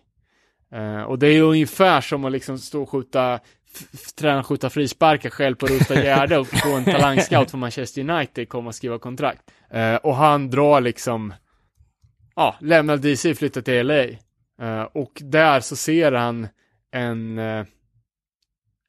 Eh, 0.71 1.01
och 1.01 1.19
det 1.19 1.27
är 1.27 1.33
ju 1.33 1.41
ungefär 1.41 2.01
som 2.01 2.25
att 2.25 2.31
liksom 2.31 2.59
stå 2.59 2.81
och 2.81 2.89
skjuta, 2.89 3.39
träna 4.15 4.43
skjuta 4.43 4.69
frisparkar 4.69 5.29
själv 5.29 5.55
på 5.55 5.65
Rusta 5.65 5.95
Gärde 6.03 6.37
och 6.37 6.47
få 6.47 6.75
en 6.75 6.85
talangscout 6.85 7.51
från 7.51 7.59
Manchester 7.59 8.09
United 8.09 8.49
komma 8.49 8.67
och 8.67 8.75
skriva 8.75 8.99
kontrakt. 8.99 9.41
Eh, 9.71 9.95
och 9.95 10.15
han 10.15 10.49
drar 10.49 10.81
liksom, 10.81 11.33
ja, 12.35 12.55
lämnar 12.61 12.97
DC 12.97 13.35
flyttar 13.35 13.61
till 13.61 13.87
LA. 13.87 14.05
Eh, 14.61 14.81
och 14.81 15.21
där 15.21 15.59
så 15.59 15.75
ser 15.75 16.11
han 16.11 16.47
en, 16.91 17.39
eh, 17.39 17.65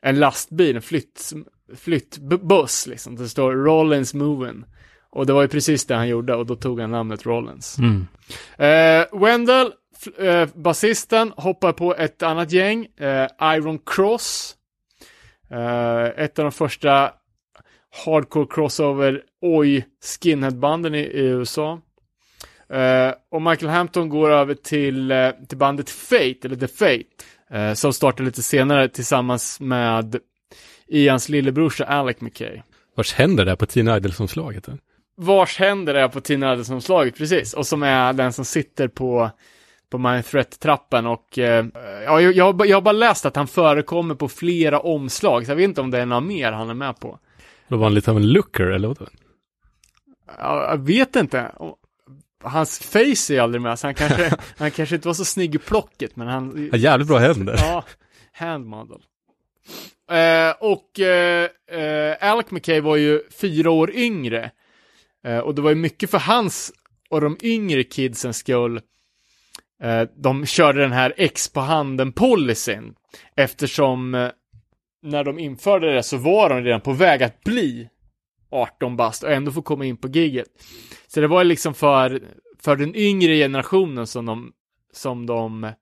en 0.02 0.18
lastbil, 0.18 0.76
en 0.76 0.82
flytt, 0.82 1.32
flyttbuss 1.76 2.86
liksom. 2.86 3.16
Det 3.16 3.28
står 3.28 3.52
Rollins 3.52 4.14
Moving. 4.14 4.64
Och 5.10 5.26
det 5.26 5.32
var 5.32 5.42
ju 5.42 5.48
precis 5.48 5.86
det 5.86 5.94
han 5.94 6.08
gjorde 6.08 6.34
och 6.34 6.46
då 6.46 6.56
tog 6.56 6.80
han 6.80 6.90
namnet 6.90 7.26
Rollins. 7.26 7.78
Mm. 7.78 8.06
Eh, 8.58 9.20
Wendell, 9.20 9.72
eh, 10.18 10.48
basisten, 10.54 11.32
hoppar 11.36 11.72
på 11.72 11.96
ett 11.96 12.22
annat 12.22 12.52
gäng, 12.52 12.86
eh, 12.96 13.28
Iron 13.42 13.78
Cross. 13.86 14.54
Eh, 15.50 16.04
ett 16.04 16.38
av 16.38 16.44
de 16.44 16.52
första 16.52 17.12
hardcore 18.04 18.46
crossover 18.50 19.22
oj 19.40 19.86
skinheadbanden 20.04 20.94
i, 20.94 20.98
i 20.98 21.26
USA. 21.26 21.80
Eh, 22.72 23.12
och 23.30 23.42
Michael 23.42 23.70
Hampton 23.70 24.08
går 24.08 24.30
över 24.30 24.54
till, 24.54 25.10
eh, 25.10 25.30
till 25.48 25.58
bandet 25.58 25.90
Fate, 25.90 26.38
eller 26.44 26.56
The 26.56 26.68
Fate, 26.68 27.02
eh, 27.50 27.72
som 27.74 27.92
startar 27.92 28.24
lite 28.24 28.42
senare 28.42 28.88
tillsammans 28.88 29.60
med 29.60 30.16
Ians 30.86 31.28
lillebrorsa 31.28 31.84
Alec 31.84 32.20
McKay. 32.20 32.60
Vars 32.96 33.12
händer 33.14 33.44
det 33.44 33.56
på 33.56 33.66
Teen 33.66 33.88
Idols-omslaget? 33.88 34.64
då? 34.64 34.72
Vars 35.20 35.58
händer 35.58 35.94
är 35.94 36.08
på 36.08 36.20
Tina 36.20 36.50
Adelsson-slaget, 36.50 37.16
precis. 37.16 37.54
Och 37.54 37.66
som 37.66 37.82
är 37.82 38.12
den 38.12 38.32
som 38.32 38.44
sitter 38.44 38.88
på, 38.88 39.30
på 39.90 39.98
My 39.98 40.22
Threat-trappen 40.22 41.06
och 41.06 41.38
eh, 41.38 41.66
ja, 42.04 42.20
jag, 42.20 42.32
jag, 42.32 42.44
har 42.44 42.52
ba- 42.52 42.64
jag 42.64 42.76
har 42.76 42.82
bara 42.82 42.92
läst 42.92 43.26
att 43.26 43.36
han 43.36 43.46
förekommer 43.48 44.14
på 44.14 44.28
flera 44.28 44.80
omslag, 44.80 45.44
så 45.46 45.50
jag 45.50 45.56
vet 45.56 45.64
inte 45.64 45.80
om 45.80 45.90
det 45.90 45.98
är 45.98 46.06
något 46.06 46.24
mer 46.24 46.52
han 46.52 46.70
är 46.70 46.74
med 46.74 47.00
på. 47.00 47.18
Då 47.68 47.76
var 47.76 47.84
han 47.84 47.94
lite 47.94 48.10
av 48.10 48.16
en 48.16 48.32
looker, 48.32 48.64
eller 48.66 48.88
vad? 48.88 49.08
Ja, 50.38 50.70
jag 50.70 50.86
vet 50.86 51.16
inte. 51.16 51.52
Hans 52.44 52.78
face 52.78 53.34
är 53.34 53.40
aldrig 53.40 53.62
med, 53.62 53.78
så 53.78 53.86
han 53.86 53.94
kanske, 53.94 54.36
han 54.56 54.70
kanske 54.70 54.94
inte 54.94 55.08
var 55.08 55.14
så 55.14 55.24
snygg 55.24 55.54
i 55.54 55.58
plocket, 55.58 56.16
men 56.16 56.28
han... 56.28 56.68
Ja, 56.72 56.78
jävligt 56.78 57.08
bra 57.08 57.18
händer. 57.18 57.54
Ja, 57.58 57.84
handmodel. 58.32 59.00
Eh, 60.10 60.54
och 60.60 61.00
eh, 61.00 61.48
eh, 61.70 62.16
Alec 62.20 62.50
McKay 62.50 62.80
var 62.80 62.96
ju 62.96 63.22
fyra 63.40 63.70
år 63.70 63.90
yngre. 63.94 64.50
Eh, 65.24 65.38
och 65.38 65.54
det 65.54 65.62
var 65.62 65.70
ju 65.70 65.76
mycket 65.76 66.10
för 66.10 66.18
hans 66.18 66.72
och 67.10 67.20
de 67.20 67.36
yngre 67.42 67.84
kidsens 67.84 68.36
skull. 68.36 68.80
Eh, 69.82 70.02
de 70.16 70.46
körde 70.46 70.80
den 70.80 70.92
här 70.92 71.14
X 71.16 71.52
på 71.52 71.60
handen-policyn. 71.60 72.94
Eftersom 73.36 74.30
när 75.02 75.24
de 75.24 75.38
införde 75.38 75.94
det 75.94 76.02
så 76.02 76.16
var 76.16 76.48
de 76.48 76.64
redan 76.64 76.80
på 76.80 76.92
väg 76.92 77.22
att 77.22 77.44
bli 77.44 77.88
18 78.50 78.96
bast 78.96 79.22
och 79.22 79.32
ändå 79.32 79.52
få 79.52 79.62
komma 79.62 79.84
in 79.84 79.96
på 79.96 80.08
giget. 80.08 80.48
Så 81.06 81.20
det 81.20 81.26
var 81.26 81.42
ju 81.42 81.48
liksom 81.48 81.74
för, 81.74 82.22
för 82.62 82.76
den 82.76 82.96
yngre 82.96 83.36
generationen 83.36 84.06
som 84.06 84.26
de, 84.26 84.52
som 84.92 85.26
de 85.26 85.72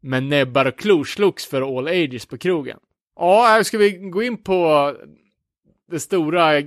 med 0.00 0.22
näbbar 0.22 0.64
och 0.64 0.78
klor 0.78 1.04
slogs 1.04 1.46
för 1.46 1.78
all 1.78 1.88
ages 1.88 2.26
på 2.26 2.38
krogen. 2.38 2.78
Ja, 3.16 3.46
här 3.46 3.62
ska 3.62 3.78
vi 3.78 3.90
gå 3.90 4.22
in 4.22 4.42
på 4.42 4.92
det 5.90 6.00
stora 6.00 6.58
eh, 6.58 6.64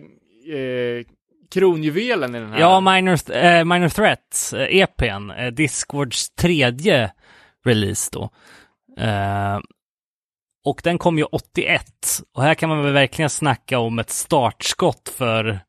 kronjuvelen 1.52 2.36
i 2.36 2.40
den 2.40 2.52
här. 2.52 2.60
Ja, 2.60 2.80
Minor, 2.80 3.32
eh, 3.32 3.66
Minor 3.66 3.90
Threat, 3.90 4.54
eh, 4.54 4.78
EPn, 4.78 5.30
eh, 5.30 5.48
Discords 5.48 6.30
tredje 6.30 7.12
release 7.66 8.10
då. 8.14 8.30
Eh, 9.04 9.60
och 10.66 10.82
den 10.84 10.98
kom 10.98 11.18
ju 11.18 11.24
81. 11.24 11.84
Och 12.36 12.44
här 12.44 12.54
kan 12.54 12.70
man 12.70 12.84
väl 12.84 12.94
verkligen 12.94 13.30
snacka 13.30 13.80
om 13.80 14.00
ett 14.00 14.10
startskott 14.10 15.14
för, 15.18 15.60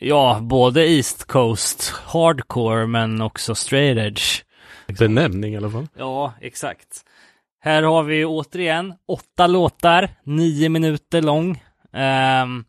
ja, 0.00 0.38
både 0.42 0.88
East 0.88 1.24
Coast 1.24 1.90
Hardcore 2.06 2.86
men 2.86 3.20
också 3.20 3.54
Straight 3.54 3.98
Edge. 3.98 4.42
Benämning 4.98 5.54
i 5.54 5.56
alla 5.56 5.70
fall. 5.70 5.86
Ja, 5.96 6.34
exakt. 6.40 7.04
Här 7.60 7.82
har 7.82 8.02
vi 8.02 8.24
återigen 8.24 8.94
åtta 9.08 9.46
låtar, 9.46 10.08
nio 10.24 10.68
minuter 10.68 11.22
lång. 11.22 11.64
Ehm, 11.92 12.64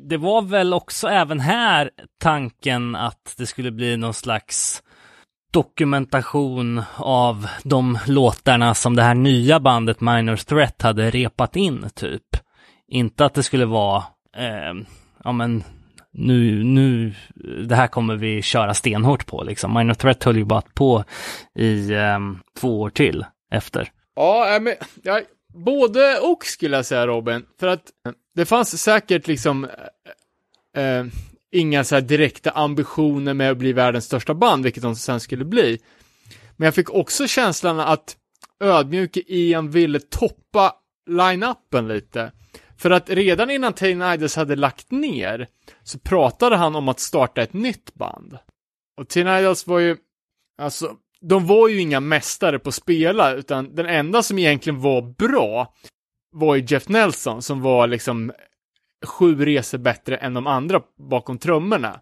det 0.00 0.16
var 0.16 0.42
väl 0.42 0.74
också 0.74 1.08
även 1.08 1.40
här 1.40 1.90
tanken 2.20 2.96
att 2.96 3.34
det 3.36 3.46
skulle 3.46 3.70
bli 3.70 3.96
någon 3.96 4.14
slags 4.14 4.82
dokumentation 5.54 6.82
av 6.96 7.46
de 7.64 7.98
låtarna 8.06 8.74
som 8.74 8.96
det 8.96 9.02
här 9.02 9.14
nya 9.14 9.60
bandet 9.60 10.00
Minor 10.00 10.36
Threat 10.36 10.82
hade 10.82 11.10
repat 11.10 11.56
in, 11.56 11.90
typ. 11.94 12.22
Inte 12.88 13.24
att 13.24 13.34
det 13.34 13.42
skulle 13.42 13.64
vara, 13.64 14.04
eh, 14.36 14.74
ja 15.24 15.32
men, 15.32 15.64
nu, 16.12 16.64
nu, 16.64 17.14
det 17.68 17.74
här 17.74 17.86
kommer 17.86 18.16
vi 18.16 18.42
köra 18.42 18.74
stenhårt 18.74 19.26
på 19.26 19.44
liksom. 19.44 19.74
Minor 19.74 19.94
Threat 19.94 20.24
höll 20.24 20.36
ju 20.36 20.44
bara 20.44 20.62
på 20.74 21.04
i 21.58 21.92
eh, 21.92 22.18
två 22.60 22.80
år 22.80 22.90
till 22.90 23.24
efter. 23.50 23.90
Ja, 24.16 24.58
men, 24.60 24.74
ja, 25.02 25.20
både 25.54 26.18
och 26.18 26.44
skulle 26.44 26.76
jag 26.76 26.86
säga 26.86 27.06
Robin. 27.06 27.42
För 27.60 27.66
att 27.66 27.84
det 28.34 28.44
fanns 28.44 28.82
säkert 28.82 29.26
liksom 29.26 29.68
eh, 30.76 30.84
eh 30.84 31.04
inga 31.54 31.84
så 31.84 31.94
här 31.94 32.02
direkta 32.02 32.50
ambitioner 32.50 33.34
med 33.34 33.50
att 33.50 33.58
bli 33.58 33.72
världens 33.72 34.04
största 34.04 34.34
band, 34.34 34.64
vilket 34.64 34.82
de 34.82 34.96
sen 34.96 35.20
skulle 35.20 35.44
bli. 35.44 35.78
Men 36.56 36.64
jag 36.64 36.74
fick 36.74 36.90
också 36.90 37.26
känslan 37.26 37.80
att 37.80 38.16
ödmjuke 38.60 39.22
Ian 39.26 39.70
ville 39.70 40.00
toppa 40.00 40.72
line-upen 41.10 41.88
lite. 41.88 42.32
För 42.76 42.90
att 42.90 43.10
redan 43.10 43.50
innan 43.50 43.72
Tain 43.72 44.02
Idols 44.02 44.36
hade 44.36 44.56
lagt 44.56 44.90
ner 44.90 45.48
så 45.82 45.98
pratade 45.98 46.56
han 46.56 46.76
om 46.76 46.88
att 46.88 47.00
starta 47.00 47.42
ett 47.42 47.52
nytt 47.52 47.94
band. 47.94 48.38
Och 48.96 49.08
Tain 49.08 49.28
Idols 49.28 49.66
var 49.66 49.78
ju, 49.78 49.96
alltså, 50.58 50.96
de 51.20 51.46
var 51.46 51.68
ju 51.68 51.80
inga 51.80 52.00
mästare 52.00 52.58
på 52.58 52.68
att 52.68 52.74
spela, 52.74 53.32
utan 53.32 53.74
den 53.74 53.86
enda 53.86 54.22
som 54.22 54.38
egentligen 54.38 54.80
var 54.80 55.02
bra 55.02 55.74
var 56.32 56.54
ju 56.54 56.64
Jeff 56.68 56.88
Nelson, 56.88 57.42
som 57.42 57.60
var 57.60 57.86
liksom 57.86 58.32
sju 59.04 59.44
resor 59.44 59.78
bättre 59.78 60.16
än 60.16 60.34
de 60.34 60.46
andra 60.46 60.82
bakom 61.10 61.38
trummorna. 61.38 62.00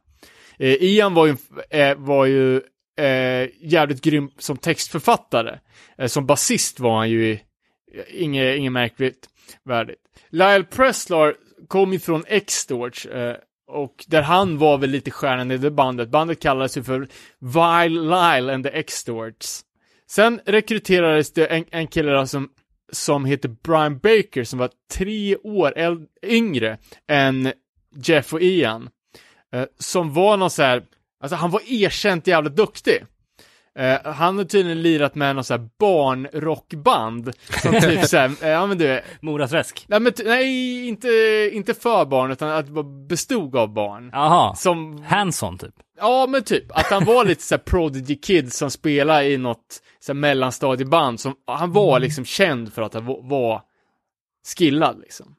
Eh, 0.58 0.74
Ian 0.82 1.14
var 1.14 1.26
ju, 1.26 1.36
eh, 1.70 1.96
var 1.96 2.26
ju 2.26 2.56
eh, 2.98 3.48
jävligt 3.60 4.00
grym 4.00 4.30
som 4.38 4.56
textförfattare. 4.56 5.58
Eh, 5.98 6.06
som 6.06 6.26
basist 6.26 6.80
var 6.80 6.96
han 6.96 7.10
ju 7.10 7.38
inget, 8.08 8.44
eh, 8.44 8.58
inget 8.58 8.72
märkligt 8.72 9.28
värdigt. 9.64 10.00
Lyle 10.30 10.64
Preslar 10.64 11.34
kom 11.68 11.92
ju 11.92 11.98
från 11.98 12.24
x 12.26 12.70
eh, 12.70 13.36
och 13.66 14.04
där 14.06 14.22
han 14.22 14.58
var 14.58 14.78
väl 14.78 14.90
lite 14.90 15.10
stjärnan 15.10 15.50
i 15.50 15.58
det 15.58 15.70
bandet. 15.70 16.08
Bandet 16.08 16.40
kallades 16.40 16.76
ju 16.76 16.82
för 16.82 17.08
Vile 17.38 18.00
Lyle 18.00 18.54
and 18.54 18.64
the 18.64 18.70
X-Storts. 18.70 19.60
Sen 20.10 20.40
rekryterades 20.46 21.32
det 21.32 21.46
en, 21.46 21.64
en 21.70 21.86
kille 21.86 22.12
då 22.12 22.26
som, 22.26 22.48
som 22.93 23.24
heter 23.24 23.48
Brian 23.48 23.98
Baker 23.98 24.44
som 24.44 24.59
var 24.59 24.70
tre 24.93 25.36
år 25.36 25.73
yngre 26.23 26.78
än 27.09 27.52
Jeff 27.97 28.32
och 28.32 28.43
Ian. 28.43 28.90
Eh, 29.52 29.64
som 29.78 30.12
var 30.12 30.36
någon 30.36 30.51
så 30.51 30.62
här, 30.62 30.82
alltså 31.20 31.36
han 31.36 31.51
var 31.51 31.62
erkänt 31.66 32.27
jävligt 32.27 32.56
duktig. 32.56 33.05
Eh, 33.78 34.12
han 34.12 34.38
har 34.38 34.44
tydligen 34.44 34.82
lirat 34.82 35.14
med 35.14 35.34
någon 35.34 35.44
så 35.44 35.54
här 35.54 35.68
barnrockband. 35.78 37.30
Som 37.62 37.72
typ 37.80 38.04
så 38.04 38.16
här, 38.16 38.32
eh, 38.42 38.48
ja 38.48 38.66
men 38.66 38.78
du, 38.78 39.00
Moraträsk. 39.20 39.84
nej, 39.88 40.00
men, 40.00 40.12
nej 40.24 40.88
inte, 40.88 41.08
inte 41.52 41.74
för 41.74 42.04
barn 42.04 42.30
utan 42.32 42.48
att 42.48 42.66
det 42.66 42.72
var- 42.72 43.06
bestod 43.08 43.56
av 43.56 43.72
barn. 43.72 44.10
Jaha. 44.12 44.54
Som, 44.54 45.02
Hanson 45.02 45.58
typ. 45.58 45.74
ja 45.96 46.26
men 46.28 46.42
typ, 46.42 46.64
att 46.78 46.86
han 46.86 47.04
var 47.04 47.24
lite 47.24 47.42
så 47.42 47.54
här 47.54 47.62
prodigy 47.62 48.14
kid 48.16 48.52
som 48.52 48.70
spelade 48.70 49.24
i 49.30 49.36
något 49.38 49.80
så 50.00 50.12
här 50.12 50.14
mellanstadieband 50.20 51.20
som, 51.20 51.34
han 51.46 51.72
var 51.72 52.00
liksom 52.00 52.24
känd 52.24 52.72
för 52.72 52.82
att 52.82 52.94
han 52.94 53.06
var, 53.06 53.62
skillad 54.56 55.00
liksom. 55.00 55.34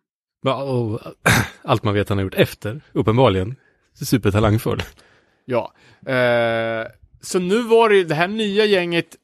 Ja, 0.45 0.64
och 0.64 0.99
allt 1.64 1.84
man 1.84 1.93
vet 1.93 2.10
han 2.10 2.18
har 2.18 2.23
gjort 2.23 2.34
efter, 2.35 2.81
uppenbarligen. 2.91 3.55
Supertalangfull. 4.05 4.84
Ja. 5.45 5.73
Eh, 6.07 6.88
så 7.24 7.40
nu 7.40 7.62
var 7.62 7.90
det 7.90 7.95
ju, 7.95 8.04
det 8.04 8.16
här 8.16 8.28
nya 8.28 8.66
gänget 8.66 9.16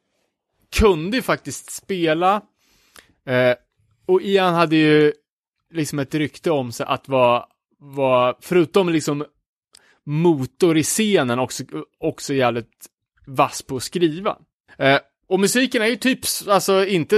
kunde 0.72 1.18
ju 1.18 1.24
faktiskt 1.24 1.72
spela. 1.72 2.42
Eh, 3.26 3.56
och 4.06 4.22
Ian 4.22 4.54
hade 4.54 4.76
ju 4.76 5.14
liksom 5.74 6.00
ett 6.00 6.16
rykte 6.16 6.52
om 6.52 6.72
sig 6.72 6.86
att 6.86 7.08
vara, 7.08 7.46
vara 7.80 8.36
förutom 8.42 8.90
liksom 8.90 9.26
motor 10.06 10.78
i 10.78 10.84
scenen, 10.84 11.40
också, 11.40 11.64
också 11.98 12.34
jävligt 12.34 12.88
vass 13.26 13.62
på 13.62 13.76
att 13.76 13.84
skriva. 13.84 14.38
Eh, 14.78 15.00
och 15.28 15.40
musiken 15.40 15.82
är 15.82 15.88
ju 15.88 15.96
typ, 15.96 16.20
alltså 16.48 16.86
inte 16.86 17.18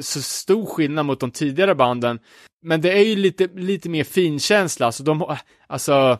så 0.00 0.22
stor 0.22 0.66
skillnad 0.66 1.06
mot 1.06 1.20
de 1.20 1.30
tidigare 1.30 1.74
banden, 1.74 2.18
men 2.62 2.80
det 2.80 2.92
är 2.92 3.04
ju 3.04 3.16
lite, 3.16 3.48
lite 3.54 3.88
mer 3.88 4.04
finkänsla, 4.04 4.86
alltså 4.86 5.02
de 5.02 5.36
alltså 5.66 6.18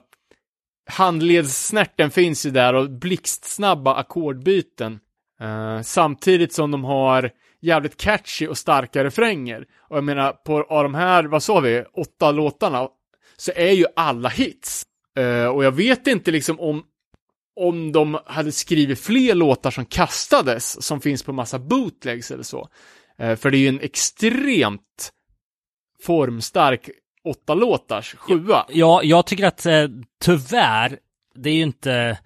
handledssnärten 0.87 2.11
finns 2.11 2.47
ju 2.47 2.51
där 2.51 2.75
och 2.75 2.91
blixtsnabba 2.91 3.95
ackordbyten. 3.95 5.01
Uh, 5.43 5.83
samtidigt 5.83 6.53
som 6.53 6.71
de 6.71 6.85
har 6.85 7.31
jävligt 7.61 7.97
catchy 7.97 8.47
och 8.47 8.59
starka 8.59 9.05
refränger. 9.05 9.67
Och 9.79 9.97
jag 9.97 10.05
menar, 10.05 10.33
på 10.33 10.63
av 10.63 10.83
de 10.83 10.95
här, 10.95 11.25
vad 11.25 11.43
sa 11.43 11.61
vi, 11.61 11.85
åtta 11.95 12.31
låtarna, 12.31 12.89
så 13.37 13.53
är 13.57 13.73
ju 13.73 13.87
alla 13.97 14.29
hits. 14.29 14.87
Uh, 15.19 15.47
och 15.47 15.65
jag 15.65 15.73
vet 15.73 16.07
inte 16.07 16.31
liksom 16.31 16.61
om, 16.61 16.83
om 17.57 17.93
de 17.93 18.19
hade 18.27 18.53
skrivit 18.53 19.01
fler 19.01 19.35
låtar 19.35 19.71
som 19.71 19.85
kastades, 19.85 20.83
som 20.85 21.01
finns 21.01 21.23
på 21.23 21.33
massa 21.33 21.59
bootlegs 21.59 22.31
eller 22.31 22.43
så. 22.43 22.69
Uh, 23.23 23.35
för 23.37 23.51
det 23.51 23.57
är 23.57 23.61
ju 23.61 23.69
en 23.69 23.81
extremt 23.81 25.13
formstark 26.03 26.91
åtta 27.25 27.55
låtars 27.55 28.15
sjua. 28.19 28.67
Ja, 28.69 29.01
jag 29.03 29.27
tycker 29.27 29.47
att 29.47 29.67
eh, 29.67 29.85
tyvärr, 30.25 30.99
det 31.35 31.51
är 31.51 31.55
ju 31.55 31.63
inte 31.63 32.19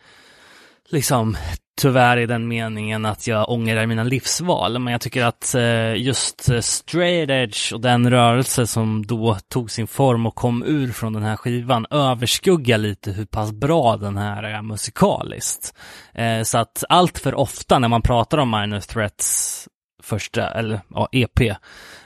liksom 0.89 1.36
tyvärr 1.81 2.16
i 2.16 2.27
den 2.27 2.48
meningen 2.48 3.05
att 3.05 3.27
jag 3.27 3.51
ångrar 3.51 3.86
mina 3.86 4.05
livsval, 4.05 4.78
men 4.78 4.93
jag 4.93 5.01
tycker 5.01 5.24
att 5.24 5.55
eh, 5.55 5.94
just 5.94 6.48
eh, 6.48 6.60
straight 6.60 7.31
edge 7.31 7.73
och 7.73 7.81
den 7.81 8.10
rörelse 8.10 8.66
som 8.66 9.06
då 9.06 9.36
tog 9.48 9.70
sin 9.70 9.86
form 9.86 10.27
och 10.27 10.35
kom 10.35 10.62
ur 10.62 10.93
från 10.93 11.12
den 11.12 11.23
här 11.23 11.36
skivan 11.36 11.86
överskuggar 11.90 12.78
lite 12.78 13.12
hur 13.12 13.24
pass 13.24 13.52
bra 13.52 13.97
den 13.97 14.16
här 14.16 14.43
är 14.43 14.62
musikaliskt. 14.62 15.74
Eh, 16.14 16.43
så 16.43 16.59
att 16.59 16.85
allt 16.89 17.18
för 17.18 17.35
ofta 17.35 17.78
när 17.78 17.89
man 17.89 18.02
pratar 18.02 18.39
om 18.39 18.51
Minor 18.51 18.81
Threats 18.81 19.68
första, 20.02 20.51
eller 20.51 20.81
ja, 20.89 21.09
EP, 21.12 21.56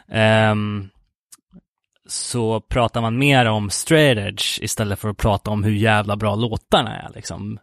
ehm, 0.08 0.88
så 2.10 2.60
pratar 2.60 3.00
man 3.00 3.18
mer 3.18 3.46
om 3.46 3.70
straight 3.70 4.18
edge 4.18 4.62
istället 4.62 4.98
för 4.98 5.08
att 5.08 5.16
prata 5.16 5.50
om 5.50 5.64
hur 5.64 5.72
jävla 5.72 6.16
bra 6.16 6.34
låtarna 6.34 6.96
är 6.96 7.08
liksom. 7.14 7.58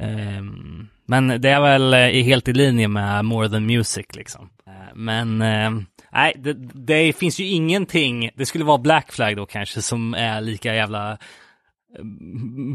Ehm, 0.00 0.88
men 1.06 1.40
det 1.40 1.50
är 1.50 1.60
väl 1.60 1.94
eh, 1.94 2.08
i- 2.08 2.22
helt 2.22 2.48
i 2.48 2.52
linje 2.52 2.88
med 2.88 3.24
More 3.24 3.48
Than 3.48 3.66
Music 3.66 4.06
liksom. 4.14 4.50
Eh, 4.66 4.72
Men 4.94 5.42
ehm, 5.42 5.86
nej, 6.12 6.32
det, 6.38 6.52
det 6.74 7.12
finns 7.12 7.40
ju 7.40 7.44
ingenting, 7.46 8.30
det 8.34 8.46
skulle 8.46 8.64
vara 8.64 8.78
Black 8.78 9.12
Flag 9.12 9.36
då 9.36 9.46
kanske, 9.46 9.82
som 9.82 10.14
är 10.14 10.40
lika 10.40 10.74
jävla 10.74 11.12
eh, 11.12 12.04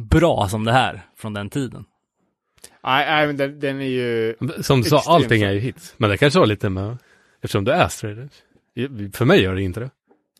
bra 0.09 0.47
som 0.49 0.63
det 0.65 0.71
här 0.73 1.01
från 1.17 1.33
den 1.33 1.49
tiden. 1.49 1.85
Nej, 2.83 3.05
nej 3.05 3.27
men 3.27 3.37
den, 3.37 3.59
den 3.59 3.81
är 3.81 3.85
ju... 3.85 4.35
Som 4.61 4.81
du 4.81 4.89
sa, 4.89 5.03
allting 5.07 5.41
är 5.43 5.51
ju 5.51 5.59
hits. 5.59 5.93
Men 5.97 6.09
det 6.09 6.17
kanske 6.17 6.39
har 6.39 6.45
lite 6.45 6.69
med, 6.69 6.97
eftersom 7.43 7.63
du 7.63 7.71
är 7.71 7.87
straight 7.87 8.19
edge. 8.75 9.15
För 9.15 9.25
mig 9.25 9.41
gör 9.41 9.55
det 9.55 9.61
inte 9.61 9.79
det. 9.79 9.89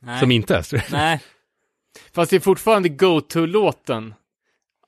Nej. 0.03 0.19
Som 0.19 0.31
inte 0.31 0.55
är 0.55 0.61
straight 0.61 0.85
edge. 0.87 0.93
Nej, 0.93 1.21
Fast 2.15 2.29
det 2.29 2.35
är 2.35 2.39
fortfarande 2.39 2.89
go-to-låten. 2.89 4.13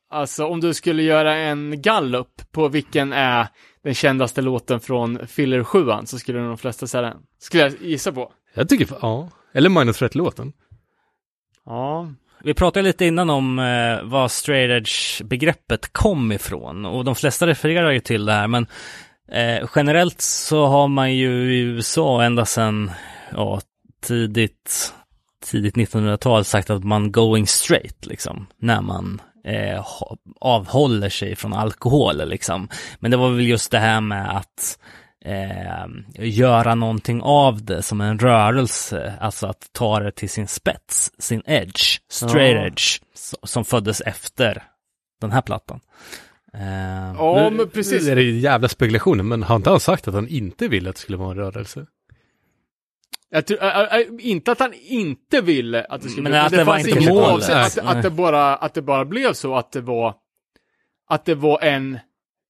Alltså 0.10 0.46
om 0.46 0.62
du 0.62 0.74
skulle 0.74 1.04
göra 1.04 1.36
en 1.36 1.82
gallup 1.82 2.52
på 2.52 2.68
vilken 2.68 3.14
är 3.14 3.48
den 3.84 3.94
kändaste 3.94 4.42
låten 4.42 4.80
från 4.80 5.28
Filler 5.28 5.64
7 5.64 5.86
så 6.06 6.20
skulle 6.20 6.40
de 6.40 6.58
flesta 6.58 6.88
säga 6.88 7.02
den. 7.02 7.18
Skulle 7.40 7.64
jag 7.64 7.74
gissa 7.82 8.12
på. 8.12 8.32
Jag 8.54 8.70
tycker, 8.70 8.88
ja. 9.02 9.30
Eller 9.54 9.70
Minus 9.70 9.98
Threat-låten. 9.98 10.54
Ja. 11.66 12.12
Vi 12.44 12.54
pratade 12.54 12.84
lite 12.88 13.06
innan 13.06 13.30
om 13.30 13.60
eh, 13.60 14.04
var 14.04 14.28
straight 14.28 14.70
edge-begreppet 14.70 15.94
kom 15.94 16.32
ifrån 16.32 16.86
och 16.86 17.06
de 17.06 17.16
flesta 17.16 17.48
refererar 17.48 17.92
ju 17.92 18.00
till 18.00 18.26
det 18.26 18.34
här 18.34 18.48
men 18.48 18.68
eh, 19.32 19.70
generellt 19.76 20.22
så 20.22 20.66
har 20.66 20.88
man 20.88 21.16
ju 21.16 21.54
i 21.54 21.60
USA 21.60 22.24
ända 22.24 22.46
sedan 22.46 22.92
ja, 23.32 23.62
tidigt, 24.02 24.94
tidigt 25.46 25.76
1900-tal 25.76 26.46
sagt 26.46 26.70
att 26.70 26.84
man 26.84 27.12
going 27.12 27.48
straight 27.48 28.06
liksom 28.06 28.48
när 28.58 28.82
man 28.82 29.22
eh, 29.46 29.86
avhåller 30.42 31.10
sig 31.10 31.36
från 31.36 31.54
alkohol 31.54 32.30
liksom. 32.30 32.70
Men 33.00 33.12
det 33.12 33.18
var 33.18 33.30
väl 33.30 33.48
just 33.48 33.72
det 33.72 33.80
här 33.80 34.02
med 34.02 34.38
att 34.38 34.80
eh, 35.26 35.86
göra 36.28 36.76
någonting 36.76 37.22
av 37.22 37.64
det 37.66 37.82
som 37.82 38.02
en 38.02 38.20
rörelse, 38.20 39.14
alltså 39.22 39.48
att 39.48 39.70
ta 39.72 40.00
det 40.00 40.12
till 40.12 40.30
sin 40.30 40.48
spets, 40.48 41.12
sin 41.20 41.42
edge, 41.46 42.00
straight 42.12 42.56
Ja. 42.56 42.66
edge, 42.68 43.00
som 43.44 43.66
föddes 43.66 44.02
efter 44.02 44.64
den 45.22 45.32
här 45.32 45.42
plattan. 45.42 45.80
Eh, 46.54 47.14
Ja, 47.18 47.50
Nu- 47.52 47.58
men 47.58 47.70
precis. 47.70 48.06
Nu 48.06 48.12
är 48.12 48.16
det 48.16 48.22
ju 48.22 48.40
jävla 48.40 48.68
spekulationer, 48.68 49.24
men 49.24 49.44
har 49.44 49.56
inte 49.56 49.70
han 49.70 49.80
sagt 49.80 50.08
att 50.08 50.14
han 50.14 50.28
inte 50.28 50.68
ville 50.68 50.90
att 50.90 50.96
det 50.96 51.02
skulle 51.02 51.18
vara 51.18 51.32
en 51.32 51.38
rörelse? 51.38 51.86
Jag 53.36 53.46
tror, 53.46 53.64
äh, 53.64 53.70
äh, 53.70 54.08
inte 54.20 54.52
att 54.52 54.60
han 54.60 54.74
inte 54.74 55.42
ville 55.42 55.84
att 55.84 56.02
det 56.02 56.10
skulle 56.10 56.24
Men 56.24 56.32
bli, 56.32 56.40
att 56.40 56.52
det 56.52 56.64
var 56.64 56.74
fanns 56.74 56.88
inte 56.88 57.00
inget 57.00 57.14
målet. 57.14 57.30
avsett, 57.30 57.78
att, 57.78 57.96
att, 57.96 58.04
det 58.04 58.10
bara, 58.10 58.56
att 58.56 58.74
det 58.74 58.82
bara 58.82 59.06
blev 59.06 59.34
så 59.34 59.56
att 59.56 59.72
det 59.72 59.82
var 59.82 60.16
att 61.10 61.26
det 61.26 61.36
var 61.36 61.62
en, 61.64 62.00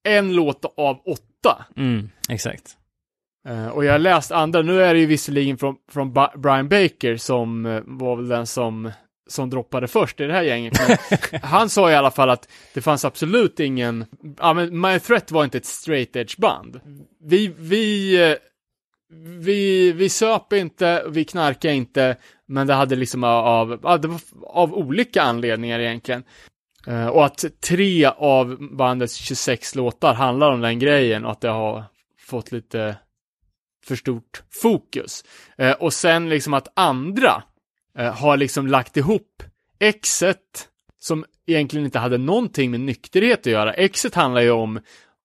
en 0.07 0.33
låt 0.33 0.65
av 0.77 0.99
åtta. 1.05 1.65
mm, 1.77 2.09
exakt. 2.29 2.77
Eh, 3.47 3.67
och 3.67 3.85
jag 3.85 3.91
har 3.91 3.99
läst 3.99 4.31
andra, 4.31 4.61
nu 4.61 4.81
är 4.83 4.93
det 4.93 4.99
ju 4.99 5.05
visserligen 5.05 5.57
från, 5.57 5.75
från 5.91 6.13
Ba- 6.13 6.37
Brian 6.37 6.69
Baker 6.69 7.17
som 7.17 7.65
eh, 7.65 7.81
var 7.85 8.15
väl 8.15 8.27
den 8.27 8.47
som, 8.47 8.91
som 9.29 9.49
droppade 9.49 9.87
först 9.87 10.19
i 10.19 10.23
det 10.23 10.33
här 10.33 10.43
gänget. 10.43 10.73
Han 11.43 11.69
sa 11.69 11.91
i 11.91 11.95
alla 11.95 12.11
fall 12.11 12.29
att 12.29 12.49
det 12.73 12.81
fanns 12.81 13.05
absolut 13.05 13.59
ingen, 13.59 14.05
ja 14.39 14.53
men 14.53 14.81
My 14.81 14.99
Threat 14.99 15.31
var 15.31 15.43
inte 15.43 15.57
ett 15.57 15.65
straight 15.65 16.15
edge 16.15 16.37
band. 16.37 16.79
Vi, 17.23 17.53
vi, 17.57 18.15
eh, 18.31 18.37
vi, 19.39 19.91
vi 19.91 20.09
söp 20.09 20.53
inte, 20.53 21.03
vi 21.09 21.25
knarkade 21.25 21.73
inte, 21.73 22.17
men 22.45 22.67
det 22.67 22.73
hade 22.73 22.95
liksom 22.95 23.23
av, 23.23 23.79
ja, 23.83 23.97
det 23.97 24.07
var 24.07 24.21
av 24.43 24.73
olika 24.73 25.21
anledningar 25.21 25.79
egentligen. 25.79 26.23
Eh, 26.87 27.07
och 27.07 27.25
att 27.25 27.45
tre 27.61 28.05
av 28.05 28.57
bandets 28.75 29.15
26 29.15 29.75
låtar 29.75 30.13
handlar 30.13 30.51
om 30.51 30.61
den 30.61 30.79
grejen 30.79 31.25
och 31.25 31.31
att 31.31 31.41
det 31.41 31.49
har 31.49 31.83
fått 32.19 32.51
lite 32.51 32.95
för 33.85 33.95
stort 33.95 34.43
fokus. 34.61 35.23
Eh, 35.57 35.71
och 35.71 35.93
sen 35.93 36.29
liksom 36.29 36.53
att 36.53 36.67
andra 36.75 37.43
eh, 37.97 38.13
har 38.13 38.37
liksom 38.37 38.67
lagt 38.67 38.97
ihop 38.97 39.43
exet 39.79 40.69
som 40.99 41.25
egentligen 41.47 41.85
inte 41.85 41.99
hade 41.99 42.17
någonting 42.17 42.71
med 42.71 42.79
nykterhet 42.79 43.39
att 43.39 43.45
göra. 43.45 43.73
Exet 43.73 44.15
handlar 44.15 44.41
ju 44.41 44.51
om, 44.51 44.79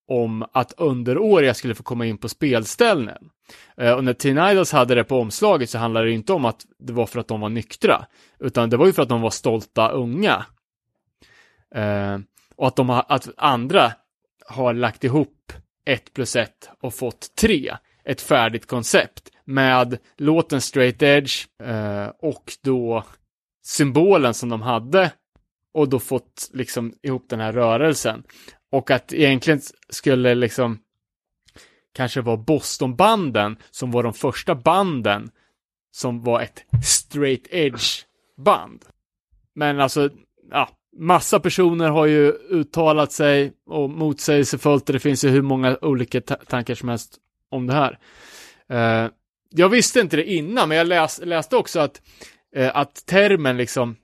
om 0.08 0.46
att 0.52 0.72
underåriga 0.76 1.54
skulle 1.54 1.74
få 1.74 1.82
komma 1.82 2.06
in 2.06 2.18
på 2.18 2.28
spelställen. 2.28 3.30
Eh, 3.76 3.92
och 3.92 4.04
när 4.04 4.12
Teen 4.12 4.50
Idols 4.50 4.72
hade 4.72 4.94
det 4.94 5.04
på 5.04 5.20
omslaget 5.20 5.70
så 5.70 5.78
handlade 5.78 6.06
det 6.06 6.12
inte 6.12 6.32
om 6.32 6.44
att 6.44 6.66
det 6.78 6.92
var 6.92 7.06
för 7.06 7.20
att 7.20 7.28
de 7.28 7.40
var 7.40 7.48
nyktra, 7.48 8.06
utan 8.38 8.70
det 8.70 8.76
var 8.76 8.86
ju 8.86 8.92
för 8.92 9.02
att 9.02 9.08
de 9.08 9.20
var 9.20 9.30
stolta 9.30 9.88
unga. 9.88 10.46
Eh, 11.74 12.18
och 12.56 12.66
att, 12.66 12.76
de 12.76 12.88
har, 12.88 13.04
att 13.08 13.28
andra 13.36 13.92
har 14.46 14.74
lagt 14.74 15.04
ihop 15.04 15.52
ett 15.86 16.14
plus 16.14 16.36
ett 16.36 16.70
och 16.80 16.94
fått 16.94 17.34
tre. 17.34 17.76
Ett 18.04 18.20
färdigt 18.20 18.66
koncept 18.66 19.30
med 19.44 19.98
låten 20.16 20.60
Straight 20.60 21.02
Edge 21.02 21.46
eh, 21.62 22.06
och 22.18 22.52
då 22.62 23.04
symbolen 23.62 24.34
som 24.34 24.48
de 24.48 24.62
hade 24.62 25.12
och 25.74 25.88
då 25.88 25.98
fått 25.98 26.50
liksom 26.52 26.94
ihop 27.02 27.26
den 27.28 27.40
här 27.40 27.52
rörelsen. 27.52 28.22
Och 28.72 28.90
att 28.90 29.12
egentligen 29.12 29.60
skulle 29.88 30.34
liksom 30.34 30.78
kanske 31.92 32.20
var 32.20 32.36
Bostonbanden 32.36 33.56
som 33.70 33.90
var 33.90 34.02
de 34.02 34.12
första 34.14 34.54
banden 34.54 35.30
som 35.92 36.22
var 36.22 36.40
ett 36.40 36.64
straight 36.84 37.46
edge 37.50 38.04
band. 38.36 38.84
Men 39.54 39.80
alltså, 39.80 40.10
ja, 40.50 40.68
massa 40.96 41.40
personer 41.40 41.88
har 41.88 42.06
ju 42.06 42.32
uttalat 42.32 43.12
sig 43.12 43.52
och 43.66 43.90
motsägelsefullt 43.90 44.88
och 44.88 44.92
det 44.92 45.00
finns 45.00 45.24
ju 45.24 45.28
hur 45.28 45.42
många 45.42 45.78
olika 45.82 46.20
ta- 46.20 46.34
tankar 46.34 46.74
som 46.74 46.88
helst 46.88 47.18
om 47.50 47.66
det 47.66 47.72
här. 47.72 47.98
Uh, 48.72 49.10
jag 49.50 49.68
visste 49.68 50.00
inte 50.00 50.16
det 50.16 50.24
innan, 50.24 50.68
men 50.68 50.78
jag 50.78 50.86
läs, 50.86 51.20
läste 51.24 51.56
också 51.56 51.80
att, 51.80 52.02
uh, 52.56 52.76
att 52.76 53.06
termen 53.06 53.56
liksom, 53.56 53.96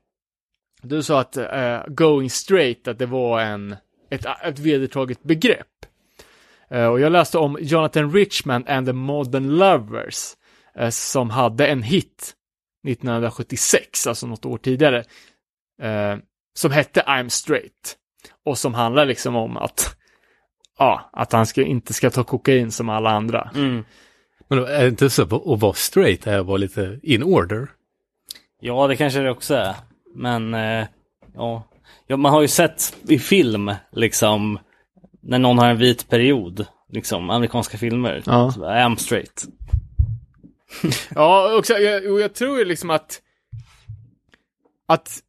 du 0.83 1.03
sa 1.03 1.21
att 1.21 1.37
uh, 1.37 1.95
going 1.95 2.31
straight, 2.31 2.89
att 2.89 2.99
det 2.99 3.07
var 3.07 3.41
en, 3.41 3.77
ett, 4.11 4.27
ett 4.45 4.59
vedertaget 4.59 5.23
begrepp. 5.23 5.67
Eh, 6.71 6.87
och 6.87 7.01
jag 7.01 7.13
läste 7.13 7.39
om 7.39 7.59
Jonathan 7.61 8.13
Richman 8.13 8.65
and 8.67 8.87
the 8.87 8.93
Modern 8.93 9.49
Lovers, 9.49 10.35
eh, 10.77 10.91
som 10.91 11.31
hade 11.31 11.67
en 11.67 11.83
hit 11.83 12.35
1976, 12.89 14.07
alltså 14.07 14.27
något 14.27 14.45
år 14.45 14.59
tidigare, 14.59 15.05
eh, 15.83 16.17
som 16.55 16.71
hette 16.71 17.01
I'm 17.01 17.29
straight. 17.29 17.97
Och 18.45 18.59
som 18.59 18.75
handlar 18.75 19.07
liksom 19.07 19.37
om 19.37 19.57
att, 19.57 19.97
ja, 20.79 21.11
att 21.13 21.33
han 21.33 21.47
ska, 21.47 21.63
inte 21.63 21.93
ska 21.93 22.11
ta 22.11 22.25
kokain 22.25 22.73
som 22.73 22.89
alla 22.89 23.11
andra. 23.11 23.51
Mm. 23.55 23.85
Men 24.49 24.59
är 24.59 24.81
det 24.81 24.89
inte 24.89 25.11
så 25.11 25.23
att 25.23 25.61
vara 25.61 25.73
straight 25.73 26.27
är 26.27 26.39
att 26.39 26.47
vara 26.47 26.57
lite 26.57 27.01
in 27.03 27.23
order? 27.23 27.69
Ja, 28.61 28.87
det 28.87 28.97
kanske 28.97 29.21
det 29.21 29.31
också 29.31 29.55
är. 29.55 29.75
Men 30.15 30.53
ja. 31.35 31.63
ja, 32.07 32.17
man 32.17 32.33
har 32.33 32.43
ju 32.43 32.49
sett 32.49 32.97
i 33.09 33.19
film 33.19 33.75
liksom 33.93 34.59
när 35.27 35.39
någon 35.39 35.59
har 35.59 35.66
en 35.66 35.78
vit 35.78 36.09
period, 36.09 36.66
liksom 36.93 37.31
amerikanska 37.31 37.78
filmer. 37.78 38.23
Ja. 38.27 38.53
Så, 38.53 38.65
I 38.65 38.78
am 38.81 38.97
straight. 38.97 39.44
Ja, 41.15 41.57
också, 41.59 41.73
jag, 41.73 42.12
och 42.12 42.20
jag 42.20 42.35
tror 42.35 42.59
ju 42.59 42.65
liksom 42.65 42.90
att 42.90 43.20
att 44.89 45.23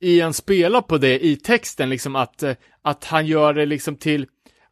Ian 0.00 0.34
spelar 0.34 0.80
på 0.80 0.98
det 0.98 1.26
i 1.26 1.36
texten, 1.36 1.90
liksom 1.90 2.16
att, 2.16 2.42
eh, 2.42 2.54
att 2.82 3.04
han 3.04 3.26
gör 3.26 3.54
det 3.54 3.66
liksom 3.66 3.96
till 3.96 4.26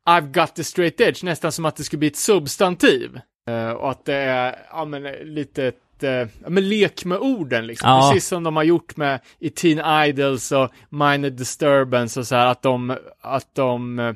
I've 0.08 0.32
got 0.40 0.54
the 0.54 0.64
straight 0.64 1.00
edge, 1.00 1.24
nästan 1.24 1.52
som 1.52 1.64
att 1.64 1.76
det 1.76 1.84
skulle 1.84 1.98
bli 1.98 2.08
ett 2.08 2.16
substantiv. 2.16 3.20
Eh, 3.48 3.70
och 3.70 3.90
att 3.90 4.04
det 4.04 4.14
är, 4.14 4.56
ja 4.70 4.84
men 4.84 5.02
lite 5.34 5.64
ett, 5.64 6.02
eh, 6.02 6.10
ja 6.10 6.48
men 6.48 6.68
lek 6.68 7.04
med 7.04 7.18
orden 7.18 7.66
liksom. 7.66 7.90
Ja. 7.90 8.10
Precis 8.12 8.28
som 8.28 8.42
de 8.42 8.56
har 8.56 8.62
gjort 8.62 8.96
med 8.96 9.20
i 9.38 9.50
Teen 9.50 10.06
Idols 10.08 10.52
och 10.52 10.70
Minor 10.88 11.30
Disturbance 11.30 12.20
och 12.20 12.26
så 12.26 12.34
här, 12.34 12.46
att 12.46 12.62
de, 12.62 12.96
att 13.20 13.54
de, 13.54 14.14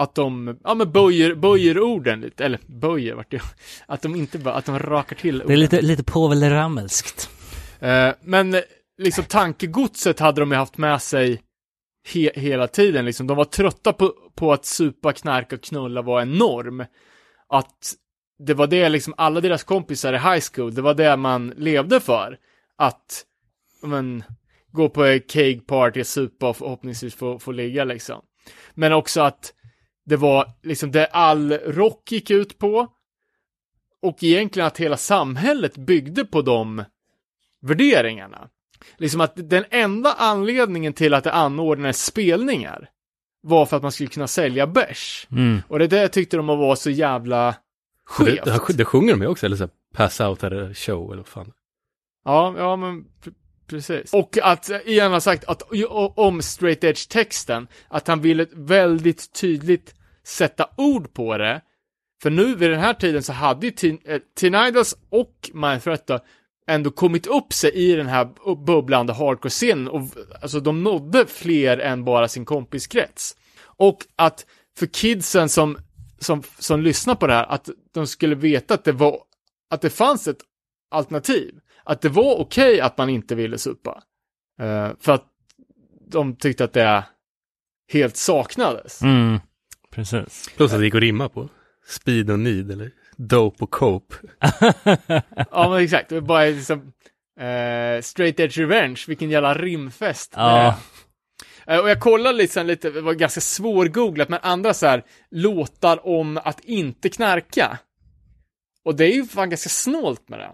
att 0.00 0.14
de, 0.14 0.58
ja 0.64 0.74
men 0.74 0.92
böjer, 0.92 1.34
böjer 1.34 1.80
orden 1.80 2.20
lite, 2.20 2.44
eller 2.44 2.60
böjer 2.66 3.14
vart 3.14 3.30
det, 3.30 3.42
att 3.86 4.02
de 4.02 4.16
inte 4.16 4.38
bara, 4.38 4.54
att 4.54 4.64
de 4.64 4.78
rakar 4.78 5.16
till 5.16 5.38
Det 5.38 5.42
är 5.42 5.46
orden. 5.46 5.58
lite, 5.58 5.82
lite 5.82 6.04
Povel 6.04 6.50
Ramelskt. 6.50 7.30
Eh, 7.80 8.10
men 8.20 8.56
liksom 8.98 9.24
tankegodset 9.24 10.20
hade 10.20 10.40
de 10.40 10.50
ju 10.50 10.56
haft 10.56 10.78
med 10.78 11.02
sig 11.02 11.42
he 12.14 12.30
hela 12.34 12.68
tiden. 12.68 13.04
Liksom. 13.04 13.26
De 13.26 13.36
var 13.36 13.44
trötta 13.44 13.92
på, 13.92 14.14
på 14.34 14.52
att 14.52 14.64
supa, 14.64 15.12
knarka 15.12 15.56
och 15.56 15.62
knulla 15.62 16.02
var 16.02 16.20
en 16.20 16.32
norm. 16.32 16.84
Att 17.48 17.94
det 18.38 18.54
var 18.54 18.66
det 18.66 18.88
liksom 18.88 19.14
alla 19.16 19.40
deras 19.40 19.64
kompisar 19.64 20.12
i 20.12 20.18
high 20.18 20.44
school, 20.54 20.74
det 20.74 20.82
var 20.82 20.94
det 20.94 21.16
man 21.16 21.54
levde 21.56 22.00
för. 22.00 22.38
Att, 22.78 23.24
men, 23.82 24.24
gå 24.72 24.88
på 24.88 25.04
en 25.04 25.20
cake 25.20 25.60
party, 25.66 26.04
supa 26.04 26.48
och 26.48 26.56
förhoppningsvis 26.56 27.14
få, 27.14 27.38
få 27.38 27.52
ligga 27.52 27.84
liksom. 27.84 28.22
Men 28.74 28.92
också 28.92 29.20
att 29.20 29.54
det 30.06 30.16
var 30.16 30.50
liksom 30.62 30.90
det 30.92 31.06
all 31.06 31.52
rock 31.52 32.12
gick 32.12 32.30
ut 32.30 32.58
på. 32.58 32.88
Och 34.02 34.22
egentligen 34.22 34.66
att 34.66 34.78
hela 34.78 34.96
samhället 34.96 35.76
byggde 35.76 36.24
på 36.24 36.42
de 36.42 36.84
värderingarna. 37.62 38.48
Liksom 38.96 39.20
att 39.20 39.32
den 39.36 39.64
enda 39.70 40.12
anledningen 40.12 40.92
till 40.92 41.14
att 41.14 41.24
det 41.24 41.32
anordnades 41.32 42.04
spelningar 42.04 42.88
var 43.42 43.66
för 43.66 43.76
att 43.76 43.82
man 43.82 43.92
skulle 43.92 44.08
kunna 44.08 44.26
sälja 44.28 44.66
bärs. 44.66 45.26
Mm. 45.30 45.58
Och 45.68 45.78
det 45.78 45.86
där 45.86 46.08
tyckte 46.08 46.36
de 46.36 46.46
var 46.46 46.76
så 46.76 46.90
jävla 46.90 47.46
Det, 47.46 47.54
skevt. 48.04 48.44
det, 48.44 48.72
det 48.76 48.84
sjunger 48.84 49.12
de 49.12 49.22
ju 49.22 49.28
också, 49.28 49.46
eller 49.46 49.56
så 49.56 49.62
här, 49.62 49.70
pass 49.94 50.20
out 50.20 50.44
at 50.44 50.52
a 50.52 50.74
show 50.74 51.06
eller 51.12 51.16
vad 51.22 51.26
fan. 51.26 51.52
Ja, 52.24 52.54
ja 52.58 52.76
men 52.76 53.04
precis. 53.70 54.12
Och 54.12 54.38
att 54.42 54.70
eh, 54.70 54.78
Ian 54.84 55.12
har 55.12 55.20
sagt 55.20 55.44
att 55.44 55.62
om 56.16 56.42
straight 56.42 56.84
edge-texten, 56.84 57.66
att 57.88 58.08
han 58.08 58.20
ville 58.20 58.46
väldigt 58.52 59.32
tydligt 59.32 59.94
sätta 60.24 60.68
ord 60.76 61.14
på 61.14 61.38
det. 61.38 61.60
För 62.22 62.30
nu 62.30 62.54
vid 62.54 62.70
den 62.70 62.80
här 62.80 62.94
tiden 62.94 63.22
så 63.22 63.32
hade 63.32 63.66
ju 63.66 63.72
Teen, 63.72 63.98
eh, 64.04 64.20
Teen 64.40 64.54
Idols 64.54 64.96
och 65.10 65.50
Mindthreat 65.54 66.10
ändå 66.66 66.90
kommit 66.90 67.26
upp 67.26 67.52
sig 67.52 67.70
i 67.70 67.96
den 67.96 68.06
här 68.06 68.54
bubblande 68.64 69.12
hardcore-scenen 69.12 69.88
och 69.88 70.02
alltså 70.42 70.60
de 70.60 70.82
nådde 70.82 71.26
fler 71.26 71.78
än 71.78 72.04
bara 72.04 72.28
sin 72.28 72.44
kompiskrets. 72.44 73.36
Och 73.62 73.98
att 74.16 74.46
för 74.78 74.86
kidsen 74.86 75.48
som, 75.48 75.78
som, 76.18 76.42
som 76.58 76.80
lyssnar 76.80 77.14
på 77.14 77.26
det 77.26 77.32
här, 77.32 77.46
att 77.46 77.68
de 77.94 78.06
skulle 78.06 78.34
veta 78.34 78.74
att 78.74 78.84
det 78.84 78.92
var, 78.92 79.18
att 79.70 79.80
det 79.80 79.90
fanns 79.90 80.28
ett 80.28 80.40
alternativ. 80.90 81.54
Att 81.90 82.00
det 82.00 82.08
var 82.08 82.40
okej 82.40 82.80
att 82.80 82.98
man 82.98 83.08
inte 83.08 83.34
ville 83.34 83.58
supa. 83.58 84.02
Eh, 84.60 84.90
för 85.00 85.12
att 85.12 85.24
de 86.10 86.36
tyckte 86.36 86.64
att 86.64 86.72
det 86.72 87.04
helt 87.92 88.16
saknades. 88.16 89.02
Mm. 89.02 89.38
Precis. 89.90 90.50
Plus 90.56 90.72
att 90.72 90.78
det 90.78 90.84
gick 90.84 90.94
att 90.94 91.00
rimma 91.00 91.28
på. 91.28 91.48
Speed 91.86 92.30
och 92.30 92.38
need 92.38 92.70
eller 92.70 92.90
dope 93.16 93.64
och 93.64 93.70
cope. 93.70 94.14
Ja, 95.50 95.70
men 95.70 95.82
exakt. 95.82 96.08
Det 96.08 96.20
bara 96.20 96.44
liksom 96.44 96.92
eh, 97.40 98.02
straight 98.02 98.40
edge 98.40 98.58
revenge, 98.58 99.04
vilken 99.08 99.30
jävla 99.30 99.54
rimfest. 99.54 100.32
Ja. 100.36 100.78
Eh, 101.66 101.78
och 101.78 101.90
jag 101.90 102.00
kollade 102.00 102.38
lite, 102.38 102.52
sen 102.52 102.66
lite, 102.66 102.90
det 102.90 103.00
var 103.00 103.14
ganska 103.14 103.40
svårgooglat, 103.40 104.28
men 104.28 104.40
andra 104.42 104.74
så 104.74 104.86
här 104.86 105.04
låtar 105.30 106.06
om 106.06 106.40
att 106.44 106.60
inte 106.60 107.08
knarka. 107.08 107.78
Och 108.84 108.96
det 108.96 109.04
är 109.04 109.14
ju 109.14 109.24
fan 109.24 109.50
ganska 109.50 109.68
snålt 109.68 110.28
med 110.28 110.38
det. 110.38 110.50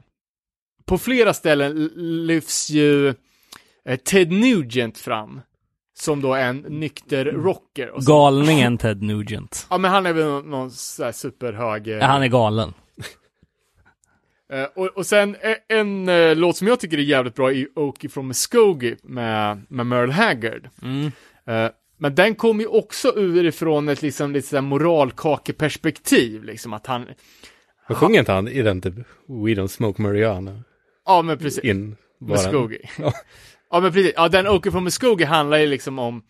På 0.87 0.99
flera 0.99 1.35
ställen 1.35 1.91
lyfts 2.27 2.71
ju 2.71 3.09
eh, 3.85 3.97
Ted 4.05 4.33
Nugent 4.33 4.99
fram. 4.99 5.41
Som 5.99 6.21
då 6.23 6.35
är 6.35 6.49
en 6.49 6.57
nykter 6.57 7.25
rocker. 7.25 7.91
Och 7.91 8.05
så, 8.05 8.11
Galningen 8.13 8.79
Ted 8.79 9.03
Nugent. 9.03 9.67
ja, 9.71 9.79
men 9.79 9.91
han 9.91 10.07
är 10.07 10.13
väl 10.13 10.25
någon, 10.25 10.51
någon 10.51 10.71
så 10.71 11.05
här 11.05 11.13
superhög... 11.13 11.89
eh, 11.89 11.97
Ja, 11.97 12.07
han 12.07 12.23
är 12.23 12.29
galen. 12.29 12.75
Eh, 14.53 14.65
och, 14.75 14.87
och 14.87 15.07
sen 15.07 15.37
en 15.69 16.09
eh, 16.09 16.37
låt 16.37 16.57
som 16.57 16.67
jag 16.67 16.81
tycker 16.81 16.99
är 16.99 17.03
jävligt 17.03 17.35
bra 17.35 17.53
är 17.53 17.67
Okie 17.79 18.11
from 18.11 18.29
Muskogee 18.29 18.97
med, 19.03 19.63
med 19.69 19.87
Merle 19.87 20.13
Haggard. 20.13 20.69
Mm. 20.83 21.11
Men 21.99 22.15
den 22.15 22.35
kommer 22.35 22.61
ju 22.65 22.69
också 22.69 23.13
ur 23.17 23.45
ifrån 23.45 23.89
ett 23.89 24.03
liksom 24.03 24.33
lite 24.33 24.49
sådär 24.49 24.63
moralkakeperspektiv, 24.63 26.45
liksom 26.45 26.73
att 26.73 26.87
han, 26.87 27.07
Men 27.89 27.97
sjunger 27.97 28.19
inte 28.19 28.33
han 28.33 28.49
i 28.49 28.63
den 28.63 28.81
typ 28.81 28.95
We 29.27 29.51
don't 29.55 29.67
smoke 29.67 30.03
marijuana 30.03 30.63
ja 31.07 31.23
men 31.23 31.39
precis, 31.39 31.65
in 31.65 31.97
Muskogee. 32.21 32.89
Ja. 32.99 33.13
Ja 33.71 33.81
men 33.81 33.93
precis, 33.93 34.13
ja 34.17 34.29
den 34.29 34.47
Okie 34.47 34.73
from 34.73 34.85
Muskogee 34.85 35.27
handlar 35.27 35.59
ju 35.59 35.67
liksom 35.67 35.99
om, 35.99 36.23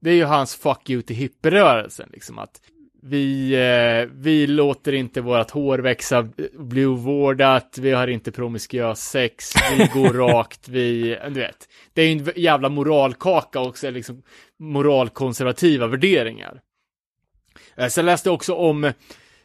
det 0.00 0.10
är 0.10 0.14
ju 0.14 0.24
hans 0.24 0.56
fuck 0.56 0.90
you 0.90 1.02
till 1.02 1.16
hippierörelsen, 1.16 2.08
liksom 2.12 2.38
att 2.38 2.60
vi, 3.02 3.52
eh, 3.54 4.10
vi 4.12 4.46
låter 4.46 4.92
inte 4.92 5.20
vårt 5.20 5.50
hår 5.50 5.78
växa 5.78 6.18
och 6.18 6.26
bli 6.58 6.86
ovårdat, 6.86 7.78
vi 7.80 7.92
har 7.92 8.08
inte 8.08 8.32
promiskuös 8.32 9.00
sex, 9.00 9.52
vi 9.78 10.00
går 10.00 10.12
rakt, 10.14 10.68
vi, 10.68 11.18
du 11.24 11.40
vet. 11.40 11.68
Det 11.92 12.02
är 12.02 12.06
ju 12.06 12.12
en 12.12 12.32
jävla 12.36 12.68
moralkaka 12.68 13.60
också, 13.60 13.90
liksom 13.90 14.22
moralkonservativa 14.58 15.86
värderingar. 15.86 16.60
Eh, 17.76 17.88
sen 17.88 18.06
läste 18.06 18.28
jag 18.28 18.34
också 18.34 18.54
om, 18.54 18.84
eh, 18.84 18.92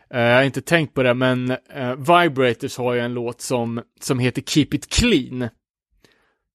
jag 0.10 0.36
har 0.36 0.44
inte 0.44 0.62
tänkt 0.62 0.94
på 0.94 1.04
det, 1.04 1.14
men 1.14 1.52
eh, 1.52 1.96
Vibrators 1.96 2.78
har 2.78 2.94
ju 2.94 3.00
en 3.00 3.14
låt 3.14 3.42
som, 3.42 3.82
som 4.02 4.20
heter 4.20 4.42
Keep 4.42 4.68
It 4.72 4.90
Clean. 4.90 5.50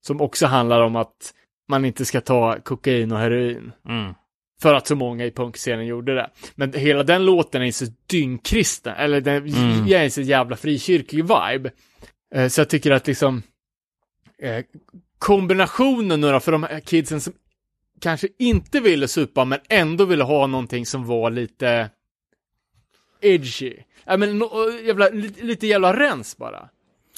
Som 0.02 0.20
också 0.20 0.46
handlar 0.46 0.80
om 0.80 0.96
att 0.96 1.34
man 1.68 1.84
inte 1.84 2.04
ska 2.04 2.20
ta 2.20 2.60
kokain 2.60 3.12
och 3.12 3.18
heroin. 3.18 3.72
Mm. 3.88 4.14
För 4.62 4.74
att 4.74 4.86
så 4.86 4.96
många 4.96 5.24
i 5.24 5.30
punkscenen 5.30 5.86
gjorde 5.86 6.14
det. 6.14 6.30
Men 6.54 6.72
hela 6.72 7.02
den 7.02 7.24
låten 7.24 7.62
är 7.62 7.72
så 7.72 7.86
dyngkristen, 8.06 8.94
eller 8.96 9.20
den 9.20 9.36
Mm. 9.46 9.86
ger 9.86 10.00
en 10.00 10.10
så 10.10 10.20
jävla 10.20 10.56
frikyrklig 10.56 11.22
vibe. 11.22 11.70
Eh, 12.34 12.48
så 12.48 12.60
jag 12.60 12.68
tycker 12.68 12.90
att 12.90 13.06
liksom 13.06 13.42
eh, 14.42 14.64
kombinationen 15.18 16.20
nu 16.20 16.32
då 16.32 16.40
för 16.40 16.52
de 16.52 16.62
här 16.62 16.80
kidsen 16.80 17.20
som 17.20 17.32
kanske 18.00 18.28
inte 18.38 18.80
ville 18.80 19.08
supa 19.08 19.44
men 19.44 19.58
ändå 19.68 20.04
ville 20.04 20.24
ha 20.24 20.46
någonting 20.46 20.86
som 20.86 21.06
var 21.06 21.30
lite 21.30 21.90
edgy. 23.20 23.76
Ja 24.04 24.16
men 24.16 24.38
no, 24.38 24.70
jävla, 24.84 25.08
lite, 25.08 25.44
lite 25.44 25.66
jävla 25.66 25.96
rens 25.96 26.36
bara. 26.36 26.68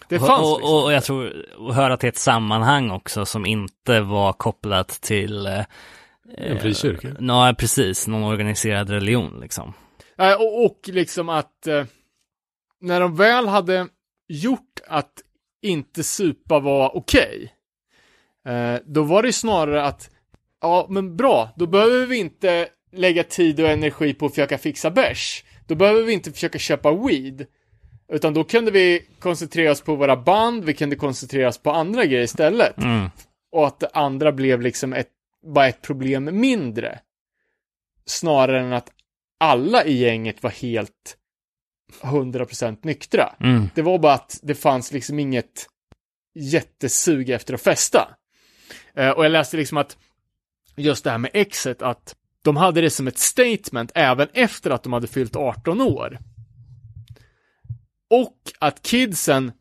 Det 0.08 0.18
fanns 0.18 0.46
och, 0.46 0.58
liksom. 0.58 0.74
och, 0.74 0.84
och 0.84 0.92
jag 0.92 1.04
tror, 1.04 1.46
att 1.68 1.74
höra 1.74 1.96
till 1.96 2.08
ett 2.08 2.16
sammanhang 2.16 2.90
också 2.90 3.26
som 3.26 3.46
inte 3.46 4.00
var 4.00 4.32
kopplat 4.32 4.88
till 4.88 5.46
eh, 5.46 5.64
En 6.36 6.60
frikyrka. 6.60 7.16
Nej, 7.18 7.54
precis. 7.54 8.06
Någon 8.06 8.22
organiserad 8.22 8.90
religion 8.90 9.40
liksom. 9.40 9.72
Eh, 10.18 10.34
och, 10.34 10.64
och 10.64 10.80
liksom 10.84 11.28
att 11.28 11.66
eh, 11.66 11.84
när 12.80 13.00
de 13.00 13.16
väl 13.16 13.46
hade 13.46 13.88
gjort 14.28 14.80
att 14.88 15.12
inte 15.62 16.02
supa 16.02 16.60
var 16.60 16.96
okej, 16.96 17.54
eh, 18.46 18.80
då 18.86 19.02
var 19.02 19.22
det 19.22 19.32
snarare 19.32 19.84
att, 19.84 20.10
ja 20.60 20.86
men 20.90 21.16
bra, 21.16 21.50
då 21.56 21.66
behöver 21.66 22.06
vi 22.06 22.16
inte 22.16 22.68
lägga 22.92 23.24
tid 23.24 23.60
och 23.60 23.68
energi 23.68 24.14
på 24.14 24.26
att 24.26 24.32
försöka 24.32 24.58
fixa 24.58 24.90
bärs. 24.90 25.44
Då 25.66 25.74
behöver 25.74 26.02
vi 26.02 26.12
inte 26.12 26.32
försöka 26.32 26.58
köpa 26.58 26.92
weed. 26.92 27.46
Utan 28.12 28.34
då 28.34 28.44
kunde 28.44 28.70
vi 28.70 29.06
koncentrera 29.18 29.70
oss 29.70 29.80
på 29.80 29.94
våra 29.94 30.16
band, 30.16 30.64
vi 30.64 30.74
kunde 30.74 30.96
koncentrera 30.96 31.48
oss 31.48 31.58
på 31.58 31.70
andra 31.70 32.04
grejer 32.04 32.22
istället. 32.22 32.78
Mm. 32.78 33.10
Och 33.52 33.66
att 33.66 33.80
det 33.80 33.88
andra 33.92 34.32
blev 34.32 34.60
liksom 34.60 34.92
ett, 34.92 35.10
bara 35.54 35.68
ett 35.68 35.82
problem 35.82 36.40
mindre. 36.40 37.00
Snarare 38.06 38.60
än 38.60 38.72
att 38.72 38.90
alla 39.40 39.84
i 39.84 39.98
gänget 39.98 40.42
var 40.42 40.50
helt 40.50 41.16
100% 42.00 42.78
nyktra. 42.82 43.34
Mm. 43.40 43.70
Det 43.74 43.82
var 43.82 43.98
bara 43.98 44.14
att 44.14 44.40
det 44.42 44.54
fanns 44.54 44.92
liksom 44.92 45.18
inget 45.18 45.66
jättesug 46.34 47.30
efter 47.30 47.54
att 47.54 47.62
festa. 47.62 48.16
Eh, 48.94 49.10
och 49.10 49.24
jag 49.24 49.32
läste 49.32 49.56
liksom 49.56 49.78
att 49.78 49.96
just 50.76 51.04
det 51.04 51.10
här 51.10 51.18
med 51.18 51.30
exet, 51.34 51.82
att 51.82 52.16
de 52.42 52.56
hade 52.56 52.80
det 52.80 52.90
som 52.90 53.06
ett 53.08 53.18
statement 53.18 53.92
även 53.94 54.28
efter 54.32 54.70
att 54.70 54.82
de 54.82 54.92
hade 54.92 55.06
fyllt 55.06 55.36
18 55.36 55.80
år. 55.80 56.18
Och 58.10 58.36
att 58.58 58.82
kidsen 58.82 59.52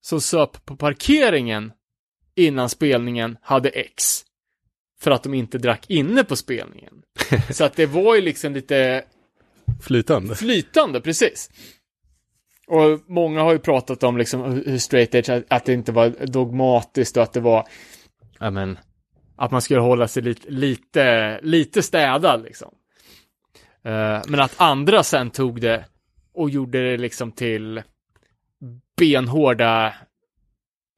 som 0.00 0.20
söp 0.20 0.64
på 0.66 0.76
parkeringen 0.76 1.72
innan 2.36 2.68
spelningen 2.68 3.36
hade 3.42 3.68
X. 3.68 4.24
För 5.00 5.10
att 5.10 5.22
de 5.22 5.34
inte 5.34 5.58
drack 5.58 5.90
inne 5.90 6.24
på 6.24 6.36
spelningen. 6.36 7.02
Så 7.50 7.64
att 7.64 7.76
det 7.76 7.86
var 7.86 8.14
ju 8.14 8.20
liksom 8.20 8.52
lite 8.54 9.04
Flytande. 9.82 10.34
flytande, 10.34 11.00
precis. 11.00 11.50
Och 12.66 13.00
många 13.06 13.42
har 13.42 13.52
ju 13.52 13.58
pratat 13.58 14.02
om 14.02 14.18
liksom 14.18 14.42
hur 14.66 14.78
straight 14.78 15.14
edge, 15.14 15.42
att- 15.48 15.64
det 15.64 15.72
inte 15.72 15.92
var 15.92 16.26
dogmatiskt 16.26 17.16
och 17.16 17.22
att 17.22 17.32
det 17.32 17.40
var, 17.40 17.68
ja 18.38 18.50
men, 18.50 18.78
att 19.36 19.50
man 19.50 19.62
skulle 19.62 19.80
hålla 19.80 20.08
sig 20.08 20.22
lite, 20.22 20.50
lite, 20.50 21.40
lite 21.42 21.82
städad 21.82 22.42
liksom. 22.42 22.74
Eh, 23.84 24.20
men 24.26 24.40
att 24.40 24.54
andra 24.56 25.02
sen 25.02 25.30
tog 25.30 25.60
det 25.60 25.84
och 26.34 26.50
gjorde 26.50 26.90
det 26.90 26.96
liksom 26.96 27.32
till 27.32 27.82
benhårda 28.96 29.94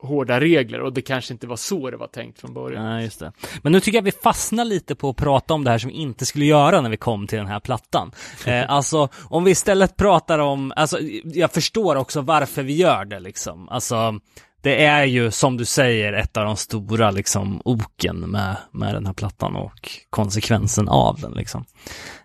hårda 0.03 0.41
regler 0.41 0.81
och 0.81 0.93
det 0.93 1.03
kanske 1.03 1.33
inte 1.33 1.47
var 1.47 1.57
så 1.57 1.91
det 1.91 1.97
var 1.97 2.07
tänkt 2.07 2.41
från 2.41 2.55
början. 2.55 2.85
Nej, 2.85 3.05
just 3.05 3.21
det. 3.21 3.33
Men 3.63 3.73
nu 3.73 3.81
tycker 3.81 3.99
jag 3.99 4.03
vi 4.03 4.13
fastnar 4.13 4.65
lite 4.65 4.95
på 4.95 5.11
att 5.11 5.17
prata 5.17 5.55
om 5.55 5.65
det 5.65 5.71
här 5.71 5.79
som 5.79 5.91
vi 5.91 5.97
inte 5.97 6.27
skulle 6.27 6.45
göra 6.45 6.81
när 6.81 6.91
vi 6.91 6.97
kom 6.97 7.27
till 7.27 7.39
den 7.39 7.47
här 7.47 7.61
plattan. 7.61 8.13
Eh, 8.47 8.71
alltså, 8.71 9.09
om 9.31 9.45
vi 9.45 9.51
istället 9.51 9.97
pratar 9.97 10.39
om, 10.39 10.73
alltså, 10.77 10.99
jag 11.25 11.53
förstår 11.53 11.97
också 11.97 12.21
varför 12.21 12.63
vi 12.63 12.77
gör 12.77 13.05
det 13.05 13.21
liksom. 13.21 13.69
Alltså, 13.69 14.21
det 14.66 14.84
är 14.84 15.05
ju 15.05 15.30
som 15.30 15.56
du 15.56 15.64
säger 15.64 16.12
ett 16.12 16.36
av 16.36 16.44
de 16.44 16.56
stora 16.56 17.10
liksom 17.10 17.62
oken 17.64 18.16
med, 18.16 18.56
med 18.72 18.94
den 18.94 19.06
här 19.06 19.12
plattan 19.12 19.56
och 19.56 19.90
konsekvensen 20.10 20.88
av 20.88 21.20
den 21.20 21.32
liksom. 21.32 21.64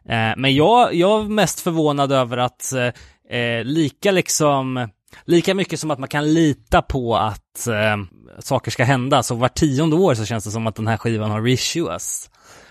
Eh, 0.05 0.33
men 0.37 0.55
jag, 0.55 0.93
jag 0.93 1.21
är 1.21 1.29
mest 1.29 1.59
förvånad 1.59 2.11
över 2.11 2.37
att 2.37 2.73
eh, 2.73 3.39
eh, 3.39 3.63
lika 3.63 4.11
liksom 4.11 4.89
Lika 5.25 5.53
mycket 5.53 5.79
som 5.79 5.91
att 5.91 5.99
man 5.99 6.09
kan 6.09 6.33
lita 6.33 6.81
på 6.81 7.15
att 7.15 7.67
eh, 7.67 7.97
saker 8.39 8.71
ska 8.71 8.83
hända, 8.83 9.23
så 9.23 9.35
var 9.35 9.47
tionde 9.47 9.95
år 9.95 10.13
så 10.13 10.25
känns 10.25 10.43
det 10.43 10.51
som 10.51 10.67
att 10.67 10.75
den 10.75 10.87
här 10.87 10.97
skivan 10.97 11.31
har 11.31 11.41
reissuats. 11.41 12.29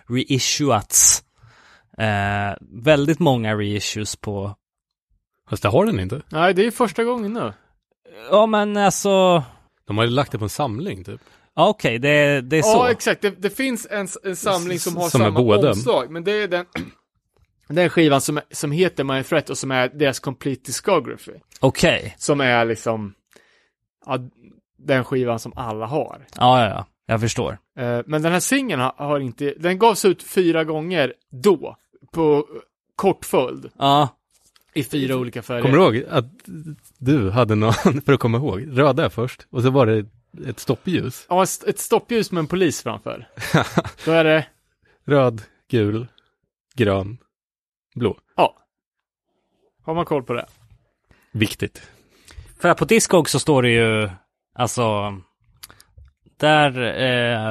Reissuats. 0.08 1.22
Eh, 1.98 2.56
väldigt 2.84 3.18
många 3.18 3.54
reissues 3.54 4.16
på... 4.16 4.54
Fast 5.50 5.62
det 5.62 5.68
har 5.68 5.86
den 5.86 6.00
inte. 6.00 6.22
Nej, 6.28 6.54
det 6.54 6.66
är 6.66 6.70
första 6.70 7.04
gången 7.04 7.32
nu. 7.32 7.52
Ja 8.30 8.46
men 8.46 8.76
alltså... 8.76 9.44
De 9.90 9.98
har 9.98 10.04
ju 10.04 10.10
lagt 10.10 10.32
det 10.32 10.38
på 10.38 10.44
en 10.44 10.48
samling 10.48 11.04
typ. 11.04 11.20
Ja, 11.54 11.68
Okej, 11.68 11.98
det, 11.98 12.40
det 12.40 12.58
är 12.58 12.62
så. 12.62 12.68
Ja, 12.68 12.90
exakt. 12.90 13.22
Det, 13.22 13.30
det 13.30 13.50
finns 13.50 13.86
en, 13.90 14.08
en 14.24 14.36
samling 14.36 14.78
som 14.78 14.96
har 14.96 15.08
Som 15.08 15.20
samma 15.20 15.70
omslag, 15.70 16.10
men 16.10 16.24
det 16.24 16.32
är 16.32 16.48
den, 16.48 16.66
den 17.68 17.90
skivan 17.90 18.20
som, 18.20 18.40
som 18.50 18.72
heter 18.72 19.04
My 19.04 19.22
Threat 19.22 19.50
och 19.50 19.58
som 19.58 19.70
är 19.70 19.88
deras 19.88 20.20
Complete 20.20 20.62
Discography. 20.64 21.32
Okej. 21.60 22.14
Som 22.18 22.40
är 22.40 22.64
liksom, 22.64 23.14
ja, 24.06 24.18
den 24.78 25.04
skivan 25.04 25.38
som 25.38 25.52
alla 25.56 25.86
har. 25.86 26.26
Ja, 26.36 26.64
ja, 26.64 26.68
ja. 26.68 26.86
Jag 27.06 27.20
förstår. 27.20 27.58
Eh, 27.78 28.00
men 28.06 28.22
den 28.22 28.32
här 28.32 28.40
singeln 28.40 28.80
har, 28.80 28.94
har 28.96 29.20
inte, 29.20 29.54
den 29.58 29.78
gavs 29.78 30.04
ut 30.04 30.22
fyra 30.22 30.64
gånger 30.64 31.14
då, 31.30 31.76
på 32.12 32.46
kort 32.96 33.24
följd, 33.24 33.70
Ja. 33.78 34.08
I 34.74 34.84
fyra 34.84 35.16
olika 35.16 35.42
färger. 35.42 35.62
Kommer 35.62 35.76
du 35.76 35.82
ihåg 35.82 36.04
att 36.10 36.24
du 36.98 37.30
hade 37.30 37.54
någon, 37.54 37.72
för 38.04 38.12
att 38.12 38.20
komma 38.20 38.38
ihåg, 38.38 38.78
röda 38.78 39.10
först 39.10 39.46
och 39.50 39.62
så 39.62 39.70
var 39.70 39.86
det 39.86 40.06
ett 40.46 40.60
stoppljus. 40.60 41.26
Ja, 41.28 41.42
ett- 41.42 41.78
stoppljus 41.78 42.32
med 42.32 42.38
en 42.40 42.46
polis 42.46 42.82
framför. 42.82 43.28
Då 44.04 44.12
är 44.12 44.24
det, 44.24 44.46
Röd, 45.04 45.42
gul, 45.70 46.06
grön, 46.74 47.18
blå. 47.94 48.18
ja. 48.36 48.56
Har 49.82 49.94
man 49.94 50.04
koll 50.04 50.22
på 50.22 50.32
det? 50.32 50.46
Viktigt. 51.32 51.82
För 52.60 52.74
på 52.74 52.84
Discog 52.84 53.28
så 53.30 53.38
står 53.38 53.62
det 53.62 53.70
ju, 53.70 54.10
alltså, 54.54 55.14
där 56.36 57.02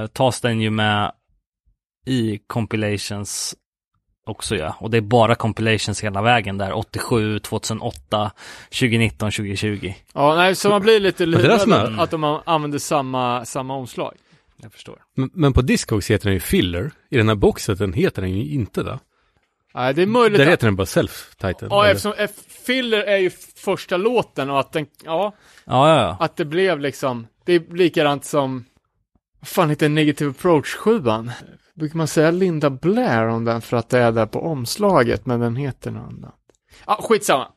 eh, 0.02 0.08
tas 0.08 0.42
den 0.42 0.62
ju 0.62 0.70
med 0.70 1.12
i 2.06 2.40
compilations 2.48 3.56
också 4.30 4.56
ja. 4.56 4.76
Och 4.80 4.90
det 4.92 4.98
är 4.98 5.02
bara 5.02 5.36
compilations 5.36 6.04
hela 6.04 6.22
vägen 6.22 6.58
där, 6.58 6.74
87, 6.74 7.40
2008, 7.40 8.32
2019, 8.70 9.32
2020. 9.32 9.94
Ja, 10.14 10.36
nej, 10.36 10.56
så 10.56 10.70
man 10.70 10.82
blir 10.82 11.00
lite 11.00 11.26
lurad 11.26 12.00
att 12.00 12.12
de 12.12 12.24
använder 12.46 12.80
samma, 12.80 13.46
samma 13.46 13.76
omslag. 13.76 14.14
Jag 14.62 14.72
förstår. 14.74 15.00
Men, 15.16 15.30
men 15.34 15.54
på 15.54 15.62
Discogs 15.62 16.12
heter 16.12 16.26
den 16.26 16.34
ju 16.34 16.40
Filler. 16.40 16.92
I 17.10 17.18
den 17.18 17.28
här 17.28 17.36
boxen 17.36 17.94
heter 17.94 18.22
den 18.22 18.32
ju 18.32 18.54
inte 18.54 18.84
det. 18.84 19.00
Nej, 19.74 19.94
det 19.94 20.02
är 20.02 20.06
möjligt 20.06 20.38
Där 20.38 20.46
att... 20.46 20.52
heter 20.54 20.68
den 20.68 20.76
bara 20.76 20.86
Self-Title. 20.86 21.68
Ja, 21.70 21.82
eller? 21.84 21.92
eftersom 21.92 22.14
F- 22.18 22.32
Filler 22.66 23.00
är 23.04 23.18
ju 23.18 23.30
första 23.56 23.98
låten 23.98 24.50
och 24.50 24.60
att 24.60 24.72
den, 24.72 24.86
ja, 25.06 25.36
Ja, 25.66 25.90
ja, 25.90 26.02
ja. 26.02 26.18
att 26.26 26.36
det 26.38 26.46
blev 26.46 26.80
liksom, 26.80 27.28
det 27.46 27.54
är 27.54 27.76
likadant 27.76 28.26
som, 28.26 28.66
vad 29.40 29.48
fan 29.48 29.70
heter 29.70 29.90
Negative 29.90 30.32
Approach 30.32 30.76
7 30.76 31.02
Brukar 31.80 31.98
man 31.98 32.08
säga 32.08 32.32
Linda 32.32 32.70
Blair 32.70 33.28
om 33.28 33.46
den 33.46 33.62
för 33.62 33.78
att 33.78 33.90
det 33.90 34.00
är 34.00 34.12
där 34.12 34.26
på 34.26 34.40
omslaget, 34.42 35.26
men 35.26 35.40
den 35.40 35.56
heter 35.56 35.92
något 35.92 36.04
annat. 36.14 36.36
Ja, 36.88 37.00
skitsamma. 37.02 37.48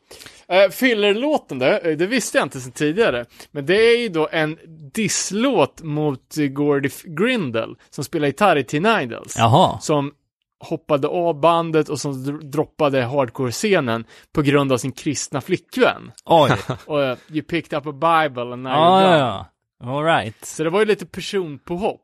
Uh, 0.53 0.71
Filler-låten 0.71 1.59
där, 1.59 1.97
det 1.97 2.07
visste 2.07 2.39
jag 2.39 2.45
inte 2.45 2.61
sedan 2.61 2.73
tidigare, 2.73 3.25
men 3.51 3.67
det 3.67 3.75
är 3.77 3.99
ju 3.99 4.09
då 4.09 4.29
en 4.33 4.59
disslåt 4.95 5.83
mot 5.83 6.37
Gordy 6.37 6.91
Grindel, 7.05 7.77
som 7.91 8.05
spelar 8.05 8.27
gitarr 8.27 8.57
i 8.57 8.65
Teen 8.65 8.87
Idols 9.03 9.35
Jaha. 9.39 9.79
som 9.81 10.13
hoppade 10.61 11.09
av 11.09 11.41
bandet 11.41 11.89
och 11.89 12.01
som 12.01 12.13
dr- 12.13 12.43
droppade 12.43 13.03
hardcore-scenen 13.03 14.05
på 14.33 14.43
grund 14.43 14.73
av 14.73 14.79
sin 14.79 14.93
kristna 14.93 15.41
flickvän. 15.41 16.13
Oj. 16.25 16.51
Och 16.87 16.99
uh, 16.99 17.17
you 17.29 17.43
picked 17.43 17.79
up 17.79 17.87
a 17.87 17.93
bible 17.93 18.53
and 18.53 18.63
now 18.63 18.73
ja, 18.73 19.01
you're 19.01 19.03
ja, 19.03 19.19
done. 19.19 19.19
ja. 19.19 19.97
All 19.97 20.05
right. 20.05 20.45
Så 20.45 20.65
det 20.65 20.71
var 20.71 20.81
ju 20.81 20.87
lite 20.87 21.07
personpåhopp. 21.07 22.01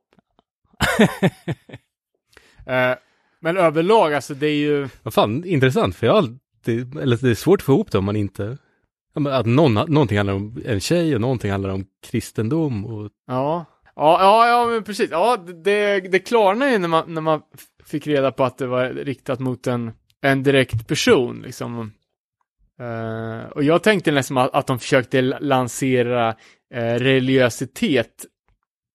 Eh, 2.69 2.97
men 3.41 3.57
överlag, 3.57 4.15
alltså 4.15 4.35
det 4.35 4.47
är 4.47 4.57
ju, 4.57 4.89
Vad 5.03 5.15
fan, 5.15 5.45
intressant. 5.45 5.97
För 5.97 6.07
jag 6.07 6.15
har 6.15 6.19
alltid, 6.19 6.99
eller 6.99 7.17
det 7.17 7.31
är 7.31 7.35
svårt 7.35 7.61
att 7.61 7.65
få 7.65 7.73
ihop 7.73 7.93
det 7.93 7.99
om 7.99 8.05
man 8.05 8.17
inte, 8.17 8.59
att 9.15 9.47
någon, 9.47 9.75
någonting 9.75 10.17
handlar 10.17 10.35
om 10.35 10.63
en 10.65 10.81
tjej 10.81 11.15
och 11.15 11.21
någonting 11.21 11.51
handlar 11.51 11.71
om 11.71 11.87
kristendom 12.11 12.85
och 12.85 13.11
ja. 13.27 13.65
Ja, 13.97 14.19
ja, 14.21 14.49
ja, 14.49 14.67
men 14.67 14.85
precis. 14.85 15.11
Ja, 15.11 15.37
det, 15.37 16.01
det 16.01 16.19
klarnade 16.19 16.71
ju 16.73 16.79
när 16.79 16.89
man, 16.89 17.15
när 17.15 17.21
man 17.21 17.43
fick 17.85 18.07
reda 18.07 18.33
på 18.33 18.45
att 18.45 18.59
det 18.59 18.67
var 18.67 18.89
riktat 18.89 19.41
mot 19.41 19.67
en, 19.67 19.93
en 20.23 20.43
direkt 20.43 20.89
person, 20.89 21.43
liksom. 21.43 21.93
Eh, 22.81 23.51
och 23.51 23.65
jag 23.65 23.83
tänkte 23.83 24.11
nästan 24.11 24.39
att, 24.39 24.55
att 24.55 24.67
de 24.67 24.79
försökte 24.79 25.23
lansera 25.23 26.29
eh, 26.75 26.95
religiositet 26.95 28.27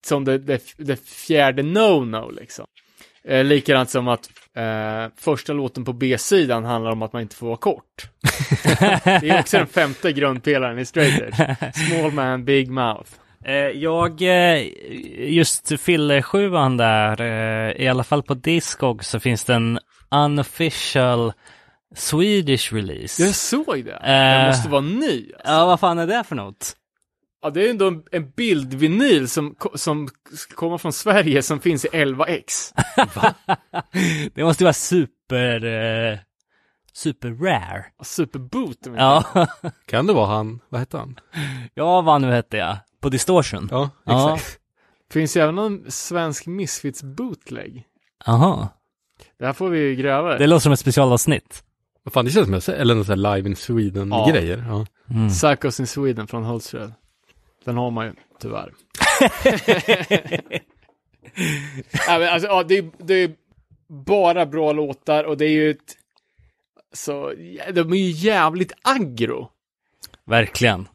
som 0.05 0.25
det, 0.25 0.37
det, 0.37 0.61
det 0.77 0.95
fjärde 1.09 1.63
no-no, 1.63 2.31
liksom. 2.31 2.65
Eh, 3.27 3.43
likadant 3.43 3.89
som 3.89 4.07
att 4.07 4.29
eh, 4.55 5.11
första 5.17 5.53
låten 5.53 5.85
på 5.85 5.93
B-sidan 5.93 6.65
handlar 6.65 6.91
om 6.91 7.01
att 7.01 7.13
man 7.13 7.21
inte 7.21 7.35
får 7.35 7.47
vara 7.47 7.57
kort. 7.57 8.07
Det 9.03 9.29
är 9.29 9.39
också 9.39 9.57
den 9.57 9.67
femte 9.67 10.11
grundpelaren 10.13 10.79
i 10.79 10.85
straight 10.85 11.21
edge. 11.21 11.75
Small 11.75 12.11
man, 12.11 12.45
big 12.45 12.71
mouth. 12.71 13.09
Eh, 13.45 13.53
jag, 13.55 14.21
eh, 14.21 14.67
just 15.33 15.81
Filler 15.81 16.21
7 16.21 16.49
där, 16.77 17.21
eh, 17.21 17.81
i 17.83 17.87
alla 17.87 18.03
fall 18.03 18.23
på 18.23 18.33
Discog 18.33 19.03
så 19.05 19.19
finns 19.19 19.43
det 19.45 19.53
en 19.53 19.79
unofficial 20.15 21.33
Swedish 21.95 22.73
release. 22.73 23.23
Jag 23.23 23.35
såg 23.35 23.85
det. 23.85 23.99
Den 24.03 24.41
Eh. 24.41 24.47
måste 24.47 24.69
vara 24.69 24.81
ny. 24.81 25.31
Alltså. 25.33 25.51
Ja, 25.51 25.65
vad 25.65 25.79
fan 25.79 25.99
är 25.99 26.07
det 26.07 26.23
för 26.27 26.35
något? 26.35 26.73
Ja, 27.43 27.49
det 27.49 27.65
är 27.65 27.69
ändå 27.69 27.87
en, 27.87 28.03
en 28.11 28.29
bildvinyl 28.31 29.27
som, 29.29 29.55
som 29.75 30.07
komma 30.55 30.77
från 30.77 30.93
Sverige 30.93 31.41
som 31.41 31.59
finns 31.59 31.85
i 31.85 31.87
11x. 31.87 32.73
det 34.33 34.43
måste 34.43 34.63
ju 34.63 34.65
vara 34.65 34.73
super, 34.73 35.65
eh, 35.65 36.19
super 36.93 37.31
rare. 37.31 37.85
Superboot. 38.03 38.87
om 38.87 38.95
Ja, 38.95 39.23
kan 39.87 40.07
det 40.07 40.13
vara 40.13 40.27
han, 40.27 40.59
vad 40.69 40.79
hette 40.79 40.97
han? 40.97 41.19
ja 41.73 42.01
vad 42.01 42.21
nu 42.21 42.31
hette 42.31 42.57
jag, 42.57 42.77
på 43.01 43.09
Distortion. 43.09 43.67
Ja, 43.71 43.89
Ja. 44.05 44.35
exakt. 44.35 44.59
Finns 45.11 45.37
ju 45.37 45.41
även 45.41 45.55
någon 45.55 45.91
svensk 45.91 46.45
Misfits 46.45 47.03
bootleg. 47.03 47.83
Jaha, 48.25 48.69
Det 49.39 49.45
här 49.45 49.53
får 49.53 49.69
vi 49.69 49.79
ju 49.79 49.95
gräva 49.95 50.37
det 50.37 50.47
låter 50.47 50.61
som 50.63 50.71
ett 50.71 50.79
specialavsnitt. 50.79 51.63
Vad 52.03 52.13
fan, 52.13 52.25
det 52.25 52.31
känns 52.31 52.45
som 52.45 52.53
här 53.09 53.35
live 53.35 53.49
in 53.49 53.55
Sweden-grejer. 53.55 54.65
Ja. 54.67 54.85
Mm. 55.09 55.29
Psychos 55.29 55.79
in 55.79 55.87
Sweden 55.87 56.27
från 56.27 56.43
Hultsfred. 56.43 56.93
Den 57.63 57.77
har 57.77 57.91
man 57.91 58.05
ju, 58.05 58.13
tyvärr. 58.39 58.73
ja, 62.07 62.19
men 62.19 62.29
alltså, 62.29 62.47
ja, 62.47 62.63
det, 62.63 62.77
är, 62.77 62.91
det 62.97 63.13
är 63.13 63.35
bara 63.87 64.45
bra 64.45 64.71
låtar 64.71 65.23
och 65.23 65.37
det 65.37 65.45
är 65.45 65.49
ju 65.49 65.71
ett... 65.71 65.97
Så, 66.93 67.33
ja, 67.37 67.71
de 67.71 67.93
är 67.93 67.97
ju 67.97 68.09
jävligt 68.09 68.71
aggro. 68.81 69.49
Verkligen. 70.25 70.87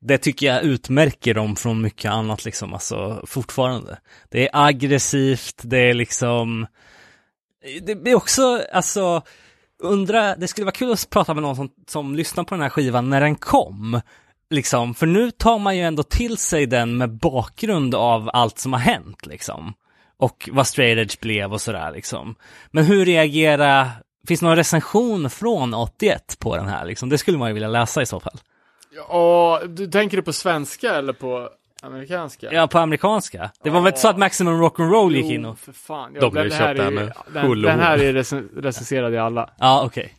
Det 0.00 0.18
tycker 0.18 0.46
jag 0.46 0.62
utmärker 0.62 1.34
dem 1.34 1.56
från 1.56 1.82
mycket 1.82 2.10
annat 2.10 2.44
liksom, 2.44 2.74
alltså 2.74 3.24
fortfarande. 3.26 3.98
Det 4.28 4.48
är 4.48 4.66
aggressivt, 4.66 5.60
det 5.62 5.78
är 5.78 5.94
liksom, 5.94 6.66
det 7.82 8.10
är 8.10 8.14
också, 8.14 8.64
alltså, 8.72 9.22
undra, 9.78 10.36
det 10.36 10.48
skulle 10.48 10.64
vara 10.64 10.74
kul 10.74 10.92
att 10.92 11.10
prata 11.10 11.34
med 11.34 11.42
någon 11.42 11.56
som, 11.56 11.70
som 11.86 12.16
lyssnar 12.16 12.44
på 12.44 12.54
den 12.54 12.62
här 12.62 12.70
skivan 12.70 13.10
när 13.10 13.20
den 13.20 13.36
kom. 13.36 14.00
Liksom, 14.52 14.94
för 14.94 15.06
nu 15.06 15.30
tar 15.30 15.58
man 15.58 15.76
ju 15.76 15.82
ändå 15.82 16.02
till 16.02 16.36
sig 16.36 16.66
den 16.66 16.96
med 16.96 17.10
bakgrund 17.10 17.94
av 17.94 18.30
allt 18.32 18.58
som 18.58 18.72
har 18.72 18.80
hänt 18.80 19.26
liksom. 19.26 19.72
Och 20.18 20.48
vad 20.52 20.66
straight 20.66 20.98
edge 20.98 21.20
blev 21.20 21.52
och 21.52 21.60
sådär 21.60 21.92
liksom. 21.92 22.34
Men 22.70 22.84
hur 22.84 23.04
reagerar, 23.04 23.88
finns 24.28 24.40
det 24.40 24.46
någon 24.46 24.56
recension 24.56 25.30
från 25.30 25.74
81 25.74 26.36
på 26.38 26.56
den 26.56 26.68
här 26.68 26.84
liksom? 26.84 27.08
Det 27.08 27.18
skulle 27.18 27.38
man 27.38 27.48
ju 27.48 27.54
vilja 27.54 27.68
läsa 27.68 28.02
i 28.02 28.06
så 28.06 28.20
fall. 28.20 28.38
Ja, 29.08 29.60
du 29.68 29.86
tänker 29.86 30.16
du 30.16 30.22
på 30.22 30.32
svenska 30.32 30.94
eller 30.94 31.12
på 31.12 31.48
amerikanska? 31.82 32.52
Ja, 32.52 32.66
på 32.66 32.78
amerikanska. 32.78 33.50
Det 33.62 33.70
var 33.70 33.80
väl 33.80 33.88
inte 33.88 34.00
så 34.00 34.08
att 34.08 34.18
Maximum 34.18 34.62
Rock'n'Roll 34.62 35.12
gick 35.14 35.30
in 35.32 35.44
och... 35.44 35.58
för 35.58 35.72
fan. 35.72 36.12
Ja, 36.14 36.20
De 36.20 36.36
har 36.36 36.44
ju 36.44 36.48
det 36.50 36.54
här 36.54 36.66
köpt 36.74 36.76
det 36.78 36.82
här 36.84 36.90
är- 36.90 36.94
med 36.94 37.12
den, 37.52 37.62
den 37.62 37.80
här 37.80 37.98
är 37.98 38.12
recen- 38.12 38.48
recenserad 38.62 39.14
i 39.14 39.18
alla. 39.18 39.50
Ja, 39.58 39.82
okej. 39.86 40.14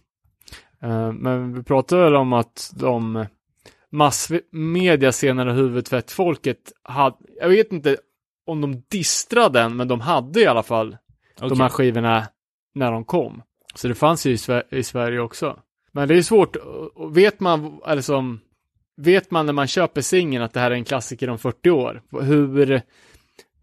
Eh, 0.84 1.12
men 1.12 1.54
vi 1.54 1.64
pratar 1.64 1.98
väl 1.98 2.16
om 2.16 2.34
att 2.34 2.72
de 2.76 3.26
massmedia 3.94 5.12
senare 5.12 5.52
huvudtvättfolket 5.52 6.72
hade, 6.84 7.16
jag 7.42 7.50
vet 7.50 7.72
inte 7.72 7.98
om 8.46 8.62
de 8.62 8.84
distrade 8.90 9.60
den, 9.60 9.76
men 9.76 9.88
de 9.88 10.02
hade 10.02 10.42
i 10.42 10.46
alla 10.46 10.64
fall 10.64 10.98
de 11.40 11.46
Okej. 11.46 11.58
här 11.58 11.70
skivorna 11.70 12.28
när 12.76 12.92
de 12.92 13.06
kom. 13.06 13.42
Så 13.76 13.88
det 13.88 13.96
fanns 13.96 14.26
ju 14.26 14.32
i, 14.32 14.36
Sver- 14.36 14.74
i 14.74 14.84
Sverige 14.84 15.20
också. 15.20 15.60
Men 15.92 16.08
det 16.08 16.18
är 16.18 16.22
svårt, 16.22 16.58
vet 17.12 17.40
man, 17.40 17.82
eller 17.88 18.02
som, 18.02 18.40
vet 18.98 19.32
man 19.32 19.46
när 19.46 19.54
man 19.54 19.68
köper 19.68 20.02
singeln 20.02 20.44
att 20.44 20.54
det 20.54 20.60
här 20.60 20.72
är 20.72 20.76
en 20.76 20.86
klassiker 20.86 21.30
om 21.30 21.40
40 21.40 21.70
år? 21.70 22.02
Hur, 22.22 22.82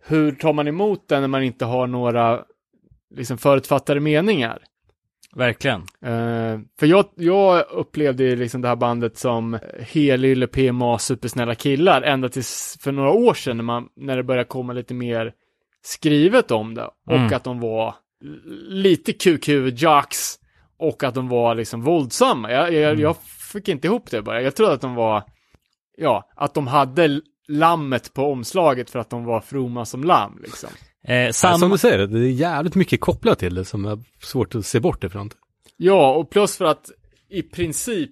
hur 0.05 0.33
tar 0.33 0.53
man 0.53 0.69
emot 0.69 1.09
den 1.09 1.21
när 1.21 1.29
man 1.29 1.43
inte 1.43 1.65
har 1.65 1.87
några 1.87 2.45
liksom 3.15 3.39
förutfattade 3.39 4.01
meningar? 4.01 4.63
Verkligen. 5.37 5.81
Eh, 5.81 6.59
för 6.81 6.87
jag, 6.87 7.05
jag 7.17 7.65
upplevde 7.71 8.25
ju 8.25 8.37
liksom 8.37 8.61
det 8.61 8.69
här 8.69 8.77
bandet 8.77 9.19
som 9.19 9.59
helylle 9.81 10.47
PMA 10.47 10.99
supersnälla 10.99 11.55
killar 11.55 12.03
ända 12.03 12.29
tills 12.29 12.79
för 12.81 12.93
några 12.93 13.11
år 13.11 13.35
sedan 13.35 13.57
när, 13.57 13.65
man, 13.65 13.89
när 13.97 14.17
det 14.17 14.23
började 14.23 14.49
komma 14.49 14.73
lite 14.73 14.95
mer 14.95 15.33
skrivet 15.83 16.51
om 16.51 16.75
det. 16.75 16.85
Och 17.07 17.13
Mm. 17.17 17.33
att 17.37 17.45
de 17.45 17.61
var 17.61 17.95
lite 18.69 19.13
QQ-jocks 19.13 20.37
och 20.79 21.05
att 21.05 21.15
de 21.15 21.29
var 21.29 21.55
liksom 21.55 21.83
våldsamma. 21.83 22.51
Jag, 22.53 22.73
jag, 22.73 22.91
Mm. 22.91 23.01
jag 23.01 23.17
fick 23.53 23.69
inte 23.69 23.87
ihop 23.87 24.11
det 24.11 24.23
bara. 24.23 24.43
Jag 24.43 24.57
trodde 24.57 24.73
att 24.73 24.81
de 24.81 24.95
var, 24.95 25.23
ja, 25.97 26.31
att 26.37 26.55
de 26.55 26.67
hade 26.67 27.21
lammet 27.49 28.15
på 28.15 28.33
omslaget 28.33 28.91
för 28.91 28.99
att 28.99 29.11
de 29.11 29.25
var 29.25 29.41
fromma 29.41 29.85
som 29.85 30.05
lamm 30.05 30.39
liksom. 30.43 30.71
Eh, 31.05 31.17
Ja, 31.17 31.33
samma... 31.33 31.59
som 31.59 31.71
du 31.71 31.79
säger, 31.79 32.07
det 32.07 32.19
är 32.19 32.31
jävligt 32.31 32.75
mycket 32.75 33.01
kopplat 33.01 33.39
till 33.39 33.55
det 33.55 33.65
som 33.65 33.85
är 33.85 33.99
svårt 34.23 34.55
att 34.55 34.67
se 34.67 34.81
bort 34.81 35.05
ifrån. 35.05 35.31
Ja, 35.77 36.15
och 36.15 36.31
plus 36.31 36.57
för 36.57 36.65
att 36.65 36.91
i 37.29 37.43
princip 37.43 38.11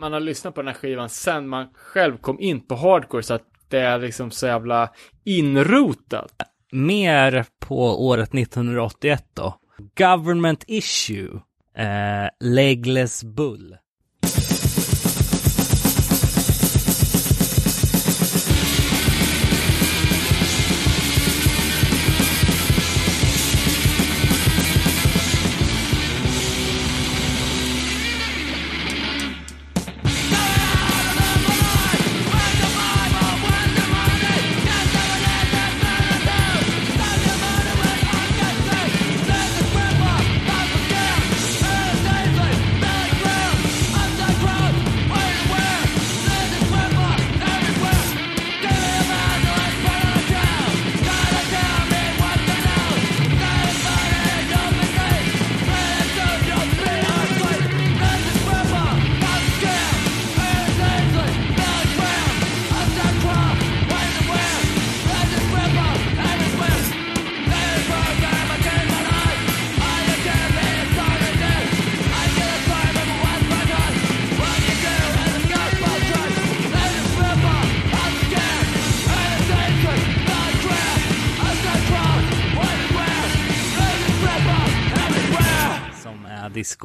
man 0.00 0.12
har 0.12 0.20
lyssnat 0.20 0.54
på 0.54 0.62
den 0.62 0.68
här 0.68 0.74
skivan 0.74 1.08
sen 1.08 1.48
man 1.48 1.66
själv 1.74 2.16
kom 2.16 2.40
in 2.40 2.60
på 2.60 2.74
hardcore 2.76 3.22
så 3.22 3.34
att 3.34 3.42
det 3.68 3.78
är 3.78 3.98
liksom 3.98 4.30
så 4.30 4.46
jävla 4.46 4.90
inrotat. 5.24 6.32
Mer 6.72 7.44
på 7.58 8.06
året 8.06 8.34
1981 8.34 9.24
då. 9.34 9.54
Government 9.98 10.64
issue. 10.66 11.40
Eh, 11.76 12.28
Legless 12.40 13.24
Bull. 13.24 13.76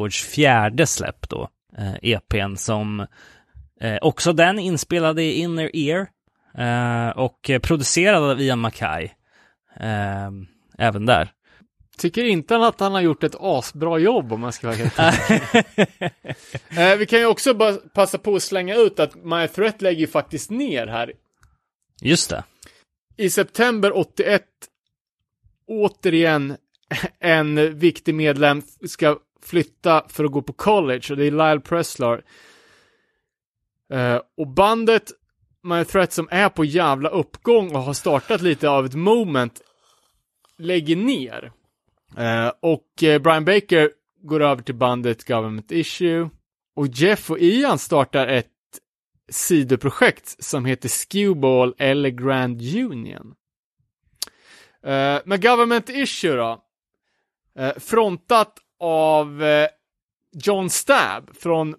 Discords 0.01 0.35
fjärde 0.35 0.87
släpp 0.87 1.29
då, 1.29 1.49
eh, 1.77 1.95
EPn 2.01 2.55
som 2.55 2.99
eh, 3.81 3.97
också 4.01 4.33
den 4.33 4.59
inspelade 4.59 5.23
i 5.23 5.33
Inner 5.33 5.75
Ear 5.75 6.07
eh, 6.57 7.17
och 7.17 7.51
producerad 7.61 8.23
av 8.23 8.41
Ian 8.41 8.59
Mackay. 8.59 9.03
Eh, 9.79 10.29
även 10.77 11.05
där. 11.05 11.31
Tycker 11.97 12.23
inte 12.23 12.57
att 12.57 12.79
han 12.79 12.93
har 12.93 13.01
gjort 13.01 13.23
ett 13.23 13.35
asbra 13.39 13.97
jobb 13.97 14.33
om 14.33 14.41
man 14.41 14.51
ska 14.51 14.67
vara 14.67 14.77
helt 14.77 14.99
eh, 16.77 16.95
Vi 16.97 17.05
kan 17.05 17.19
ju 17.19 17.25
också 17.25 17.53
bara 17.53 17.73
passa 17.73 18.17
på 18.17 18.35
att 18.35 18.43
slänga 18.43 18.75
ut 18.75 18.99
att 18.99 19.15
My 19.15 19.47
Threat 19.47 19.81
lägger 19.81 19.99
ju 19.99 20.07
faktiskt 20.07 20.49
ner 20.49 20.87
här. 20.87 21.13
Just 22.01 22.29
det. 22.29 22.43
I 23.17 23.29
september 23.29 23.97
81, 23.97 24.43
återigen 25.67 26.57
en 27.19 27.79
viktig 27.79 28.15
medlem 28.15 28.61
ska 28.87 29.19
flytta 29.51 30.05
för 30.07 30.23
att 30.23 30.31
gå 30.31 30.41
på 30.41 30.53
college 30.53 31.01
och 31.09 31.17
det 31.17 31.25
är 31.25 31.31
Lyle 31.31 31.59
Preslar. 31.59 32.23
Eh, 33.93 34.21
och 34.37 34.47
bandet 34.47 35.11
My 35.63 35.85
Threat 35.85 36.13
som 36.13 36.27
är 36.31 36.49
på 36.49 36.65
jävla 36.65 37.09
uppgång 37.09 37.75
och 37.75 37.81
har 37.81 37.93
startat 37.93 38.41
lite 38.41 38.69
av 38.69 38.85
ett 38.85 38.93
moment 38.93 39.61
lägger 40.57 40.95
ner. 40.95 41.51
Eh, 42.17 42.51
och 42.59 43.03
eh, 43.03 43.21
Brian 43.21 43.45
Baker 43.45 43.91
går 44.21 44.41
över 44.41 44.63
till 44.63 44.75
bandet 44.75 45.27
Government 45.27 45.71
Issue. 45.71 46.29
Och 46.75 46.87
Jeff 46.87 47.31
och 47.31 47.39
Ian 47.39 47.79
startar 47.79 48.27
ett 48.27 48.47
sidoprojekt 49.29 50.43
som 50.43 50.65
heter 50.65 50.89
Skewball 50.89 51.75
eller 51.77 52.09
Grand 52.09 52.61
Union. 52.61 53.35
Men 55.23 55.41
Government 55.41 55.89
Issue 55.89 56.35
då. 56.35 56.63
Frontat 57.79 58.53
av 58.81 59.43
eh, 59.43 59.67
John 60.33 60.69
Stab 60.69 61.35
från 61.35 61.75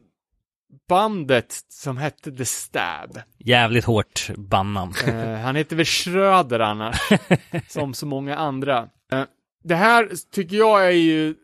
bandet 0.88 1.64
som 1.68 1.96
hette 1.96 2.32
The 2.32 2.44
Stab. 2.44 3.18
Jävligt 3.38 3.84
hårt 3.84 4.30
bandnamn. 4.36 4.94
Eh, 5.06 5.34
han 5.34 5.56
heter 5.56 5.76
väl 5.76 5.84
Schröder 5.84 6.60
annars, 6.60 6.96
som 7.68 7.94
så 7.94 8.06
många 8.06 8.36
andra. 8.36 8.88
Eh, 9.12 9.24
det 9.64 9.74
här 9.74 10.10
tycker 10.30 10.56
jag 10.56 10.86
är 10.86 10.90
ju 10.90 11.34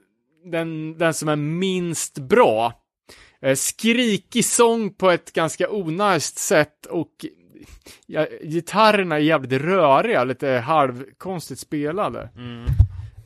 den, 0.44 0.98
den 0.98 1.14
som 1.14 1.28
är 1.28 1.36
minst 1.36 2.18
bra. 2.18 2.72
Eh, 3.42 3.54
skrikig 3.54 4.44
sång 4.44 4.94
på 4.94 5.10
ett 5.10 5.32
ganska 5.32 5.70
onajst 5.70 6.38
sätt 6.38 6.86
och 6.86 7.26
ja, 8.06 8.26
gitarrerna 8.42 9.14
är 9.14 9.20
jävligt 9.20 9.62
röriga, 9.62 10.24
lite 10.24 10.48
halvkonstigt 10.48 11.60
spelade. 11.60 12.28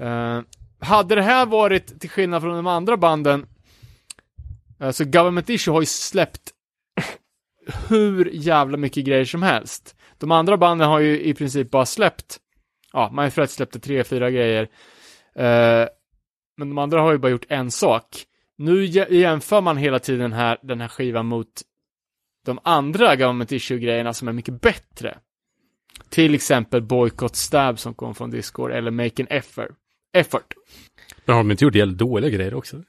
Eh, 0.01 0.41
hade 0.83 1.15
det 1.15 1.23
här 1.23 1.47
varit, 1.47 2.01
till 2.01 2.11
skillnad 2.11 2.43
från 2.43 2.57
de 2.57 2.67
andra 2.67 2.97
banden, 2.97 3.47
Alltså 4.83 5.05
Government 5.05 5.51
Issue 5.51 5.75
har 5.75 5.81
ju 5.81 5.87
släppt 5.87 6.53
hur 7.89 8.31
jävla 8.33 8.77
mycket 8.77 9.05
grejer 9.05 9.25
som 9.25 9.43
helst. 9.43 9.97
De 10.19 10.31
andra 10.31 10.57
banden 10.57 10.89
har 10.89 11.01
ju 11.01 11.21
i 11.21 11.35
princip 11.35 11.71
bara 11.71 11.87
släppt, 11.87 12.39
ja, 12.93 13.11
My 13.13 13.31
Fred 13.31 13.51
släppte 13.51 13.81
tre, 13.81 14.05
fyra 14.05 14.31
grejer. 14.31 14.63
Eh, 15.35 15.89
men 16.57 16.69
de 16.69 16.79
andra 16.79 17.01
har 17.01 17.13
ju 17.13 17.19
bara 17.19 17.33
gjort 17.33 17.47
en 17.49 17.71
sak. 17.71 18.07
Nu 18.59 18.85
jämför 18.85 19.61
man 19.61 19.77
hela 19.77 19.99
tiden 19.99 20.21
den 20.21 20.33
här, 20.33 20.59
den 20.63 20.81
här 20.81 20.89
skivan 20.89 21.27
mot 21.27 21.63
de 22.47 22.59
andra 22.65 23.17
Government 23.17 23.53
Issue-grejerna 23.53 24.13
som 24.13 24.29
är 24.29 24.33
mycket 24.33 24.61
bättre. 24.61 25.19
Till 26.09 26.35
exempel 26.35 26.83
Boycott 26.83 27.37
Stab 27.37 27.79
som 27.79 27.95
kom 27.95 28.15
från 28.15 28.31
Discord, 28.31 28.73
eller 28.73 28.91
Make 28.91 29.23
an 29.23 29.27
Effort. 29.31 29.71
Effort. 30.13 30.55
Men 31.25 31.35
har 31.37 31.43
de 31.43 31.51
inte 31.51 31.65
gjort 31.65 31.75
jävligt 31.75 31.99
dåliga 31.99 32.31
grejer 32.31 32.55
också? 32.55 32.83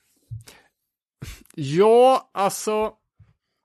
Ja, 1.56 2.30
alltså, 2.34 2.92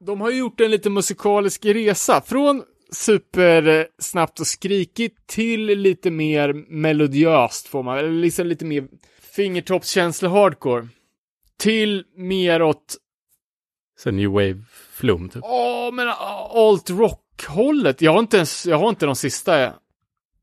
de 0.04 0.20
har 0.20 0.30
gjort 0.30 0.60
en 0.60 0.70
lite 0.70 0.90
musikalisk 0.90 1.64
resa. 1.64 2.20
Från 2.26 2.62
supersnabbt 2.92 4.40
och 4.40 4.46
skrikigt 4.46 5.26
till 5.26 5.66
lite 5.66 6.10
mer 6.10 6.52
melodiöst 6.68 7.66
får 7.68 7.82
man, 7.82 7.98
eller 7.98 8.10
liksom 8.10 8.46
lite 8.46 8.64
mer 8.64 8.88
fingertoppskänsla 9.36 10.28
hardcore. 10.28 10.88
Till 11.58 12.04
mer 12.16 12.62
åt, 12.62 12.96
Så 13.98 14.10
new 14.10 14.30
wave-flum 14.30 15.28
typ. 15.28 15.42
åh 15.44 15.92
men 15.92 16.08
alt 16.54 16.90
rock-hållet. 16.90 18.02
Jag 18.02 18.12
har 18.12 18.18
inte 18.18 18.36
ens, 18.36 18.66
jag 18.66 18.78
har 18.78 18.88
inte 18.88 19.06
de 19.06 19.16
sista 19.16 19.72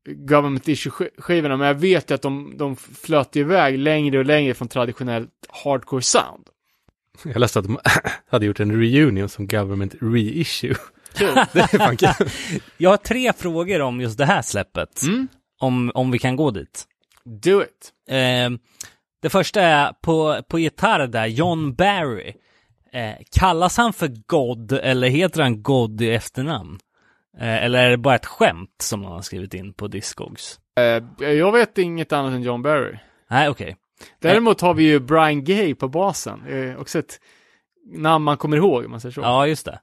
Government 0.06 0.68
Issue-skivorna, 0.68 1.56
men 1.56 1.66
jag 1.66 1.74
vet 1.74 2.10
ju 2.10 2.14
att 2.14 2.22
de, 2.22 2.54
de 2.56 2.76
flöt 2.76 3.36
iväg 3.36 3.78
längre 3.78 4.18
och 4.18 4.24
längre 4.24 4.54
från 4.54 4.68
traditionellt 4.68 5.30
hardcore 5.64 6.02
sound. 6.02 6.48
Jag 7.24 7.38
läste 7.38 7.58
att 7.58 7.64
de 7.64 7.78
hade 8.30 8.46
gjort 8.46 8.60
en 8.60 8.80
reunion 8.80 9.28
som 9.28 9.46
government 9.46 9.94
reissue. 10.00 10.74
Kul. 11.14 11.28
Jag 12.76 12.90
har 12.90 12.96
tre 12.96 13.32
frågor 13.32 13.80
om 13.80 14.00
just 14.00 14.18
det 14.18 14.26
här 14.26 14.42
släppet. 14.42 15.02
Mm. 15.02 15.28
Om, 15.60 15.92
om 15.94 16.10
vi 16.10 16.18
kan 16.18 16.36
gå 16.36 16.50
dit. 16.50 16.84
Do 17.24 17.62
it. 17.62 17.92
Eh, 18.08 18.50
det 19.22 19.30
första 19.30 19.62
är 19.62 19.92
på, 19.92 20.42
på 20.48 20.58
gitarr 20.58 21.06
där, 21.06 21.26
John 21.26 21.74
Barry. 21.74 22.32
Eh, 22.92 23.14
kallas 23.30 23.76
han 23.76 23.92
för 23.92 24.10
God 24.26 24.72
eller 24.72 25.08
heter 25.08 25.42
han 25.42 25.62
God 25.62 26.00
i 26.00 26.10
efternamn? 26.10 26.78
Eh, 27.40 27.64
eller 27.64 27.86
är 27.86 27.90
det 27.90 27.96
bara 27.96 28.14
ett 28.14 28.26
skämt 28.26 28.74
som 28.82 29.02
någon 29.02 29.12
har 29.12 29.22
skrivit 29.22 29.54
in 29.54 29.72
på 29.72 29.88
Discogs? 29.88 30.60
Eh, 30.80 31.26
jag 31.28 31.52
vet 31.52 31.78
inget 31.78 32.12
annat 32.12 32.32
än 32.32 32.42
John 32.42 32.62
Barry. 32.62 32.98
Nej, 33.30 33.48
okej. 33.48 33.76
Däremot 34.18 34.60
har 34.60 34.74
vi 34.74 34.84
ju 34.84 35.00
Brian 35.00 35.44
Gay 35.44 35.74
på 35.74 35.88
basen. 35.88 36.46
Eh, 36.46 36.80
också 36.80 36.98
ett 36.98 37.20
namn 37.92 38.24
man 38.24 38.36
kommer 38.36 38.56
ihåg 38.56 38.84
om 38.84 38.90
man 38.90 39.00
säger 39.00 39.12
så. 39.12 39.20
Ja, 39.20 39.46
just 39.46 39.66
det. 39.66 39.80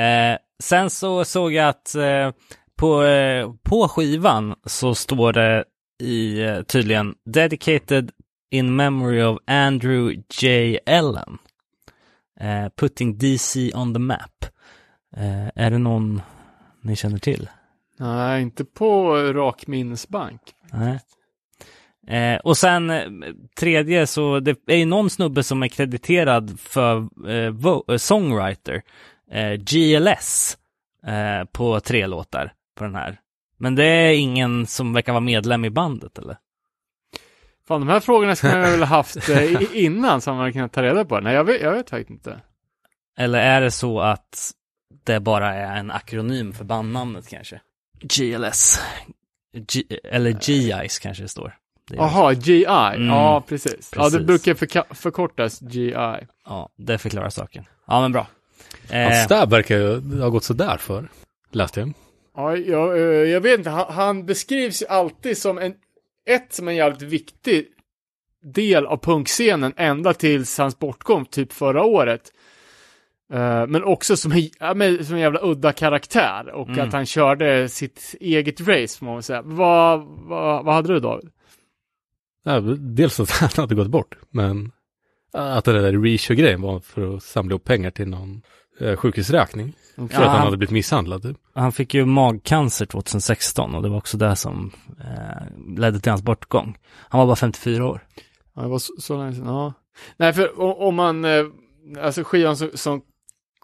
Eh, 0.00 0.38
sen 0.62 0.90
så 0.90 1.24
såg 1.24 1.52
jag 1.52 1.68
att 1.68 1.94
eh, 1.94 2.30
på, 2.76 3.04
eh, 3.04 3.52
på 3.62 3.88
skivan 3.88 4.54
så 4.66 4.94
står 4.94 5.32
det 5.32 5.64
i 6.02 6.46
tydligen 6.66 7.14
Dedicated 7.24 8.10
in 8.50 8.76
memory 8.76 9.22
of 9.22 9.38
Andrew 9.46 10.22
J. 10.40 10.78
Ellen. 10.86 11.38
Putting 12.76 13.18
DC 13.18 13.72
on 13.74 13.94
the 13.94 14.00
map. 14.00 14.44
Är 15.54 15.70
det 15.70 15.78
någon 15.78 16.22
ni 16.82 16.96
känner 16.96 17.18
till? 17.18 17.48
Nej, 17.98 18.42
inte 18.42 18.64
på 18.64 19.16
rak 19.16 19.66
minnesbank. 19.66 20.40
Nej. 20.72 20.98
Eh, 22.06 22.40
och 22.40 22.56
sen 22.56 22.90
eh, 22.90 23.10
tredje 23.58 24.06
så 24.06 24.40
det 24.40 24.58
är 24.66 24.76
ju 24.76 24.84
någon 24.84 25.10
snubbe 25.10 25.42
som 25.42 25.62
är 25.62 25.68
krediterad 25.68 26.60
för 26.60 27.08
eh, 27.28 27.54
eh, 27.88 27.96
songwriter, 27.96 28.82
eh, 29.30 29.52
GLS, 29.52 30.58
eh, 31.06 31.44
på 31.52 31.80
tre 31.80 32.06
låtar 32.06 32.52
på 32.78 32.84
den 32.84 32.94
här. 32.94 33.18
Men 33.58 33.74
det 33.74 33.84
är 33.84 34.12
ingen 34.12 34.66
som 34.66 34.92
verkar 34.92 35.12
vara 35.12 35.20
medlem 35.20 35.64
i 35.64 35.70
bandet 35.70 36.18
eller? 36.18 36.36
Fan, 37.68 37.80
de 37.80 37.88
här 37.88 38.00
frågorna 38.00 38.36
skulle 38.36 38.56
jag 38.56 38.70
väl 38.70 38.80
ha 38.80 38.86
haft 38.86 39.28
innan 39.72 40.20
så 40.20 40.34
man 40.34 40.52
kunnat 40.52 40.72
ta 40.72 40.82
reda 40.82 41.04
på. 41.04 41.20
Nej, 41.20 41.34
jag 41.34 41.44
vet, 41.44 41.62
jag 41.62 41.72
vet 41.72 41.90
faktiskt 41.90 42.10
inte. 42.10 42.40
Eller 43.18 43.38
är 43.38 43.60
det 43.60 43.70
så 43.70 44.00
att 44.00 44.52
det 45.04 45.20
bara 45.20 45.54
är 45.54 45.76
en 45.78 45.90
akronym 45.90 46.52
för 46.52 46.64
bandnamnet 46.64 47.28
kanske? 47.28 47.60
GLS. 48.00 48.80
G- 49.56 49.84
eller 50.04 50.30
G-Ice 50.30 50.98
kanske 50.98 51.22
det 51.24 51.28
står. 51.28 51.56
Jaha, 51.90 52.32
GI. 52.32 52.62
Ja, 52.62 53.44
precis. 53.48 53.90
Ja, 53.96 54.04
det 54.04 54.10
Precis. 54.10 54.26
brukar 54.26 54.54
förka- 54.54 54.94
förkortas 54.94 55.62
GI. 55.62 55.90
Ja, 56.44 56.68
det 56.76 56.98
förklarar 56.98 57.30
saken. 57.30 57.64
Ja, 57.86 58.00
men 58.00 58.12
bra. 58.12 58.26
Hans 58.90 59.14
Eh, 59.14 59.24
stab 59.24 59.50
verkar 59.50 59.76
ju 59.78 60.20
ha 60.20 60.28
gått 60.28 60.44
sådär 60.44 60.76
för. 60.76 61.08
Läste 61.50 61.80
jag. 61.80 61.92
Ja, 62.36 62.56
jag, 62.56 62.96
eh, 62.98 63.02
jag 63.04 63.40
vet 63.40 63.58
inte, 63.58 63.70
han, 63.70 63.92
han 63.94 64.26
beskrivs 64.26 64.82
ju 64.82 64.86
alltid 64.86 65.38
som 65.38 65.58
en, 65.58 65.74
ett 66.28 66.52
som 66.54 66.68
en 66.68 66.76
jävligt 66.76 67.02
viktig 67.02 67.66
del 68.42 68.86
av 68.86 68.96
punkscenen 68.96 69.74
ända 69.76 70.14
tills 70.14 70.58
hans 70.58 70.78
bortgång, 70.78 71.24
typ 71.26 71.52
förra 71.52 71.82
året. 71.84 72.32
Eh, 73.32 73.66
men 73.66 73.84
också 73.84 74.16
som 74.16 74.32
en, 74.32 74.48
ja, 74.60 74.74
men, 74.74 75.04
som 75.04 75.14
en 75.14 75.20
jävla 75.20 75.40
udda 75.42 75.72
karaktär 75.72 76.50
och 76.54 76.68
Mm. 76.68 76.80
att 76.88 76.92
han 76.92 77.06
körde 77.06 77.68
sitt 77.68 78.14
eget 78.20 78.60
race, 78.60 78.98
får 78.98 79.06
man 79.06 79.14
väl 79.14 79.22
säga. 79.22 79.42
Vad, 79.44 80.00
vad, 80.04 80.64
vad 80.64 80.74
hade 80.74 80.88
du 80.94 81.00
David? 81.00 81.30
Ja, 82.44 82.60
dels 82.78 83.20
att 83.20 83.30
han 83.40 83.48
hade 83.56 83.74
gått 83.74 83.90
bort, 83.90 84.16
men 84.30 84.72
att 85.32 85.64
det 85.64 85.72
där 85.82 85.92
reissue-grejen 86.02 86.62
var 86.62 86.80
för 86.80 87.16
att 87.16 87.22
samla 87.22 87.54
upp 87.54 87.64
pengar 87.64 87.90
till 87.90 88.08
någon 88.08 88.42
eh, 88.80 88.96
sjukhusräkning. 88.96 89.72
För 89.96 90.02
Ja, 90.02 90.06
att 90.06 90.12
han 90.14 90.28
han- 90.28 90.40
hade 90.44 90.56
blivit 90.56 90.72
misshandlad. 90.72 91.22
Typ. 91.22 91.36
Han 91.54 91.72
fick 91.72 91.94
ju 91.94 92.04
magcancer 92.04 92.86
2016 92.86 93.74
och 93.74 93.82
det 93.82 93.88
var 93.88 93.96
också 93.96 94.16
det 94.16 94.36
som 94.36 94.70
eh, 95.00 95.76
ledde 95.78 96.00
till 96.00 96.12
hans 96.12 96.22
bortgång. 96.22 96.78
Han 97.08 97.18
var 97.18 97.26
bara 97.26 97.36
54 97.36 97.86
år. 97.86 98.00
Ja, 98.54 98.62
det 98.62 98.68
var 98.68 98.78
så, 98.78 98.92
så 98.98 99.18
länge 99.18 99.32
sedan, 99.34 99.46
ja. 99.46 99.72
Nej, 100.16 100.32
för 100.32 100.60
om 100.82 100.94
man, 100.94 101.24
eh, 101.24 101.44
alltså 102.00 102.24
skivan 102.24 102.56
som, 102.56 102.70
som 102.74 103.02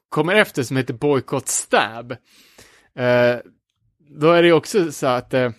kommer 0.08 0.34
efter 0.34 0.62
som 0.62 0.76
heter 0.76 0.94
Boycott 0.94 1.48
Stab, 1.48 2.12
eh, 2.94 3.36
då 4.10 4.32
är 4.32 4.42
det 4.42 4.48
ju 4.48 4.54
också 4.54 4.92
så 4.92 5.06
att 5.06 5.34
eh, 5.34 5.52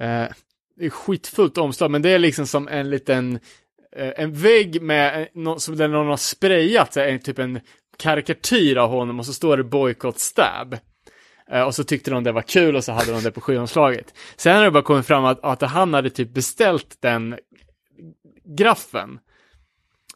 eh, 0.00 0.28
det 0.76 0.86
är 0.86 0.90
skitfullt 0.90 1.58
omslag, 1.58 1.90
men 1.90 2.02
det 2.02 2.10
är 2.10 2.18
liksom 2.18 2.46
som 2.46 2.68
en 2.68 2.90
liten 2.90 3.38
eh, 3.96 4.12
en 4.16 4.32
vägg 4.32 4.82
med, 4.82 5.28
eh, 5.34 5.56
som 5.56 5.76
där 5.76 5.88
någon 5.88 6.06
har 6.06 6.16
sprayat, 6.16 6.92
så 6.92 7.00
här, 7.00 7.08
en, 7.08 7.20
typ 7.20 7.38
en 7.38 7.60
karikatyr 7.98 8.76
av 8.76 8.90
honom 8.90 9.18
och 9.18 9.26
så 9.26 9.32
står 9.32 9.56
det 9.56 9.64
boycott 9.64 10.18
stab. 10.18 10.76
Eh, 11.50 11.62
och 11.62 11.74
så 11.74 11.84
tyckte 11.84 12.10
de 12.10 12.24
det 12.24 12.32
var 12.32 12.42
kul 12.42 12.76
och 12.76 12.84
så 12.84 12.92
hade 12.92 13.12
de 13.12 13.22
det 13.22 13.32
på 13.32 13.40
skivomslaget. 13.40 14.14
Sen 14.36 14.56
har 14.56 14.64
det 14.64 14.70
bara 14.70 14.82
kommit 14.82 15.06
fram 15.06 15.24
att, 15.24 15.44
att 15.44 15.62
han 15.62 15.94
hade 15.94 16.10
typ 16.10 16.34
beställt 16.34 16.96
den 17.00 17.38
graffen. 18.44 19.18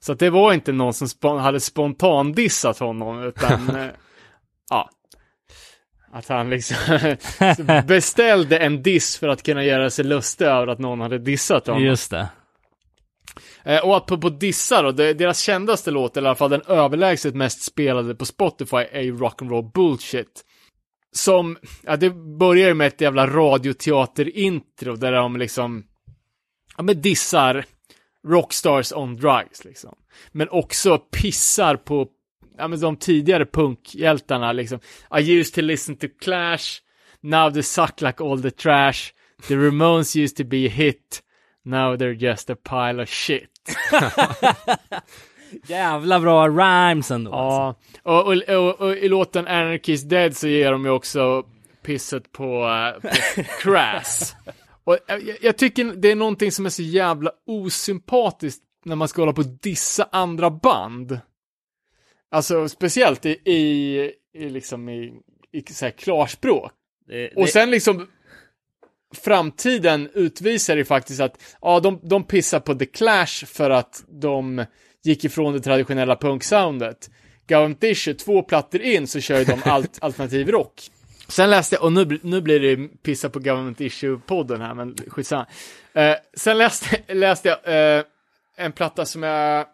Så 0.01 0.13
att 0.13 0.19
det 0.19 0.31
var 0.31 0.53
inte 0.53 0.73
någon 0.73 0.95
som 0.95 1.07
spon- 1.07 1.39
hade 1.39 1.61
spontandissat 1.61 2.79
honom, 2.79 3.23
utan 3.23 3.71
eh, 3.77 3.91
ja. 4.71 4.91
Att 6.13 6.29
han 6.29 6.51
liksom 6.51 6.77
beställde 7.87 8.59
en 8.59 8.83
diss 8.83 9.19
för 9.19 9.29
att 9.29 9.43
kunna 9.43 9.65
göra 9.65 9.91
sig 9.91 10.05
lustig 10.05 10.45
över 10.45 10.67
att 10.67 10.79
någon 10.79 11.01
hade 11.01 11.19
dissat 11.19 11.67
honom. 11.67 11.83
Just 11.83 12.11
det. 12.11 12.29
Eh, 13.65 13.85
och 13.85 13.97
apropå 13.97 14.29
dissar 14.29 14.83
då, 14.83 14.93
deras 14.93 15.41
kändaste 15.41 15.91
låt, 15.91 16.17
eller 16.17 16.27
i 16.27 16.29
alla 16.29 16.37
fall 16.37 16.51
den 16.51 16.63
överlägset 16.67 17.35
mest 17.35 17.63
spelade 17.63 18.15
på 18.15 18.25
Spotify, 18.27 18.77
är 18.77 19.01
ju 19.01 19.17
Rock'n'Roll 19.17 19.73
Bullshit. 19.73 20.45
Som, 21.13 21.59
ja 21.83 21.97
det 21.97 22.11
börjar 22.39 22.69
ju 22.69 22.75
med 22.75 22.87
ett 22.87 23.01
jävla 23.01 23.27
radioteater-intro 23.27 24.97
där 24.97 25.13
de 25.13 25.37
liksom, 25.37 25.85
ja 26.77 26.83
men 26.83 27.01
dissar 27.01 27.65
rockstars 28.27 28.93
on 28.93 29.17
drugs 29.17 29.65
liksom. 29.65 29.95
Men 30.33 30.49
också 30.49 30.99
pissar 30.99 31.77
på, 31.77 32.09
ja 32.59 32.69
men 32.69 32.81
de 32.81 32.97
tidigare 32.97 33.47
punkhjältarna 33.47 34.53
liksom. 34.53 34.81
I 35.19 35.39
used 35.41 35.55
to 35.55 35.61
listen 35.61 35.97
to 35.97 36.07
Clash, 36.23 36.81
now 37.21 37.53
they 37.53 37.63
suck 37.63 38.01
like 38.01 38.25
all 38.25 38.43
the 38.43 38.51
trash, 38.51 39.13
the 39.49 39.55
Ramones 39.55 40.17
used 40.17 40.37
to 40.37 40.45
be 40.45 40.67
a 40.67 40.71
hit, 40.71 41.23
now 41.65 41.97
they're 41.97 42.23
just 42.23 42.51
a 42.51 42.57
pile 42.57 43.03
of 43.03 43.09
shit. 43.09 43.51
Jävla 45.67 46.21
bra 46.21 46.49
rhymes 46.49 47.11
ändå. 47.11 47.33
alltså. 47.33 47.83
Ja, 48.05 48.21
och, 48.21 48.27
och, 48.27 48.69
och, 48.69 48.81
och 48.81 48.97
i 48.97 49.09
låten 49.09 49.49
Anarchy's 49.49 50.09
Dead 50.09 50.37
så 50.37 50.49
ger 50.49 50.73
de 50.73 50.85
ju 50.85 50.91
också 50.91 51.45
pisset 51.83 52.33
på, 52.33 52.67
eh, 52.67 53.01
på 53.03 53.43
Crass. 53.61 54.37
Och 54.91 54.99
jag, 55.07 55.39
jag 55.41 55.57
tycker 55.57 55.85
det 55.85 56.11
är 56.11 56.17
någonting 56.17 56.53
som 56.53 56.67
är 56.67 56.71
så 56.71 56.83
jävla 56.83 57.33
osympatiskt 57.47 58.63
när 58.85 58.97
man 58.97 59.09
ska 59.09 59.23
hålla 59.23 59.33
på 59.33 59.41
och 59.41 59.59
dissa 59.63 60.09
andra 60.13 60.51
band. 60.51 61.21
Alltså 62.31 62.69
speciellt 62.69 63.27
i, 63.27 63.31
i, 63.31 64.13
i 64.35 64.49
liksom 64.49 64.89
i, 64.89 65.13
i 65.53 65.73
så 65.73 65.85
här 65.85 65.93
klarspråk. 65.93 66.73
Det, 67.07 67.29
Och 67.29 67.45
det, 67.45 67.51
sen 67.51 67.71
liksom 67.71 68.07
framtiden 69.15 70.11
utvisar 70.15 70.77
ju 70.77 70.85
faktiskt 70.85 71.21
att 71.21 71.57
ja, 71.61 71.81
de, 71.81 72.01
de 72.03 72.25
pissar 72.25 72.61
på 72.61 72.75
The 72.75 72.87
Clash 72.87 73.47
för 73.47 73.71
att 73.71 74.05
de 74.09 74.65
gick 75.03 75.25
ifrån 75.25 75.53
det 75.53 75.61
traditionella 75.61 76.17
punksoundet. 76.17 77.11
Government 77.49 77.85
Issue, 77.85 78.15
två 78.15 78.43
plattor 78.43 78.81
in 78.81 79.07
så 79.07 79.21
kör 79.21 79.39
ju 79.39 79.45
de 79.45 79.61
allt 79.65 79.99
alternativ 80.01 80.49
rock. 80.49 80.91
Sen 81.31 81.51
läste 81.51 81.75
jag, 81.77 81.85
och 81.85 81.93
nu, 81.93 82.05
blir- 82.05 82.21
nu 82.23 82.41
blir 82.41 82.61
det 82.61 82.89
pissa 83.03 83.31
på 83.31 83.39
Government 83.39 83.81
Issue-podden 83.81 84.61
här, 84.61 84.75
men 84.75 84.97
skitsamma. 85.09 85.47
Eh, 85.95 86.15
sen 86.37 86.59
läste, 86.59 87.15
läste 87.15 87.49
jag 87.49 87.59
eh, 87.99 88.05
en 88.57 88.73
platta 88.73 89.05
som 89.05 89.23
jag, 89.23 89.67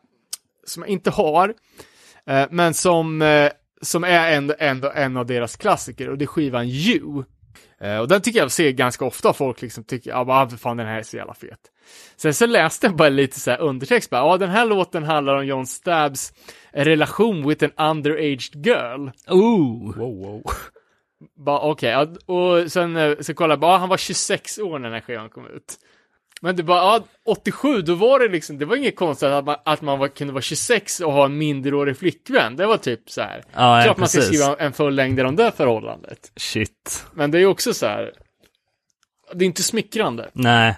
som 0.66 0.82
jag 0.82 0.90
inte 0.90 1.10
har, 1.10 1.54
eh, 2.26 2.46
men 2.50 2.74
som, 2.74 3.22
eh, 3.22 3.50
som 3.82 4.04
är 4.04 4.32
ändå, 4.32 4.54
ändå 4.58 4.92
en 4.94 5.16
av 5.16 5.26
deras 5.26 5.56
klassiker, 5.56 6.08
och 6.10 6.18
det 6.18 6.24
är 6.24 6.26
skivan 6.26 6.66
You. 6.68 7.24
Eh, 7.80 7.98
och 7.98 8.08
den 8.08 8.20
tycker 8.20 8.38
jag 8.38 8.52
ser 8.52 8.70
ganska 8.70 9.04
ofta 9.04 9.32
folk 9.32 9.62
liksom 9.62 9.84
tycker, 9.84 10.10
ja 10.10 10.24
bara, 10.24 10.48
för 10.48 10.56
fan 10.56 10.76
den 10.76 10.86
här 10.86 10.98
är 10.98 11.02
så 11.02 11.16
jävla 11.16 11.34
fet. 11.34 11.60
Sen 12.16 12.34
så 12.34 12.46
läste 12.46 12.86
jag 12.86 12.96
bara 12.96 13.08
lite 13.08 13.40
så 13.40 13.50
här 13.50 13.60
undertext, 13.60 14.10
bara, 14.10 14.20
ja 14.20 14.36
den 14.36 14.50
här 14.50 14.66
låten 14.66 15.04
handlar 15.04 15.34
om 15.36 15.46
John 15.46 15.66
Stabs 15.66 16.32
relation 16.72 17.48
with 17.48 17.64
an 17.76 17.88
underaged 17.96 18.66
girl. 18.66 19.08
Ooh. 19.30 19.98
Wow, 19.98 20.18
wow. 20.24 20.42
Bara 21.36 21.60
okej, 21.60 21.90
ja, 21.90 22.06
och 22.34 22.72
sen 22.72 22.96
eh, 22.96 23.16
så 23.20 23.34
kollade 23.34 23.52
jag 23.52 23.60
bara, 23.60 23.78
han 23.78 23.88
var 23.88 23.96
26 23.96 24.58
år 24.58 24.78
när 24.78 24.88
den 24.88 24.94
här 24.94 25.00
skivan 25.00 25.28
kom 25.28 25.46
ut. 25.46 25.78
Men 26.40 26.56
det 26.56 26.62
bara, 26.62 26.78
ja, 26.78 27.04
87, 27.24 27.82
då 27.82 27.94
var 27.94 28.20
det 28.20 28.28
liksom, 28.28 28.58
det 28.58 28.64
var 28.64 28.76
inget 28.76 28.96
konstigt 28.96 29.28
att 29.28 29.44
man, 29.44 29.56
att 29.64 29.82
man 29.82 29.98
var, 29.98 30.08
kunde 30.08 30.32
vara 30.32 30.42
26 30.42 31.00
och 31.00 31.12
ha 31.12 31.24
en 31.24 31.38
minderårig 31.38 31.98
flickvän. 31.98 32.56
Det 32.56 32.66
var 32.66 32.76
typ 32.76 33.10
så 33.10 33.20
här. 33.20 33.44
Ja, 33.52 33.78
ja, 33.78 33.84
Klart 33.84 33.96
man 33.96 34.08
ska 34.08 34.20
skriva 34.20 34.56
en 34.56 34.72
fullängdare 34.72 35.28
om 35.28 35.36
det 35.36 35.52
förhållandet. 35.56 36.32
Shit. 36.36 37.06
Men 37.14 37.30
det 37.30 37.38
är 37.38 37.40
ju 37.40 37.46
också 37.46 37.74
så 37.74 37.86
här. 37.86 38.12
Det 39.34 39.44
är 39.44 39.46
inte 39.46 39.62
smickrande. 39.62 40.30
Nej. 40.32 40.76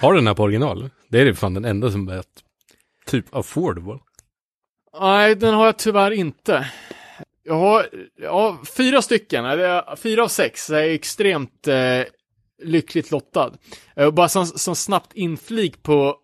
Har 0.00 0.12
du 0.12 0.18
den 0.18 0.26
här 0.26 0.34
på 0.34 0.42
original? 0.42 0.90
Det 1.08 1.20
är 1.20 1.24
det 1.24 1.34
fan 1.34 1.54
den 1.54 1.64
enda 1.64 1.90
som 1.90 2.08
är 2.08 2.22
typ 3.06 3.34
affordable. 3.34 3.98
Nej, 5.00 5.34
den 5.34 5.54
har 5.54 5.66
jag 5.66 5.76
tyvärr 5.76 6.10
inte. 6.10 6.70
Jag 7.44 7.54
har, 7.54 7.86
ja, 8.16 8.58
fyra 8.76 9.02
stycken, 9.02 9.44
eller 9.44 9.96
fyra 9.96 10.24
av 10.24 10.28
sex, 10.28 10.66
så 10.66 10.74
jag 10.74 10.84
är 10.84 10.94
extremt 10.94 11.68
eh, 11.68 12.02
lyckligt 12.62 13.10
lottad. 13.10 13.52
Eh, 13.96 14.10
bara 14.10 14.28
som, 14.28 14.46
som 14.46 14.76
snabbt 14.76 15.12
inflik 15.14 15.82
på, 15.82 16.16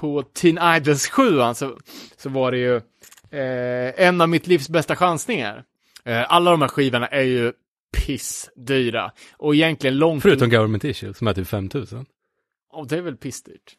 på 0.00 0.22
Teen 0.22 0.76
Idols 0.76 1.08
7 1.08 1.38
så, 1.54 1.78
så 2.16 2.28
var 2.28 2.52
det 2.52 2.58
ju 2.58 2.76
eh, 3.30 4.06
en 4.06 4.20
av 4.20 4.28
mitt 4.28 4.46
livs 4.46 4.68
bästa 4.68 4.96
chansningar. 4.96 5.64
Eh, 6.04 6.32
alla 6.32 6.50
de 6.50 6.62
här 6.62 6.68
skivorna 6.68 7.06
är 7.06 7.22
ju 7.22 7.52
pissdyra. 7.96 9.12
Och 9.36 9.54
egentligen 9.54 9.98
långt... 9.98 10.22
Förutom 10.22 10.50
Government 10.50 10.84
Issue 10.84 11.14
som 11.14 11.26
är 11.26 11.34
typ 11.34 11.48
5000. 11.48 12.06
Oh, 12.72 12.86
det 12.86 12.96
är 12.96 13.02
väl 13.02 13.16
pissdyrt. 13.16 13.76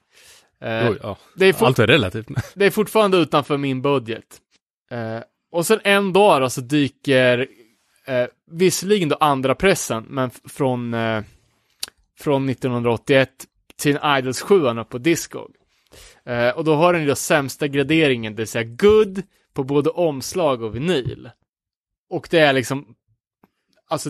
Eh, 0.62 0.90
Oj, 0.90 0.98
ja. 1.04 1.18
det 1.36 1.46
är 1.46 1.66
Allt 1.66 1.80
är 1.80 1.88
relativt. 1.88 2.28
det 2.56 2.66
är 2.66 2.72
fortfarande 2.72 3.18
utanför 3.18 3.58
min 3.58 3.82
budget. 3.82 4.42
Och 5.52 5.66
sen 5.66 5.80
en 5.84 6.14
dag 6.14 6.42
då 6.42 6.50
så 6.50 6.62
dyker, 6.62 7.48
eh, 8.06 8.26
visserligen 8.52 9.10
då 9.10 9.16
andra 9.20 9.56
pressen, 9.56 10.06
men 10.10 10.30
från, 10.46 10.94
eh, 10.94 11.24
från 12.20 12.46
1981 12.50 13.30
till 13.76 14.00
Idols 14.18 14.42
7 14.42 14.56
upp 14.80 14.90
på 14.90 14.98
Discog. 14.98 15.56
Eh, 16.26 16.50
och 16.50 16.64
då 16.64 16.76
har 16.76 16.94
den 16.94 17.02
ju 17.02 17.08
då 17.08 17.16
sämsta 17.16 17.68
graderingen, 17.68 18.36
det 18.36 18.42
vill 18.42 18.48
säga 18.48 18.64
good 18.64 19.22
på 19.54 19.64
både 19.64 19.90
omslag 19.90 20.62
och 20.62 20.76
vinyl. 20.76 21.30
Och 22.10 22.28
det 22.32 22.40
är 22.40 22.54
liksom, 22.54 22.96
alltså, 23.88 24.10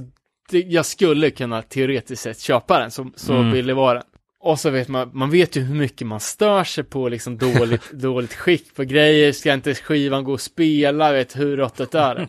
det, 0.49 0.59
jag 0.59 0.85
skulle 0.85 1.31
kunna 1.31 1.61
teoretiskt 1.61 2.21
sett 2.21 2.39
köpa 2.39 2.79
den, 2.79 2.91
så, 2.91 3.11
så 3.15 3.33
Mm. 3.33 3.51
billig 3.51 3.75
var 3.75 3.95
den. 3.95 4.03
Och 4.43 4.59
så 4.59 4.69
vet 4.69 4.87
man, 4.87 5.09
man 5.13 5.29
vet 5.29 5.55
ju 5.55 5.61
hur 5.61 5.75
mycket 5.75 6.07
man 6.07 6.19
stör 6.19 6.63
sig 6.63 6.83
på 6.83 7.09
liksom 7.09 7.37
dåligt, 7.37 7.91
dåligt 7.93 8.33
skick 8.33 8.75
på 8.75 8.83
grejer, 8.83 9.31
ska 9.31 9.53
inte 9.53 9.75
skivan 9.75 10.23
gå 10.23 10.33
och 10.33 10.41
spela, 10.41 11.11
vet 11.11 11.37
hur 11.37 11.57
råttet 11.57 11.95
är 11.95 12.15
det? 12.15 12.27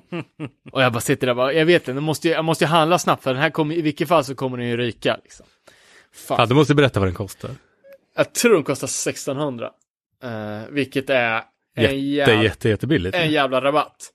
Och 0.72 0.82
jag 0.82 0.92
bara 0.92 1.00
sitter 1.00 1.26
där 1.26 1.32
och 1.32 1.36
bara, 1.36 1.52
jag 1.52 1.66
vet 1.66 1.84
det, 1.84 1.92
nu 1.94 2.00
måste 2.00 2.28
jag, 2.28 2.36
jag 2.36 2.44
måste 2.44 2.64
ju 2.64 2.68
handla 2.68 2.98
snabbt 2.98 3.22
för 3.22 3.34
den 3.34 3.42
här 3.42 3.50
kommer, 3.50 3.74
i 3.74 3.82
vilket 3.82 4.08
fall 4.08 4.24
så 4.24 4.34
kommer 4.34 4.56
den 4.58 4.66
ju 4.68 4.76
ryka 4.76 5.18
liksom. 5.22 5.46
Fan. 6.14 6.36
Ja, 6.40 6.46
du 6.46 6.54
måste 6.54 6.74
berätta 6.74 7.00
vad 7.00 7.06
den 7.06 7.14
kostar. 7.14 7.50
Jag 8.16 8.32
tror 8.32 8.54
den 8.54 8.64
kostar 8.64 8.86
1600. 8.86 9.70
Eh, 10.22 10.30
vilket 10.70 11.10
är 11.10 11.42
en, 11.76 11.82
Jätte, 11.82 11.94
jävla, 11.96 12.42
jätte, 12.42 12.68
jättebilligt. 12.68 13.16
en 13.16 13.30
jävla 13.30 13.60
rabatt. 13.60 14.10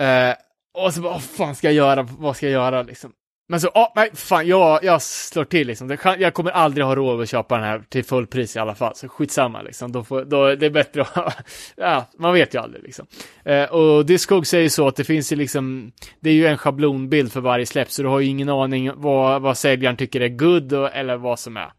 Eh, 0.00 0.34
och 0.74 0.94
så 0.94 1.00
bara, 1.00 1.12
vad 1.12 1.22
fan 1.22 1.54
ska 1.54 1.66
jag 1.66 1.74
göra, 1.74 2.02
vad 2.02 2.36
ska 2.36 2.46
jag 2.46 2.52
göra 2.52 2.82
liksom? 2.82 3.12
Men 3.50 3.60
så, 3.60 3.68
oh, 3.68 3.88
nej, 3.96 4.10
fan, 4.14 4.46
jag, 4.46 4.84
jag 4.84 5.02
slår 5.02 5.44
till 5.44 5.66
liksom. 5.66 5.96
Jag 6.18 6.34
kommer 6.34 6.50
aldrig 6.50 6.86
ha 6.86 6.94
råd 6.94 7.20
att 7.20 7.28
köpa 7.28 7.54
den 7.54 7.64
här 7.64 7.82
till 7.88 8.04
fullpris 8.04 8.56
i 8.56 8.58
alla 8.58 8.74
fall, 8.74 8.94
så 8.94 9.08
skitsamma 9.08 9.62
liksom. 9.62 9.92
Då 9.92 10.04
får, 10.04 10.24
då, 10.24 10.54
det 10.54 10.66
är 10.66 10.70
bättre 10.70 11.02
att 11.02 11.36
ja, 11.76 12.06
man 12.18 12.34
vet 12.34 12.54
ju 12.54 12.58
aldrig 12.60 12.82
liksom. 12.82 13.06
Eh, 13.44 13.64
och 13.64 14.06
Discog 14.06 14.46
säger 14.46 14.68
så 14.68 14.88
att 14.88 14.96
det 14.96 15.04
finns 15.04 15.32
ju 15.32 15.36
liksom, 15.36 15.92
det 16.20 16.30
är 16.30 16.34
ju 16.34 16.46
en 16.46 16.58
schablonbild 16.58 17.32
för 17.32 17.40
varje 17.40 17.66
släpp, 17.66 17.90
så 17.90 18.02
du 18.02 18.08
har 18.08 18.20
ju 18.20 18.26
ingen 18.26 18.48
aning 18.48 18.90
vad, 18.94 19.42
vad 19.42 19.58
säljaren 19.58 19.96
tycker 19.96 20.20
är 20.20 20.28
good 20.28 20.72
och, 20.72 20.94
eller 20.94 21.16
vad 21.16 21.38
som 21.38 21.56
är. 21.56 21.72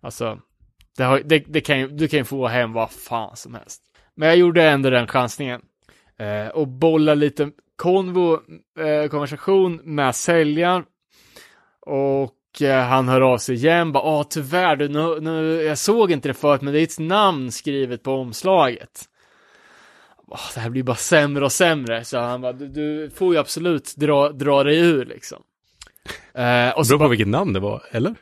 Alltså, 0.00 0.38
det, 0.96 1.04
har, 1.04 1.20
det, 1.24 1.38
det 1.38 1.60
kan 1.60 1.78
ju, 1.78 1.88
du 1.88 2.08
kan 2.08 2.18
ju 2.18 2.24
få 2.24 2.46
hem 2.46 2.72
vad 2.72 2.90
fan 2.90 3.36
som 3.36 3.54
helst. 3.54 3.82
Men 4.14 4.28
jag 4.28 4.36
gjorde 4.36 4.62
ändå 4.62 4.90
den 4.90 5.06
chansningen. 5.06 5.60
Eh, 6.18 6.48
och 6.48 6.68
bolla 6.68 7.14
lite 7.14 7.50
konvo, 7.76 8.40
eh, 8.78 9.08
konversation 9.10 9.80
med 9.84 10.14
säljaren. 10.14 10.84
Och 11.80 12.62
eh, 12.62 12.84
han 12.84 13.08
hör 13.08 13.20
av 13.20 13.38
sig 13.38 13.54
igen, 13.54 13.92
bara 13.92 14.04
åh 14.04 14.26
tyvärr, 14.30 14.76
du, 14.76 14.88
nu, 14.88 15.20
nu, 15.20 15.62
jag 15.62 15.78
såg 15.78 16.12
inte 16.12 16.28
det 16.28 16.34
förut, 16.34 16.62
men 16.62 16.74
det 16.74 16.80
är 16.80 16.82
ett 16.82 16.98
namn 16.98 17.52
skrivet 17.52 18.02
på 18.02 18.12
omslaget. 18.12 19.04
Åh, 20.28 20.40
det 20.54 20.60
här 20.60 20.70
blir 20.70 20.82
bara 20.82 20.96
sämre 20.96 21.44
och 21.44 21.52
sämre, 21.52 22.04
så 22.04 22.18
han 22.18 22.40
bara, 22.40 22.52
du, 22.52 22.68
du 22.68 23.10
får 23.10 23.34
ju 23.34 23.40
absolut 23.40 23.96
dra, 23.96 24.28
dra 24.28 24.64
dig 24.64 24.78
ur 24.78 25.04
liksom. 25.04 25.42
Eh, 26.34 26.70
och 26.70 26.86
beror 26.86 26.98
bara, 26.98 27.04
på 27.04 27.08
vilket 27.08 27.28
namn 27.28 27.52
det 27.52 27.60
var, 27.60 27.82
eller? 27.90 28.14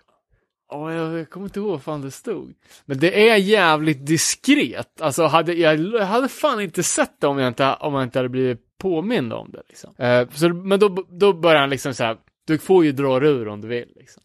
Oh, 0.75 0.95
jag, 0.95 1.19
jag 1.19 1.31
kommer 1.31 1.47
inte 1.47 1.59
ihåg 1.59 1.71
vad 1.71 1.83
fan 1.83 2.01
det 2.01 2.11
stod. 2.11 2.55
Men 2.85 2.99
det 2.99 3.31
är 3.31 3.37
jävligt 3.37 4.07
diskret. 4.07 5.01
Alltså, 5.01 5.27
hade, 5.27 5.55
jag, 5.55 6.01
hade 6.01 6.29
fan 6.29 6.61
inte 6.61 6.83
sett 6.83 7.21
det 7.21 7.27
om 7.27 7.39
jag 7.39 7.49
inte, 7.49 7.75
om 7.75 7.95
jag 7.95 8.03
inte 8.03 8.19
hade 8.19 8.29
blivit 8.29 8.79
påmind 8.79 9.33
om 9.33 9.51
det. 9.51 9.63
Liksom. 9.69 9.95
Eh, 9.99 10.29
så, 10.29 10.49
men 10.49 10.81
då, 10.81 11.07
då 11.09 11.33
börjar 11.33 11.61
han 11.61 11.71
liksom 11.71 11.95
så 11.95 12.05
här, 12.05 12.17
du 12.47 12.59
får 12.59 12.85
ju 12.85 12.93
dra 12.93 13.21
dig 13.21 13.31
ur 13.31 13.49
om 13.49 13.61
du 13.61 13.69
vill. 13.69 13.93
Liksom. 13.97 14.23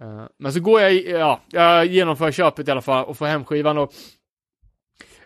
Eh, 0.00 0.24
men 0.38 0.52
så 0.52 0.60
går 0.60 0.80
jag, 0.80 0.92
ja, 0.92 1.40
jag 1.50 1.86
genomför 1.86 2.32
köpet 2.32 2.68
i 2.68 2.70
alla 2.70 2.82
fall 2.82 3.04
och 3.04 3.16
får 3.16 3.26
hem 3.26 3.44
skivan 3.44 3.78
och 3.78 3.92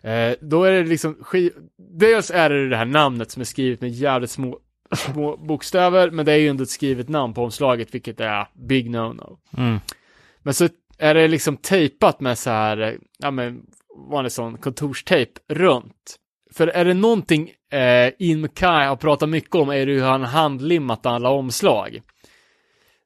Eh, 0.02 0.34
då 0.40 0.64
är 0.64 0.72
det 0.72 0.84
liksom, 0.84 1.14
skiv... 1.20 1.52
dels 1.76 2.30
är 2.30 2.50
det 2.50 2.68
det 2.68 2.76
här 2.76 2.84
namnet 2.84 3.30
som 3.30 3.40
är 3.40 3.44
skrivet 3.44 3.80
med 3.80 3.90
jävligt 3.90 4.30
små, 4.30 4.58
små 4.96 5.36
bokstäver, 5.36 6.10
men 6.10 6.26
det 6.26 6.32
är 6.32 6.36
ju 6.36 6.48
ändå 6.48 6.62
ett 6.62 6.70
skrivet 6.70 7.08
namn 7.08 7.34
på 7.34 7.44
omslaget, 7.44 7.94
vilket 7.94 8.20
är 8.20 8.48
big 8.54 8.90
no-no. 8.90 9.38
Mm. 9.58 9.80
Men 10.42 10.54
så 10.54 10.68
är 10.98 11.14
det 11.14 11.28
liksom 11.28 11.56
tejpat 11.56 12.20
med 12.20 12.38
så 12.38 12.50
här, 12.50 12.98
ja 13.18 13.30
men, 13.30 13.62
vanlig 14.10 14.32
sån 14.32 14.58
kontorstejp 14.58 15.32
runt. 15.48 16.16
För 16.52 16.66
är 16.66 16.84
det 16.84 16.94
någonting 16.94 17.50
eh, 17.72 18.12
Ian 18.18 18.40
McKay 18.40 18.86
har 18.86 18.96
pratat 18.96 19.28
mycket 19.28 19.54
om 19.54 19.70
är 19.70 19.86
det 19.86 19.92
hur 19.92 20.02
han 20.02 20.22
handlimmat 20.22 21.06
alla 21.06 21.30
omslag. 21.30 22.02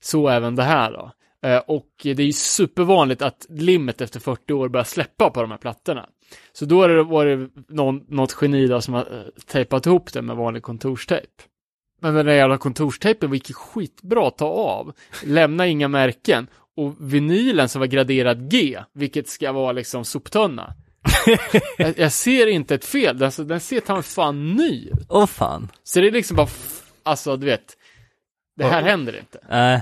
Så 0.00 0.28
även 0.28 0.56
det 0.56 0.62
här 0.62 0.92
då. 0.92 1.12
Eh, 1.48 1.58
och 1.58 1.90
det 2.02 2.18
är 2.18 2.20
ju 2.20 2.32
supervanligt 2.32 3.22
att 3.22 3.46
limmet 3.48 4.00
efter 4.00 4.20
40 4.20 4.52
år 4.52 4.68
börjar 4.68 4.84
släppa 4.84 5.30
på 5.30 5.42
de 5.42 5.50
här 5.50 5.58
plattorna. 5.58 6.08
Så 6.52 6.64
då 6.64 6.82
är 6.82 6.88
det, 6.88 7.02
var 7.02 7.26
det 7.26 7.48
någon, 7.68 8.04
något 8.08 8.36
geni 8.40 8.66
då 8.66 8.80
som 8.80 8.94
har 8.94 9.00
eh, 9.00 9.42
tejpat 9.46 9.86
ihop 9.86 10.12
det 10.12 10.22
med 10.22 10.36
vanlig 10.36 10.62
kontorstejp. 10.62 11.42
Men 12.00 12.14
den 12.14 12.26
där 12.26 12.32
jävla 12.32 12.58
kontorstejpen 12.58 13.30
var 13.30 13.34
gick 13.34 13.54
skitbra 13.54 14.28
att 14.28 14.38
ta 14.38 14.46
av. 14.46 14.92
Lämna 15.24 15.66
inga 15.66 15.88
märken. 15.88 16.46
Och 16.76 16.94
vinylen 16.98 17.68
som 17.68 17.80
var 17.80 17.86
graderad 17.86 18.50
G, 18.50 18.78
vilket 18.92 19.28
ska 19.28 19.52
vara 19.52 19.72
liksom 19.72 20.04
soptunna. 20.04 20.74
jag, 21.78 21.98
jag 21.98 22.12
ser 22.12 22.46
inte 22.46 22.74
ett 22.74 22.84
fel, 22.84 23.22
alltså, 23.22 23.44
den 23.44 23.60
ser 23.60 23.80
ta 23.80 24.02
fan 24.02 24.52
ny 24.52 24.88
ut. 24.88 25.06
Åh 25.08 25.26
fan. 25.26 25.68
Så 25.82 26.00
det 26.00 26.06
är 26.06 26.10
liksom 26.10 26.36
bara, 26.36 26.48
alltså 27.02 27.36
du 27.36 27.46
vet, 27.46 27.76
det 28.56 28.64
här 28.64 28.82
händer 28.82 29.18
inte. 29.18 29.38
Eh, 29.56 29.80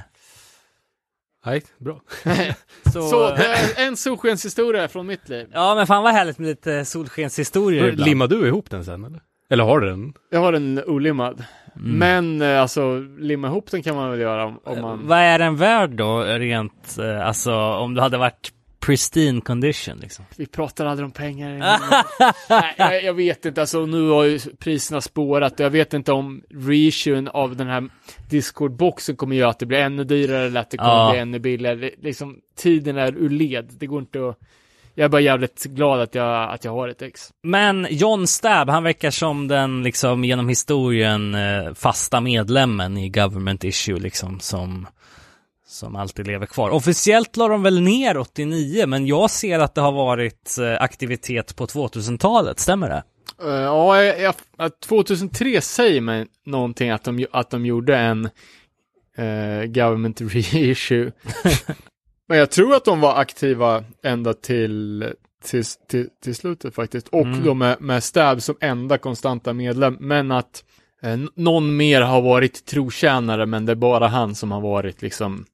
Nej, 1.46 1.62
bra. 1.78 2.00
så, 2.92 3.02
Så 3.02 3.30
det 3.36 3.44
är 3.44 3.86
en 3.86 3.96
solskenshistoria 3.96 4.88
från 4.88 5.06
mitt 5.06 5.28
liv. 5.28 5.48
Ja 5.52 5.74
men 5.74 5.86
fan 5.86 6.02
vad 6.02 6.12
härligt 6.12 6.38
med 6.38 6.48
lite 6.48 6.84
solskenshistorier 6.84 7.88
ibland. 7.88 8.08
Limmar 8.08 8.26
du 8.26 8.46
ihop 8.46 8.70
den 8.70 8.84
sen 8.84 9.04
eller? 9.04 9.20
Eller 9.50 9.64
har 9.64 9.80
du 9.80 9.86
den? 9.90 10.12
Jag 10.30 10.40
har 10.40 10.52
den 10.52 10.84
olimmad. 10.86 11.44
Mm. 11.76 11.98
Men 11.98 12.42
eh, 12.42 12.60
alltså, 12.62 12.98
limma 13.18 13.48
ihop 13.48 13.70
den 13.70 13.82
kan 13.82 13.96
man 13.96 14.10
väl 14.10 14.20
göra 14.20 14.44
om, 14.46 14.60
om 14.64 14.80
man... 14.80 15.06
Vad 15.06 15.18
är 15.18 15.38
den 15.38 15.56
värd 15.56 15.90
då, 15.90 16.20
rent, 16.22 16.98
eh, 17.00 17.26
alltså 17.26 17.54
om 17.54 17.94
du 17.94 18.00
hade 18.00 18.18
varit 18.18 18.52
pristine 18.80 19.40
condition 19.40 19.96
liksom? 19.98 20.24
Vi 20.36 20.46
pratar 20.46 20.86
aldrig 20.86 21.04
om 21.04 21.10
pengar. 21.12 21.58
Nej, 22.48 22.74
jag, 22.76 23.04
jag 23.04 23.14
vet 23.14 23.44
inte, 23.44 23.60
alltså 23.60 23.86
nu 23.86 24.08
har 24.08 24.24
ju 24.24 24.38
priserna 24.38 25.00
spårat. 25.00 25.58
Jag 25.58 25.70
vet 25.70 25.94
inte 25.94 26.12
om 26.12 26.42
reissuen 26.50 27.28
av 27.28 27.56
den 27.56 27.66
här 27.66 27.88
Discord-boxen 28.30 29.16
kommer 29.16 29.36
göra 29.36 29.50
att 29.50 29.58
det 29.58 29.66
blir 29.66 29.78
ännu 29.78 30.04
dyrare 30.04 30.46
eller 30.46 30.60
att 30.60 30.70
det 30.70 30.76
kommer 30.76 30.90
Ja. 30.90 31.10
bli 31.10 31.20
ännu 31.20 31.38
billigare. 31.38 31.90
Liksom, 32.02 32.38
tiden 32.56 32.96
är 32.96 33.12
ur 33.16 33.30
led. 33.30 33.70
Det 33.78 33.86
går 33.86 34.00
inte 34.00 34.28
att... 34.28 34.38
Jag 34.94 35.04
är 35.04 35.08
bara 35.08 35.20
jävligt 35.20 35.64
glad 35.64 36.00
att 36.00 36.14
jag, 36.14 36.52
att 36.52 36.64
jag 36.64 36.72
har 36.72 36.88
ett 36.88 37.02
ex. 37.02 37.30
Men 37.42 37.86
John 37.90 38.26
Stab, 38.26 38.68
han 38.68 38.82
verkar 38.82 39.10
som 39.10 39.48
den 39.48 39.82
liksom 39.82 40.24
genom 40.24 40.48
historien 40.48 41.34
eh, 41.34 41.74
fasta 41.74 42.20
medlemmen 42.20 42.98
i 42.98 43.08
Government 43.08 43.64
Issue 43.64 43.98
liksom 43.98 44.40
som 44.40 44.86
som 45.66 45.96
alltid 45.96 46.26
lever 46.26 46.46
kvar. 46.46 46.70
Officiellt 46.70 47.36
la 47.36 47.48
de 47.48 47.62
väl 47.62 47.80
ner 47.80 48.16
89, 48.18 48.86
men 48.86 49.06
jag 49.06 49.30
ser 49.30 49.58
att 49.58 49.74
det 49.74 49.80
har 49.80 49.92
varit 49.92 50.58
eh, 50.58 50.82
aktivitet 50.82 51.56
på 51.56 51.66
2000-talet, 51.66 52.60
stämmer 52.60 52.88
det? 52.88 53.02
Eh, 53.42 53.48
ja, 53.48 54.02
jag, 54.02 54.20
jag, 54.20 54.34
att 54.56 54.80
2003 54.80 55.60
säger 55.60 56.00
mig 56.00 56.26
någonting 56.46 56.90
att 56.90 57.04
de, 57.04 57.26
att 57.32 57.50
de 57.50 57.66
gjorde 57.66 57.96
en 57.96 58.24
eh, 59.16 59.64
government 59.66 60.20
reissue. 60.34 61.12
Men 62.28 62.38
jag 62.38 62.50
tror 62.50 62.74
att 62.74 62.84
de 62.84 63.00
var 63.00 63.16
aktiva 63.16 63.84
ända 64.02 64.34
till, 64.34 65.04
till, 65.44 65.64
till, 65.88 66.08
till 66.22 66.34
slutet 66.34 66.74
faktiskt. 66.74 67.08
Och 67.08 67.26
Mm. 67.26 67.44
då 67.44 67.54
med, 67.54 67.80
med 67.80 68.04
Stab 68.04 68.42
som 68.42 68.56
enda 68.60 68.98
konstanta 68.98 69.52
medlem. 69.52 69.96
Men 70.00 70.30
att 70.30 70.64
eh, 71.02 71.16
någon 71.34 71.76
mer 71.76 72.00
har 72.00 72.22
varit 72.22 72.64
trotjänare, 72.64 73.46
men 73.46 73.66
det 73.66 73.72
är 73.72 73.76
bara 73.76 74.08
han 74.08 74.34
som 74.34 74.52
har 74.52 74.60
varit 74.60 75.02
liksom 75.02 75.44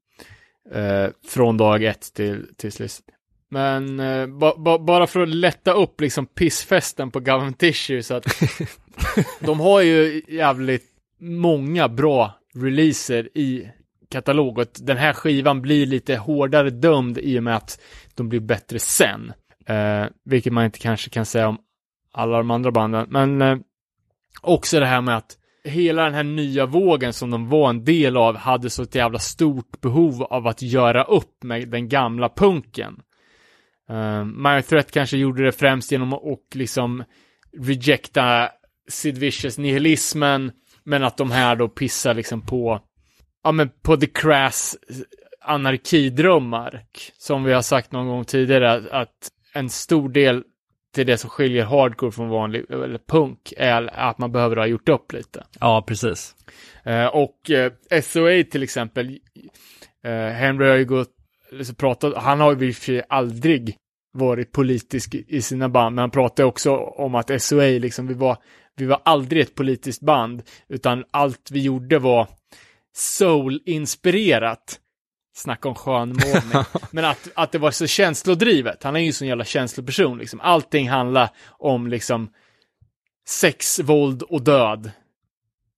eh, 0.73 1.07
från 1.29 1.57
dag 1.57 1.85
ett 1.85 2.15
till, 2.15 2.47
till 2.57 2.73
slut. 2.73 3.01
Men 3.51 4.01
eh, 4.01 4.27
ba, 4.27 4.57
ba, 4.57 4.79
bara 4.79 5.07
för 5.07 5.21
att 5.21 5.29
lätta 5.29 5.73
upp 5.73 6.01
liksom 6.01 6.27
pissfesten 6.27 7.11
på 7.11 7.21
Government 7.21 7.63
Issue 7.63 8.03
så 8.03 8.15
att 8.15 8.27
de 9.41 9.61
har 9.61 9.81
ju 9.81 10.23
jävligt 10.29 10.87
många 11.21 11.89
bra 11.89 12.33
releaser 12.55 13.29
i 13.39 13.69
katalog 14.11 14.59
och 14.59 14.63
att 14.63 14.87
den 14.87 14.97
här 14.97 15.13
skivan 15.13 15.63
blir 15.63 15.87
lite 15.87 16.17
hårdare 16.17 16.71
dömd 16.71 17.19
i 17.19 17.39
och 17.39 17.43
med 17.43 17.57
att 17.57 17.81
de 18.15 18.29
blir 18.29 18.41
bättre 18.41 18.79
sen. 18.79 19.33
Eh, 19.67 20.05
vilket 20.25 20.53
man 20.53 20.65
inte 20.65 20.79
kanske 20.79 21.11
kan 21.11 21.27
säga 21.27 21.49
om 21.49 21.59
alla 22.13 22.37
de 22.37 22.51
andra 22.51 22.71
banden. 22.71 23.07
Men 23.11 23.43
eh, 23.43 23.59
också 24.41 24.81
det 24.81 24.87
här 24.87 25.01
med 25.01 25.17
att 25.17 25.37
hela 25.65 26.05
den 26.05 26.15
här 26.15 26.25
nya 26.25 26.67
vågen 26.67 27.13
som 27.13 27.31
de 27.31 27.49
var 27.49 27.71
en 27.71 27.85
del 27.85 28.17
av 28.17 28.37
hade 28.37 28.71
så 28.71 28.83
ett 28.83 28.95
jävla 28.95 29.19
stort 29.19 29.81
behov 29.81 30.23
av 30.23 30.47
att 30.47 30.63
göra 30.63 31.05
upp 31.05 31.43
med 31.43 31.69
den 31.69 31.89
gamla 31.89 32.29
punken. 32.29 33.01
Eh, 33.91 33.97
uh, 33.97 34.25
Minor 34.25 34.61
Threat 34.61 34.93
kanske 34.93 35.17
gjorde 35.17 35.45
det 35.45 35.53
främst 35.53 35.93
genom 35.93 36.13
att 36.13 36.23
och 36.23 36.47
liksom 36.55 37.05
rejecta 37.59 38.49
Sid 38.89 39.19
Vicious 39.19 39.59
nihilismen, 39.59 40.53
men 40.85 41.05
att 41.05 41.17
de 41.17 41.31
här 41.31 41.57
då 41.57 41.69
pissar 41.69 42.15
liksom 42.15 42.41
på, 42.41 42.81
ja 43.45 43.53
men 43.53 43.71
på 43.83 43.97
the 43.97 44.07
crass 44.07 44.77
anarkidrömmar. 45.41 46.85
Som 47.19 47.45
vi 47.45 47.53
har 47.53 47.63
sagt 47.63 47.93
någon 47.93 48.07
gång 48.07 48.25
tidigare, 48.25 48.73
att, 48.73 48.89
att 48.91 49.29
en 49.53 49.71
stor 49.71 50.09
del 50.09 50.43
till 50.95 51.07
det 51.07 51.19
som 51.19 51.31
skiljer 51.31 51.65
hardcore 51.65 52.13
från 52.13 52.29
vanlig, 52.29 52.71
eller 52.71 53.01
punk, 53.07 53.53
är 53.57 53.91
att 53.95 54.19
man 54.19 54.33
behöver 54.33 54.57
ha 54.57 54.67
gjort 54.67 54.89
upp 54.89 55.13
lite. 55.13 55.45
Ja, 55.61 55.85
precis. 55.87 56.35
Eh, 56.85 57.07
och 57.07 57.51
eh, 57.51 57.73
SOA 58.03 58.45
till 58.51 58.63
exempel, 58.63 59.19
eh, 60.05 60.13
Henry 60.13 60.69
har 60.69 60.77
ju 60.77 60.85
gått, 60.85 61.11
liksom 61.53 61.75
pratat, 61.75 62.17
han 62.17 62.41
har 62.41 62.57
ju 62.57 62.69
i 62.69 62.71
och 62.71 62.77
för 62.77 62.85
sig 62.85 63.03
aldrig 63.09 63.77
varit 64.13 64.53
politisk 64.53 65.15
i 65.15 65.43
sina 65.43 65.69
band, 65.69 65.95
men 65.95 66.03
han 66.03 66.11
pratar 66.11 66.45
också 66.45 66.77
om 66.77 67.15
att 67.15 67.43
SOA 67.43 67.65
liksom, 67.65 68.07
vi 68.07 68.15
var, 68.15 68.37
vi 68.77 68.87
var 68.87 69.01
aldrig 69.05 69.43
ett 69.43 69.55
politiskt 69.55 70.03
band, 70.03 70.43
utan 70.69 71.05
allt 71.11 71.51
vi 71.51 71.63
gjorde 71.63 71.99
var 71.99 72.29
soul-inspirerat. 72.95 74.81
Snacka 75.35 75.69
om 75.69 75.75
skönmålning. 75.75 76.65
Men 76.91 77.05
att, 77.05 77.29
att 77.35 77.53
det 77.53 77.59
var 77.59 77.71
så 77.71 77.87
känslodrivet. 77.87 78.83
Han 78.83 78.97
är 78.97 79.01
ju 79.01 79.07
en 79.07 79.13
sån 79.13 79.29
jävla 79.29 79.45
känsloperson 79.45 80.19
liksom. 80.19 80.41
Allting 80.41 80.89
handlar 80.89 81.29
om 81.49 81.87
liksom 81.87 82.31
sex, 83.29 83.79
våld 83.79 84.23
och 84.23 84.43
död 84.43 84.91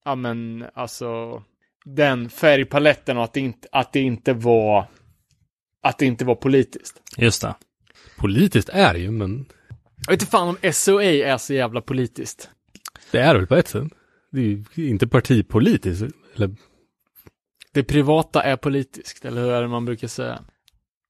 ja 0.05 0.15
men 0.15 0.65
alltså 0.75 1.43
den 1.85 2.31
färgpaletten 2.31 3.19
och 3.19 3.25
att 3.25 3.33
det 3.33 3.41
inte, 3.41 3.69
att 3.73 3.93
det 3.93 4.01
inte 4.01 4.33
var 4.33 4.87
att 5.83 5.99
det 5.99 6.07
inte 6.07 6.25
var 6.25 6.35
politiskt. 6.35 7.03
Just 7.17 7.43
det. 7.43 7.55
Politiskt 8.19 8.69
är 8.69 8.93
det 8.93 8.99
ju, 9.01 9.11
men 9.11 9.47
Jag 10.07 10.13
vet 10.13 10.23
inte 10.23 10.31
fan 10.31 10.49
om 10.49 10.73
SOA 10.73 11.05
är 11.05 11.39
så 11.39 11.55
jävla 11.55 11.81
politiskt. 11.81 12.51
det 13.11 13.19
är 13.19 13.35
det 13.35 13.41
väl 13.41 13.47
på 13.47 13.55
ett 13.55 13.69
sätt. 13.69 13.89
Det 14.33 14.41
är 14.41 14.65
ju 14.75 14.89
inte 14.89 15.07
partipolitiskt. 15.07 16.17
Eller, 16.37 16.51
Det 17.75 17.85
privata 17.85 18.43
är 18.43 18.57
politiskt, 18.57 19.25
eller 19.25 19.41
hur 19.41 19.53
är 19.53 19.63
det 19.63 19.69
man 19.69 19.85
brukar 19.85 20.09
säga? 20.09 20.39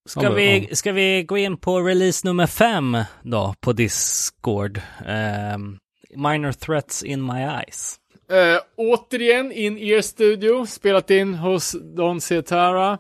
Ska, 0.09 0.31
vi, 0.31 0.69
ska 0.73 0.93
vi 0.93 1.23
gå 1.23 1.39
in 1.39 1.57
på 1.57 1.81
release 1.81 2.27
nummer 2.27 2.47
fem 2.47 2.97
då 3.23 3.55
på 3.61 3.73
Discord? 3.73 4.81
Ehm, 5.07 5.79
Minor 6.17 6.53
Threats 6.53 7.03
in 7.03 7.27
My 7.27 7.41
Eyes. 7.41 7.99
Eh, 8.31 8.61
återigen 8.77 9.53
in 9.53 9.79
ear 9.79 10.01
studio, 10.01 10.67
spelat 10.67 11.11
in 11.11 11.35
hos 11.35 11.77
Don 11.97 12.21
Cetara, 12.21 12.99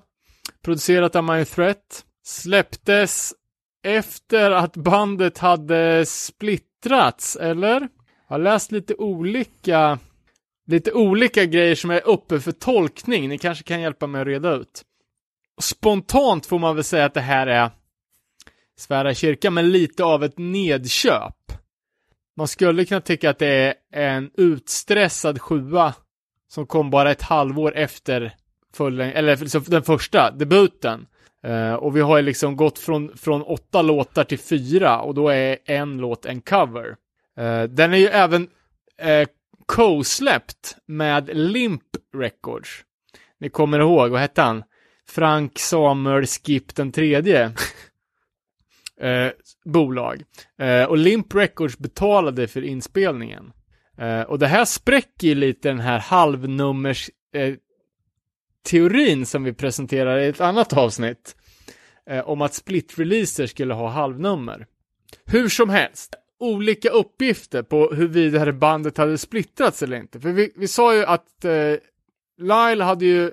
producerat 0.64 1.16
av 1.16 1.24
My 1.24 1.44
Threat, 1.44 2.04
släpptes 2.24 3.34
efter 3.84 4.50
att 4.50 4.76
bandet 4.76 5.38
hade 5.38 6.06
splittrats, 6.06 7.36
eller? 7.36 7.80
Jag 8.28 8.36
har 8.36 8.38
läst 8.38 8.72
lite 8.72 8.94
olika, 8.94 9.98
lite 10.66 10.92
olika 10.92 11.44
grejer 11.44 11.74
som 11.74 11.90
är 11.90 12.06
uppe 12.06 12.40
för 12.40 12.52
tolkning, 12.52 13.28
ni 13.28 13.38
kanske 13.38 13.64
kan 13.64 13.80
hjälpa 13.80 14.06
mig 14.06 14.20
att 14.20 14.26
reda 14.26 14.54
ut. 14.54 14.82
Spontant 15.60 16.46
får 16.46 16.58
man 16.58 16.74
väl 16.74 16.84
säga 16.84 17.04
att 17.04 17.14
det 17.14 17.20
här 17.20 17.46
är 17.46 17.70
svära 18.76 19.10
i 19.10 19.14
kyrkan, 19.14 19.54
men 19.54 19.70
lite 19.70 20.04
av 20.04 20.24
ett 20.24 20.38
nedköp. 20.38 21.52
Man 22.36 22.48
skulle 22.48 22.84
kunna 22.84 23.00
tycka 23.00 23.30
att 23.30 23.38
det 23.38 23.48
är 23.48 23.74
en 23.92 24.30
utstressad 24.34 25.40
sjua 25.40 25.94
som 26.48 26.66
kom 26.66 26.90
bara 26.90 27.10
ett 27.10 27.22
halvår 27.22 27.76
efter 27.76 28.34
fulläng- 28.76 29.12
eller 29.12 29.70
den 29.70 29.82
första 29.82 30.30
debuten. 30.30 31.06
Uh, 31.46 31.74
och 31.74 31.96
vi 31.96 32.00
har 32.00 32.16
ju 32.16 32.22
liksom 32.22 32.56
gått 32.56 32.78
från, 32.78 33.16
från 33.16 33.42
åtta 33.42 33.82
låtar 33.82 34.24
till 34.24 34.38
fyra 34.38 35.00
och 35.00 35.14
då 35.14 35.28
är 35.28 35.58
en 35.64 35.98
låt 35.98 36.26
en 36.26 36.40
cover. 36.40 36.88
Uh, 37.40 37.62
den 37.62 37.92
är 37.92 37.96
ju 37.96 38.06
även 38.06 38.42
uh, 38.42 39.26
co-släppt 39.72 40.76
med 40.86 41.36
Limp 41.36 41.82
Records. 42.14 42.84
Ni 43.40 43.48
kommer 43.48 43.80
ihåg, 43.80 44.10
vad 44.10 44.20
hette 44.20 44.42
han? 44.42 44.64
Frank 45.08 45.58
Samuel 45.58 46.26
Skip 46.26 46.74
den 46.74 46.92
tredje. 46.92 47.44
eh, 49.00 49.30
bolag. 49.64 50.22
Eh, 50.58 50.84
och 50.84 50.98
Limp 50.98 51.34
Records 51.34 51.78
betalade 51.78 52.48
för 52.48 52.62
inspelningen. 52.62 53.52
Eh, 53.98 54.20
och 54.20 54.38
det 54.38 54.46
här 54.46 54.64
spräcker 54.64 55.28
ju 55.28 55.34
lite 55.34 55.68
den 55.68 55.80
här 55.80 55.98
halvnummers 55.98 57.10
eh, 57.34 57.54
teorin 58.70 59.26
som 59.26 59.44
vi 59.44 59.52
presenterar 59.52 60.18
i 60.18 60.28
ett 60.28 60.40
annat 60.40 60.72
avsnitt. 60.72 61.36
Eh, 62.10 62.28
om 62.28 62.42
att 62.42 62.52
split-releaser 62.52 63.46
skulle 63.46 63.74
ha 63.74 63.88
halvnummer. 63.88 64.66
Hur 65.24 65.48
som 65.48 65.70
helst, 65.70 66.14
olika 66.42 66.90
uppgifter 66.90 67.62
på 67.62 67.94
huruvida 67.94 68.30
det 68.30 68.44
här 68.44 68.52
bandet 68.52 68.98
hade 68.98 69.18
splittrats 69.18 69.82
eller 69.82 69.96
inte. 69.96 70.20
För 70.20 70.32
vi, 70.32 70.52
vi 70.56 70.68
sa 70.68 70.94
ju 70.94 71.04
att 71.04 71.44
eh, 71.44 71.74
Lyle 72.38 72.84
hade 72.84 73.04
ju 73.04 73.30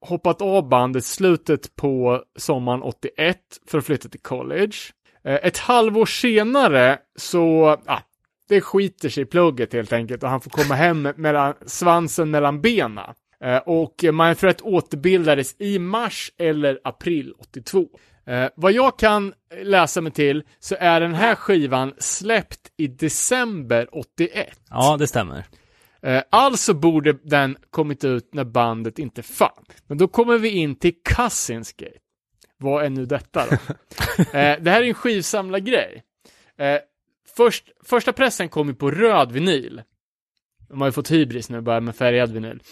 hoppat 0.00 0.42
av 0.42 0.68
bandet 0.68 1.04
slutet 1.04 1.76
på 1.76 2.22
sommaren 2.36 2.82
81 2.82 3.38
för 3.66 3.78
att 3.78 3.86
flytta 3.86 4.08
till 4.08 4.20
college. 4.20 4.76
Eh, 5.24 5.34
ett 5.34 5.58
halvår 5.58 6.06
senare 6.06 6.98
så, 7.16 7.76
ah, 7.86 8.00
det 8.48 8.60
skiter 8.60 9.08
sig 9.08 9.22
i 9.22 9.26
plugget 9.26 9.72
helt 9.72 9.92
enkelt 9.92 10.22
och 10.22 10.28
han 10.28 10.40
får 10.40 10.50
komma 10.50 10.74
hem 10.74 11.08
mellan 11.16 11.54
svansen 11.66 12.30
mellan 12.30 12.60
benen. 12.60 13.14
Eh, 13.44 13.56
och 13.56 14.04
Manfred 14.12 14.60
återbildades 14.62 15.56
i 15.58 15.78
mars 15.78 16.32
eller 16.38 16.80
april 16.84 17.34
82. 17.38 17.88
Eh, 18.26 18.48
vad 18.54 18.72
jag 18.72 18.98
kan 18.98 19.34
läsa 19.62 20.00
mig 20.00 20.12
till 20.12 20.42
så 20.58 20.76
är 20.78 21.00
den 21.00 21.14
här 21.14 21.34
skivan 21.34 21.94
släppt 21.98 22.72
i 22.76 22.86
december 22.86 23.88
81. 23.92 24.60
Ja, 24.70 24.96
det 24.96 25.06
stämmer. 25.06 25.44
Eh, 26.02 26.22
alltså 26.30 26.74
borde 26.74 27.12
den 27.12 27.56
kommit 27.70 28.04
ut 28.04 28.34
när 28.34 28.44
bandet 28.44 28.98
inte 28.98 29.22
fanns. 29.22 29.66
Men 29.86 29.98
då 29.98 30.08
kommer 30.08 30.38
vi 30.38 30.48
in 30.48 30.76
till 30.76 30.94
Cousins 31.04 31.72
Gate. 31.72 31.98
Vad 32.58 32.84
är 32.84 32.90
nu 32.90 33.06
detta 33.06 33.46
då? 33.46 33.52
eh, 34.22 34.56
det 34.60 34.70
här 34.70 34.82
är 34.82 34.88
en 34.88 34.94
skivsamlargrej. 34.94 36.02
Eh, 36.58 36.78
först, 37.36 37.70
första 37.84 38.12
pressen 38.12 38.48
kom 38.48 38.68
ju 38.68 38.74
på 38.74 38.90
röd 38.90 39.32
vinyl. 39.32 39.82
De 40.68 40.80
har 40.80 40.88
ju 40.88 40.92
fått 40.92 41.10
hybris 41.10 41.50
nu 41.50 41.60
bara 41.60 41.80
med 41.80 41.96
färgad 41.96 42.32
vinyl. 42.32 42.62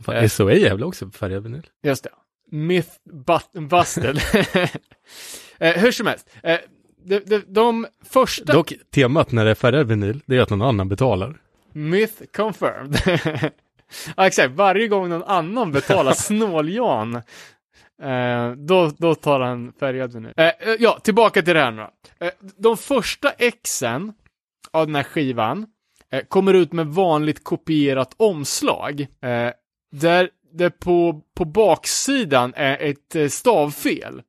Fan. 0.00 0.28
SOA 0.28 0.52
är 0.52 0.70
väl 0.70 0.84
också 0.84 1.10
färgad 1.10 1.42
vinyl? 1.42 1.66
Just 1.82 2.04
det. 2.04 2.10
Myth 2.50 2.90
but- 3.10 3.68
busted. 3.68 4.16
eh, 5.58 5.76
hur 5.76 5.92
som 5.92 6.06
helst. 6.06 6.30
Eh, 6.42 6.58
de, 7.04 7.18
de, 7.18 7.44
de 7.48 7.86
första... 8.04 8.52
Dock, 8.52 8.72
temat 8.94 9.32
när 9.32 9.44
det 9.44 9.50
är 9.50 9.54
färgad 9.54 9.88
vinyl, 9.88 10.22
det 10.26 10.36
är 10.36 10.40
att 10.40 10.50
någon 10.50 10.62
annan 10.62 10.88
betalar. 10.88 11.36
Myth 11.72 12.22
confirmed. 12.36 13.20
ja, 14.16 14.26
exakt. 14.26 14.54
Varje 14.54 14.88
gång 14.88 15.08
någon 15.08 15.22
annan 15.22 15.72
betalar 15.72 16.12
snål-Jan, 16.16 17.14
eh, 18.02 18.52
då, 18.56 18.90
då 18.98 19.14
tar 19.14 19.40
han 19.40 19.72
färgad 19.80 20.12
vinyl. 20.12 20.32
Eh, 20.36 20.46
eh, 20.46 20.52
ja, 20.78 20.98
tillbaka 21.02 21.42
till 21.42 21.54
det 21.54 21.60
här 21.60 21.70
nu 21.70 21.86
eh, 22.20 22.32
De 22.56 22.76
första 22.76 23.30
exen 23.30 24.12
av 24.70 24.86
den 24.86 24.94
här 24.94 25.02
skivan 25.02 25.66
eh, 26.12 26.24
kommer 26.28 26.54
ut 26.54 26.72
med 26.72 26.86
vanligt 26.86 27.44
kopierat 27.44 28.14
omslag. 28.16 29.06
Där 29.92 30.30
det 30.52 30.70
på, 30.70 31.20
på 31.34 31.44
baksidan 31.44 32.52
är 32.56 32.78
ett 32.90 33.16
eh, 33.16 33.28
stavfel. 33.28 34.22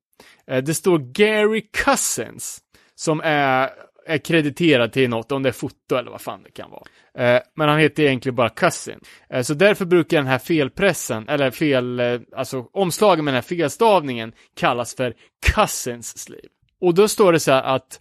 Eh, 0.48 0.64
det 0.64 0.74
står 0.74 0.98
Gary 1.14 1.62
Cousins, 1.86 2.60
som 2.96 3.22
är, 3.24 3.70
är 4.06 4.18
krediterad 4.18 4.94
till 4.94 5.10
något, 5.10 5.32
om 5.32 5.44
det 5.44 5.50
är 5.50 5.54
foto 5.54 5.96
eller 5.96 6.12
vad 6.12 6.22
fan 6.22 6.44
det 6.44 6.52
kan 6.52 6.70
vara. 6.72 6.84
Eh, 7.18 7.42
men 7.56 7.70
han 7.70 7.80
heter 7.80 8.04
egentligen 8.04 8.36
bara 8.36 8.50
Cousin. 8.50 9.00
Så 9.44 9.54
därför 9.54 9.86
brukar 9.86 10.18
den 10.18 10.28
här 10.28 10.40
felpressen, 10.40 11.30
eller 11.30 11.52
fel, 11.52 12.02
alltså 12.36 12.66
omslagen 12.74 13.26
med 13.26 13.34
den 13.34 13.44
här 13.44 13.56
felstavningen 13.58 14.34
kallas 14.56 14.96
för 14.96 15.14
Cousins 15.56 16.18
sleeve. 16.18 16.48
Och 16.82 16.94
då 16.94 17.08
står 17.08 17.34
det 17.34 17.40
så 17.40 17.52
här 17.52 17.64
att 17.64 18.00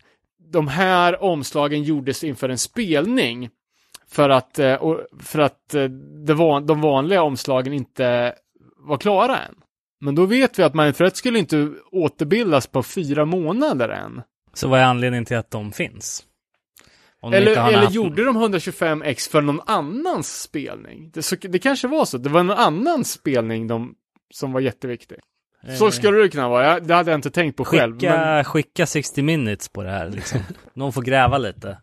de 0.52 0.68
här 0.68 1.22
omslagen 1.22 1.82
gjordes 1.82 2.24
inför 2.24 2.48
en 2.48 2.59
spelning 2.59 3.51
för 4.10 4.28
att, 4.28 4.58
eh, 4.58 4.78
för 5.20 5.38
att 5.38 5.74
eh, 5.74 5.84
det 6.26 6.34
de 6.66 6.80
vanliga 6.80 7.22
omslagen 7.22 7.72
inte 7.72 8.34
var 8.76 8.96
klara 8.98 9.38
än. 9.38 9.54
Men 10.00 10.14
då 10.14 10.26
vet 10.26 10.58
vi 10.58 10.62
att 10.62 10.74
Mindthreat 10.74 11.16
skulle 11.16 11.38
inte 11.38 11.72
återbildas 11.92 12.66
på 12.66 12.82
fyra 12.82 13.24
månader 13.24 13.88
än. 13.88 14.22
Så 14.52 14.68
vad 14.68 14.80
är 14.80 14.84
anledningen 14.84 15.24
till 15.24 15.36
att 15.36 15.50
de 15.50 15.72
finns? 15.72 16.24
Om 17.22 17.32
Eller, 17.32 17.50
eller 17.50 17.78
haft- 17.78 17.94
gjorde 17.94 18.24
de 18.24 18.36
125x 18.36 19.30
för 19.30 19.40
någon 19.40 19.60
annans 19.66 20.42
spelning? 20.42 21.10
Det, 21.14 21.22
så, 21.22 21.36
det 21.42 21.58
kanske 21.58 21.88
var 21.88 22.04
så. 22.04 22.18
Det 22.18 22.28
var 22.28 22.42
någon 22.42 22.56
annan 22.56 23.04
spelning 23.04 23.66
de, 23.66 23.94
som 24.34 24.52
var 24.52 24.60
jätteviktig. 24.60 25.18
Så 25.78 25.90
skulle 25.90 26.18
det 26.18 26.28
kunna 26.28 26.48
vara. 26.48 26.66
Jag, 26.66 26.86
det 26.86 26.94
hade 26.94 27.10
jag 27.10 27.18
inte 27.18 27.30
tänkt 27.30 27.56
på 27.56 27.64
själv. 27.64 27.94
Skicka, 27.94 28.16
Men, 28.16 28.44
skicka 28.44 28.86
60 28.86 29.22
minutes 29.22 29.68
på 29.68 29.82
det 29.82 29.90
här 29.90 30.10
liksom. 30.10 30.40
Någon 30.74 30.92
får 30.92 31.02
gräva 31.02 31.38
lite. 31.38 31.78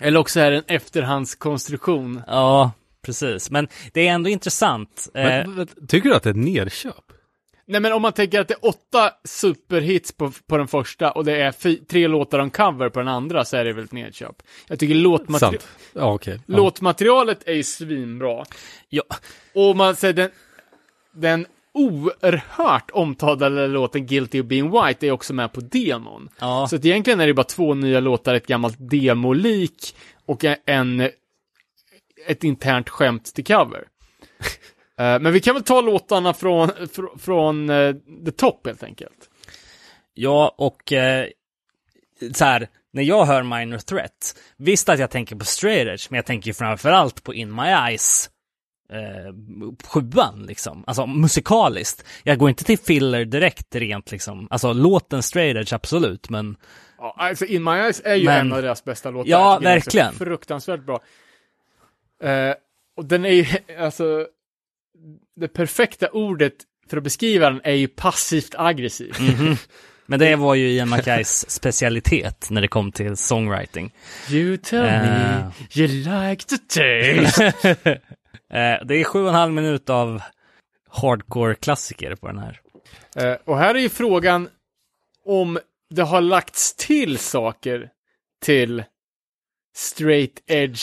Eller 0.00 0.20
också 0.20 0.40
är 0.40 0.50
det 0.50 0.56
en 0.56 0.64
efterhandskonstruktion. 0.66 2.22
Ja, 2.26 2.72
precis. 3.02 3.50
Men 3.50 3.68
det 3.92 4.08
är 4.08 4.12
ändå 4.12 4.30
intressant. 4.30 5.08
Eh, 5.14 5.22
Men, 5.24 5.54
men, 5.54 5.68
tycker 5.88 6.08
du 6.08 6.14
att 6.14 6.22
det 6.22 6.28
är 6.30 6.34
ett 6.34 6.36
nerköp? 6.36 6.94
Nej 7.66 7.80
men 7.80 7.92
om 7.92 8.02
man 8.02 8.12
tänker 8.12 8.40
att 8.40 8.48
det 8.48 8.54
är 8.54 8.64
åtta 8.68 9.10
superhits 9.24 10.12
på, 10.12 10.32
på 10.46 10.56
den 10.58 10.68
första 10.68 11.10
och 11.10 11.24
det 11.24 11.40
är 11.42 11.84
tre 11.84 12.08
låtar 12.08 12.38
om 12.38 12.50
cover 12.50 12.88
på 12.88 12.98
den 12.98 13.08
andra 13.08 13.44
så 13.44 13.56
är 13.56 13.64
det 13.64 13.72
väl 13.72 13.84
ett 13.84 13.92
nedköp. 13.92 14.36
Jag 14.68 14.78
tycker 14.78 14.94
låtmateri- 14.94 15.38
Sant. 15.38 15.68
Ja, 15.92 16.12
okej. 16.12 16.40
Ja. 16.46 16.56
låtmaterialet 16.56 17.48
är 17.48 17.52
ju 17.52 17.62
svinbra. 17.62 18.44
ja, 18.88 19.02
Och 19.54 19.76
man 19.76 19.96
säger 19.96 20.14
den, 20.14 20.30
den 21.14 21.46
oerhört 21.74 22.90
omtalade 22.90 23.66
låten 23.66 24.06
Guilty 24.06 24.40
of 24.40 24.46
being 24.46 24.70
white 24.70 25.06
är 25.06 25.10
också 25.10 25.34
med 25.34 25.52
på 25.52 25.60
demon. 25.60 26.28
ja. 26.38 26.66
Så 26.70 26.76
att 26.76 26.84
egentligen 26.84 27.20
är 27.20 27.26
det 27.26 27.34
bara 27.34 27.44
två 27.44 27.74
nya 27.74 28.00
låtar, 28.00 28.34
ett 28.34 28.46
gammalt 28.46 28.76
demolik 28.78 29.96
och 30.26 30.44
en, 30.66 31.00
ett 32.26 32.44
internt 32.44 32.88
skämt 32.88 33.34
till 33.34 33.44
cover. 33.44 33.84
Eh, 34.98 35.20
Men 35.20 35.32
vi 35.32 35.40
kan 35.40 35.54
väl 35.54 35.62
ta 35.64 35.80
låtarna 35.80 36.34
från, 36.34 36.70
fr- 36.70 37.18
från 37.18 37.70
eh, 37.70 37.94
The 38.24 38.30
Top 38.30 38.66
helt 38.66 38.82
enkelt. 38.82 39.30
Ja, 40.14 40.54
och 40.58 40.92
eh, 40.92 41.26
så 42.34 42.44
här, 42.44 42.68
när 42.92 43.02
jag 43.02 43.24
hör 43.24 43.42
Minor 43.42 43.78
Threat, 43.78 44.34
visst 44.56 44.88
att 44.88 44.98
jag 44.98 45.10
tänker 45.10 45.36
på 45.36 45.44
Straight 45.44 45.88
Edge, 45.88 46.06
men 46.10 46.16
jag 46.16 46.26
tänker 46.26 46.52
framförallt 46.52 47.22
på 47.24 47.34
In 47.34 47.54
My 47.54 47.62
Eyes, 47.62 48.30
eh, 48.92 49.32
sjuan 49.84 50.44
liksom, 50.46 50.84
alltså 50.86 51.06
musikaliskt. 51.06 52.04
Jag 52.22 52.38
går 52.38 52.48
inte 52.48 52.64
till 52.64 52.78
filler 52.78 53.24
direkt 53.24 53.74
rent 53.74 54.10
liksom, 54.10 54.48
alltså 54.50 54.72
låten 54.72 55.22
Straight 55.22 55.56
Edge 55.56 55.72
absolut, 55.72 56.30
men 56.30 56.56
Ja, 56.98 57.14
alltså 57.18 57.44
In 57.44 57.64
My 57.64 57.70
Eyes 57.70 58.02
är 58.04 58.14
ju 58.14 58.24
Men- 58.24 58.46
en 58.46 58.52
av 58.52 58.62
deras 58.62 58.84
bästa 58.84 59.10
låtar. 59.10 59.30
Ja, 59.30 59.58
verkligen. 59.62 60.12
Fruktansvärt 60.14 60.80
bra. 60.86 61.00
Eh, 62.22 62.54
och 62.96 63.04
den 63.04 63.24
är 63.24 63.30
ju, 63.30 63.46
alltså, 63.78 64.26
det 65.36 65.48
perfekta 65.48 66.08
ordet 66.10 66.52
för 66.90 66.96
att 66.96 67.02
beskriva 67.02 67.50
den 67.50 67.60
är 67.64 67.72
ju 67.72 67.88
passivt 67.88 68.54
aggressiv. 68.58 69.14
Mhm. 69.20 69.56
Men 70.06 70.18
det 70.20 70.36
var 70.36 70.54
ju 70.54 70.68
Ian 70.70 70.88
Mackays 70.88 71.50
specialitet 71.50 72.46
när 72.50 72.60
det 72.60 72.68
kom 72.68 72.92
till 72.92 73.16
songwriting. 73.16 73.94
You 74.30 74.56
tell 74.56 74.82
me 74.82 74.88
Eh. 74.96 75.78
you 75.80 75.88
like 75.88 76.44
to 76.44 76.56
taste. 76.68 77.52
Eh, 78.50 78.86
det 78.86 78.94
är 78.94 79.04
sju 79.04 79.22
och 79.22 79.28
en 79.28 79.34
halv 79.34 79.52
minut 79.52 79.90
av 79.90 80.22
hardcore-klassiker 80.90 82.14
på 82.14 82.26
den 82.26 82.38
här. 82.38 82.60
Eh, 83.16 83.36
och 83.44 83.58
här 83.58 83.74
är 83.74 83.78
ju 83.78 83.88
frågan 83.88 84.48
om 85.24 85.58
det 85.90 86.02
har 86.02 86.20
lagts 86.20 86.74
till 86.76 87.18
saker 87.18 87.88
till 88.42 88.84
straight 89.76 90.42
edge 90.46 90.82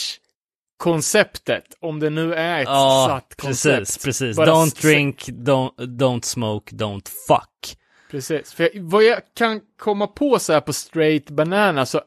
konceptet. 0.77 1.63
Om 1.79 1.99
det 1.99 2.09
nu 2.09 2.33
är 2.33 2.59
ett 2.61 2.67
Ja, 2.67 3.05
satt 3.09 3.35
koncept. 3.41 3.77
precis, 3.77 4.03
precis. 4.05 4.37
Bara 4.37 4.49
Don't 4.51 4.81
drink, 4.81 5.27
don't, 5.27 5.75
don't 5.77 6.21
smoke, 6.21 6.75
don't 6.75 7.07
fuck. 7.27 7.77
Precis, 8.11 8.53
för 8.53 8.63
jag, 8.63 8.81
vad 8.83 9.03
jag 9.03 9.21
kan 9.37 9.61
komma 9.77 10.07
på 10.07 10.39
så 10.39 10.53
här 10.53 10.61
på 10.61 10.73
straight 10.73 11.29
banana 11.29 11.85
så, 11.85 12.01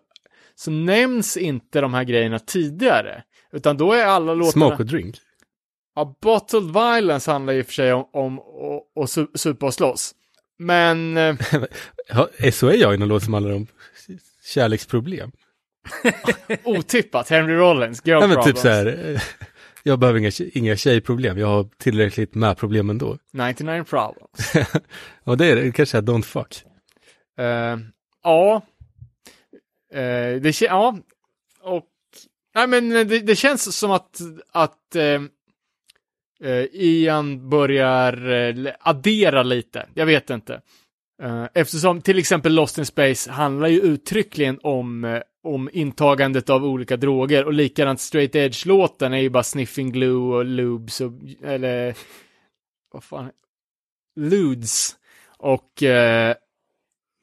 så 0.54 0.70
nämns 0.70 1.36
inte 1.36 1.80
de 1.80 1.94
här 1.94 2.04
grejerna 2.04 2.38
tidigare. 2.38 3.22
Utan 3.52 3.76
då 3.76 3.92
är 3.92 4.06
alla 4.06 4.34
låtarna... 4.34 4.52
Smoke 4.52 4.82
och 4.82 4.86
drink. 4.86 5.16
Ja, 5.94 6.16
Bottled 6.22 6.64
Violence 6.72 7.30
handlar 7.30 7.52
ju 7.52 7.64
för 7.64 7.72
sig 7.72 7.92
om, 7.92 8.08
om 8.12 8.38
att 9.02 9.10
su- 9.10 9.36
supa 9.36 9.66
och 9.66 9.74
slåss. 9.74 10.14
Men... 10.58 11.16
eh, 11.16 11.36
Ja, 12.08 12.28
SOA 12.52 12.70
har 12.70 12.92
ju 12.92 12.96
någon 12.96 13.08
låt 13.08 13.22
som 13.24 13.34
handlar 13.34 13.52
om 13.54 13.66
kärleksproblem. 14.44 15.32
otippat, 16.64 17.28
Henry 17.28 17.54
Rollins, 17.54 18.02
Girl 18.06 18.20
Ja, 18.20 18.26
men 18.26 18.36
Problems. 18.36 18.46
typ 18.46 18.58
så 18.62 18.68
här, 18.68 19.10
eh, 19.14 19.20
jag 19.82 19.98
behöver 19.98 20.18
inga, 20.18 20.30
inga 20.52 20.76
tjejproblem, 20.76 21.38
jag 21.38 21.46
har 21.46 21.68
tillräckligt 21.78 22.34
med 22.34 22.56
problem 22.58 22.90
ändå. 22.90 23.18
99 23.32 23.84
Problems. 23.84 24.52
Och 25.24 25.36
det 25.36 25.46
är 25.46 25.56
det, 25.56 25.72
kanske 25.72 25.98
är 25.98 26.02
don't 26.02 26.22
fuck. 26.22 26.64
Eh, 27.38 27.76
ja. 28.22 28.62
Eh, 29.92 30.40
det 30.40 30.52
ja. 30.66 30.96
Och, 31.62 31.84
nej 32.54 32.66
men 32.66 32.88
det, 32.90 33.04
det 33.04 33.36
känns 33.36 33.76
som 33.76 33.90
att, 33.90 34.20
att 34.52 34.96
eh, 34.96 35.20
Eh, 36.44 36.64
Ian 36.72 37.48
börjar 37.48 38.30
eh, 38.30 38.72
addera 38.80 39.42
lite. 39.42 39.86
Jag 39.94 40.06
vet 40.06 40.30
inte. 40.30 40.60
Eh, 41.22 41.44
eftersom 41.54 42.02
till 42.02 42.18
exempel 42.18 42.54
Lost 42.54 42.78
in 42.78 42.86
Space 42.86 43.30
handlar 43.30 43.68
ju 43.68 43.80
uttryckligen 43.80 44.58
om, 44.62 45.20
om 45.42 45.70
intagandet 45.72 46.50
av 46.50 46.64
olika 46.64 46.96
droger 46.96 47.44
och 47.44 47.52
likadant 47.52 48.00
Straight 48.00 48.34
Edge-låten 48.34 49.12
är 49.12 49.18
ju 49.18 49.30
bara 49.30 49.42
sniffing 49.42 49.92
glue 49.92 50.36
och 50.36 50.44
lubes 50.44 51.00
och, 51.00 51.12
eller 51.44 51.96
vad 52.92 53.04
fan, 53.04 53.30
ludes. 54.16 54.96
Och, 55.38 55.82
eh, 55.82 56.34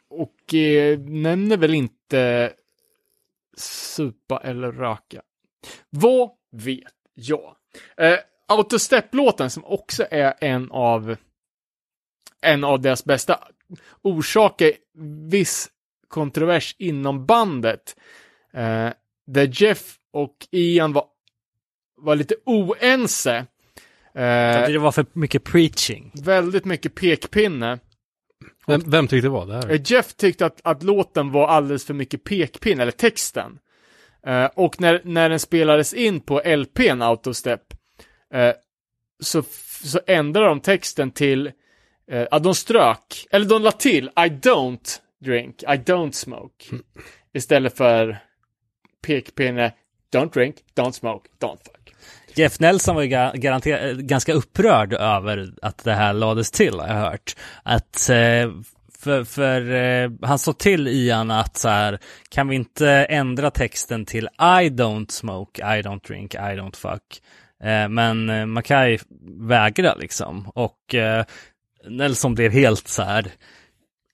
och 0.10 0.54
eh, 0.54 1.00
nämner 1.00 1.58
väl 1.58 1.74
inte 1.74 2.54
supa 3.58 4.42
eller 4.44 4.72
röka. 4.72 5.22
Vad 5.90 6.30
vet 6.52 6.94
jag? 7.14 7.56
Autostep-låten 8.48 9.50
som 9.50 9.66
också 9.66 10.06
är 10.12 10.34
en 10.42 10.72
av 10.72 11.16
en 12.42 12.64
av 12.64 12.82
deras 12.82 13.06
bästa 13.06 13.40
orsakar 14.02 14.72
viss 15.30 15.70
kontrovers 16.08 16.76
inom 16.80 17.26
bandet. 17.26 17.96
Eh, 18.54 18.90
där 19.28 19.50
Jeff 19.64 19.96
och 20.14 20.36
Ian 20.52 20.94
var, 20.94 21.06
var 21.98 22.16
lite 22.16 22.36
oense. 22.46 23.36
Eh, 24.14 24.68
Det 24.68 24.78
var 24.78 24.92
för 24.92 25.06
mycket 25.14 25.44
preaching. 25.44 26.12
väldigt 26.24 26.66
mycket 26.66 26.96
pekpinne. 26.96 27.80
Vem, 28.68 28.82
vem 28.86 29.08
tyckte 29.08 29.26
det 29.28 29.32
var 29.32 29.46
det 29.46 29.54
här? 29.54 29.70
Eh, 29.72 29.82
Jeff 29.86 30.14
tyckte 30.14 30.46
att, 30.46 30.62
att 30.64 30.84
låten 30.84 31.32
var 31.32 31.48
alldeles 31.48 31.86
för 31.86 31.94
mycket 31.94 32.24
pekpinne, 32.24 32.82
eller 32.82 32.92
texten. 32.92 33.60
Eh, 34.28 34.46
och 34.46 34.82
när, 34.82 35.02
när 35.04 35.30
den 35.30 35.40
spelades 35.40 35.94
in 35.94 36.20
på 36.22 36.42
LPn 36.46 37.02
Autostep 37.02 37.62
eh, 38.34 38.54
så, 39.20 39.44
så 39.84 40.00
ändrade 40.08 40.48
de 40.48 40.60
texten 40.60 41.12
till, 41.12 41.48
eh, 42.12 42.26
ja 42.32 42.40
de 42.40 42.56
strök, 42.56 43.28
eller 43.32 43.46
de 43.46 43.62
la 43.62 43.72
till 43.72 44.06
I 44.06 44.30
don't 44.30 45.00
drink, 45.26 45.64
I 45.64 45.66
don't 45.66 46.12
smoke. 46.12 46.66
Istället 47.34 47.78
för 47.78 48.18
pekpinne, 49.08 49.74
don't 50.14 50.34
drink, 50.34 50.56
don't 50.76 50.92
smoke, 50.92 51.30
don't 51.40 51.58
fuck. 51.58 51.94
Jeff 52.36 52.60
Nelson 52.60 52.96
var 52.96 53.02
ju 53.02 53.10
garanter- 53.34 53.88
eh, 53.88 53.94
ganska 53.96 54.34
upprörd 54.34 54.94
över 54.94 55.54
att 55.62 55.84
det 55.84 55.94
här 55.94 56.14
lades 56.14 56.52
till, 56.52 56.80
har 56.80 56.88
jag 56.88 56.96
hört. 56.96 57.36
Att, 57.64 58.10
eh, 58.10 58.52
för, 59.00 59.24
för 59.24 59.72
eh, 59.72 60.12
han 60.22 60.40
sa 60.40 60.54
till 60.54 60.88
Ian 60.88 61.32
att 61.32 61.58
så 61.58 61.70
här, 61.70 62.00
kan 62.30 62.48
vi 62.48 62.56
inte 62.56 62.90
ändra 62.90 63.52
texten 63.52 64.06
till 64.06 64.26
I 64.40 64.70
don't 64.70 65.12
smoke, 65.12 65.62
I 65.62 65.82
don't 65.82 66.08
drink, 66.08 66.34
I 66.36 66.38
don't 66.38 66.76
fuck. 66.76 67.22
Eh, 67.64 67.90
men 67.90 68.30
eh, 68.30 68.46
Mackay 68.46 68.98
vägrar 69.40 69.96
liksom. 70.00 70.52
Och 70.56 70.96
eh, 70.96 71.26
Nelson 71.90 72.36
blir 72.36 72.50
helt 72.50 72.88
så 72.88 73.04
här 73.04 73.32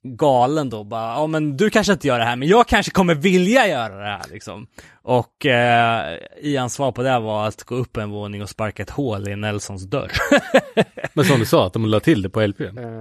galen 0.06 0.70
då 0.70 0.84
bara, 0.84 1.14
ja 1.14 1.28
men 1.28 1.58
du 1.58 1.70
kanske 1.70 1.94
inte 1.94 2.08
gör 2.08 2.20
det 2.20 2.26
här, 2.26 2.36
men 2.36 2.48
jag 2.48 2.68
kanske 2.68 2.92
kommer 2.92 3.16
vilja 3.16 3.68
göra 3.68 3.96
det 3.96 4.06
här 4.10 4.22
liksom. 4.32 4.68
Och 5.02 5.46
eh, 5.46 6.18
Ians 6.42 6.74
svar 6.74 6.92
på 6.92 7.04
det 7.04 7.20
var 7.20 7.48
att 7.48 7.64
gå 7.64 7.76
upp 7.76 7.98
en 7.98 8.10
våning 8.10 8.42
och 8.42 8.50
sparka 8.50 8.84
ett 8.84 8.90
hål 8.90 9.30
i 9.30 9.36
Nelsons 9.36 9.84
dörr. 9.84 10.12
Men 11.14 11.26
som 11.26 11.40
du 11.40 11.46
sa, 11.46 11.68
att 11.68 11.74
de 11.74 11.86
la 11.86 12.00
till 12.00 12.22
det 12.22 12.30
på. 12.30 12.42
Eh, 12.42 12.50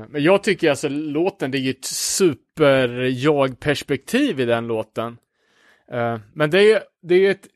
Men 0.09 0.23
jag 0.23 0.43
tycker 0.43 0.71
alltså 0.71 0.89
låten, 0.89 1.51
det 1.51 1.59
är 1.59 1.61
ju 1.61 1.71
ett 1.71 1.85
super-jag-perspektiv 1.85 4.41
i 4.41 4.45
den 4.45 4.67
låten. 4.67 5.17
Men 6.33 6.51
det 6.51 6.59
är 6.59 6.63
ju 6.63 6.79
det 7.03 7.15
är 7.15 7.31
ett 7.31 7.47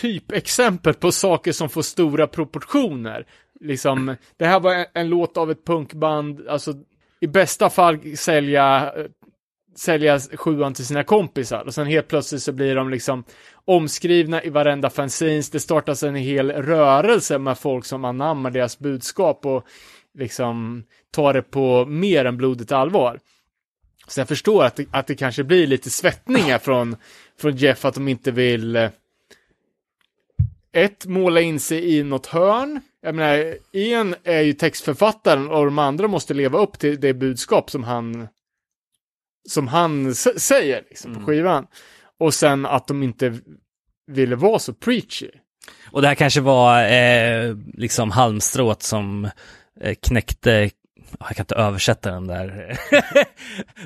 typexempel 0.00 0.94
på 0.94 1.12
saker 1.12 1.52
som 1.52 1.68
får 1.68 1.82
stora 1.82 2.26
proportioner. 2.26 3.26
Liksom, 3.60 4.16
det 4.36 4.46
här 4.46 4.60
var 4.60 4.74
en, 4.74 4.86
en 4.94 5.08
låt 5.08 5.36
av 5.36 5.50
ett 5.50 5.64
punkband, 5.64 6.48
alltså 6.48 6.74
i 7.20 7.26
bästa 7.26 7.70
fall 7.70 8.16
sälja 8.16 8.92
eh, 8.96 9.04
sälja 9.78 10.18
sjuan 10.18 10.74
till 10.74 10.86
sina 10.86 11.04
kompisar 11.04 11.64
och 11.66 11.74
sen 11.74 11.86
helt 11.86 12.08
plötsligt 12.08 12.42
så 12.42 12.52
blir 12.52 12.74
de 12.74 12.90
liksom 12.90 13.24
omskrivna 13.64 14.42
i 14.42 14.50
varenda 14.50 14.90
fanzines. 14.90 15.50
Det 15.50 15.60
startas 15.60 16.02
en 16.02 16.14
hel 16.14 16.50
rörelse 16.50 17.38
med 17.38 17.58
folk 17.58 17.84
som 17.84 18.04
anammar 18.04 18.50
deras 18.50 18.78
budskap 18.78 19.46
och 19.46 19.64
liksom 20.18 20.84
tar 21.10 21.32
det 21.32 21.42
på 21.42 21.86
mer 21.86 22.24
än 22.24 22.36
blodigt 22.36 22.72
allvar. 22.72 23.20
Så 24.06 24.20
jag 24.20 24.28
förstår 24.28 24.64
att 24.64 24.76
det, 24.76 24.86
att 24.90 25.06
det 25.06 25.14
kanske 25.14 25.44
blir 25.44 25.66
lite 25.66 25.90
svettningar 25.90 26.58
från, 26.58 26.96
från 27.40 27.56
Jeff 27.56 27.84
att 27.84 27.94
de 27.94 28.08
inte 28.08 28.30
vill 28.30 28.76
eh, 28.76 28.90
ett, 30.76 31.06
måla 31.06 31.40
in 31.40 31.60
sig 31.60 31.96
i 31.96 32.02
något 32.02 32.26
hörn. 32.26 32.80
Jag 33.02 33.14
menar, 33.14 33.56
Ian 33.72 34.14
är 34.24 34.40
ju 34.40 34.52
textförfattaren 34.52 35.48
och 35.48 35.64
de 35.64 35.78
andra 35.78 36.08
måste 36.08 36.34
leva 36.34 36.58
upp 36.58 36.78
till 36.78 37.00
det 37.00 37.14
budskap 37.14 37.70
som 37.70 37.84
han 37.84 38.28
som 39.48 39.68
han 39.68 40.14
säger 40.14 40.82
liksom, 40.88 41.14
på 41.14 41.20
skivan. 41.20 41.66
Och 42.18 42.34
sen 42.34 42.66
att 42.66 42.86
de 42.86 43.02
inte 43.02 43.38
ville 44.06 44.36
vara 44.36 44.58
så 44.58 44.74
preachy. 44.74 45.30
och 45.90 46.02
det 46.02 46.08
här 46.08 46.14
kanske 46.14 46.40
var 46.40 46.84
eh, 46.84 47.56
liksom 47.74 48.10
halmstrået 48.10 48.82
som 48.82 49.30
eh, 49.80 49.94
knäckte 50.02 50.70
jag 51.18 51.28
kan 51.28 51.42
inte 51.42 51.54
översätta 51.54 52.10
den 52.10 52.26
där. 52.26 52.78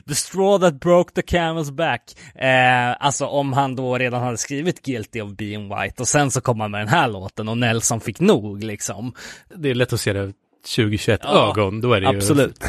the 0.08 0.14
straw 0.14 0.70
that 0.70 0.80
broke 0.80 1.22
the 1.22 1.36
camel's 1.36 1.72
back. 1.72 2.02
Eh, 2.34 3.06
alltså 3.06 3.26
om 3.26 3.52
han 3.52 3.76
då 3.76 3.98
redan 3.98 4.22
hade 4.22 4.36
skrivit 4.36 4.82
Guilty 4.82 5.20
of 5.20 5.30
being 5.30 5.68
white 5.68 6.02
och 6.02 6.08
sen 6.08 6.30
så 6.30 6.40
kom 6.40 6.60
han 6.60 6.70
med 6.70 6.80
den 6.80 6.88
här 6.88 7.08
låten 7.08 7.48
och 7.48 7.58
Nelson 7.58 8.00
fick 8.00 8.20
nog 8.20 8.64
liksom. 8.64 9.12
Det 9.54 9.70
är 9.70 9.74
lätt 9.74 9.92
att 9.92 10.00
se 10.00 10.12
det 10.12 10.32
2021 10.76 11.20
Ja, 11.22 11.50
ögon, 11.50 11.80
då 11.80 11.92
är 11.92 12.00
det 12.00 12.08
Absolut. 12.08 12.64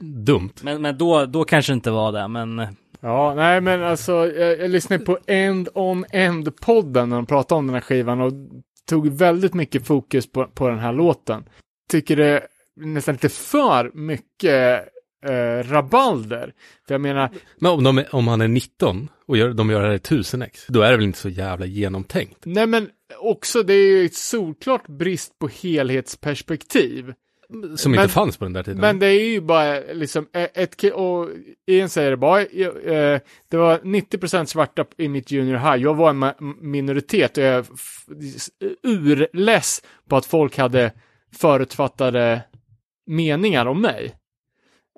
ju 0.00 0.06
dumt. 0.06 0.52
Men, 0.62 0.82
men 0.82 0.98
då, 0.98 1.26
då 1.26 1.44
kanske 1.44 1.72
det 1.72 1.74
inte 1.74 1.90
var 1.90 2.12
det, 2.12 2.28
men 2.28 2.66
Ja, 3.00 3.34
nej 3.34 3.60
men 3.60 3.82
alltså, 3.82 4.12
jag, 4.12 4.58
jag 4.60 4.70
lyssnade 4.70 5.04
på 5.04 5.18
End 5.26 5.68
on 5.74 6.04
End-podden 6.12 7.08
när 7.08 7.16
de 7.16 7.26
pratade 7.26 7.58
om 7.58 7.66
den 7.66 7.74
här 7.74 7.80
skivan 7.80 8.20
och 8.20 8.32
tog 8.88 9.08
väldigt 9.08 9.54
mycket 9.54 9.86
fokus 9.86 10.32
på, 10.32 10.46
på 10.46 10.68
den 10.68 10.78
här 10.78 10.92
låten. 10.92 11.44
Tycker 11.90 12.16
det 12.16 12.46
nästan 12.76 13.12
lite 13.14 13.28
för 13.28 13.90
mycket 13.94 14.88
eh, 15.26 15.70
rabalder. 15.70 16.52
För 16.86 16.94
jag 16.94 17.00
menar, 17.00 17.30
Men 17.58 17.72
om, 17.72 17.84
de 17.84 18.04
om 18.12 18.28
han 18.28 18.40
är 18.40 18.48
19 18.48 19.08
och 19.26 19.36
gör, 19.36 19.52
de 19.52 19.70
gör 19.70 19.80
det 19.82 19.86
här 19.88 19.94
i 19.94 19.98
1000x, 19.98 20.64
då 20.68 20.80
är 20.82 20.90
det 20.90 20.96
väl 20.96 21.06
inte 21.06 21.18
så 21.18 21.28
jävla 21.28 21.66
genomtänkt? 21.66 22.38
nej 22.44 22.66
men 22.66 22.88
också 23.18 23.62
det 23.62 23.74
är 23.74 23.86
ju 23.98 24.04
ett 24.04 24.14
solklart 24.14 24.86
brist 24.88 25.38
på 25.38 25.48
helhetsperspektiv. 25.48 27.12
Som 27.76 27.92
Men- 27.92 28.00
inte 28.00 28.12
fanns 28.12 28.36
på 28.36 28.44
den 28.44 28.52
där 28.52 28.62
tiden. 28.62 28.80
Men 28.80 28.98
det 28.98 29.06
är 29.06 29.28
ju 29.28 29.40
bara 29.40 29.80
liksom 29.92 30.26
eh, 30.32 30.48
ett, 30.54 30.84
och 30.84 31.28
Ian 31.66 31.88
säger 31.88 32.10
det 32.10 32.16
bara, 32.16 32.40
eh, 32.40 33.20
det 33.48 33.56
var 33.56 33.78
90% 33.78 34.44
svarta 34.44 34.84
i 34.96 35.08
mitt 35.08 35.30
junior 35.30 35.56
high, 35.56 35.82
jag 35.82 35.94
var 35.94 36.10
en 36.10 36.54
minoritet 36.70 37.36
och 37.38 37.44
jag 37.44 37.54
är 37.54 37.64
urless 38.82 39.82
på 40.08 40.16
att 40.16 40.26
folk 40.26 40.58
hade 40.58 40.92
förutfattade 41.36 42.42
meningar 43.06 43.66
om 43.66 43.80
mig. 43.80 44.14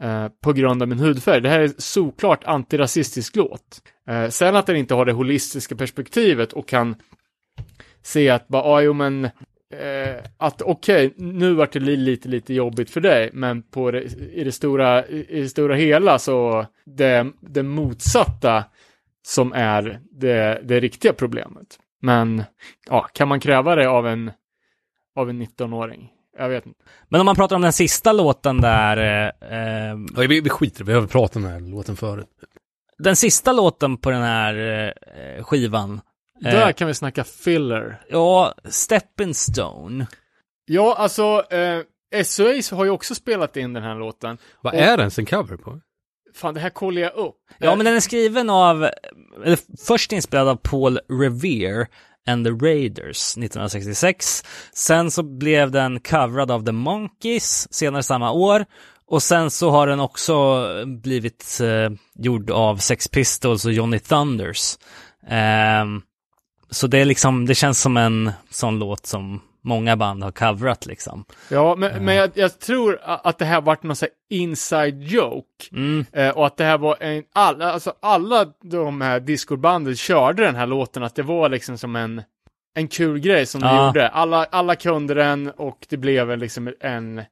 Eh, 0.00 0.28
på 0.42 0.52
grund 0.52 0.82
av 0.82 0.88
min 0.88 0.98
hudfärg. 0.98 1.40
Det 1.40 1.48
här 1.48 1.60
är 1.60 1.70
såklart 1.78 2.44
antirasistisk 2.44 3.36
låt. 3.36 3.82
Eh, 4.08 4.28
sen 4.28 4.56
att 4.56 4.66
den 4.66 4.76
inte 4.76 4.94
har 4.94 5.04
det 5.04 5.12
holistiska 5.12 5.76
perspektivet 5.76 6.52
och 6.52 6.68
kan 6.68 6.96
se 8.02 8.28
att 8.28 8.48
bara, 8.48 8.62
ah, 8.62 8.80
jo 8.80 8.92
men 8.92 9.24
eh, 9.24 10.24
att 10.36 10.62
okej, 10.62 11.14
nu 11.16 11.54
vart 11.54 11.72
det 11.72 11.80
li- 11.80 11.96
lite, 11.96 12.28
lite 12.28 12.54
jobbigt 12.54 12.90
för 12.90 13.00
dig, 13.00 13.30
men 13.32 13.62
på 13.62 13.90
det, 13.90 14.02
i, 14.32 14.44
det 14.44 14.52
stora, 14.52 15.06
i 15.06 15.40
det 15.40 15.48
stora 15.48 15.74
hela 15.74 16.18
så 16.18 16.66
det, 16.84 17.26
det 17.40 17.62
motsatta 17.62 18.64
som 19.22 19.52
är 19.52 20.00
det, 20.10 20.60
det 20.64 20.80
riktiga 20.80 21.12
problemet. 21.12 21.78
Men 22.00 22.42
ja, 22.88 23.08
kan 23.12 23.28
man 23.28 23.40
kräva 23.40 23.74
det 23.74 23.88
av 23.88 24.06
en, 24.06 24.30
av 25.14 25.30
en 25.30 25.42
19-åring? 25.42 26.12
Jag 26.38 26.48
vet 26.48 26.66
inte. 26.66 26.78
Men 27.08 27.20
om 27.20 27.24
man 27.26 27.36
pratar 27.36 27.56
om 27.56 27.62
den 27.62 27.72
sista 27.72 28.12
låten 28.12 28.60
där, 28.60 28.96
eh, 28.96 29.52
eh, 29.58 29.96
Ja, 30.16 30.20
vi, 30.28 30.40
vi 30.40 30.50
skiter 30.50 30.84
vi 30.84 30.92
har 30.92 31.00
väl 31.00 31.08
pratat 31.08 31.36
om 31.36 31.42
den 31.42 31.52
här 31.52 31.60
låten 31.60 31.96
förut. 31.96 32.26
den 32.98 33.16
sista 33.16 33.52
låten 33.52 33.96
på 33.96 34.10
den 34.10 34.22
här 34.22 34.54
eh, 35.36 35.44
skivan. 35.44 36.00
eh, 36.44 36.50
Där 36.52 36.72
kan 36.72 36.88
vi 36.88 36.94
snacka 36.94 37.24
filler. 37.24 38.00
Ja, 38.08 38.54
Stepping 38.64 39.34
Stone. 39.34 40.06
Ja, 40.66 40.94
alltså, 40.98 41.42
eh, 41.50 42.22
SOA 42.24 42.76
har 42.76 42.84
ju 42.84 42.90
också 42.90 43.14
spelat 43.14 43.56
in 43.56 43.72
den 43.72 43.82
här 43.82 43.94
låten. 43.94 44.38
Vad 44.60 44.74
Och- 44.74 44.80
är 44.80 44.96
det 44.96 45.00
ens 45.02 45.18
en 45.18 45.26
cover 45.26 45.56
på? 45.56 45.80
Fan, 46.34 46.54
det 46.54 46.60
här 46.60 46.70
kollar 46.70 47.02
jag 47.02 47.14
upp. 47.14 47.34
Ja, 47.58 47.74
men 47.76 47.84
den 47.86 47.94
är 47.96 48.00
skriven 48.00 48.50
av, 48.50 48.88
eller 49.44 49.58
först 49.86 50.12
inspelad 50.12 50.48
av 50.48 50.56
Paul 50.56 50.98
Revere 51.08 51.86
and 52.28 52.46
the 52.46 52.52
Raiders 52.52 53.36
1966. 53.36 54.44
Sen 54.72 55.10
så 55.10 55.22
blev 55.22 55.70
den 55.70 56.00
coverad 56.00 56.50
av 56.50 56.64
The 56.64 56.72
Monkees 56.72 57.74
senare 57.74 58.02
samma 58.02 58.30
år. 58.32 58.64
Och 59.06 59.22
sen 59.22 59.50
så 59.50 59.70
har 59.70 59.86
den 59.86 60.00
också 60.00 60.32
eh, 60.78 60.86
blivit 60.86 61.58
eh, 61.62 61.90
gjord 62.14 62.50
av 62.50 62.76
Sex 62.76 63.08
Pistols 63.08 63.64
och 63.64 63.72
Johnny 63.72 63.98
Thunders. 63.98 64.78
Eh, 65.28 65.84
så 66.70 66.86
det 66.86 66.98
är 66.98 67.04
liksom, 67.04 67.46
det 67.46 67.54
känns 67.54 67.80
som 67.80 67.96
en 67.96 68.32
sån 68.50 68.78
låt 68.78 69.06
som 69.06 69.40
många 69.62 69.96
band 69.96 70.22
har 70.22 70.30
coverat 70.30 70.86
liksom. 70.86 71.24
Ja, 71.50 71.74
men, 71.78 72.04
men 72.04 72.14
jag, 72.16 72.30
jag 72.34 72.58
tror 72.58 72.98
att 73.02 73.38
det 73.38 73.44
här 73.44 73.60
varit 73.60 73.82
någon 73.82 73.96
sån 73.96 74.08
här 74.30 74.38
inside 74.38 75.02
joke. 75.02 75.64
Mm. 75.72 76.04
Eh, 76.12 76.30
och 76.30 76.46
att 76.46 76.56
det 76.56 76.64
här 76.64 76.78
var 76.78 76.96
en, 77.00 77.24
alla, 77.32 77.72
alltså 77.72 77.92
alla 78.02 78.46
de 78.62 79.00
här 79.00 79.20
discobanden 79.20 79.96
körde 79.96 80.42
den 80.44 80.56
här 80.56 80.66
låten, 80.66 81.02
att 81.02 81.14
det 81.14 81.22
var 81.22 81.48
liksom 81.48 81.78
som 81.78 81.96
en, 81.96 82.22
en 82.74 82.88
kul 82.88 83.18
grej 83.18 83.46
som 83.46 83.60
de 83.60 83.66
Ja. 83.66 83.86
gjorde. 83.86 84.08
Alla, 84.08 84.44
alla 84.44 84.74
kunde 84.76 85.14
den 85.14 85.50
och 85.50 85.86
det 85.88 85.96
blev 85.96 86.30
en, 86.30 86.38
liksom 86.38 86.74
en, 86.80 87.22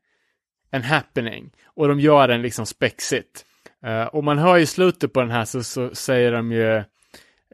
en 0.71 0.83
happening. 0.83 1.51
Och 1.65 1.89
de 1.89 2.01
gör 2.01 2.29
den 2.29 2.43
liksom 2.43 2.67
spexigt. 2.67 3.45
Eh, 3.87 4.05
och 4.05 4.25
man 4.25 4.39
hör 4.39 4.59
i 4.59 4.67
slutet 4.67 5.13
på 5.13 5.21
den 5.21 5.31
här 5.31 5.45
så, 5.45 5.63
så 5.63 5.95
säger 5.95 6.33
de 6.33 6.53
ju, 6.53 6.77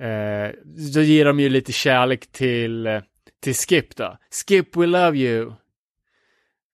eh, 0.07 0.51
då 0.95 1.01
ger 1.01 1.25
de 1.25 1.41
ju 1.41 1.49
lite 1.49 1.73
kärlek 1.73 2.33
till, 2.33 2.87
till 3.43 3.55
Skip 3.55 3.97
då. 3.97 4.17
Skip, 4.31 4.77
we 4.77 4.87
love 4.87 5.19
you. 5.19 5.49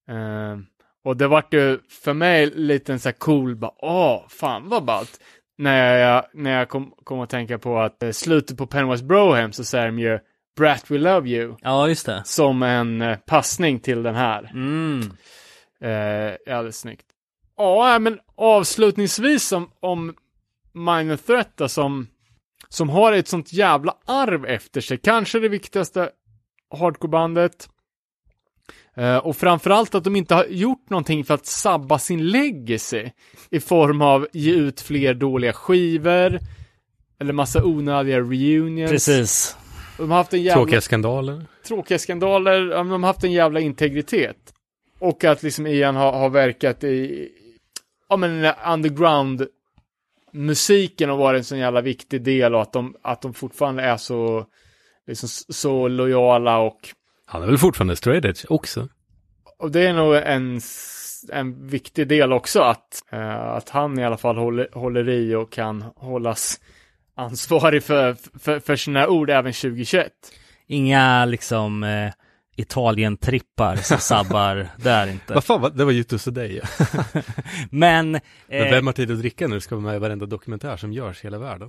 Eh, 0.09 0.59
och 1.05 1.17
det 1.17 1.29
vart 1.29 1.55
ju 1.55 1.79
för 1.89 2.13
mig 2.13 2.47
lite 2.47 2.93
en 2.93 3.01
så 3.01 3.09
här 3.09 3.17
cool, 3.17 3.57
bara, 3.57 3.73
åh, 3.77 4.29
fan 4.29 4.69
vad 4.69 4.85
ballt. 4.85 5.21
När 5.59 5.99
jag, 5.99 6.25
när 6.35 6.59
jag 6.59 6.69
kom, 6.69 6.95
kom 7.05 7.21
att 7.21 7.31
tänka 7.31 7.59
på 7.59 7.79
att 7.79 8.03
eh, 8.03 8.11
slutet 8.11 8.57
på 8.57 8.67
Penwise 8.67 9.05
Broham 9.05 9.53
så 9.53 9.65
säger 9.65 9.87
de 9.87 9.99
ju 9.99 10.19
Brat 10.57 10.91
we 10.91 10.99
love 10.99 11.29
you. 11.29 11.57
Ja, 11.61 11.89
just 11.89 12.07
det. 12.07 12.23
Som 12.25 12.63
en 12.63 13.03
eh, 13.03 13.17
passning 13.17 13.81
till 13.81 14.03
den 14.03 14.15
här. 14.15 14.51
Mm. 14.55 15.01
Eh, 15.81 16.57
alldeles 16.57 16.79
snyggt. 16.79 17.07
Ja, 17.57 17.99
men 17.99 18.19
avslutningsvis 18.37 19.53
om, 19.53 19.71
om 19.81 20.15
Minor 20.73 21.17
Threat 21.17 21.71
som, 21.71 22.07
som 22.69 22.89
har 22.89 23.13
ett 23.13 23.29
sånt 23.29 23.53
jävla 23.53 23.97
arv 24.07 24.47
efter 24.47 24.81
sig. 24.81 24.99
Kanske 24.99 25.39
det 25.39 25.49
viktigaste 25.49 26.11
hardcorebandet. 26.71 27.69
Eh, 28.95 29.17
och 29.17 29.37
framförallt 29.37 29.95
att 29.95 30.05
de 30.05 30.17
inte 30.17 30.35
har 30.35 30.45
gjort 30.45 30.91
någonting 30.91 31.25
för 31.25 31.35
att 31.35 31.47
sabba 31.47 31.99
sin 31.99 32.27
legacy 32.27 33.11
i 33.51 33.61
form 33.61 34.03
av 34.03 34.27
ge 34.33 34.53
ut 34.53 34.81
fler 34.81 35.15
dåliga 35.15 35.53
skivor 35.53 36.39
eller 37.21 37.33
massa 37.33 37.65
onödiga 37.65 38.21
reunions. 38.21 38.91
Precis. 38.91 39.57
De 39.97 40.11
har 40.11 40.19
haft 40.19 40.35
en 40.35 40.43
jävla 40.43 40.63
Tråkiga 40.63 40.81
skandaler. 40.81 41.47
tråkiga 41.67 41.99
skandaler, 41.99 42.69
de 42.69 42.91
har 42.91 42.99
haft 42.99 43.25
en 43.25 43.33
jävla 43.33 43.61
integritet. 43.61 44.55
Och 44.99 45.25
att 45.25 45.43
liksom 45.43 45.67
Ian 45.67 45.97
har, 45.97 46.13
har 46.13 46.29
verkat 46.29 46.85
i, 46.85 47.29
ja 48.09 48.17
men 48.17 48.53
underground 48.67 49.47
musiken 50.33 51.11
har 51.11 51.17
varit 51.17 51.39
en 51.39 51.45
sån 51.45 51.59
jävla 51.59 51.81
viktig 51.81 52.23
del 52.23 52.55
och 52.55 52.63
att 52.63 52.73
de, 52.73 52.97
att 53.03 53.23
de 53.23 53.35
fortfarande 53.35 53.83
är 53.83 53.97
så, 53.97 54.47
liksom 55.09 55.29
så 55.49 55.89
lojala 55.89 56.59
och, 56.59 56.89
Han 57.27 57.43
är 57.43 57.47
väl 57.47 57.59
fortfarande 57.59 57.97
straight 57.97 58.25
edge 58.25 58.45
också. 58.49 58.89
och 59.59 59.71
det 59.71 59.87
är 59.87 59.93
nog 59.93 60.17
en, 60.17 60.61
en 61.33 61.69
viktig 61.69 62.09
del 62.09 62.33
också 62.33 62.61
att, 62.61 63.05
eh, 63.11 63.39
att 63.39 63.69
han 63.69 63.99
i 63.99 64.05
alla 64.05 64.17
fall 64.17 64.37
håller, 64.37 64.69
håller 64.73 65.09
i 65.09 65.35
och 65.35 65.53
kan 65.53 65.85
hållas 65.97 66.61
ansvarig 67.15 67.83
för, 67.83 68.17
för, 68.39 68.61
för 68.61 68.77
sina 68.77 69.09
ord 69.09 69.31
även 69.31 69.53
2021. 69.53 70.13
Inga 70.67 71.25
liksom 71.25 71.85
eh, 71.85 72.13
Italien-trippar 72.59 73.77
som 73.77 73.99
sabbar 73.99 74.69
där 74.77 75.07
inte. 75.07 75.35
Vad 75.35 75.45
fan, 75.45 75.73
det 75.75 75.85
var 75.85 75.93
Jutus 75.93 76.27
och 76.27 76.33
dig. 76.33 76.61
Men, 77.71 78.11
Men 78.11 78.21
eh, 78.49 78.71
vem 78.71 78.87
har 78.87 78.93
tid 78.93 79.11
att 79.11 79.19
dricka 79.19 79.49
när 79.49 79.55
du 79.55 79.61
ska 79.61 79.77
vara 79.77 79.87
med 79.87 79.97
i 79.97 79.99
varenda 79.99 80.27
dokumentär 80.27 80.77
som 80.77 80.93
görs 80.93 81.25
i 81.25 81.27
hela 81.27 81.39
världen? 81.39 81.69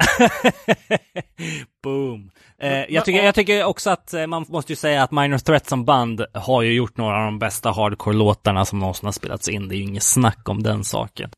boom. 1.83 2.31
Eh, 2.61 2.93
jag, 2.93 3.05
tycker, 3.05 3.23
jag 3.23 3.35
tycker 3.35 3.63
också 3.63 3.89
att 3.89 4.13
eh, 4.13 4.27
man 4.27 4.45
måste 4.49 4.71
ju 4.71 4.75
säga 4.75 5.03
att 5.03 5.11
Minor 5.11 5.37
Threat 5.37 5.69
som 5.69 5.85
band 5.85 6.25
har 6.33 6.61
ju 6.61 6.73
gjort 6.73 6.97
några 6.97 7.17
av 7.17 7.25
de 7.25 7.39
bästa 7.39 7.69
hardcore-låtarna 7.69 8.65
som 8.65 8.79
någonsin 8.79 9.05
har 9.05 9.11
spelats 9.11 9.49
in. 9.49 9.67
Det 9.67 9.75
är 9.75 9.77
ju 9.77 9.83
inget 9.83 10.03
snack 10.03 10.49
om 10.49 10.63
den 10.63 10.83
saken. 10.83 11.29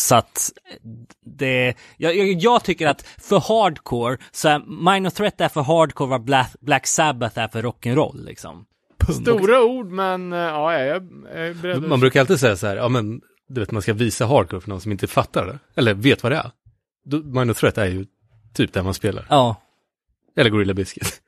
Så 0.00 0.14
att 0.14 0.50
det, 1.26 1.74
jag, 1.96 2.16
jag, 2.16 2.32
jag 2.32 2.64
tycker 2.64 2.86
att 2.86 3.02
för 3.02 3.40
hardcore, 3.40 4.18
så 4.30 4.48
är 4.48 4.58
Minor 4.58 5.10
Threat 5.10 5.40
är 5.40 5.48
för 5.48 5.62
hardcore 5.62 6.10
vad 6.10 6.24
Black, 6.24 6.52
Black 6.60 6.86
Sabbath 6.86 7.38
är 7.38 7.48
för 7.48 7.62
rock'n'roll 7.62 8.24
liksom. 8.24 8.66
Stora 9.12 9.62
ord, 9.64 9.86
men 9.90 10.32
eh, 10.32 10.38
ja, 10.38 10.78
jag 10.78 10.96
är, 10.96 11.54
beredd 11.62 11.76
att- 11.76 11.88
Man 11.88 12.00
brukar 12.00 12.20
alltid 12.20 12.40
säga 12.40 12.56
så 12.56 12.66
här, 12.66 12.76
ja 12.76 12.88
men, 12.88 13.20
du 13.48 13.60
vet 13.60 13.70
man 13.70 13.82
ska 13.82 13.92
visa 13.92 14.26
hardcore 14.26 14.60
för 14.60 14.68
någon 14.68 14.80
som 14.80 14.92
inte 14.92 15.06
fattar 15.06 15.46
det. 15.46 15.58
Eller 15.74 15.94
vet 15.94 16.22
vad 16.22 16.32
det 16.32 16.36
är. 16.36 16.50
Minor 17.22 17.52
Threat 17.54 17.78
är 17.78 17.86
ju 17.86 18.06
typ 18.54 18.72
där 18.72 18.82
man 18.82 18.94
spelar. 18.94 19.26
Ja, 19.30 19.56
Eller 20.36 20.50
Gorilla 20.50 20.74
Biscuit. 20.74 21.22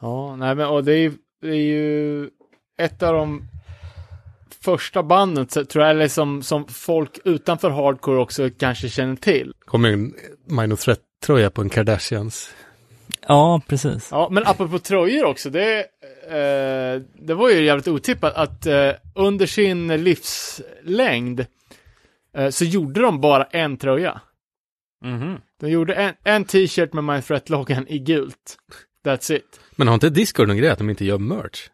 Ja, 0.00 0.36
nej 0.36 0.54
men 0.54 0.66
och 0.68 0.84
det 0.84 0.92
är, 0.94 1.12
det 1.42 1.48
är 1.48 1.54
ju 1.54 2.30
ett 2.78 3.02
av 3.02 3.14
de 3.14 3.42
första 4.60 5.02
banden, 5.02 5.48
så, 5.48 5.64
tror 5.64 5.84
jag, 5.84 5.90
eller 5.90 6.08
som, 6.08 6.42
som 6.42 6.66
folk 6.68 7.18
utanför 7.24 7.70
hardcore 7.70 8.20
också 8.20 8.50
kanske 8.58 8.88
känner 8.88 9.16
till. 9.16 9.52
Kommer 9.64 9.88
en 9.92 10.14
Minor 10.46 10.76
Threat-tröja 10.76 11.50
på 11.50 11.60
en 11.60 11.68
Kardashians. 11.70 12.50
ja 13.28 13.60
precis. 13.68 14.08
Ja, 14.10 14.28
men 14.30 14.46
apropå 14.46 14.78
tröjor 14.78 15.24
också, 15.24 15.50
det, 15.50 15.86
eh, 16.28 17.02
det 17.26 17.34
var 17.34 17.50
ju 17.50 17.64
jävligt 17.64 17.88
otippat 17.88 18.34
att 18.34 18.66
eh, 18.66 18.90
under 19.14 19.46
sin 19.46 19.88
livslängd 20.04 21.46
eh, 22.36 22.48
så 22.50 22.64
gjorde 22.64 23.00
de 23.00 23.20
bara 23.20 23.44
en 23.44 23.76
tröja. 23.76 24.20
Mhm. 25.04 25.38
De 25.60 25.70
gjorde 25.70 25.94
en, 25.94 26.14
en 26.24 26.44
t-shirt 26.44 26.92
med 26.92 27.04
My 27.04 27.20
Threat-loggan 27.22 27.84
i 27.88 27.98
gult. 27.98 28.56
That's 29.06 29.32
it. 29.32 29.60
Men 29.76 29.88
har 29.88 29.94
inte 29.94 30.10
Discord 30.10 30.48
någon 30.48 30.56
grej 30.56 30.70
att 30.70 30.78
de 30.78 30.90
inte 30.90 31.04
gör 31.04 31.18
merch? 31.18 31.68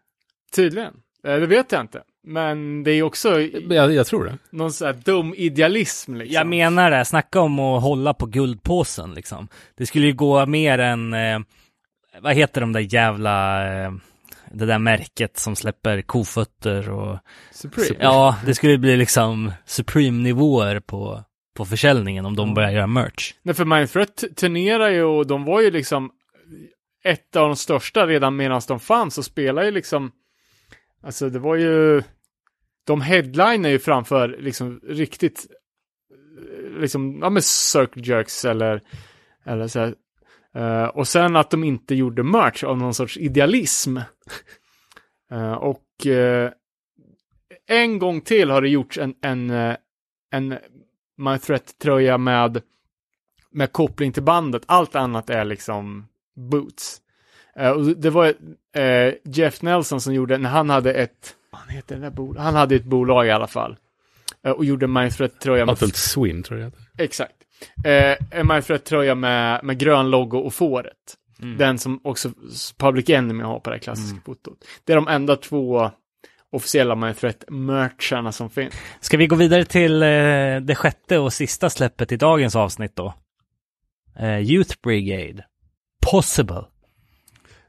Tydligen. 0.57 0.95
Eh, 1.27 1.37
det 1.41 1.47
vet 1.47 1.73
jag 1.73 1.81
inte. 1.81 2.03
Men 2.27 2.85
det 2.85 2.91
är 2.91 3.03
också 3.03 3.41
Jag, 3.41 3.93
jag 3.93 4.07
tror 4.07 4.25
det. 4.25 4.39
någon 4.51 4.73
sån 4.73 4.87
här 4.87 4.95
dum 5.05 5.35
idealism 5.37 6.15
liksom. 6.15 6.35
Jag 6.35 6.47
menar 6.47 6.91
det, 6.91 7.05
snacka 7.05 7.41
om 7.41 7.59
att 7.61 7.83
hålla 7.83 8.15
på 8.15 8.27
guldpåsen 8.27 9.15
liksom. 9.15 9.49
Det 9.77 9.87
skulle 9.87 10.07
ju 10.07 10.13
gå 10.13 10.47
mer 10.47 10.79
än, 10.79 11.15
eh, 11.15 11.39
vad 12.21 12.35
heter 12.35 12.61
de 12.61 12.73
där 12.73 12.95
jävla, 12.95 13.67
eh, 13.85 13.93
det 14.55 14.67
där 14.67 14.79
märket 14.79 15.39
som 15.39 15.57
släpper 15.57 16.03
kofötter 16.03 16.91
och, 16.91 17.19
Supreme. 17.53 17.97
ja, 18.01 18.39
det 18.47 18.55
skulle 18.55 18.79
bli 18.79 18.97
liksom 18.97 19.53
Supreme-nivåer 19.67 20.81
på, 20.81 21.25
på 21.57 21.65
försäljningen 21.65 22.27
om 22.27 22.37
de 22.37 22.55
börjar 22.55 22.71
göra 22.71 22.87
merch. 22.87 23.35
Nej, 23.43 23.55
för 23.55 23.65
Mindthreat 23.65 24.25
turnerar 24.37 24.89
ju 24.89 25.03
och 25.03 25.27
de 25.27 25.45
var 25.45 25.61
ju 25.61 25.71
liksom 25.71 26.11
ett 27.05 27.37
av 27.37 27.49
de 27.49 27.57
största 27.57 28.07
redan 28.07 28.37
medan 28.37 28.61
de 28.69 28.81
fanns 28.81 29.19
och 29.19 29.25
spelade 29.25 29.67
ju 29.67 29.73
liksom, 29.73 30.13
alltså 31.03 31.31
det 31.31 31.39
var 31.39 31.57
ju, 31.57 32.03
de 32.87 33.01
headliner 33.01 33.71
ju 33.71 33.79
framför 33.79 34.29
liksom 34.29 34.81
riktigt, 34.89 35.47
eh, 36.11 36.81
liksom, 36.81 37.19
ja 37.23 37.31
men 37.31 37.43
Circle 37.43 38.03
Jerks 38.03 38.45
eller, 38.45 38.81
eller 39.45 39.69
så 39.69 39.81
här. 39.81 39.95
Eh, 40.55 40.85
och 40.85 41.09
sen 41.09 41.37
att 41.37 41.51
de 41.51 41.65
inte 41.65 41.95
gjorde 41.95 42.23
merch 42.23 42.65
av 42.65 42.79
någon 42.79 42.95
sorts 42.95 43.17
idealism. 43.17 43.99
Eh, 45.31 45.53
och 45.53 46.07
eh, 46.07 46.51
en 47.67 47.99
gång 47.99 48.21
till 48.21 48.51
har 48.51 48.63
det 48.63 48.69
gjorts 48.69 48.99
en, 48.99 49.15
en, 49.23 49.51
en 50.31 50.59
My 51.17 51.39
Threat-tröja 51.39 52.19
med, 52.19 52.63
med 53.51 53.73
koppling 53.73 54.13
till 54.13 54.23
bandet. 54.23 54.63
Allt 54.67 54.95
annat 54.95 55.31
är 55.31 55.45
liksom 55.45 56.07
boots. 56.37 57.01
Och 57.75 57.85
det 57.85 58.11
var 58.11 58.35
Jeff 59.25 59.63
Nelson 59.63 60.01
som 60.01 60.15
gjorde, 60.15 60.39
när 60.39 60.51
han 60.51 60.71
hade 60.71 60.93
ett, 60.95 61.37
han 61.51 61.69
heter 61.69 61.95
det 61.97 62.01
där 62.01 62.11
bol- 62.11 62.39
Han 62.39 62.55
hade 62.55 62.75
ett 62.77 62.85
bolag 62.85 63.27
i 63.27 63.31
alla 63.31 63.47
fall. 63.47 63.77
Och 64.43 64.65
gjorde 64.65 64.87
My 64.87 65.11
Threat-tröja 65.11 65.67
med 65.67 65.73
Adult 65.73 65.97
Swim 65.97 66.43
tror 66.43 66.61
jag. 66.61 66.73
Exakt. 66.99 67.44
Eh, 67.85 68.17
en 68.31 68.47
My 68.47 68.63
Threat-tröja 68.63 69.15
med, 69.15 69.65
med 69.65 69.79
grön 69.79 70.11
logo 70.11 70.39
och 70.39 70.55
fåret. 70.55 71.17
Den 71.59 71.79
som 71.79 72.01
också 72.05 72.31
Public 72.79 73.11
Enemy 73.11 73.45
har 73.45 73.61
på 73.61 73.71
det 73.71 73.77
här 73.77 73.81
klassiska 73.83 74.19
fotot. 74.25 74.65
Det 74.85 74.93
är 74.93 74.97
de 74.97 75.09
enda 75.09 75.37
två 75.37 75.91
officiella 76.53 76.95
My 76.95 77.15
Threat-mercharna 77.15 78.33
som 78.33 78.51
finns. 78.51 78.75
Ska 79.01 79.17
vi 79.17 79.27
gå 79.27 79.37
vidare 79.37 79.65
till 79.65 80.03
eh, 80.03 80.09
det 80.63 80.75
sjätte 80.75 81.19
och 81.19 81.33
sista 81.33 81.71
släppet 81.71 82.13
i 82.13 82.17
dagens 82.17 82.57
avsnitt 82.57 82.97
då? 82.97 83.15
Eh, 84.19 84.39
Youth 84.39 84.75
Brigade. 84.83 85.45
Possible. 86.13 86.65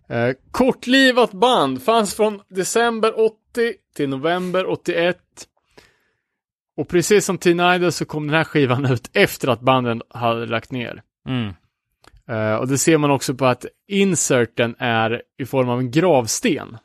Eh, 0.10 0.30
kortlivat 0.52 1.32
band, 1.32 1.84
fanns 1.84 2.16
från 2.16 2.42
december 2.50 3.20
80 3.20 3.36
till 3.96 4.10
november 4.10 4.70
81. 4.70 5.18
Och 6.78 6.88
precis 6.88 7.26
som 7.26 7.38
Teen 7.38 7.60
Idol 7.60 7.92
så 7.92 8.06
kom 8.06 8.28
den 8.28 8.36
här 8.36 8.44
skivan 8.44 8.86
ut 8.86 9.10
efter 9.14 9.48
att 9.48 9.62
banden 9.62 10.02
hade 10.10 10.46
lagt 10.46 10.72
ner. 10.72 11.02
Mm. 11.28 11.54
Eh, 12.30 12.56
och 12.56 12.68
det 12.68 12.78
ser 12.78 12.98
man 12.98 13.12
också 13.12 13.36
på 13.36 13.46
att 13.46 13.66
inserten 13.88 14.76
är 14.80 15.22
i 15.38 15.46
form 15.46 15.70
av 15.70 15.80
en 15.80 15.92
gravsten. 15.92 16.78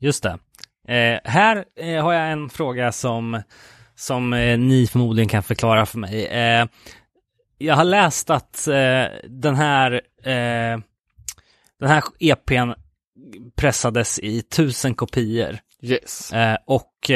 Just 0.00 0.22
det. 0.22 0.38
Eh, 0.94 1.20
här 1.24 1.64
eh, 1.76 2.02
har 2.04 2.12
jag 2.12 2.32
en 2.32 2.48
fråga 2.48 2.92
som, 2.92 3.42
som 3.94 4.32
eh, 4.32 4.58
ni 4.58 4.86
förmodligen 4.86 5.28
kan 5.28 5.42
förklara 5.42 5.86
för 5.86 5.98
mig. 5.98 6.26
Eh, 6.26 6.66
jag 7.58 7.74
har 7.74 7.84
läst 7.84 8.30
att 8.30 8.68
eh, 8.68 9.04
den 9.28 9.56
här 9.56 10.00
den 11.80 11.88
här 11.88 12.02
EPn 12.18 12.72
pressades 13.56 14.18
i 14.18 14.42
tusen 14.42 14.94
kopior. 14.94 15.58
Yes. 15.82 16.32
Och 16.66 17.10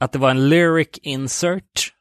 att 0.00 0.12
det 0.12 0.18
var 0.18 0.30
en 0.30 0.48
lyric 0.48 0.88
insert 1.02 1.92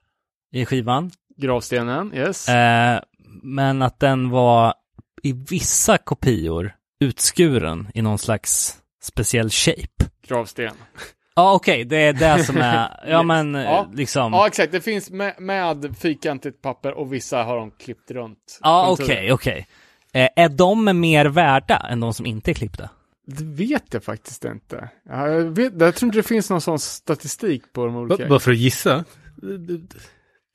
i 0.52 0.66
skivan. 0.66 1.12
Gravstenen, 1.38 2.14
yes. 2.14 2.50
Eh, 2.50 3.00
men 3.44 3.82
att 3.82 4.00
den 4.00 4.30
var 4.30 4.74
i 5.24 5.34
vissa 5.34 5.98
kopior 5.98 6.76
utskuren 7.00 7.88
i 7.94 8.02
någon 8.02 8.18
slags 8.18 8.78
speciell 9.04 9.50
shape. 9.50 10.06
Gravsten. 10.28 10.74
Ja, 11.36 11.54
okej, 11.54 11.86
det 11.86 11.98
är 11.98 12.14
det 12.14 12.44
som 12.44 12.58
är, 12.58 13.04
ja 13.08 13.24
men 13.24 13.54
Ja. 13.54 13.88
liksom. 13.94 14.34
Ja, 14.34 14.48
exakt. 14.48 14.72
Det 14.72 14.82
finns 14.82 15.10
med, 15.10 15.36
med 15.40 15.96
fyrkantigt 16.00 16.62
papper 16.62 16.94
och 16.94 17.14
vissa 17.14 17.44
har 17.44 17.58
de 17.58 17.72
klippt 17.72 18.12
runt. 18.12 18.60
Ja, 18.62 18.88
okej, 18.90 19.34
okej. 19.34 19.68
Eh, 20.14 20.30
är 20.36 20.50
de 20.50 21.00
mer 21.00 21.26
värda 21.26 21.78
än 21.78 22.00
de 22.00 22.14
som 22.14 22.26
inte 22.26 22.52
är 22.52 22.54
klippta? 22.56 22.90
Det 23.30 23.44
vet 23.44 23.94
jag 23.94 24.04
faktiskt 24.04 24.46
inte. 24.46 24.90
Ja, 25.10 25.28
Jag, 25.28 25.42
vet, 25.44 25.74
jag 25.82 25.96
tror 25.96 26.08
inte 26.08 26.18
det 26.20 26.24
finns 26.24 26.50
någon 26.50 26.62
sån 26.62 26.80
statistik 26.80 27.74
på 27.74 27.86
de 27.86 27.96
olika. 27.96 28.28
Bara 28.28 28.40
för 28.40 28.52
att 28.52 28.58
gissa. 28.58 29.04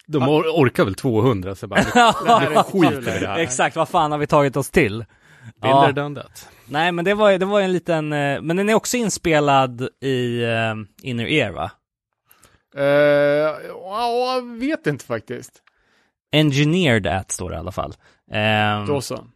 De 0.07 0.29
or 0.29 0.43
orkar 0.43 0.85
väl 0.85 0.95
200, 0.95 1.55
så 1.55 1.67
bara, 1.67 1.81
Det 1.95 1.99
här 2.29 2.47
är 2.47 2.59
inte 2.59 2.63
skit 2.63 2.91
kul. 2.91 3.17
i 3.17 3.21
det 3.21 3.27
här. 3.27 3.39
Exakt, 3.39 3.77
vad 3.77 3.89
fan 3.89 4.13
har 4.13 4.19
vi 4.19 4.27
tagit 4.27 4.57
oss 4.57 4.71
till? 4.71 5.05
Ja. 5.61 5.83
there, 5.83 5.93
done 5.93 6.21
that. 6.21 6.49
Nej, 6.67 6.93
men 6.93 7.05
det 7.05 7.15
var, 7.15 7.39
det 7.39 7.45
var 7.47 7.61
en 7.61 7.73
liten, 7.73 8.13
eh, 8.13 8.43
men 8.43 8.57
den 8.57 8.69
är 8.69 8.75
också 8.75 8.97
inspelad 8.97 9.89
i 10.01 10.43
eh, 10.43 10.75
Inner 11.03 11.27
Ear, 11.27 11.51
va? 11.53 11.71
Ja, 12.75 14.35
jag 14.35 14.59
vet 14.59 14.87
inte 14.87 15.05
faktiskt. 15.05 15.53
Engineered 16.33 17.07
at 17.07 17.31
står 17.31 17.51
det 17.51 17.57
i 17.57 17.59
alla 17.59 17.73
fall. 17.73 17.95
Ehm, 18.33 18.87
Då 18.87 19.01
så. 19.01 19.27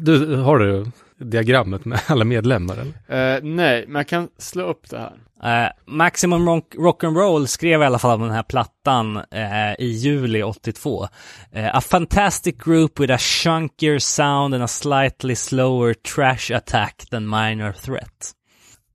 Du, 0.00 0.36
har 0.36 0.58
du 0.58 0.86
diagrammet 1.22 1.84
med 1.84 2.00
alla 2.06 2.24
medlemmar 2.24 2.74
eller? 2.74 3.34
Eh, 3.34 3.42
nej, 3.42 3.84
men 3.86 3.96
jag 3.96 4.08
kan 4.08 4.28
slå 4.38 4.62
upp 4.62 4.90
det 4.90 4.98
här. 4.98 5.12
Eh, 5.42 5.70
Maximum 5.86 6.48
rock, 6.48 6.74
Rock'n'Roll 6.74 7.46
skrev 7.46 7.82
i 7.82 7.84
alla 7.84 7.98
fall 7.98 8.14
om 8.14 8.22
den 8.22 8.34
här 8.34 8.42
plattan 8.42 9.16
eh, 9.16 9.72
i 9.78 9.86
juli 9.86 10.42
82. 10.42 11.08
Eh, 11.52 11.76
a 11.76 11.80
fantastic 11.80 12.56
group 12.56 13.00
with 13.00 13.12
a 13.12 13.18
chunkier 13.18 13.98
sound 13.98 14.54
and 14.54 14.62
a 14.64 14.68
slightly 14.68 15.34
slower 15.34 15.94
trash 15.94 16.56
attack 16.56 17.04
than 17.10 17.30
minor 17.30 17.72
threat. 17.72 18.32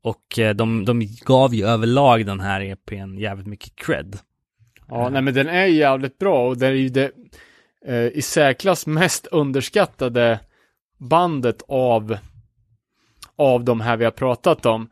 Och 0.01 0.55
de, 0.55 0.85
de 0.85 1.07
gav 1.25 1.55
ju 1.55 1.65
överlag 1.65 2.25
den 2.25 2.39
här 2.39 2.61
EPn 2.61 3.17
jävligt 3.17 3.47
mycket 3.47 3.75
cred. 3.75 4.17
Ja, 4.87 5.09
nej 5.09 5.21
men 5.21 5.33
den 5.33 5.47
är 5.47 5.65
jävligt 5.65 6.17
bra 6.17 6.47
och 6.47 6.57
det 6.57 6.67
är 6.67 6.71
ju 6.71 6.89
det 6.89 7.11
i 8.13 8.21
särklass 8.21 8.87
mest 8.87 9.27
underskattade 9.27 10.39
bandet 10.97 11.61
av 11.67 12.17
av 13.37 13.63
de 13.63 13.81
här 13.81 13.97
vi 13.97 14.03
har 14.03 14.11
pratat 14.11 14.65
om. 14.65 14.89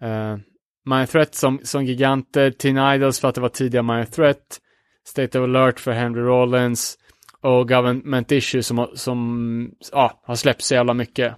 Eh, 0.00 0.08
uh, 0.08 0.38
Mind 0.84 1.08
Threat 1.08 1.34
som, 1.34 1.60
som 1.62 1.84
giganter, 1.84 2.50
Teen 2.50 2.94
Idols 2.94 3.20
för 3.20 3.28
att 3.28 3.34
det 3.34 3.40
var 3.40 3.48
tidiga 3.48 3.82
Mind 3.82 4.12
Threat, 4.12 4.60
State 5.06 5.38
of 5.38 5.44
Alert 5.44 5.80
för 5.80 5.92
Henry 5.92 6.22
Rollins 6.22 6.98
och 7.40 7.68
Government 7.68 8.32
Issue 8.32 8.62
som, 8.62 8.86
som 8.94 9.70
ja, 9.92 10.20
har 10.22 10.34
släppt 10.34 10.62
så 10.62 10.74
jävla 10.74 10.94
mycket. 10.94 11.34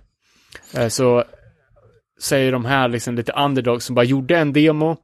Uh, 0.78 0.88
så 0.88 1.24
säger 2.20 2.52
de 2.52 2.64
här 2.64 2.88
liksom 2.88 3.14
lite 3.14 3.32
underdogs 3.32 3.84
som 3.84 3.94
bara 3.94 4.04
gjorde 4.04 4.38
en 4.38 4.52
demo 4.52 4.96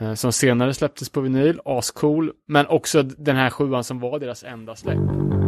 uh, 0.00 0.14
som 0.14 0.32
senare 0.32 0.74
släpptes 0.74 1.08
på 1.10 1.20
vinyl, 1.20 1.60
ascool, 1.64 2.32
men 2.48 2.66
också 2.66 3.02
den 3.02 3.36
här 3.36 3.50
sjuan 3.50 3.84
som 3.84 4.00
var 4.00 4.18
deras 4.18 4.44
enda 4.44 4.76
släpp. 4.76 5.43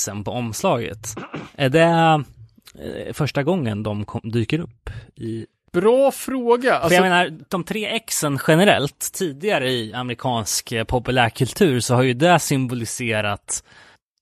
Xen 0.00 0.24
på 0.24 0.30
omslaget. 0.30 1.14
Är 1.54 1.68
det 1.68 1.84
eh, 1.84 3.12
första 3.12 3.42
gången 3.42 3.82
de 3.82 4.04
kom, 4.04 4.20
dyker 4.24 4.58
upp 4.58 4.90
i 5.16 5.46
Bra 5.72 6.10
fråga! 6.10 6.70
För 6.70 6.80
Alltså, 6.80 6.94
jag 6.94 7.02
menar, 7.02 7.38
de 7.48 7.64
tre 7.64 7.98
Xen 7.98 8.38
generellt, 8.48 9.12
tidigare 9.12 9.70
i 9.70 9.94
amerikansk 9.94 10.72
eh, 10.72 10.84
populärkultur 10.84 11.80
så 11.80 11.94
har 11.94 12.02
ju 12.02 12.14
det 12.14 12.38
symboliserat 12.38 13.64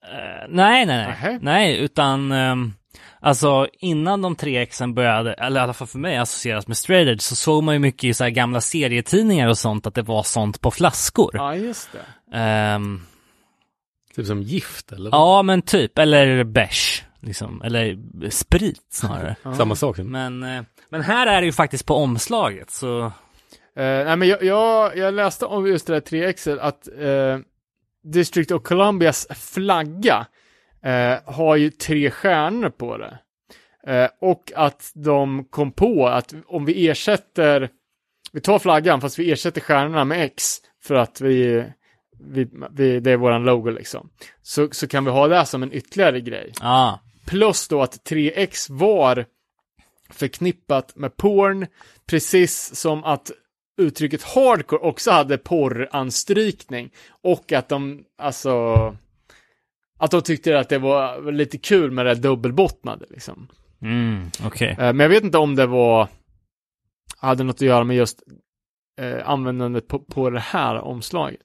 eh, 0.04 0.48
Nej, 0.48 0.86
nej, 0.86 0.86
nej. 0.86 1.06
Nähä. 1.06 1.38
Nej, 1.42 1.78
utan 1.78 2.32
ehm, 2.32 2.72
Alltså 3.20 3.68
innan 3.72 4.22
de 4.22 4.36
tre 4.36 4.66
Xen 4.66 4.94
började, 4.94 5.32
eller 5.32 5.60
i 5.60 5.62
alla 5.62 5.72
fall 5.72 5.86
för 5.86 5.98
mig 5.98 6.16
associeras 6.16 6.68
med 6.68 6.76
straight 6.76 7.08
edge, 7.08 7.22
så 7.22 7.36
såg 7.36 7.62
man 7.62 7.74
ju 7.74 7.78
mycket 7.78 8.04
i 8.04 8.14
så 8.14 8.24
här 8.24 8.30
gamla 8.30 8.60
serietidningar 8.60 9.48
och 9.48 9.58
sånt 9.58 9.86
att 9.86 9.94
det 9.94 10.02
var 10.02 10.22
sånt 10.22 10.60
på 10.60 10.70
flaskor. 10.70 11.30
ja, 11.34 11.54
just 11.54 11.88
det. 11.92 12.36
Ehm, 12.38 13.00
Typ 14.18 14.26
som 14.26 14.42
gift 14.42 14.92
eller? 14.92 15.10
ja, 15.10 15.42
men 15.42 15.62
typ, 15.62 15.98
eller 15.98 16.44
beige, 16.44 17.04
liksom, 17.20 17.62
eller 17.62 17.98
sprit 18.30 18.86
snarare. 18.90 19.36
Samma 19.56 19.74
sak. 19.74 19.98
Men, 19.98 20.42
eh, 20.42 20.62
men 20.90 21.02
här 21.02 21.26
är 21.26 21.40
det 21.40 21.46
ju 21.46 21.52
faktiskt 21.52 21.86
på 21.86 21.94
omslaget, 21.94 22.70
så 22.70 23.12
Eh, 23.78 24.04
nej, 24.04 24.16
men 24.16 24.28
jag, 24.28 24.42
jag, 24.42 24.96
jag 24.96 25.14
läste 25.14 25.46
om 25.46 25.66
just 25.66 25.86
det 25.86 25.92
där 25.92 26.00
3XL 26.00 26.58
att 26.60 26.88
eh, 26.98 27.38
District 28.12 28.50
of 28.50 28.62
Columbias 28.62 29.26
flagga 29.30 30.26
eh, 30.82 31.34
har 31.34 31.56
ju 31.56 31.70
tre 31.70 32.10
stjärnor 32.10 32.70
på 32.70 32.96
det. 32.96 33.18
Och 34.20 34.52
att 34.56 34.92
de 34.94 35.44
kom 35.44 35.72
på 35.72 36.08
att 36.08 36.34
om 36.46 36.64
vi 36.64 36.88
ersätter, 36.88 37.70
vi 38.32 38.40
tar 38.40 38.58
flaggan 38.58 39.00
fast 39.00 39.18
vi 39.18 39.32
ersätter 39.32 39.60
stjärnorna 39.60 40.04
med 40.04 40.24
X 40.24 40.56
för 40.82 40.94
att 40.94 41.20
vi, 41.20 41.64
vi, 42.20 42.48
vi 42.70 43.00
det 43.00 43.10
är 43.10 43.16
våran 43.16 43.44
logo 43.44 43.70
liksom. 43.70 44.10
Så, 44.42 44.68
så 44.72 44.88
kan 44.88 45.04
vi 45.04 45.10
ha 45.10 45.28
det 45.28 45.46
som 45.46 45.62
en 45.62 45.72
ytterligare 45.72 46.20
grej. 46.20 46.52
ja. 46.60 47.00
Plus 47.26 47.68
då 47.68 47.82
att 47.82 48.10
3X 48.10 48.66
var 48.70 49.24
förknippat 50.10 50.96
med 50.96 51.16
porn, 51.16 51.66
precis 52.06 52.74
som 52.74 53.04
att 53.04 53.30
uttrycket 53.80 54.22
hardcore 54.22 54.80
också 54.80 55.10
hade 55.10 55.38
porranstrykning. 55.38 56.90
Och 57.22 57.52
att 57.52 57.68
de, 57.68 58.04
alltså, 58.18 58.74
att 59.98 60.10
de 60.10 60.22
tyckte 60.22 60.58
att 60.58 60.68
det 60.68 60.78
var 60.78 61.32
lite 61.32 61.58
kul 61.58 61.90
med 61.90 62.06
det 62.06 62.14
dubbelbottnade 62.14 63.06
liksom. 63.10 63.48
Mm, 63.82 64.30
okej. 64.44 64.70
Eh, 64.70 64.76
Men 64.78 65.00
jag 65.00 65.08
vet 65.08 65.24
inte 65.24 65.38
om 65.38 65.54
det 65.54 65.66
var, 65.66 66.08
hade 67.18 67.44
något 67.44 67.56
att 67.56 67.60
göra 67.60 67.84
med 67.84 67.96
just 67.96 68.22
eh, 69.00 69.28
användandet 69.28 69.88
på, 69.88 69.98
på 69.98 70.30
det 70.30 70.40
här 70.40 70.76
omslaget. 70.80 71.40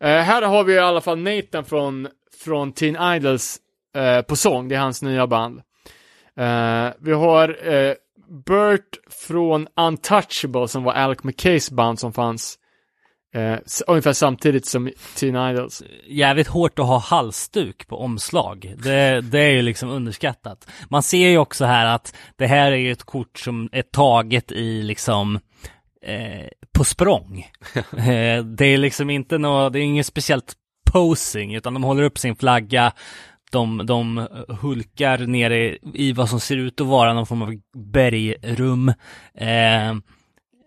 Eh, 0.00 0.20
här 0.20 0.42
har 0.42 0.64
vi 0.64 0.74
i 0.74 0.78
alla 0.78 1.00
fall 1.00 1.18
Nathan 1.18 1.64
från, 1.64 2.08
från 2.44 2.72
Teen 2.72 3.14
Idols 3.16 3.58
eh, 3.96 4.22
på 4.22 4.36
sång, 4.36 4.68
det 4.68 4.74
är 4.74 4.80
hans 4.80 5.02
nya 5.02 5.26
band. 5.26 5.60
Eh, 6.36 6.88
vi 6.98 7.12
har 7.12 7.72
eh, 7.72 7.94
Bert 8.46 8.98
från 9.26 9.68
Untouchable 9.76 10.68
som 10.68 10.84
var 10.84 10.92
Alec 10.92 11.24
McKays 11.24 11.70
band 11.70 11.98
som 11.98 12.12
fanns 12.12 12.58
eh, 13.34 13.58
ungefär 13.86 14.12
samtidigt 14.12 14.66
som 14.66 14.90
Teen 15.16 15.50
Idols. 15.50 15.82
jävligt 16.06 16.48
hårt 16.48 16.78
att 16.78 16.86
ha 16.86 16.98
halsduk 16.98 17.88
på 17.88 17.96
omslag. 17.96 18.74
Det, 18.82 19.20
det 19.20 19.40
är 19.40 19.50
ju 19.50 19.62
liksom 19.62 19.90
underskattat. 19.90 20.66
Man 20.88 21.02
ser 21.02 21.28
ju 21.28 21.38
också 21.38 21.64
här 21.64 21.86
att 21.86 22.16
det 22.36 22.46
här 22.46 22.72
är 22.72 22.76
ju 22.76 22.92
ett 22.92 23.04
kort 23.04 23.38
som 23.38 23.68
är 23.72 23.82
taget 23.82 24.52
i 24.52 24.82
liksom 24.82 25.38
eh, 26.02 26.48
på 26.80 26.84
språng. 26.84 27.46
eh, 27.96 28.44
det 28.44 28.66
är 28.66 28.76
liksom 28.78 29.10
inte 29.10 29.38
något, 29.38 29.72
det 29.72 29.78
är 29.78 29.82
inget 29.82 30.06
speciellt 30.06 30.54
posing 30.92 31.54
utan 31.54 31.74
de 31.74 31.84
håller 31.84 32.02
upp 32.02 32.18
sin 32.18 32.36
flagga 32.36 32.92
de, 33.52 33.86
de 33.86 34.28
hulkar 34.60 35.18
nere 35.18 35.78
i 35.94 36.12
vad 36.12 36.28
som 36.28 36.40
ser 36.40 36.56
ut 36.56 36.80
att 36.80 36.86
vara 36.86 37.12
någon 37.14 37.26
form 37.26 37.42
av 37.42 37.54
bergrum. 37.92 38.88
Eh, 39.34 39.94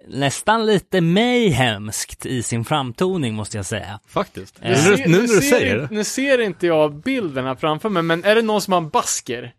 nästan 0.08 0.66
lite 0.66 1.02
mayhemskt 1.02 2.26
i 2.26 2.44
sin 2.44 2.66
framtoning 2.66 3.34
måste 3.34 3.58
jag 3.58 3.66
säga. 3.66 4.00
Faktiskt. 4.08 4.60
Eh, 4.62 4.70
Nu, 4.70 4.76
ser- 4.76 5.08
nu, 5.08 5.12
när 5.12 5.22
du 5.22 5.28
ser 5.28 5.42
säger 5.42 5.78
det. 5.78 5.88
Nu 5.92 6.04
ser 6.04 6.42
inte 6.42 6.68
jag 6.68 6.96
bilden 6.96 7.46
här 7.46 7.56
framför 7.56 7.90
mig, 7.90 8.04
men 8.04 8.24
är 8.24 8.36
det 8.36 8.42
någon 8.42 8.62
som 8.62 8.74
har 8.74 8.82
en 8.82 8.90
basker? 8.90 9.54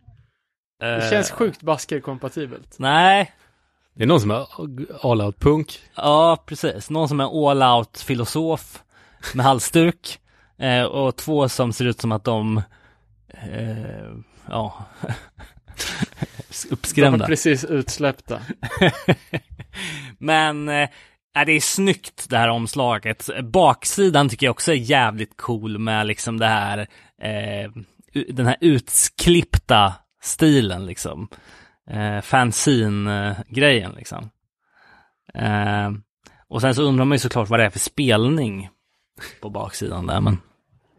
Det 0.81 1.11
känns 1.11 1.31
Eh, 1.31 1.37
sjukt 1.37 1.63
basker-kompatibelt. 1.63 2.75
Nej, 2.79 3.33
Det 3.95 4.03
är 4.03 4.07
någon 4.07 4.21
som 4.21 4.31
är 4.31 4.47
all 5.03 5.21
out 5.21 5.41
punk. 5.41 5.81
Ja, 5.97 6.43
precis. 6.47 6.91
Någon 6.91 7.09
som 7.09 7.21
är 7.21 7.51
all 7.51 7.79
out 7.79 7.99
filosof 7.99 8.83
med 9.35 9.47
halsduk 9.47 10.19
eh, 10.59 10.83
och 10.83 11.17
två 11.17 11.49
som 11.49 11.73
ser 11.73 11.85
ut 11.85 12.01
som 12.01 12.13
att 12.13 12.25
de, 12.25 12.63
eh, 13.29 14.13
ja, 14.49 14.85
De 16.63 16.71
uppskrämda. 16.71 17.25
är 17.25 17.29
precis 17.29 17.65
utsläppta. 17.65 18.41
Men 20.19 20.69
eh, 20.69 20.89
ja, 21.35 21.45
det 21.45 21.53
är 21.53 21.61
snyggt 21.61 22.27
det 22.31 22.39
här 22.39 22.49
omslaget. 22.49 23.31
Baksidan 23.43 24.29
tycker 24.29 24.47
jag 24.47 24.51
också 24.51 24.73
är 24.73 24.77
jävligt 24.77 25.37
cool 25.37 25.79
med 25.79 26.07
liksom 26.07 26.39
det 26.39 26.47
här, 26.47 26.79
eh, 27.23 27.71
den 28.29 28.47
här 28.47 28.57
utklippta 28.61 29.95
stilen 30.23 30.87
liksom. 30.87 31.29
Eh, 31.91 32.21
Fanzine-grejen 32.21 33.93
liksom. 33.97 34.31
Eh, 35.35 35.91
och 36.49 36.61
sen 36.61 36.75
så 36.75 36.83
undrar 36.83 37.05
man 37.05 37.15
ju 37.15 37.19
såklart 37.19 37.49
vad 37.49 37.61
det 37.61 37.65
är 37.67 37.71
för 37.71 37.79
spelning 37.79 38.69
på 39.41 39.51
baksidan 39.51 40.07
där, 40.07 40.21
men. 40.21 40.39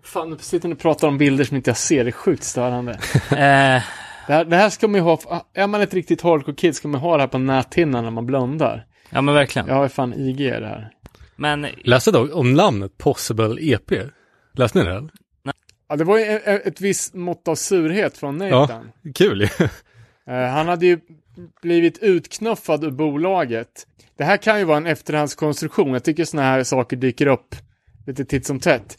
Fan, 0.03 0.29
nu 0.29 0.37
sitter 0.39 0.67
ni 0.69 0.75
och 0.75 0.79
pratar 0.79 1.07
om 1.07 1.17
bilder 1.17 1.43
som 1.43 1.57
inte 1.57 1.69
jag 1.69 1.77
ser, 1.77 2.03
det 2.03 2.09
är 2.09 2.11
sjukt 2.11 2.43
störande. 2.43 2.91
Eh, 3.31 3.83
Det 4.27 4.33
här, 4.33 4.45
det 4.45 4.55
här 4.55 4.69
ska 4.69 4.87
man 4.87 4.95
ju 4.95 5.01
ha, 5.01 5.45
är 5.53 5.67
man 5.67 5.81
ett 5.81 5.93
riktigt 5.93 6.21
hardcore 6.21 6.55
kid 6.55 6.75
ska 6.75 6.87
man 6.87 7.01
ha 7.01 7.15
det 7.17 7.23
här 7.23 7.27
på 7.27 7.37
näthinnan 7.37 8.03
när 8.03 8.11
man 8.11 8.25
blundar. 8.25 8.85
ja 9.09 9.21
men 9.21 9.35
verkligen. 9.35 9.67
Jag 9.67 9.75
har 9.75 9.83
ju 9.83 9.89
fan 9.89 10.13
IG 10.13 10.41
i 10.41 10.49
det 10.49 10.67
här. 10.67 10.91
Men 11.35 11.67
Läste 11.83 12.11
dock 12.11 12.35
om 12.35 12.53
namnet 12.53 12.97
Possible 12.97 13.55
EP. 13.73 13.91
Läste 14.53 14.79
ni 14.79 14.85
det? 14.85 15.09
Ja, 15.89 15.95
det 15.95 16.03
var 16.03 16.17
ju 16.17 16.23
e- 16.23 16.41
e- 16.45 16.61
ett 16.65 16.81
visst 16.81 17.13
mått 17.13 17.47
av 17.47 17.55
surhet 17.55 18.17
från 18.17 18.41
Ja, 18.41 18.59
Nathan. 18.59 18.91
kul 19.15 19.41
ju. 19.41 19.47
Eh, 19.65 19.69
Eh, 20.29 20.47
han 20.47 20.67
hade 20.67 20.85
ju 20.85 20.99
blivit 21.61 21.97
utknuffad 21.97 22.83
ur 22.83 22.91
bolaget. 22.91 23.87
Det 24.17 24.23
här 24.23 24.37
kan 24.37 24.59
ju 24.59 24.65
vara 24.65 24.77
en 24.77 24.85
efterhandskonstruktion. 24.85 25.93
Jag 25.93 26.03
tycker 26.03 26.25
sådana 26.25 26.47
här 26.47 26.63
saker 26.63 26.97
dyker 26.97 27.27
upp 27.27 27.55
lite 28.07 28.25
titt 28.25 28.45
som 28.45 28.59
tätt. 28.59 28.97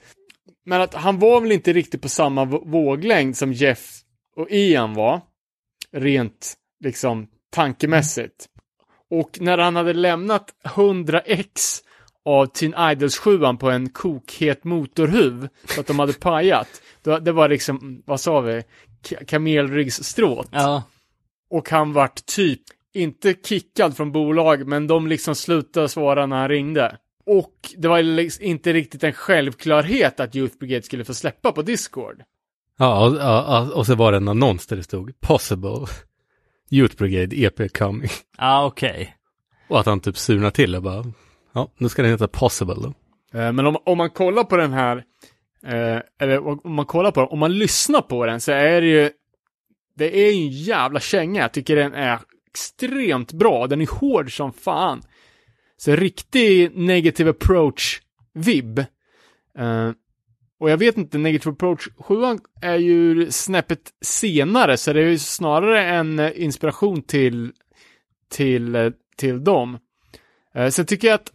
Men 0.65 0.81
att 0.81 0.95
han 0.95 1.19
var 1.19 1.41
väl 1.41 1.53
inte 1.53 1.73
riktigt 1.73 2.03
på 2.03 2.09
samma 2.09 2.45
våglängd 2.45 3.37
som 3.37 3.53
Jeff 3.53 4.01
och 4.37 4.51
Ian 4.51 4.95
var. 4.95 5.21
Rent 5.93 6.55
liksom 6.85 7.29
tankemässigt. 7.51 8.47
Och 9.11 9.39
när 9.41 9.59
han 9.59 9.77
hade 9.77 9.93
lämnat 9.93 10.55
100x 10.65 11.83
av 12.25 12.47
Teen 12.47 12.91
Idols 12.91 13.19
7 13.19 13.39
på 13.61 13.71
en 13.71 13.89
kokhet 13.89 14.65
motorhuv 14.65 15.49
så 15.65 15.81
att 15.81 15.87
de 15.87 15.99
hade 15.99 16.13
pajat. 16.13 16.83
Då, 17.03 17.19
det 17.19 17.33
var 17.33 17.49
liksom, 17.49 18.03
vad 18.07 18.21
sa 18.21 18.41
vi, 18.41 18.63
kamelryggsstråt. 19.27 20.49
ja, 20.51 20.83
och 21.51 21.71
han 21.71 21.93
vart 21.93 22.27
typ, 22.27 22.63
inte 22.95 23.35
kickad 23.45 23.97
från 23.97 24.13
bolag, 24.13 24.67
men 24.67 24.87
de 24.87 25.07
liksom 25.07 25.35
slutade 25.35 25.89
svara 25.89 26.27
när 26.27 26.37
han 26.37 26.49
ringde. 26.49 26.97
Och 27.27 27.55
det 27.77 27.89
var 27.89 28.03
liksom 28.03 28.45
inte 28.45 28.73
riktigt 28.73 29.05
en 29.05 29.13
självklarhet 29.13 30.21
att 30.21 30.37
Youth 30.37 30.59
Brigade 30.59 30.83
skulle 30.83 31.05
få 31.05 31.15
släppa 31.15 31.53
på 31.53 31.63
Discord. 31.63 32.23
Ja, 32.79 33.07
och, 33.07 33.17
ja, 33.17 33.71
och 33.75 33.87
så 33.87 33.95
var 33.95 34.13
det 34.13 34.17
en 34.17 34.29
annons 34.29 34.67
där 34.67 34.77
det 34.77 34.83
stod 34.83 35.21
Possible 35.21 35.87
Youth 36.71 36.97
Brigade 36.97 37.37
EP 37.37 37.73
coming. 37.79 38.09
ja 38.39 38.67
okej. 38.67 39.17
Och 39.69 39.81
att 39.81 39.87
han 39.87 40.01
typ 40.01 40.17
surnar 40.17 40.51
till 40.51 40.75
och 40.77 40.83
bara, 40.83 41.05
ja, 41.53 41.69
nu 41.79 41.89
ska 41.89 42.03
den 42.03 42.11
heta 42.11 42.29
Possible 42.29 42.75
då. 42.75 42.95
Eh, 43.39 43.53
Men 43.53 43.67
om, 43.67 43.77
om 43.85 43.99
man 43.99 44.11
kollar 44.11 44.45
på 44.45 44.57
den 44.57 44.73
här, 44.73 44.97
eh, 45.67 45.99
eller 46.21 46.47
om 46.67 46.75
man 46.75 46.87
kollar 46.87 47.11
på 47.11 47.21
den, 47.21 47.29
om 47.29 47.39
man 47.39 47.59
lyssnar 47.59 48.01
på 48.01 48.27
den 48.27 48.41
så 48.41 48.53
är 48.53 48.81
det 48.81 48.87
ju, 48.87 49.11
det 49.97 50.19
är 50.19 50.33
ju 50.33 50.43
en 50.43 50.49
jävla 50.49 51.01
känga. 51.01 51.41
Jag 51.41 51.53
tycker 51.53 51.77
den 51.77 51.95
är 51.95 52.19
extremt 52.51 53.33
bra. 53.33 53.67
Den 53.67 53.81
är 53.81 53.87
hård 53.87 54.37
som 54.37 54.53
fan. 54.53 55.03
Så 55.77 55.97
riktig 55.97 56.77
negative 56.77 57.31
approach-vibb. 57.31 58.79
Uh, 59.59 59.65
eh, 59.65 59.93
och 60.61 60.71
jag 60.71 60.77
vet 60.77 60.97
inte, 60.97 61.19
negative 61.19 61.53
approach 61.53 61.89
7 61.99 62.15
är 62.63 62.77
ju 62.77 63.31
snäppet 63.31 63.91
senare, 64.01 64.77
så 64.77 64.93
det 64.93 65.01
är 65.01 65.09
ju 65.09 65.19
snarare 65.19 65.85
en 65.85 66.19
eh, 66.19 66.43
inspiration 66.43 67.03
till, 67.03 67.53
till, 68.29 68.75
eh, 68.75 68.91
till 69.17 69.45
dem. 69.45 69.79
Sen 70.71 70.87
tycker 70.87 71.09
jag 71.09 71.15
att 71.15 71.33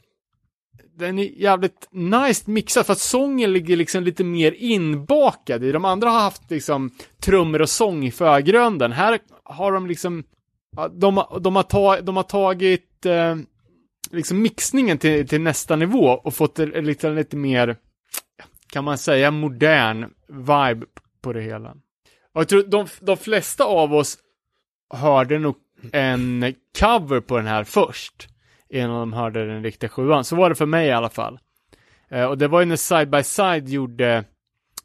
den 1.02 1.20
är 1.20 1.24
jävligt 1.24 1.88
nice 1.92 2.52
mixad 2.52 2.86
för 2.86 2.94
att 2.94 3.00
sången 3.00 3.54
ligger 3.54 3.76
liksom 3.76 4.04
lite 4.04 4.24
mer 4.24 4.52
inbakad 4.58 5.64
i. 5.64 5.72
De 5.72 5.86
andra 5.86 6.10
har 6.10 6.20
haft 6.20 6.52
liksom 6.52 6.92
trummor 7.20 7.62
och 7.62 7.70
sång 7.70 8.06
i 8.06 8.12
förgrunden. 8.12 8.92
Här 8.92 9.20
har 9.44 9.72
de 9.72 9.88
liksom, 9.88 10.24
de, 10.92 11.18
har- 11.18 11.40
de, 11.40 11.56
har, 11.56 11.64
ta, 11.64 12.02
de 12.02 12.16
har 12.16 12.24
tagit 12.24 13.06
eh, 13.06 13.36
liksom 14.12 14.42
mixningen 14.42 14.98
till, 14.98 15.28
till 15.28 15.42
nästa 15.42 15.76
nivå 15.76 16.06
och 16.08 16.34
fått 16.34 16.58
lite, 16.58 17.10
lite 17.10 17.36
mer, 17.38 17.76
kan 18.72 18.84
man 18.84 18.98
säga, 18.98 19.32
modern 19.32 20.06
vibe 20.28 20.86
på 21.22 21.34
det 21.34 21.42
hela. 21.42 21.70
Och 22.34 22.42
jag 22.42 22.48
tror 22.48 22.64
de, 22.64 22.88
de 23.00 23.18
flesta 23.18 23.64
av 23.64 23.94
oss 23.94 24.18
hörde 24.94 25.40
nog 25.40 25.56
en 25.92 26.56
cover 26.80 27.20
på 27.20 27.38
den 27.38 27.48
här 27.48 27.64
först 27.64 28.28
innan 28.72 29.00
de 29.00 29.14
hörde 29.14 29.48
den 29.48 29.64
riktiga 29.64 29.90
sjuan. 29.90 30.24
Så 30.24 30.36
var 30.36 30.50
det 30.50 30.56
för 30.56 30.66
mig 30.66 30.88
i 30.88 30.92
alla 30.92 31.10
fall. 31.10 31.40
Eh, 32.10 32.26
och 32.26 32.38
det 32.38 32.48
var 32.48 32.60
ju 32.60 32.66
när 32.66 32.76
Side 32.76 33.10
by 33.10 33.24
Side 33.24 33.70
gjorde 33.70 34.24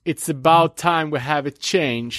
It's 0.05 0.31
about 0.31 0.77
time 0.77 1.05
we 1.05 1.19
have 1.19 1.49
a 1.49 1.53
change 1.61 2.17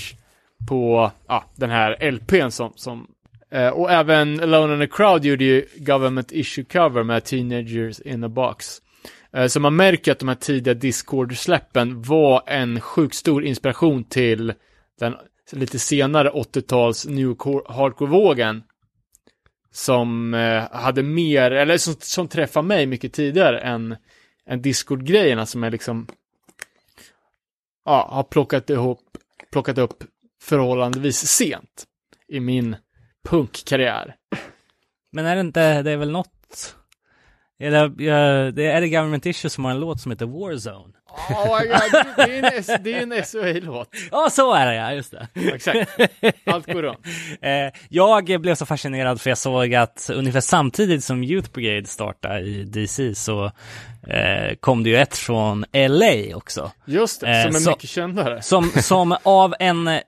på 0.68 1.12
ah, 1.28 1.42
den 1.56 1.70
här 1.70 2.12
LPn 2.12 2.52
som, 2.52 2.74
som 2.76 3.08
eh, 3.52 3.70
och 3.70 3.92
även 3.92 4.40
Alone 4.40 4.76
in 4.76 4.82
a 4.82 4.88
Crowd 4.92 5.26
gjorde 5.26 5.44
ju 5.44 5.66
Government 5.76 6.32
Issue 6.32 6.66
Cover 6.66 7.04
med 7.04 7.24
Teenagers 7.24 8.00
in 8.00 8.24
a 8.24 8.30
Box. 8.30 8.82
Eh, 9.34 9.48
så 9.48 9.60
man 9.60 9.76
märker 9.76 10.12
att 10.12 10.20
de 10.20 10.28
här 10.28 10.36
tidiga 10.36 10.74
Discord-släppen 10.74 12.02
var 12.02 12.44
en 12.48 12.82
sjukt 12.82 13.16
stor 13.16 13.44
inspiration 13.44 14.04
till 14.04 14.54
den 15.00 15.16
lite 15.52 15.80
senare 15.80 16.30
80-tals 16.30 17.06
new 17.06 17.36
hardcore-vågen 17.70 18.64
som 19.72 20.34
eh, 20.34 20.72
hade 20.72 21.04
mer, 21.04 21.52
eller 21.52 21.78
som, 21.78 21.96
som 22.00 22.28
träffar 22.28 22.62
mig 22.62 22.86
mycket 22.86 23.14
tidigare 23.14 23.60
än, 23.60 23.96
än 24.46 24.62
Discord-grejerna 24.62 25.46
som 25.46 25.64
är 25.64 25.72
liksom 25.72 26.08
ja, 27.86 28.08
har 28.12 28.24
plockat 28.24 28.70
ihop, 28.70 29.18
plockat 29.52 29.78
upp 29.78 30.04
förhållandevis 30.42 31.28
sent 31.28 31.86
i 32.28 32.40
min 32.40 32.76
punkkarriär. 33.30 34.16
Men 35.12 35.26
är 35.26 35.36
det 35.36 35.42
inte, 35.42 35.82
det 35.82 35.92
är 35.92 35.98
väl 35.98 36.12
något, 36.12 36.76
eller, 37.60 38.02
ja, 38.02 38.52
det 38.52 38.66
är 38.66 38.82
det 38.82 38.90
Government 38.90 39.26
Issue 39.26 39.50
som 39.50 39.66
har 39.66 39.72
en 39.72 39.80
låt 39.80 40.02
som 40.02 40.12
heter 40.12 40.26
Warzone? 40.26 40.94
Oh 41.30 41.60
God, 41.60 41.70
det, 42.18 42.26
det 42.26 42.38
är 42.38 42.76
en, 42.78 42.84
det 42.84 42.94
är 42.94 43.02
en 43.18 43.26
SOA-låt. 43.26 43.90
Ja, 44.12 44.30
så 44.32 44.54
är 44.54 44.66
det 44.66 44.76
ja, 44.76 44.94
just 44.94 45.12
det. 45.12 45.28
Exakt. 45.54 45.90
Allt 46.46 46.66
går 46.74 46.82
runt. 46.84 47.00
Eh, 47.42 47.72
jag 47.90 48.42
blev 48.42 48.56
så 48.56 48.66
fascinerad 48.66 49.22
för 49.22 49.30
jag 49.30 49.38
såg 49.38 49.76
att 49.76 50.10
ungefär 50.14 50.40
samtidigt 50.40 51.04
som 51.04 51.24
Youth 51.24 51.52
Brigade 51.52 51.86
startade 51.88 52.40
i 52.40 52.64
DC 52.64 53.16
så 53.16 53.46
eh, 54.08 54.56
kom 54.60 54.84
det 54.84 54.90
ju 54.90 54.98
ett 54.98 55.18
från 55.18 55.66
LA 55.74 56.36
också. 56.36 56.72
Just 56.86 57.22
det, 57.22 57.28
Eh, 57.30 57.44
som 57.46 57.56
är 57.56 57.60
så- 57.60 57.70
mycket 57.70 57.90
kändare. 57.90 58.42
Som, 58.42 58.72
som 58.82 59.18
av 59.24 59.56
en 59.60 59.88
eh, 59.88 60.02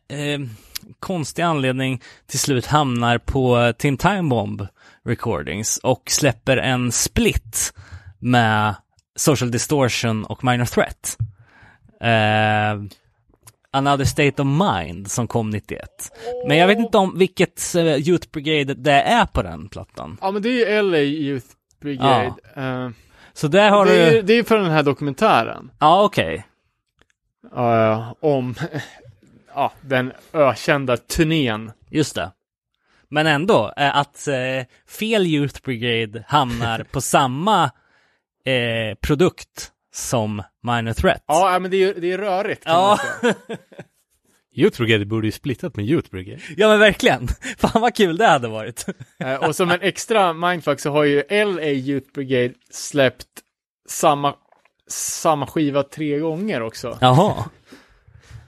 konstig 0.99 1.41
anledning 1.43 2.01
till 2.27 2.39
slut 2.39 2.65
hamnar 2.65 3.17
på 3.17 3.73
Tim 3.77 3.97
Time 3.97 4.23
Bomb 4.29 4.67
Recordings 5.09 5.77
och 5.77 6.03
släpper 6.09 6.57
en 6.57 6.91
split 6.91 7.73
med 8.19 8.75
Social 9.15 9.51
Distortion 9.51 10.23
och 10.25 10.43
Minor 10.43 10.65
Threat. 10.65 11.17
Eh, 12.01 12.81
Another 13.71 14.05
State 14.05 14.41
of 14.41 14.47
Mind 14.47 15.11
som 15.11 15.27
kom 15.27 15.49
91. 15.49 15.81
Men 16.47 16.57
jag 16.57 16.67
vet 16.67 16.79
inte 16.79 16.97
om 16.97 17.17
vilket 17.17 17.75
eh, 17.75 17.83
Youth 17.85 18.27
Brigade 18.31 18.73
det 18.73 18.91
är 19.01 19.25
på 19.25 19.41
den 19.41 19.69
plattan. 19.69 20.17
Ja, 20.21 20.31
men 20.31 20.41
det 20.41 20.49
är 20.49 20.75
ju 20.81 20.81
LA 20.91 20.97
Youth 20.97 21.47
Brigade. 21.81 22.33
Eh, 22.55 22.89
Så 23.33 23.47
där 23.47 23.69
har 23.69 23.85
det, 23.85 23.91
är, 24.01 24.09
du... 24.11 24.15
ju- 24.15 24.21
det 24.21 24.33
är 24.33 24.43
för 24.43 24.57
den 24.57 24.71
här 24.71 24.83
dokumentären. 24.83 25.71
Ja, 25.79 26.03
okej. 26.03 26.45
eh, 27.55 28.13
om 28.19 28.55
ja, 29.55 29.71
den 29.81 30.13
ökända 30.33 30.97
turnén. 30.97 31.71
Just 31.89 32.15
det. 32.15 32.31
Men 33.09 33.27
ändå, 33.27 33.73
eh, 33.77 33.97
att 33.97 34.27
eh, 34.27 34.65
fel 34.87 35.25
Youth 35.27 35.61
Brigade 35.61 36.23
hamnar 36.27 36.83
på 36.91 37.01
samma 37.15 37.63
eh, 38.45 38.95
produkt 39.01 39.71
som 39.93 40.43
Minor 40.63 40.93
Threat. 40.93 41.23
Ja, 41.27 41.59
men 41.61 41.71
det 41.71 41.83
är, 41.83 41.93
det 41.93 42.11
är 42.11 42.17
rörigt 42.17 42.63
kan 42.63 42.73
Ja. 42.73 42.87
man 42.87 42.97
säga. 43.21 43.35
Youth 44.55 44.77
Brigade 44.81 45.05
borde 45.05 45.27
ju 45.27 45.31
splittat 45.31 45.75
med 45.75 45.85
Youth 45.85 46.09
Brigade. 46.11 46.41
Ja 46.57 46.67
men 46.67 46.79
verkligen. 46.79 47.27
Fan 47.57 47.81
vad 47.81 47.95
kul 47.95 48.17
det 48.17 48.27
hade 48.27 48.47
varit. 48.47 48.85
Eh, 49.19 49.33
och 49.35 49.55
som 49.55 49.71
en 49.71 49.81
extra 49.81 50.33
mindfuck 50.33 50.79
så 50.79 50.89
har 50.91 51.03
ju 51.03 51.23
LA 51.29 51.61
Youth 51.63 52.11
Brigade 52.13 52.53
släppt 52.71 53.27
samma, 53.89 54.35
samma 54.89 55.47
skiva 55.47 55.83
tre 55.83 56.19
gånger 56.19 56.61
också. 56.61 56.97
Jaha. 57.01 57.43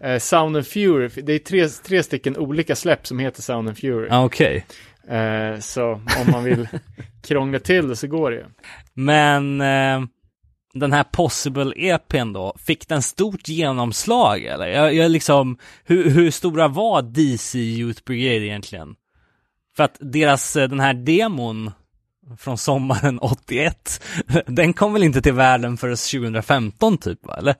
Eh, 0.03 0.19
Sound 0.19 0.55
and 0.55 0.67
Fury, 0.67 1.07
det 1.07 1.33
är 1.33 1.39
tre, 1.39 1.67
tre 1.67 2.03
stycken 2.03 2.37
olika 2.37 2.75
släpp 2.75 3.07
som 3.07 3.19
heter 3.19 3.41
Sound 3.41 3.67
and 3.67 3.77
Fury. 3.77 4.07
Ja, 4.09 4.25
Okej. 4.25 4.65
Eh, 5.07 5.59
så 5.59 5.91
om 5.93 6.31
man 6.31 6.43
vill 6.43 6.67
krångla 7.23 7.59
till 7.59 7.87
det 7.87 7.95
så 7.95 8.07
går 8.07 8.31
det 8.31 8.37
ju. 8.37 8.45
Men 8.93 9.61
eh, 9.61 10.01
den 10.73 10.93
här 10.93 11.03
Possible 11.03 11.73
EPn 11.75 12.33
då, 12.33 12.55
fick 12.59 12.87
den 12.87 13.01
stort 13.01 13.47
genomslag 13.47 14.43
eller? 14.43 14.67
Jag, 14.67 14.93
jag 14.93 15.11
liksom, 15.11 15.57
hur, 15.83 16.09
hur 16.09 16.31
stora 16.31 16.67
var 16.67 17.01
DC 17.01 17.59
Youth 17.59 18.03
Brigade 18.03 18.45
egentligen? 18.45 18.95
För 19.75 19.83
att 19.83 19.97
deras, 19.99 20.55
eh, 20.55 20.69
den 20.69 20.79
här 20.79 20.93
demon 20.93 21.71
från 22.37 22.57
sommaren 22.57 23.19
81, 23.21 24.03
den 24.47 24.73
kom 24.73 24.93
väl 24.93 25.03
inte 25.03 25.21
till 25.21 25.33
världen 25.33 25.77
förrän 25.77 25.97
2015 25.97 26.97
typ 26.97 27.25
va, 27.25 27.35
eller? 27.37 27.55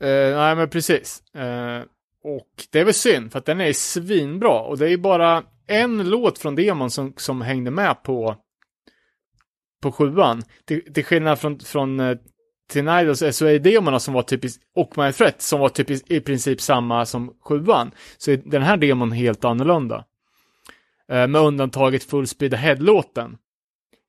Eh, 0.00 0.36
nej 0.36 0.56
men 0.56 0.70
precis. 0.70 1.34
Eh, 1.34 1.82
och 2.24 2.48
det 2.70 2.80
är 2.80 2.84
väl 2.84 2.94
synd 2.94 3.32
för 3.32 3.38
att 3.38 3.46
den 3.46 3.60
är 3.60 3.72
svinbra 3.72 4.60
och 4.60 4.78
det 4.78 4.92
är 4.92 4.96
bara 4.96 5.42
en 5.66 6.10
låt 6.10 6.38
från 6.38 6.54
demon 6.54 6.90
som, 6.90 7.14
som 7.16 7.40
hängde 7.40 7.70
med 7.70 8.02
på 8.02 8.36
på 9.82 9.92
sjuan. 9.92 10.42
Till, 10.64 10.94
till 10.94 11.04
skillnad 11.04 11.38
från, 11.38 11.58
från 11.58 12.00
eh, 12.00 12.10
uh, 12.10 12.16
Teen 12.72 13.16
SOA-demona 13.16 13.98
som 13.98 14.14
var 14.14 14.22
typiskt, 14.22 14.62
och 14.74 14.98
My 14.98 15.12
Threat 15.12 15.42
som 15.42 15.60
var 15.60 15.68
typiskt 15.68 16.10
i 16.10 16.20
princip 16.20 16.60
samma 16.60 17.06
som 17.06 17.36
sjuan. 17.40 17.90
Så 18.16 18.30
är 18.30 18.36
den 18.44 18.62
här 18.62 18.76
demon 18.76 19.12
helt 19.12 19.44
annorlunda. 19.44 20.04
Eh, 21.08 21.26
med 21.26 21.40
undantaget 21.40 22.04
Full 22.04 22.26
Speed 22.26 22.54
Ahead-låten. 22.54 23.36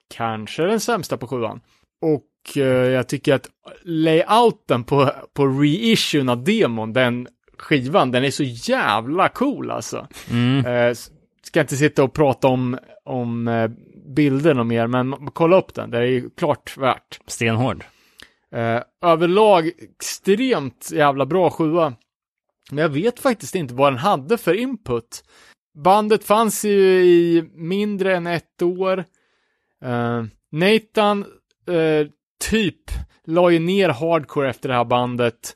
Kanske 0.10 0.64
den 0.64 0.80
sämsta 0.80 1.18
på 1.18 1.28
sjuan. 1.28 1.62
Och 2.02 2.24
eh, 2.58 2.66
jag 2.66 3.08
tycker 3.08 3.34
att 3.34 3.50
layouten 3.84 4.84
på, 4.84 5.12
på 5.34 5.48
reissuen 5.48 6.30
av 6.30 6.44
demon, 6.44 6.94
den 6.94 7.28
skivan, 7.58 8.12
den 8.12 8.24
är 8.24 8.32
så 8.32 8.44
jävla 8.44 9.30
cool 9.30 9.72
alltså. 9.72 10.08
Mm. 10.32 10.66
Eh, 10.66 10.96
ska 11.44 11.62
inte 11.62 11.78
sitta 11.78 12.04
och 12.04 12.14
prata 12.14 12.48
om, 12.48 12.78
om 13.06 13.48
eh, 13.48 13.72
bilder 14.16 14.60
och 14.60 14.66
mer, 14.66 14.88
men 14.88 15.14
kolla 15.34 15.58
upp 15.58 15.74
den, 15.74 15.92
det 15.92 15.98
är 15.98 16.04
ju 16.04 16.30
klart 16.30 16.78
värt. 16.78 17.20
Stenhård. 17.28 17.86
Överlag 19.02 19.68
extremt 19.68 20.90
jävla 20.94 21.26
bra 21.26 21.50
sjua. 21.50 21.94
Men 22.72 22.78
jag 22.78 22.90
vet 22.90 23.20
faktiskt 23.20 23.56
inte 23.56 23.74
vad 23.74 23.94
den 23.94 24.00
hade 24.00 24.38
för 24.38 24.54
input. 24.54 25.24
Bandet 25.84 26.24
fanns 26.24 26.66
ju 26.66 27.06
i 27.06 27.50
mindre 27.54 28.16
än 28.16 28.28
ett 28.28 28.62
år. 28.62 29.06
Nathan 30.52 31.26
typ 32.50 32.92
la 33.26 33.50
ju 33.50 33.60
ner 33.60 33.90
hardcore 33.90 34.50
efter 34.50 34.70
det 34.70 34.76
här 34.76 34.86
bandet. 34.86 35.54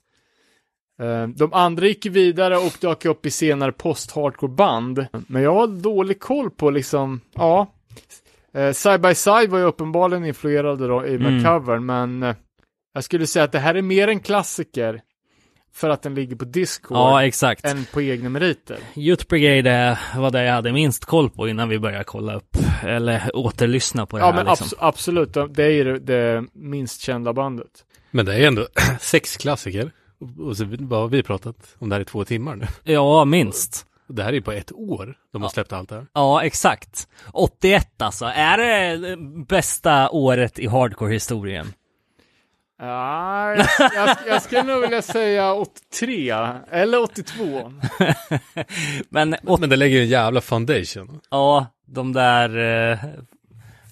Eh, 1.01 1.27
de 1.27 1.53
andra 1.53 1.87
gick 1.87 2.05
vidare 2.05 2.57
och 2.57 2.73
dök 2.81 3.05
upp 3.05 3.25
i 3.25 3.31
senare 3.31 3.71
post-hardcore 3.71 4.55
band. 4.55 5.05
Men 5.27 5.41
jag 5.41 5.53
har 5.53 5.67
dålig 5.67 6.19
koll 6.19 6.49
på 6.49 6.69
liksom, 6.69 7.21
ja. 7.33 7.73
Eh, 8.53 8.71
Side 8.71 9.01
by 9.01 9.15
Side 9.15 9.49
var 9.49 9.59
ju 9.59 9.65
uppenbarligen 9.65 10.25
influerade 10.25 10.87
då 10.87 11.05
i 11.05 11.15
Mm. 11.15 11.35
McCovern, 11.37 11.85
men 11.85 12.23
eh, 12.23 12.35
jag 12.93 13.03
skulle 13.03 13.27
säga 13.27 13.45
att 13.45 13.51
det 13.51 13.59
här 13.59 13.75
är 13.75 13.81
mer 13.81 14.07
en 14.07 14.19
klassiker 14.19 15.01
för 15.73 15.89
att 15.89 16.01
den 16.01 16.15
ligger 16.15 16.35
på 16.35 16.45
Discord 16.45 16.97
Ja, 16.97 17.23
exakt. 17.25 17.65
än 17.65 17.85
på 17.93 18.01
egna 18.01 18.29
meriter. 18.29 18.77
Youth 18.95 19.25
Brigade 19.27 19.99
var 20.17 20.31
det 20.31 20.43
jag 20.43 20.53
hade 20.53 20.71
minst 20.73 21.05
koll 21.05 21.29
på 21.29 21.47
innan 21.49 21.69
vi 21.69 21.79
började 21.79 22.03
kolla 22.03 22.35
upp, 22.35 22.57
eller 22.83 23.31
återlyssna 23.33 24.05
på 24.05 24.17
det 24.17 24.23
Ja, 24.23 24.31
här 24.31 24.33
men 24.33 24.45
liksom. 24.45 24.67
abs- 24.67 24.73
absolut, 24.79 25.33
det 25.55 25.63
är 25.63 25.69
ju 25.69 25.99
det, 25.99 26.43
minst 26.53 27.01
kända 27.01 27.33
bandet. 27.33 27.85
Men 28.11 28.25
det 28.25 28.35
är 28.35 28.47
ändå 28.47 28.67
sex 28.99 29.37
klassiker. 29.37 29.91
Och 30.47 30.57
så 30.57 30.63
har 30.65 31.07
vi 31.07 31.23
pratat 31.23 31.75
om 31.79 31.89
det 31.89 31.95
här 31.95 32.01
i 32.01 32.05
två 32.05 32.25
timmar 32.25 32.55
nu. 32.55 32.65
Ja, 32.83 33.25
minst. 33.25 33.85
Det 34.07 34.23
här 34.23 34.29
är 34.29 34.33
ju 34.33 34.41
på 34.41 34.51
ett 34.51 34.71
år 34.71 35.15
de 35.33 35.41
har 35.41 35.49
släppt 35.49 35.73
allt 35.73 35.89
det 35.89 35.95
här. 35.95 36.05
Ja, 36.13 36.43
exakt. 36.43 37.07
81 37.33 38.01
alltså. 38.01 38.25
Är 38.25 38.57
det 38.57 39.17
bästa 39.47 40.09
året 40.09 40.59
i 40.59 40.67
hardcore-historien? 40.67 41.73
Ja, 42.83 43.55
jag, 43.55 43.67
jag, 43.95 44.17
jag 44.27 44.41
skulle 44.41 44.63
nog 44.63 44.81
vilja 44.81 45.01
säga 45.01 45.53
83, 45.53 46.29
eller 46.71 47.03
82. 47.03 47.73
Men 49.09 49.35
åt, 49.45 49.59
Men 49.59 49.69
det 49.69 49.75
lägger 49.75 49.97
ju 49.97 50.03
en 50.03 50.09
jävla 50.09 50.41
foundation. 50.41 51.19
ja, 51.29 51.67
de 51.85 52.13
där 52.13 52.57
eh, 52.91 52.99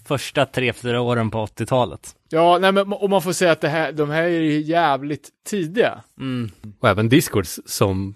första 0.07 0.45
tre, 0.45 0.73
fyra 0.73 1.01
åren 1.01 1.31
på 1.31 1.45
80-talet. 1.45 2.15
Ja, 2.29 2.57
nej 2.61 2.71
men 2.71 2.93
om 2.93 3.09
man 3.11 3.21
får 3.21 3.33
säga 3.33 3.51
att 3.51 3.61
det 3.61 3.69
här, 3.69 3.91
de 3.91 4.09
här 4.09 4.23
är 4.23 4.29
ju 4.41 4.61
jävligt 4.61 5.29
tidiga. 5.49 6.03
Mm. 6.19 6.51
Och 6.79 6.89
även 6.89 7.09
Discords 7.09 7.59
som 7.65 8.13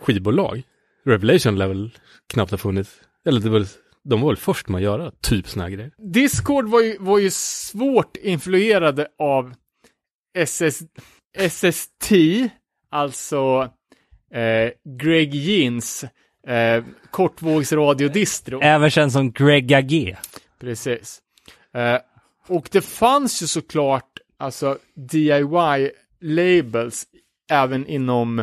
skivbolag. 0.00 0.62
Revelation 1.04 1.58
lär 1.58 1.66
väl 1.68 1.90
knappt 2.26 2.50
ha 2.50 2.58
funnits. 2.58 2.90
Eller 3.26 3.40
det 3.40 3.50
var, 3.50 3.66
de 4.04 4.20
var 4.20 4.28
väl 4.28 4.36
först 4.36 4.68
med 4.68 4.78
att 4.78 4.82
göra 4.82 5.10
typ 5.20 5.48
såna 5.48 5.64
här 5.64 5.70
grejer. 5.70 5.90
Discord 6.12 6.68
var 6.68 6.80
ju, 6.80 6.96
var 7.00 7.18
ju 7.18 7.30
svårt 7.30 8.16
influerade 8.16 9.08
av 9.18 9.54
SS, 10.34 10.82
SST, 11.50 12.12
alltså 12.90 13.70
eh, 14.34 14.70
Greg 14.98 15.34
Gins 15.34 16.04
eh, 16.46 16.84
kortvågsradiodistro. 17.10 18.60
Även 18.62 18.90
känd 18.90 19.12
som 19.12 19.32
Greg 19.32 19.88
G. 19.88 20.16
Precis. 20.60 21.20
Eh, 21.74 21.98
och 22.48 22.68
det 22.72 22.80
fanns 22.80 23.42
ju 23.42 23.46
såklart 23.46 24.10
alltså 24.38 24.78
DIY-labels 24.96 27.04
även 27.50 27.86
inom 27.86 28.38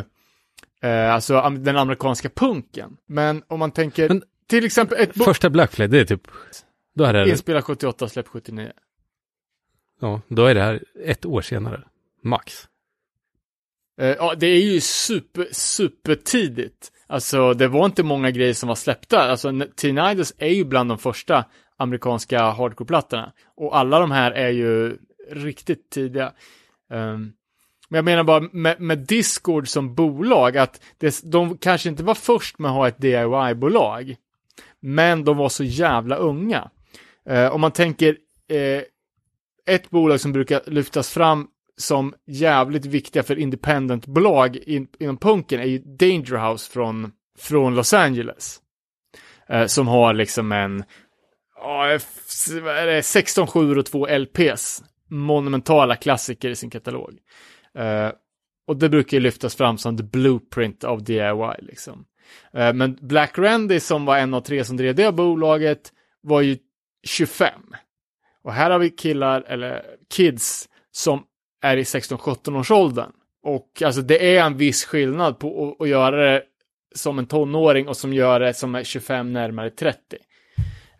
eh, 0.82 1.14
alltså 1.14 1.50
den 1.50 1.76
amerikanska 1.76 2.28
punken. 2.28 2.96
Men 3.06 3.42
om 3.48 3.58
man 3.58 3.70
tänker 3.70 4.08
Men- 4.08 4.22
till 4.46 4.64
exempel 4.64 4.98
ett 5.00 5.24
Första 5.24 5.50
Black 5.50 5.72
Flag, 5.72 5.90
det 5.90 6.00
är 6.00 6.04
typ, 6.04 6.28
då 6.94 7.04
är 7.04 7.12
det, 7.12 7.30
inspelad 7.30 7.64
78, 7.64 8.08
släpp 8.08 8.28
79 8.28 8.72
ja, 10.00 10.20
då 10.28 10.46
är 10.46 10.54
det 10.54 10.62
här 10.62 10.84
ett 11.04 11.26
år 11.26 11.42
senare. 11.42 11.82
Max. 12.22 12.68
Eh, 14.00 14.06
ja, 14.06 14.34
det 14.34 14.46
är 14.46 14.62
ju 14.62 14.80
super, 14.80 15.48
super 15.52 16.14
tidigt. 16.14 16.92
Alltså, 17.06 17.54
det 17.54 17.68
var 17.68 17.86
inte 17.86 18.02
många 18.02 18.30
grejer 18.30 18.54
som 18.54 18.68
var 18.68 18.76
släppta. 18.76 19.18
Alltså, 19.20 19.52
Teen 19.76 19.98
Idols 19.98 20.34
är 20.38 20.48
ju 20.48 20.64
bland 20.64 20.90
de 20.90 20.98
första 20.98 21.44
amerikanska 21.76 22.42
hardcore-plattorna. 22.42 23.32
Och 23.56 23.76
alla 23.76 24.00
de 24.00 24.10
här 24.10 24.30
är 24.30 24.48
ju 24.48 24.98
riktigt 25.30 25.90
tidiga. 25.90 26.32
Um, 26.90 27.32
men 27.88 27.98
jag 27.98 28.04
menar 28.04 28.24
bara 28.24 28.40
med, 28.52 28.80
med 28.80 28.98
Discord 28.98 29.68
som 29.68 29.94
bolag, 29.94 30.56
att 30.56 30.80
det, 30.98 31.20
de 31.24 31.58
kanske 31.58 31.88
inte 31.88 32.02
var 32.02 32.14
först 32.14 32.58
med 32.58 32.70
att 32.70 32.76
ha 32.76 32.88
ett 32.88 32.98
DIY-bolag. 32.98 34.16
Men 34.80 35.24
de 35.24 35.36
var 35.36 35.48
så 35.48 35.64
jävla 35.64 36.16
unga. 36.16 36.70
Uh, 37.30 37.46
om 37.46 37.60
man 37.60 37.72
tänker 37.72 38.10
uh, 38.52 38.82
ett 39.68 39.90
bolag 39.90 40.20
som 40.20 40.32
brukar 40.32 40.62
lyftas 40.66 41.10
fram 41.10 41.46
som 41.76 42.14
jävligt 42.26 42.86
viktiga 42.86 43.22
för 43.22 43.38
independent-bolag 43.38 44.56
in, 44.56 44.88
inom 44.98 45.16
punken 45.16 45.60
är 45.60 45.64
ju 45.64 45.78
Dangerhouse 45.78 46.72
från, 46.72 47.12
från 47.38 47.74
Los 47.74 47.94
Angeles. 47.94 48.60
Eh, 49.48 49.66
som 49.66 49.88
har 49.88 50.14
liksom 50.14 50.52
en, 50.52 50.84
oh, 51.56 51.98
16 53.00 53.46
7 53.46 53.76
och 53.76 53.86
2 53.86 54.06
LPs. 54.06 54.82
Monumentala 55.10 55.96
klassiker 55.96 56.50
i 56.50 56.56
sin 56.56 56.70
katalog. 56.70 57.18
Eh, 57.74 58.10
och 58.66 58.76
det 58.76 58.88
brukar 58.88 59.16
ju 59.16 59.20
lyftas 59.20 59.54
fram 59.54 59.78
som 59.78 59.96
the 59.96 60.02
blueprint 60.02 60.84
av 60.84 61.04
DIY 61.04 61.54
liksom. 61.58 62.04
Eh, 62.52 62.72
men 62.72 62.98
Black 63.00 63.38
Randy 63.38 63.80
som 63.80 64.04
var 64.04 64.18
en 64.18 64.34
av 64.34 64.40
tre 64.40 64.64
som 64.64 64.76
drev 64.76 64.94
det 64.94 65.12
bolaget 65.12 65.92
var 66.20 66.40
ju 66.40 66.58
25. 67.06 67.52
Och 68.48 68.54
här 68.54 68.70
har 68.70 68.78
vi 68.78 68.90
killar, 68.90 69.44
eller 69.46 69.82
kids, 70.14 70.68
som 70.90 71.22
är 71.62 71.76
i 71.76 71.82
16-17 71.82 72.58
års 72.58 72.70
åldern. 72.70 73.10
Och 73.42 73.82
alltså 73.84 74.02
det 74.02 74.36
är 74.36 74.42
en 74.44 74.56
viss 74.56 74.84
skillnad 74.84 75.38
på 75.38 75.68
att, 75.68 75.82
att 75.82 75.88
göra 75.88 76.16
det 76.16 76.42
som 76.94 77.18
en 77.18 77.26
tonåring 77.26 77.88
och 77.88 77.96
som 77.96 78.12
gör 78.12 78.40
det 78.40 78.54
som 78.54 78.74
är 78.74 78.84
25 78.84 79.32
närmare 79.32 79.70
30. 79.70 79.98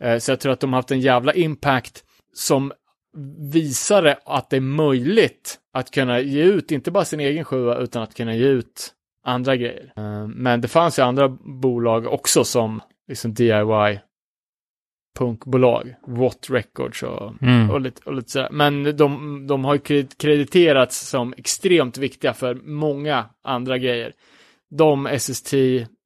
Eh, 0.01 0.19
så 0.19 0.33
jag 0.33 0.41
tror 0.41 0.53
att 0.53 0.61
de 0.61 0.73
har 0.73 0.79
haft 0.79 0.91
en 0.91 1.01
jävla 1.01 1.33
impact 1.33 2.05
som 2.35 2.73
visar 3.53 4.19
att 4.25 4.51
det 4.51 4.57
är 4.57 4.61
möjligt 4.61 5.59
att 5.73 5.91
kunna 5.91 6.21
ge 6.21 6.43
ut, 6.43 6.71
inte 6.71 6.91
bara 6.91 7.05
sin 7.05 7.21
egen 7.21 7.45
sjua, 7.45 7.79
utan 7.79 8.03
att 8.03 8.15
kunna 8.15 8.35
ge 8.35 8.47
ut 8.47 8.93
andra 9.25 9.57
grejer. 9.57 9.93
Eh, 9.97 10.27
men 10.27 10.61
det 10.61 10.69
fanns 10.69 10.99
ju 10.99 11.03
andra 11.03 11.29
bolag 11.63 12.07
också 12.07 12.45
som 12.45 12.81
liksom 13.09 13.35
DIY 13.35 14.01
punkbolag, 15.19 15.95
What 16.07 16.47
Records 16.51 17.03
och, 17.03 17.43
Mm. 17.43 17.71
och, 17.71 17.81
lite, 17.81 18.01
och 18.05 18.15
lite 18.15 18.31
sådär. 18.31 18.49
Men 18.53 18.97
de, 18.97 19.47
de 19.47 19.65
har 19.65 19.75
ju 19.75 19.81
kred- 19.81 20.19
krediterats 20.19 21.09
som 21.09 21.35
extremt 21.37 21.99
viktiga 21.99 22.35
för 22.35 22.55
många 22.55 23.27
andra 23.45 23.79
grejer. 23.79 24.13
De, 24.71 25.07
SST 25.19 25.55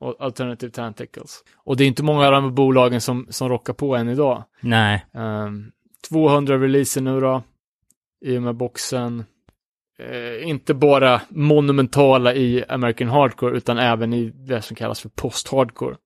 och 0.01 0.17
Alternative 0.21 0.73
Tentacles. 0.73 1.41
Och 1.57 1.77
det 1.77 1.85
är 1.85 1.89
inte 1.89 2.03
många 2.03 2.27
av 2.27 2.33
de 2.33 2.45
här 2.45 2.51
bolagen 2.51 3.01
som, 3.01 3.27
som 3.31 3.49
rockar 3.49 3.73
på 3.73 3.97
än 3.97 4.09
idag. 4.09 4.45
Nej. 4.61 5.07
Ehm, 5.15 5.71
200 6.09 6.59
releaser 6.59 7.01
nu 7.01 7.21
då, 7.21 7.43
i 8.25 8.39
och 8.39 8.43
med 8.43 8.57
boxen. 8.57 9.25
Eh, 9.99 10.49
inte 10.49 10.75
bara 10.75 11.21
monumentala 11.29 12.35
i 12.35 12.65
American 12.69 13.09
Hardcore, 13.09 13.57
utan 13.57 13.79
även 13.79 14.13
i 14.13 14.31
det 14.31 14.63
som 14.63 14.77
kallas 14.77 15.01
för 15.01 15.09
post-hardcore. 15.09 15.97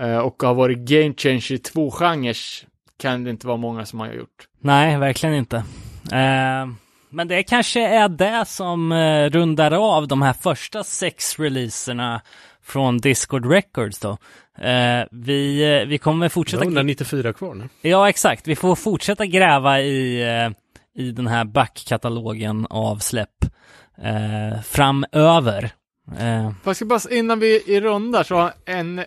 Eh, 0.00 0.18
och 0.18 0.42
har 0.42 0.54
varit 0.54 0.78
game 0.78 1.14
changer 1.16 1.52
i 1.52 1.58
två 1.58 1.90
genrer, 1.90 2.36
kan 2.98 3.24
det 3.24 3.30
inte 3.30 3.46
vara 3.46 3.56
många 3.56 3.86
som 3.86 4.00
har 4.00 4.12
gjort. 4.12 4.48
Nej, 4.60 4.98
verkligen 4.98 5.34
inte. 5.34 5.56
Eh, 6.12 6.66
men 7.10 7.28
det 7.28 7.42
kanske 7.42 7.80
är 7.88 8.08
det 8.08 8.44
som 8.46 8.92
eh, 8.92 9.30
rundar 9.30 9.96
av 9.96 10.08
de 10.08 10.22
här 10.22 10.32
första 10.32 10.84
sex 10.84 11.38
releaserna 11.38 12.20
från 12.62 12.98
Discord 12.98 13.46
Records 13.50 13.98
då. 13.98 14.10
Eh, 14.58 15.04
vi, 15.10 15.62
eh, 15.80 15.88
vi 15.88 15.98
kommer 15.98 16.26
Det 16.26 16.30
fortsätta... 16.30 16.58
var 16.58 16.66
194 16.66 17.32
kvar 17.32 17.54
nu. 17.54 17.68
Ja, 17.82 18.08
exakt. 18.08 18.48
Vi 18.48 18.56
får 18.56 18.74
fortsätta 18.76 19.26
gräva 19.26 19.80
i, 19.80 20.22
eh, 20.22 20.50
i 21.02 21.10
den 21.10 21.26
här 21.26 21.44
backkatalogen 21.44 22.66
av 22.70 22.96
släpp 22.98 23.44
eh, 24.02 24.60
framöver. 24.62 25.70
Eh, 26.18 26.50
jag 26.80 26.88
bara, 26.88 27.00
innan 27.10 27.38
vi 27.40 27.76
är 27.76 27.80
runda 27.80 28.24
så 28.24 28.34
har 28.36 28.52
en 28.66 29.04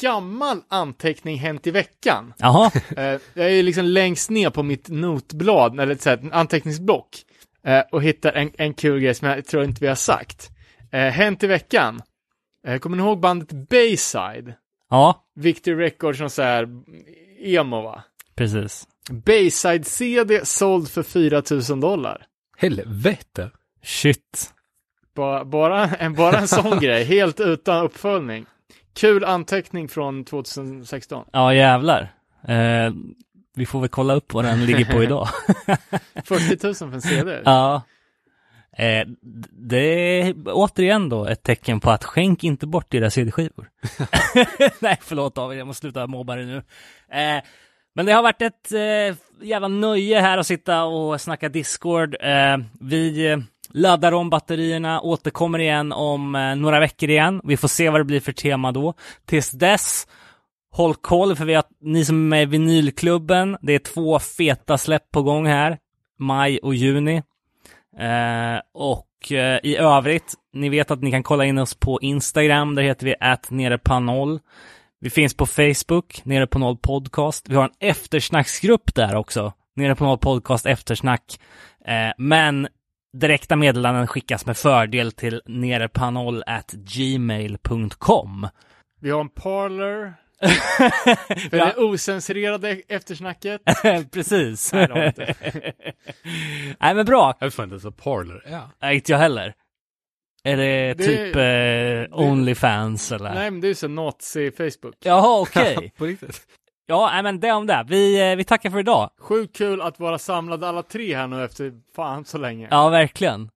gammal 0.00 0.60
anteckning 0.68 1.38
hänt 1.38 1.66
i 1.66 1.70
veckan. 1.70 2.34
jaha, 2.38 2.70
Eh, 2.96 3.20
jag 3.34 3.46
är 3.46 3.48
ju 3.48 3.62
liksom 3.62 3.84
längst 3.84 4.30
ner 4.30 4.50
på 4.50 4.62
mitt 4.62 4.88
notblad, 4.88 5.80
eller 5.80 5.94
så 5.94 6.10
här, 6.10 6.28
anteckningsblock, 6.32 7.08
eh, 7.66 7.82
och 7.92 8.02
hittar 8.02 8.32
en, 8.32 8.50
en 8.58 8.74
kul 8.74 9.00
grej 9.00 9.14
som 9.14 9.28
jag 9.28 9.46
tror 9.46 9.64
inte 9.64 9.80
vi 9.80 9.86
har 9.86 9.94
sagt. 9.94 10.50
Eh, 10.92 11.00
hänt 11.00 11.42
i 11.42 11.46
veckan. 11.46 12.00
Kommer 12.80 12.96
ni 12.96 13.02
ihåg 13.02 13.20
bandet 13.20 13.68
Bayside? 13.68 14.54
ja, 14.90 15.24
Victory 15.34 15.76
Records 15.76 16.18
som 16.18 16.30
så 16.30 16.42
här 16.42 16.68
emo 17.40 17.82
va? 17.82 18.02
precis. 18.36 18.86
Bayside-CD 19.10 20.40
såld 20.44 20.88
för 20.90 21.02
4000 21.02 21.80
dollar. 21.80 22.26
Helvete. 22.56 23.50
Shit. 23.82 24.54
Bara, 25.14 25.44
bara, 25.44 25.86
en, 25.88 26.14
bara 26.14 26.38
en 26.38 26.48
sån 26.48 26.78
grej, 26.80 27.04
helt 27.04 27.40
utan 27.40 27.84
uppföljning. 27.84 28.46
Kul 28.94 29.24
anteckning 29.24 29.88
från 29.88 30.24
2016. 30.24 31.24
Ja, 31.32 31.54
jävlar. 31.54 32.12
Eh, 32.48 32.92
vi 33.54 33.66
får 33.66 33.80
väl 33.80 33.88
kolla 33.88 34.14
upp 34.14 34.34
vad 34.34 34.44
den 34.44 34.66
ligger 34.66 34.84
på 34.84 35.02
idag. 35.02 35.28
40 36.24 36.66
000 36.66 36.74
för 36.74 36.94
en 36.94 37.02
CD. 37.02 37.40
Ja. 37.44 37.82
Eh, 38.78 39.06
det 39.50 40.20
är 40.20 40.34
återigen 40.46 41.08
då 41.08 41.26
ett 41.26 41.42
tecken 41.42 41.80
på 41.80 41.90
att 41.90 42.04
skänk 42.04 42.44
inte 42.44 42.66
bort 42.66 42.94
era 42.94 43.10
CD-skivor. 43.10 43.70
Nej, 44.80 44.98
förlåt 45.00 45.34
David, 45.34 45.58
jag 45.58 45.66
måste 45.66 45.80
sluta 45.80 46.06
mobba 46.06 46.36
dig 46.36 46.46
nu. 46.46 46.56
Eh, 47.12 47.42
men 47.94 48.06
det 48.06 48.12
har 48.12 48.22
varit 48.22 48.42
ett 48.42 48.72
eh, 48.72 49.16
jävla 49.46 49.68
nöje 49.68 50.20
här 50.20 50.38
att 50.38 50.46
sitta 50.46 50.84
och 50.84 51.20
snacka 51.20 51.48
Discord. 51.48 52.16
Eh, 52.20 52.58
vi 52.80 53.36
laddar 53.72 54.12
om 54.12 54.30
batterierna, 54.30 55.00
återkommer 55.00 55.58
igen 55.58 55.92
om 55.92 56.34
eh, 56.34 56.54
några 56.54 56.80
veckor 56.80 57.10
igen. 57.10 57.40
Vi 57.44 57.56
får 57.56 57.68
se 57.68 57.90
vad 57.90 58.00
det 58.00 58.04
blir 58.04 58.20
för 58.20 58.32
tema 58.32 58.72
då. 58.72 58.94
Tills 59.26 59.50
dess, 59.50 60.06
håll 60.70 60.94
koll 60.94 61.36
för 61.36 61.44
vi 61.44 61.54
har, 61.54 61.64
ni 61.80 62.04
som 62.04 62.16
är 62.16 62.28
med 62.28 62.42
i 62.42 62.46
vinylklubben, 62.46 63.56
det 63.60 63.72
är 63.72 63.78
två 63.78 64.18
feta 64.18 64.78
släpp 64.78 65.10
på 65.10 65.22
gång 65.22 65.46
här. 65.46 65.78
Maj 66.18 66.58
och 66.58 66.74
juni. 66.74 67.22
Eh, 67.98 68.60
och 68.74 69.32
eh, 69.32 69.60
i 69.62 69.76
övrigt, 69.76 70.34
ni 70.52 70.68
vet 70.68 70.90
att 70.90 71.02
ni 71.02 71.10
kan 71.10 71.22
kolla 71.22 71.44
in 71.44 71.58
oss 71.58 71.74
på 71.74 72.00
Instagram, 72.00 72.74
där 72.74 72.82
heter 72.82 73.06
vi 73.06 73.14
att. 73.20 73.48
Vi 75.00 75.10
finns 75.10 75.34
på 75.34 75.46
Facebook, 75.46 76.24
nere 76.24 76.46
på 76.46 76.58
noll 76.58 76.76
podcast. 76.76 77.48
Vi 77.48 77.54
har 77.54 77.64
en 77.64 77.88
eftersnacksgrupp 77.88 78.94
där 78.94 79.14
också, 79.14 79.52
nere 79.76 79.94
på 79.94 80.04
noll 80.04 80.18
podcast 80.18 80.66
eftersnack. 80.66 81.40
Eh, 81.84 82.12
men 82.18 82.68
direkta 83.12 83.56
meddelanden 83.56 84.06
skickas 84.06 84.46
med 84.46 84.56
fördel 84.56 85.12
till 85.12 85.42
nerepanol 85.46 86.42
at 86.46 86.72
gmail.com. 86.72 88.48
Vi 89.00 89.10
har 89.10 89.20
en 89.20 89.28
parlor. 89.28 90.14
För 91.50 91.56
Ja. 91.56 91.64
det 91.64 91.74
osensurerade 91.76 92.70
eftersnacket. 92.88 93.60
Precis. 94.12 94.72
Nej, 94.72 94.86
det 94.88 95.06
inte. 95.06 95.34
Nej 96.80 96.94
men 96.94 97.06
bra, 97.06 97.34
Jag 97.40 97.46
vet 97.46 97.58
inte 97.58 97.72
ens 97.72 97.84
vad 97.84 97.96
parlor 97.96 98.42
är. 98.46 98.60
Nej, 98.82 98.94
inte 98.94 99.12
jag 99.12 99.18
heller. 99.18 99.54
Är 100.44 100.56
det, 100.56 100.94
Det- 100.94 101.04
typ 101.04 101.36
eh, 101.36 102.18
Onlyfans 102.20 103.12
eller? 103.12 103.34
Nej, 103.34 103.50
men 103.50 103.60
det 103.60 103.66
är 103.66 103.68
ju 103.68 103.74
så 103.74 103.88
nazi-Facebook. 103.88 104.96
Jaha, 105.04 105.40
okej. 105.40 105.92
På 105.98 106.04
riktigt. 106.04 106.46
Ja, 106.88 107.22
men 107.22 107.40
det 107.40 107.52
om 107.52 107.66
det. 107.66 107.84
Vi, 107.88 108.30
eh, 108.30 108.36
vi 108.36 108.44
tackar 108.44 108.70
för 108.70 108.78
idag. 108.78 109.10
Sjukt 109.18 109.56
kul 109.56 109.80
att 109.80 110.00
vara 110.00 110.18
samlade 110.18 110.68
alla 110.68 110.82
tre 110.82 111.16
här 111.16 111.26
nu 111.26 111.44
efter 111.44 111.72
fan 111.96 112.24
så 112.24 112.38
länge. 112.38 112.68
Ja, 112.70 112.88
verkligen. 112.88 113.50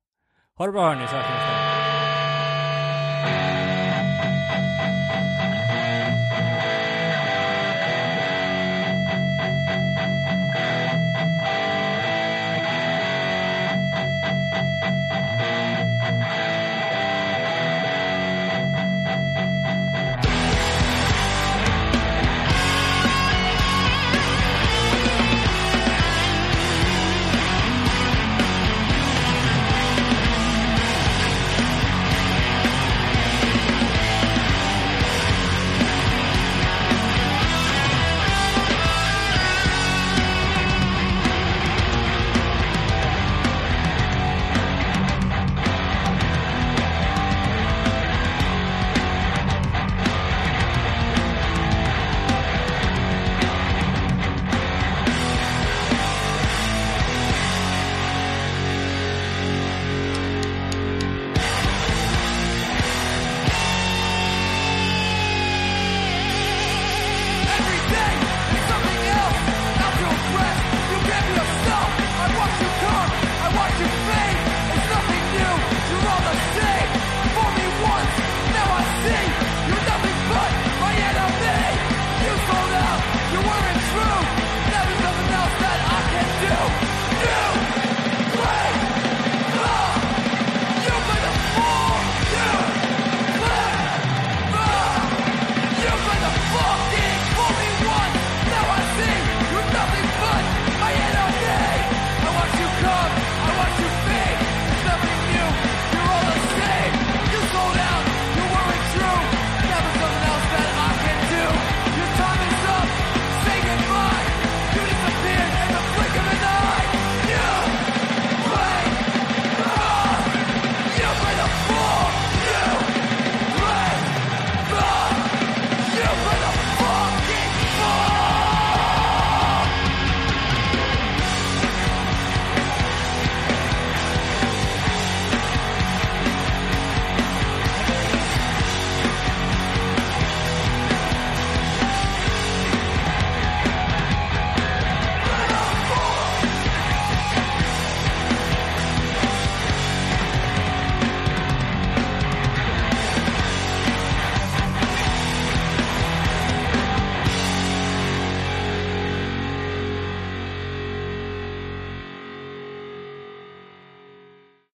Ha 0.58 0.66
det 0.66 0.72
bra 0.72 0.88
hörni, 0.88 1.06
så 1.08 1.14
hörs 1.14 1.24
nästa 1.24 1.86
gång. 1.86 1.91